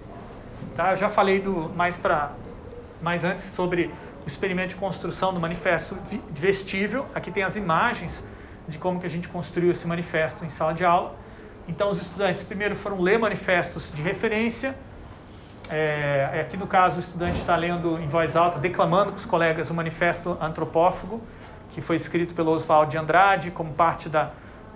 Tá? 0.75 0.91
Eu 0.91 0.97
já 0.97 1.09
falei 1.09 1.41
do, 1.41 1.71
mais, 1.77 1.97
pra, 1.97 2.33
mais 3.01 3.23
antes 3.23 3.47
sobre 3.47 3.95
o 4.25 4.27
experimento 4.27 4.71
de 4.71 4.75
construção 4.75 5.33
do 5.33 5.39
manifesto 5.39 5.97
vestível. 6.33 7.07
Aqui 7.15 7.31
tem 7.31 7.45
as 7.45 7.55
imagens 7.55 8.27
de 8.69 8.79
como 8.79 9.01
que 9.01 9.07
a 9.07 9.11
gente 9.11 9.29
construiu 9.29 9.71
esse 9.71 9.87
manifesto 9.87 10.45
em 10.45 10.49
sala 10.49 10.75
de 10.75 10.85
aula. 10.85 11.15
Então, 11.69 11.91
os 11.91 12.01
estudantes 12.01 12.43
primeiro 12.43 12.75
foram 12.75 13.01
ler 13.01 13.19
manifestos 13.19 13.93
de 13.95 14.03
referência. 14.03 14.75
É, 15.71 16.41
aqui 16.41 16.57
no 16.57 16.67
caso, 16.67 16.97
o 16.97 17.01
estudante 17.01 17.39
está 17.39 17.57
lendo 17.57 17.99
em 17.99 18.07
voz 18.07 18.37
alta, 18.37 18.59
declamando 18.59 19.13
com 19.13 19.17
os 19.17 19.27
colegas 19.27 19.71
o 19.71 19.75
manifesto 19.75 20.37
antropófago, 20.41 21.23
que 21.71 21.81
foi 21.81 21.97
escrito 21.97 22.35
pelo 22.35 22.51
Oswald 22.51 22.91
de 22.91 22.99
Andrade 22.99 23.51
como 23.51 23.73
parte 23.73 24.09
da, 24.09 24.31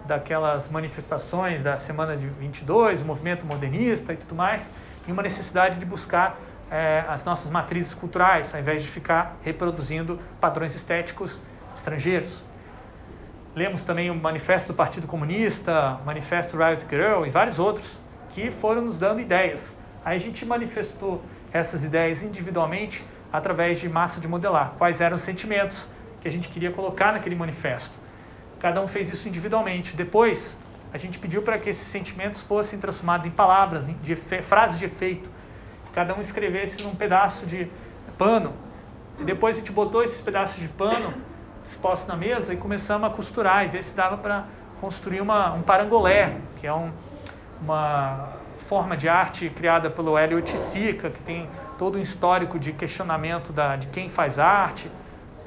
daquelas 0.06 0.68
manifestações 0.68 1.62
da 1.62 1.76
Semana 1.76 2.16
de 2.16 2.26
22, 2.26 3.02
o 3.02 3.04
movimento 3.04 3.44
modernista 3.44 4.12
e 4.12 4.16
tudo 4.16 4.34
mais, 4.34 4.72
e 5.06 5.12
uma 5.12 5.22
necessidade 5.22 5.78
de 5.78 5.84
buscar 5.84 6.38
é, 6.70 7.04
as 7.08 7.24
nossas 7.24 7.50
matrizes 7.50 7.94
culturais, 7.94 8.54
ao 8.54 8.60
invés 8.60 8.82
de 8.82 8.88
ficar 8.88 9.36
reproduzindo 9.42 10.18
padrões 10.40 10.74
estéticos 10.74 11.38
estrangeiros. 11.74 12.42
Lemos 13.56 13.82
também 13.82 14.10
o 14.10 14.14
Manifesto 14.14 14.74
do 14.74 14.76
Partido 14.76 15.06
Comunista, 15.06 15.98
Manifesto 16.04 16.58
Riot 16.58 16.84
Girl 16.90 17.24
e 17.24 17.30
vários 17.30 17.58
outros 17.58 17.98
que 18.28 18.50
foram 18.50 18.82
nos 18.82 18.98
dando 18.98 19.18
ideias. 19.18 19.80
Aí 20.04 20.14
a 20.14 20.20
gente 20.20 20.44
manifestou 20.44 21.22
essas 21.50 21.82
ideias 21.82 22.22
individualmente 22.22 23.02
através 23.32 23.80
de 23.80 23.88
massa 23.88 24.20
de 24.20 24.28
modelar. 24.28 24.74
Quais 24.76 25.00
eram 25.00 25.16
os 25.16 25.22
sentimentos 25.22 25.88
que 26.20 26.28
a 26.28 26.30
gente 26.30 26.50
queria 26.50 26.70
colocar 26.70 27.14
naquele 27.14 27.34
manifesto. 27.34 27.98
Cada 28.60 28.78
um 28.82 28.86
fez 28.86 29.10
isso 29.10 29.26
individualmente. 29.26 29.96
Depois, 29.96 30.58
a 30.92 30.98
gente 30.98 31.18
pediu 31.18 31.40
para 31.40 31.58
que 31.58 31.70
esses 31.70 31.88
sentimentos 31.88 32.42
fossem 32.42 32.78
transformados 32.78 33.26
em 33.26 33.30
palavras, 33.30 33.86
de 34.02 34.16
frases 34.16 34.78
de 34.78 34.84
efeito. 34.84 35.30
Cada 35.94 36.14
um 36.14 36.20
escrevesse 36.20 36.82
num 36.82 36.94
pedaço 36.94 37.46
de 37.46 37.70
pano. 38.18 38.52
E 39.18 39.24
depois 39.24 39.56
a 39.56 39.60
gente 39.60 39.72
botou 39.72 40.02
esses 40.02 40.20
pedaços 40.20 40.60
de 40.60 40.68
pano 40.68 41.14
expostos 41.66 42.08
na 42.08 42.16
mesa 42.16 42.54
e 42.54 42.56
começamos 42.56 43.10
a 43.10 43.12
costurar 43.12 43.64
e 43.64 43.68
ver 43.68 43.82
se 43.82 43.94
dava 43.94 44.16
para 44.16 44.44
construir 44.80 45.20
uma, 45.20 45.52
um 45.52 45.62
parangolé, 45.62 46.36
que 46.58 46.66
é 46.66 46.72
um, 46.72 46.92
uma 47.60 48.28
forma 48.58 48.96
de 48.96 49.08
arte 49.08 49.50
criada 49.50 49.90
pelo 49.90 50.16
Hélio 50.16 50.36
Oiticica, 50.36 51.10
que 51.10 51.20
tem 51.22 51.48
todo 51.78 51.98
um 51.98 52.00
histórico 52.00 52.58
de 52.58 52.72
questionamento 52.72 53.52
da, 53.52 53.76
de 53.76 53.86
quem 53.88 54.08
faz 54.08 54.38
arte, 54.38 54.90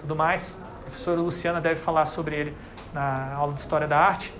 tudo 0.01 0.15
mais. 0.15 0.59
A 0.79 0.81
professora 0.83 1.19
Luciana 1.19 1.61
deve 1.61 1.79
falar 1.79 2.05
sobre 2.05 2.35
ele 2.35 2.57
na 2.93 3.33
aula 3.35 3.53
de 3.53 3.61
História 3.61 3.87
da 3.87 3.97
Arte. 3.97 4.33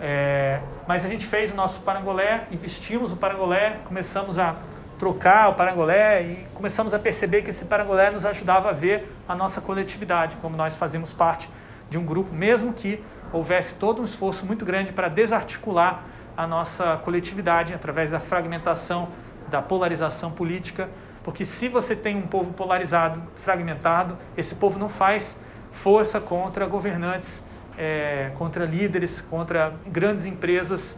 É, 0.00 0.60
mas 0.88 1.04
a 1.04 1.08
gente 1.08 1.24
fez 1.24 1.52
o 1.52 1.54
nosso 1.54 1.80
parangolé, 1.80 2.46
investimos 2.50 3.12
o 3.12 3.16
parangolé, 3.16 3.78
começamos 3.84 4.38
a 4.38 4.56
trocar 5.02 5.48
o 5.48 5.54
parangolé 5.54 6.22
e 6.22 6.46
começamos 6.54 6.94
a 6.94 6.98
perceber 6.98 7.42
que 7.42 7.50
esse 7.50 7.64
parangolé 7.64 8.08
nos 8.12 8.24
ajudava 8.24 8.68
a 8.68 8.72
ver 8.72 9.12
a 9.28 9.34
nossa 9.34 9.60
coletividade, 9.60 10.36
como 10.36 10.56
nós 10.56 10.76
fazemos 10.76 11.12
parte 11.12 11.50
de 11.90 11.98
um 11.98 12.04
grupo, 12.04 12.32
mesmo 12.32 12.72
que 12.72 13.02
houvesse 13.32 13.74
todo 13.74 14.00
um 14.00 14.04
esforço 14.04 14.46
muito 14.46 14.64
grande 14.64 14.92
para 14.92 15.08
desarticular 15.08 16.04
a 16.36 16.46
nossa 16.46 16.98
coletividade 16.98 17.74
através 17.74 18.12
da 18.12 18.20
fragmentação, 18.20 19.08
da 19.50 19.60
polarização 19.60 20.30
política, 20.30 20.88
porque 21.24 21.44
se 21.44 21.68
você 21.68 21.96
tem 21.96 22.16
um 22.16 22.28
povo 22.28 22.52
polarizado, 22.52 23.20
fragmentado, 23.34 24.16
esse 24.36 24.54
povo 24.54 24.78
não 24.78 24.88
faz 24.88 25.42
força 25.72 26.20
contra 26.20 26.64
governantes, 26.64 27.44
é, 27.76 28.30
contra 28.38 28.64
líderes, 28.64 29.20
contra 29.20 29.74
grandes 29.84 30.26
empresas 30.26 30.96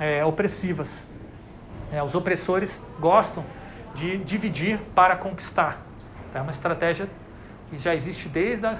é, 0.00 0.24
opressivas. 0.24 1.04
É, 1.94 2.02
os 2.02 2.16
opressores 2.16 2.82
gostam 2.98 3.44
de 3.94 4.18
dividir 4.18 4.80
para 4.96 5.14
conquistar. 5.16 5.80
É 6.34 6.40
uma 6.40 6.50
estratégia 6.50 7.08
que 7.70 7.78
já 7.78 7.94
existe 7.94 8.28
desde 8.28 8.66
a 8.66 8.76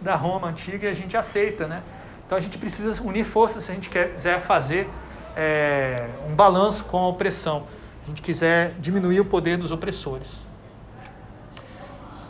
da 0.00 0.14
Roma 0.14 0.48
antiga 0.48 0.86
e 0.86 0.90
a 0.90 0.94
gente 0.94 1.16
aceita, 1.16 1.66
né? 1.66 1.82
Então 2.24 2.38
a 2.38 2.40
gente 2.40 2.56
precisa 2.56 3.02
unir 3.02 3.24
forças 3.24 3.64
se 3.64 3.72
a 3.72 3.74
gente 3.74 3.88
quiser 3.88 4.38
fazer 4.38 4.88
é, 5.36 6.06
um 6.30 6.34
balanço 6.34 6.84
com 6.84 6.98
a 6.98 7.08
opressão, 7.08 7.66
a 8.04 8.06
gente 8.06 8.22
quiser 8.22 8.74
diminuir 8.78 9.18
o 9.18 9.24
poder 9.24 9.58
dos 9.58 9.72
opressores. 9.72 10.46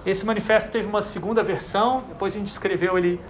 Esse 0.06 0.24
manifesto 0.24 0.70
teve 0.70 0.88
uma 0.88 1.02
segunda 1.02 1.42
versão, 1.42 2.04
depois 2.08 2.34
a 2.34 2.38
gente 2.38 2.48
escreveu 2.48 2.96
ele 2.96 3.20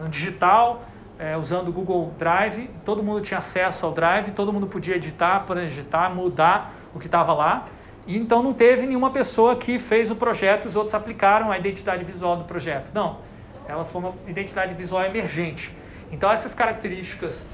no 0.00 0.08
digital, 0.08 0.84
é, 1.18 1.36
usando 1.36 1.68
o 1.68 1.72
Google 1.72 2.12
Drive, 2.18 2.68
todo 2.84 3.02
mundo 3.02 3.20
tinha 3.20 3.38
acesso 3.38 3.86
ao 3.86 3.92
Drive, 3.92 4.32
todo 4.32 4.52
mundo 4.52 4.66
podia 4.66 4.96
editar, 4.96 5.40
projetar, 5.40 6.14
mudar 6.14 6.74
o 6.94 6.98
que 6.98 7.06
estava 7.06 7.32
lá. 7.32 7.66
E 8.06 8.18
então 8.18 8.42
não 8.42 8.52
teve 8.52 8.86
nenhuma 8.86 9.10
pessoa 9.10 9.56
que 9.56 9.78
fez 9.78 10.10
o 10.10 10.16
projeto 10.16 10.64
e 10.64 10.68
os 10.68 10.76
outros 10.76 10.94
aplicaram 10.94 11.50
a 11.50 11.58
identidade 11.58 12.04
visual 12.04 12.36
do 12.36 12.44
projeto. 12.44 12.90
Não, 12.92 13.18
ela 13.66 13.84
foi 13.84 14.00
uma 14.00 14.12
identidade 14.26 14.74
visual 14.74 15.04
emergente. 15.04 15.74
Então 16.12 16.30
essas 16.30 16.52
características 16.54 17.46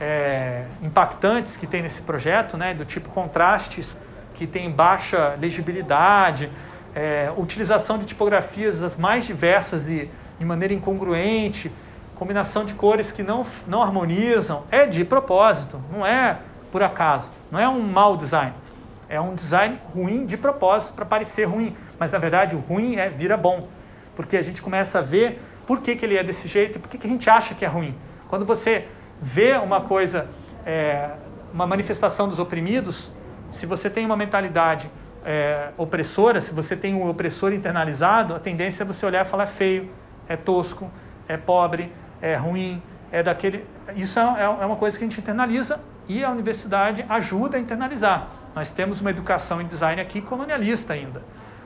é, 0.00 0.64
impactantes 0.82 1.56
que 1.56 1.66
tem 1.66 1.82
nesse 1.82 2.02
projeto, 2.02 2.56
né, 2.56 2.74
do 2.74 2.84
tipo 2.84 3.08
contrastes 3.10 3.96
que 4.34 4.46
tem 4.46 4.70
baixa 4.70 5.36
legibilidade, 5.40 6.50
é, 6.94 7.32
utilização 7.36 7.98
de 7.98 8.04
tipografias 8.06 8.82
as 8.82 8.96
mais 8.96 9.24
diversas 9.24 9.88
e 9.88 10.10
de 10.38 10.44
maneira 10.44 10.74
incongruente, 10.74 11.72
combinação 12.16 12.64
de 12.64 12.74
cores 12.74 13.12
que 13.12 13.22
não, 13.22 13.46
não 13.66 13.82
harmonizam, 13.82 14.64
é 14.70 14.86
de 14.86 15.04
propósito, 15.04 15.80
não 15.92 16.04
é 16.04 16.38
por 16.72 16.82
acaso, 16.82 17.30
não 17.50 17.58
é 17.58 17.68
um 17.68 17.80
mau 17.80 18.16
design. 18.16 18.52
É 19.08 19.20
um 19.20 19.34
design 19.34 19.78
ruim 19.94 20.26
de 20.26 20.36
propósito 20.36 20.94
para 20.94 21.04
parecer 21.04 21.44
ruim, 21.44 21.76
mas 21.98 22.10
na 22.10 22.18
verdade 22.18 22.56
o 22.56 22.58
ruim 22.58 22.96
é 22.96 23.08
vira 23.08 23.36
bom, 23.36 23.68
porque 24.16 24.36
a 24.36 24.42
gente 24.42 24.60
começa 24.60 24.98
a 24.98 25.02
ver 25.02 25.40
por 25.66 25.80
que, 25.80 25.94
que 25.94 26.04
ele 26.04 26.16
é 26.16 26.24
desse 26.24 26.48
jeito 26.48 26.76
e 26.76 26.80
por 26.80 26.88
que, 26.88 26.98
que 26.98 27.06
a 27.06 27.10
gente 27.10 27.30
acha 27.30 27.54
que 27.54 27.64
é 27.64 27.68
ruim. 27.68 27.94
Quando 28.28 28.44
você 28.44 28.88
vê 29.20 29.52
uma 29.52 29.82
coisa, 29.82 30.28
é, 30.64 31.10
uma 31.52 31.66
manifestação 31.66 32.28
dos 32.28 32.38
oprimidos, 32.38 33.12
se 33.52 33.66
você 33.66 33.88
tem 33.88 34.04
uma 34.04 34.16
mentalidade 34.16 34.90
é, 35.24 35.70
opressora, 35.76 36.40
se 36.40 36.52
você 36.52 36.76
tem 36.76 36.94
um 36.94 37.08
opressor 37.08 37.52
internalizado, 37.52 38.34
a 38.34 38.38
tendência 38.38 38.82
é 38.82 38.86
você 38.86 39.04
olhar 39.06 39.24
e 39.24 39.28
falar 39.28 39.44
é 39.44 39.46
feio, 39.46 39.90
é 40.28 40.36
tosco, 40.36 40.90
é 41.28 41.36
pobre, 41.36 41.92
é 42.20 42.36
ruim, 42.36 42.82
é 43.10 43.22
daquele. 43.22 43.64
Isso 43.94 44.18
é, 44.18 44.22
é, 44.22 44.44
é 44.44 44.66
uma 44.66 44.76
coisa 44.76 44.98
que 44.98 45.04
a 45.04 45.08
gente 45.08 45.20
internaliza 45.20 45.80
e 46.08 46.24
a 46.24 46.30
universidade 46.30 47.04
ajuda 47.08 47.56
a 47.56 47.60
internalizar. 47.60 48.28
Nós 48.54 48.70
temos 48.70 49.00
uma 49.00 49.10
educação 49.10 49.60
em 49.60 49.66
design 49.66 50.00
aqui 50.00 50.20
colonialista 50.20 50.94
ainda, 50.94 51.22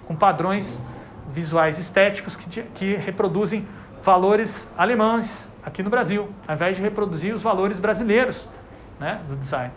com 0.07 0.15
padrões 0.17 0.81
visuais 1.29 1.79
estéticos 1.79 2.37
que, 2.37 2.63
que 2.63 2.97
reproduzem 2.97 3.67
valores 4.03 4.71
alemães 4.77 5.49
aqui 5.63 5.83
no 5.83 5.91
Brasil, 5.91 6.29
ao 6.49 6.55
invés 6.55 6.77
de 6.77 6.83
reproduzir 6.83 7.35
os 7.35 7.43
valores 7.43 7.79
brasileiros 7.79 8.49
né, 8.99 9.21
do 9.29 9.37
design. 9.37 9.73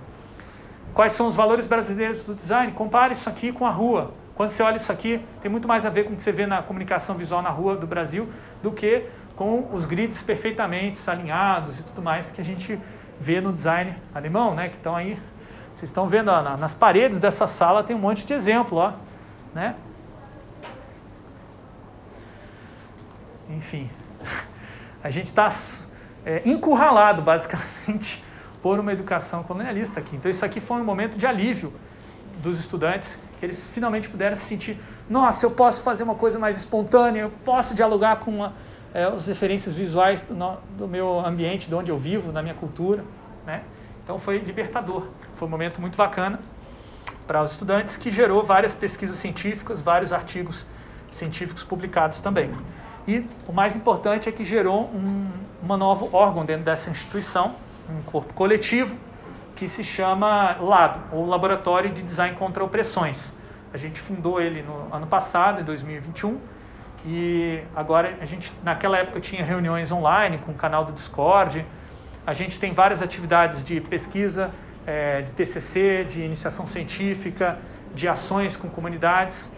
Quais 0.94 1.12
são 1.12 1.28
os 1.28 1.36
valores 1.36 1.66
brasileiros 1.66 2.24
do 2.24 2.34
design? 2.34 2.72
Compare 2.72 3.14
isso 3.14 3.28
aqui 3.30 3.52
com 3.52 3.66
a 3.66 3.70
rua. 3.72 4.14
Quando 4.36 4.50
você 4.50 4.64
olha 4.64 4.78
isso 4.78 4.92
aqui, 4.92 5.24
tem 5.42 5.52
muito 5.52 5.68
mais 5.68 5.86
a 5.86 5.90
ver 5.90 6.06
com 6.06 6.14
o 6.14 6.16
que 6.16 6.24
você 6.24 6.32
vê 6.32 6.46
na 6.46 6.62
comunicação 6.62 7.16
visual 7.16 7.42
na 7.42 7.50
rua 7.50 7.76
do 7.76 7.86
Brasil 7.86 8.28
do 8.62 8.72
que 8.72 9.06
com 9.44 9.76
os 9.76 9.86
grids 9.86 10.22
perfeitamente 10.22 11.10
alinhados 11.10 11.80
e 11.80 11.84
tudo 11.84 12.02
mais 12.02 12.32
que 12.32 12.40
a 12.40 12.44
gente 12.44 12.80
vê 13.20 13.42
no 13.42 13.52
design 13.52 13.96
alemão, 14.16 14.54
né? 14.54 14.70
Que 14.70 14.78
estão 14.78 14.96
aí, 14.96 15.20
vocês 15.76 15.90
estão 15.90 16.08
vendo 16.08 16.30
ó, 16.30 16.42
nas 16.58 16.74
paredes 16.74 17.20
dessa 17.20 17.46
sala 17.46 17.84
tem 17.84 17.96
um 17.96 18.00
monte 18.00 18.26
de 18.26 18.34
exemplo, 18.34 18.78
ó, 18.78 18.94
né? 19.54 19.76
Enfim, 23.50 23.90
a 25.04 25.10
gente 25.10 25.28
está 25.28 25.50
é, 26.26 26.42
encurralado 26.46 27.22
basicamente 27.22 28.24
por 28.64 28.80
uma 28.80 28.94
educação 28.94 29.44
colonialista 29.44 30.00
aqui. 30.00 30.16
Então 30.16 30.32
isso 30.32 30.46
aqui 30.46 30.62
foi 30.62 30.78
um 30.78 30.86
momento 30.86 31.18
de 31.18 31.28
alívio 31.28 31.74
dos 32.42 32.60
estudantes, 32.60 33.20
que 33.40 33.46
eles 33.46 33.68
finalmente 33.68 34.10
puderam 34.10 34.36
se 34.36 34.44
sentir, 34.44 34.80
nossa, 35.10 35.46
eu 35.46 35.52
posso 35.52 35.82
fazer 35.84 36.04
uma 36.04 36.16
coisa 36.16 36.40
mais 36.40 36.58
espontânea, 36.58 37.22
eu 37.22 37.32
posso 37.44 37.76
dialogar 37.76 38.18
com 38.18 38.32
uma 38.32 38.54
é, 38.94 39.04
as 39.04 39.28
referências 39.28 39.76
visuais 39.76 40.24
do, 40.24 40.34
no, 40.34 40.58
do, 40.78 40.88
meu 40.88 41.26
ambiente, 41.26 41.68
de 41.68 41.76
onde 41.76 41.92
eu 41.92 41.98
vivo, 41.98 42.32
da 42.32 42.42
minha 42.42 42.54
cultura. 42.54 43.04
Né? 43.46 43.64
Então 44.04 44.18
foi 44.18 44.38
libertador, 44.38 45.08
foi 45.36 45.48
um 45.48 45.52
momento 45.52 45.82
muito 45.82 45.98
bacana 45.98 46.40
para 47.26 47.42
os 47.42 47.52
estudantes 47.52 47.96
que 47.96 48.12
gerou 48.12 48.44
várias 48.44 48.76
pesquisas 48.76 49.18
científicas, 49.18 49.80
vários 49.82 50.12
artigos 50.12 50.66
científicos 51.12 51.64
publicados 51.64 52.20
também. 52.20 52.52
E 53.08 53.26
o 53.48 53.54
mais 53.54 53.76
importante 53.76 54.30
é 54.30 54.32
que 54.32 54.46
gerou 54.46 54.86
um 54.94 55.30
uma 55.64 55.78
novo 55.78 56.10
órgão 56.12 56.44
dentro 56.46 56.66
dessa 56.66 56.90
instituição, 56.90 57.56
um 57.90 58.02
corpo 58.04 58.34
coletivo, 58.34 58.98
que 59.56 59.70
se 59.70 59.82
chama 59.82 60.58
LAD, 60.60 61.00
ou 61.14 61.26
Laboratório 61.26 61.90
de 61.90 62.02
Design 62.02 62.36
contra 62.36 62.62
Opressões. 62.62 63.34
A 63.74 63.78
gente 63.78 64.00
fundou 64.00 64.42
ele 64.42 64.62
no 64.62 64.94
ano 64.94 65.08
passado, 65.08 65.62
em 65.62 65.64
2021, 65.64 66.38
E 67.06 67.62
agora 67.76 68.18
a 68.22 68.26
gente, 68.26 68.54
naquela 68.64 68.98
época 68.98 69.20
tinha 69.20 69.44
reuniões 69.44 69.92
online 69.92 70.38
com 70.38 70.52
o 70.52 70.56
canal 70.56 70.86
do 70.86 70.94
Discord. 70.94 71.66
A 72.26 72.34
gente 72.34 72.60
tem 72.60 72.74
várias 72.74 73.02
atividades 73.02 73.64
de 73.64 73.82
pesquisa, 73.82 74.52
é, 74.88 75.22
de 75.22 75.32
TCC, 75.34 76.06
de 76.06 76.22
iniciação 76.22 76.66
científica, 76.66 77.60
de 77.94 78.08
ações 78.08 78.56
com 78.56 78.70
comunidades. 78.70 79.52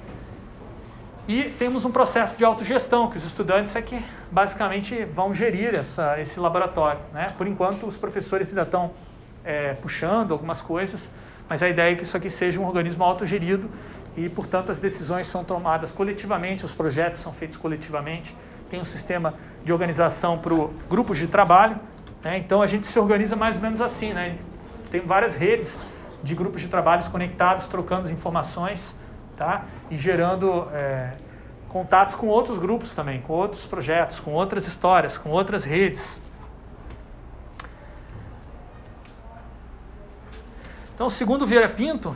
E 1.27 1.43
temos 1.57 1.85
um 1.85 1.91
processo 1.91 2.37
de 2.37 2.45
autogestão, 2.45 3.09
que 3.09 3.17
os 3.17 3.25
estudantes 3.25 3.75
é 3.75 3.81
que 3.81 4.03
basicamente 4.31 5.05
vão 5.05 5.33
gerir 5.33 5.73
essa, 5.73 6.19
esse 6.19 6.39
laboratório. 6.39 6.99
Né? 7.13 7.27
Por 7.37 7.47
enquanto, 7.47 7.87
os 7.87 7.97
professores 7.97 8.49
ainda 8.49 8.61
estão 8.61 8.91
é, 9.43 9.73
puxando 9.73 10.31
algumas 10.31 10.61
coisas, 10.61 11.07
mas 11.47 11.61
a 11.61 11.69
ideia 11.69 11.93
é 11.93 11.95
que 11.95 12.03
isso 12.03 12.17
aqui 12.17 12.29
seja 12.29 12.59
um 12.59 12.65
organismo 12.65 13.03
autogerido 13.03 13.69
e, 14.17 14.29
portanto, 14.29 14.71
as 14.71 14.79
decisões 14.79 15.27
são 15.27 15.43
tomadas 15.43 15.91
coletivamente, 15.91 16.63
os 16.63 16.73
projetos 16.73 17.19
são 17.19 17.33
feitos 17.33 17.57
coletivamente. 17.57 18.35
Tem 18.69 18.79
um 18.79 18.85
sistema 18.85 19.33
de 19.63 19.73
organização 19.73 20.37
para 20.37 20.53
grupos 20.89 21.17
de 21.17 21.27
trabalho, 21.27 21.77
né? 22.23 22.37
então 22.37 22.61
a 22.61 22.67
gente 22.67 22.87
se 22.87 22.97
organiza 22.97 23.35
mais 23.35 23.57
ou 23.57 23.61
menos 23.61 23.81
assim. 23.81 24.13
Né? 24.13 24.37
Tem 24.89 25.01
várias 25.01 25.35
redes 25.35 25.79
de 26.23 26.33
grupos 26.33 26.61
de 26.61 26.67
trabalhos 26.67 27.07
conectados, 27.07 27.67
trocando 27.67 28.05
as 28.05 28.11
informações 28.11 28.95
tá? 29.35 29.65
e 29.91 29.97
gerando 29.97 30.67
é, 30.73 31.11
contatos 31.67 32.15
com 32.15 32.27
outros 32.27 32.57
grupos 32.57 32.93
também, 32.95 33.19
com 33.21 33.33
outros 33.33 33.65
projetos, 33.65 34.19
com 34.19 34.31
outras 34.31 34.65
histórias, 34.65 35.17
com 35.17 35.29
outras 35.29 35.65
redes. 35.65 36.21
Então, 40.95 41.09
segundo 41.09 41.45
Vieira 41.45 41.67
Pinto, 41.67 42.15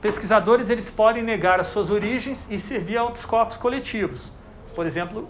pesquisadores 0.00 0.70
eles 0.70 0.90
podem 0.90 1.22
negar 1.22 1.60
as 1.60 1.68
suas 1.68 1.90
origens 1.90 2.46
e 2.50 2.58
servir 2.58 2.98
a 2.98 3.04
outros 3.04 3.24
corpos 3.24 3.56
coletivos. 3.56 4.32
Por 4.74 4.86
exemplo, 4.86 5.28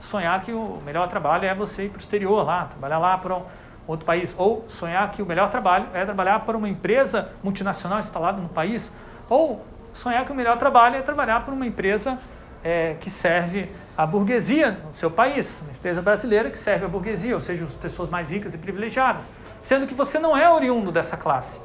sonhar 0.00 0.40
que 0.40 0.52
o 0.52 0.80
melhor 0.84 1.08
trabalho 1.08 1.44
é 1.44 1.54
você 1.54 1.84
ir 1.84 1.88
para 1.90 1.98
o 1.98 2.00
exterior 2.00 2.44
lá, 2.44 2.64
trabalhar 2.64 2.98
lá 2.98 3.18
para 3.18 3.36
um 3.36 3.42
outro 3.86 4.06
país, 4.06 4.34
ou 4.36 4.64
sonhar 4.68 5.10
que 5.10 5.22
o 5.22 5.26
melhor 5.26 5.48
trabalho 5.50 5.86
é 5.94 6.04
trabalhar 6.04 6.40
para 6.40 6.56
uma 6.56 6.68
empresa 6.68 7.32
multinacional 7.42 7.98
instalada 7.98 8.40
no 8.40 8.48
país, 8.48 8.92
ou 9.28 9.64
sonhar 9.92 10.24
que 10.24 10.32
o 10.32 10.34
melhor 10.34 10.56
trabalho 10.58 10.96
é 10.96 11.02
trabalhar 11.02 11.44
para 11.44 11.54
uma 11.54 11.66
empresa 11.66 12.18
é, 12.62 12.96
que 13.00 13.10
serve 13.10 13.70
a 13.96 14.06
burguesia 14.06 14.72
no 14.72 14.94
seu 14.94 15.10
país, 15.10 15.60
uma 15.62 15.72
empresa 15.72 16.02
brasileira 16.02 16.50
que 16.50 16.58
serve 16.58 16.84
a 16.84 16.88
burguesia, 16.88 17.34
ou 17.34 17.40
seja, 17.40 17.64
as 17.64 17.74
pessoas 17.74 18.08
mais 18.08 18.30
ricas 18.30 18.54
e 18.54 18.58
privilegiadas, 18.58 19.30
sendo 19.60 19.86
que 19.86 19.94
você 19.94 20.18
não 20.18 20.36
é 20.36 20.50
oriundo 20.50 20.90
dessa 20.90 21.16
classe. 21.16 21.60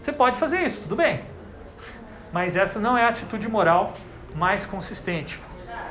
Você 0.00 0.12
pode 0.12 0.36
fazer 0.36 0.60
isso, 0.60 0.82
tudo 0.82 0.96
bem, 0.96 1.22
mas 2.36 2.54
essa 2.54 2.78
não 2.78 2.98
é 2.98 3.04
a 3.06 3.08
atitude 3.08 3.48
moral 3.48 3.94
mais 4.34 4.66
consistente. 4.66 5.40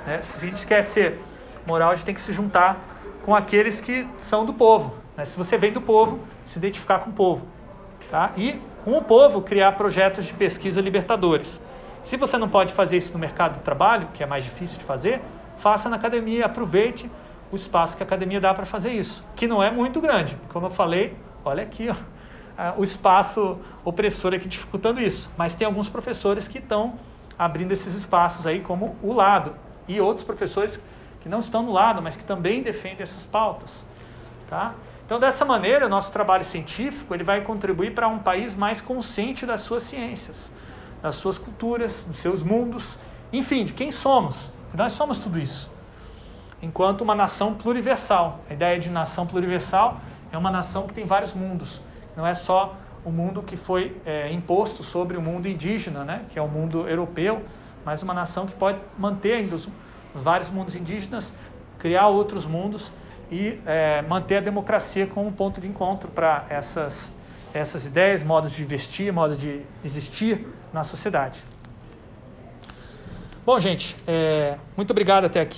Né? 0.06 0.22
Se 0.22 0.46
a 0.46 0.48
gente 0.48 0.68
quer 0.68 0.84
ser 0.84 1.20
moral, 1.66 1.90
a 1.90 1.96
gente 1.96 2.06
tem 2.06 2.14
que 2.14 2.22
se 2.22 2.32
juntar 2.32 2.80
com 3.24 3.36
aqueles 3.36 3.82
que 3.82 4.08
são 4.16 4.46
do 4.46 4.54
povo. 4.54 4.94
Né? 5.18 5.26
Se 5.26 5.36
você 5.36 5.58
vem 5.58 5.72
do 5.72 5.82
povo, 5.82 6.20
se 6.46 6.60
identificar 6.60 7.00
com 7.00 7.10
o 7.10 7.14
povo. 7.14 7.48
Tá? 8.12 8.32
E 8.38 8.62
com 8.84 8.96
o 8.96 9.02
povo 9.02 9.42
criar 9.42 9.72
projetos 9.72 10.24
de 10.24 10.36
pesquisa 10.36 10.80
libertadores. 10.82 11.60
Se 12.04 12.16
você 12.16 12.38
não 12.38 12.48
pode 12.48 12.74
fazer 12.74 12.98
isso 12.98 13.12
no 13.14 13.18
mercado 13.18 13.56
do 13.56 13.62
trabalho, 13.62 14.10
que 14.14 14.22
é 14.22 14.28
mais 14.28 14.44
difícil 14.44 14.78
de 14.78 14.84
fazer, 14.84 15.24
faça 15.58 15.90
na 15.90 15.96
academia, 15.96 16.46
aproveite 16.46 17.10
o 17.52 17.56
espaço 17.56 17.98
que 17.98 18.04
a 18.04 18.06
academia 18.06 18.40
dá 18.40 18.54
para 18.54 18.68
fazer 18.68 18.92
isso, 18.92 19.26
que 19.36 19.48
não 19.48 19.64
é 19.64 19.72
muito 19.72 20.00
grande. 20.00 20.38
Como 20.50 20.68
eu 20.68 20.70
falei, 20.70 21.18
olha 21.44 21.64
aqui, 21.64 21.90
ó, 21.90 21.96
o 22.78 22.84
espaço 22.84 23.60
opressor 23.84 24.34
aqui 24.34 24.48
dificultando 24.48 25.02
isso. 25.02 25.30
Mas 25.38 25.56
tem 25.56 25.66
alguns 25.66 25.90
professores 25.90 26.48
que 26.48 26.60
estão 26.60 27.00
abrindo 27.38 27.72
esses 27.72 27.94
espaços 27.94 28.48
aí 28.48 28.62
como 28.62 28.96
o 29.04 29.12
lado 29.12 29.56
e 29.88 30.00
outros 30.00 30.24
professores 30.24 30.80
que 31.22 31.28
não 31.28 31.40
estão 31.40 31.64
no 31.64 31.72
lado, 31.72 32.02
mas 32.02 32.16
que 32.16 32.24
também 32.24 32.62
defendem 32.62 33.02
essas 33.02 33.26
pautas, 33.26 33.86
tá? 34.50 34.74
Então, 35.06 35.20
dessa 35.20 35.44
maneira, 35.44 35.86
o 35.86 35.90
nosso 35.90 36.12
trabalho 36.12 36.44
científico 36.44 37.14
ele 37.14 37.24
vai 37.24 37.42
contribuir 37.42 37.94
para 37.94 38.08
um 38.08 38.20
país 38.20 38.56
mais 38.56 38.82
consciente 38.82 39.46
das 39.46 39.62
suas 39.62 39.84
ciências 39.84 40.52
das 41.06 41.16
suas 41.16 41.38
culturas, 41.38 42.04
dos 42.08 42.18
seus 42.18 42.42
mundos, 42.42 42.98
enfim, 43.32 43.64
de 43.64 43.74
quem 43.74 43.92
somos. 43.92 44.50
Nós 44.74 44.92
somos 44.94 45.20
tudo 45.20 45.38
isso. 45.38 45.70
Enquanto 46.64 47.02
uma 47.02 47.14
nação 47.14 47.54
pluriversal. 47.54 48.40
A 48.50 48.54
ideia 48.54 48.80
de 48.80 48.90
nação 48.90 49.28
pluriversal 49.28 50.02
é 50.32 50.38
uma 50.38 50.50
nação 50.50 50.88
que 50.88 50.96
tem 50.96 51.06
vários 51.06 51.32
mundos. 51.32 51.80
Não 52.16 52.26
é 52.26 52.34
só 52.34 52.76
o 53.04 53.12
mundo 53.12 53.44
que 53.44 53.56
foi 53.56 53.96
é, 54.06 54.32
imposto 54.32 54.84
sobre 54.84 55.16
o 55.16 55.22
mundo 55.22 55.48
indígena, 55.48 56.04
né, 56.04 56.26
que 56.30 56.40
é 56.40 56.42
o 56.42 56.48
mundo 56.48 56.88
europeu, 56.88 57.44
mas 57.86 58.02
uma 58.02 58.14
nação 58.14 58.48
que 58.48 58.54
pode 58.54 58.80
manter 58.98 59.34
ainda 59.34 59.56
os, 59.56 59.68
os 60.16 60.24
vários 60.24 60.50
mundos 60.50 60.76
indígenas, 60.76 61.32
criar 61.78 62.08
outros 62.08 62.46
mundos 62.46 62.92
e 63.32 63.60
é, 63.66 64.02
manter 64.04 64.38
a 64.38 64.42
democracia 64.42 65.06
como 65.06 65.32
ponto 65.32 65.62
de 65.62 65.68
encontro 65.68 66.10
para 66.10 66.46
essas, 66.50 67.14
essas 67.54 67.86
ideias, 67.86 68.24
modos 68.24 68.52
de 68.52 68.64
vestir, 68.64 69.14
modos 69.14 69.38
de 69.38 69.62
existir 69.84 70.48
na 70.74 70.84
sociedade. 70.84 71.44
Bom, 73.46 73.60
gente, 73.60 73.96
é, 74.08 74.58
muito 74.76 74.90
obrigado 74.90 75.26
até 75.26 75.42
aqui. 75.42 75.54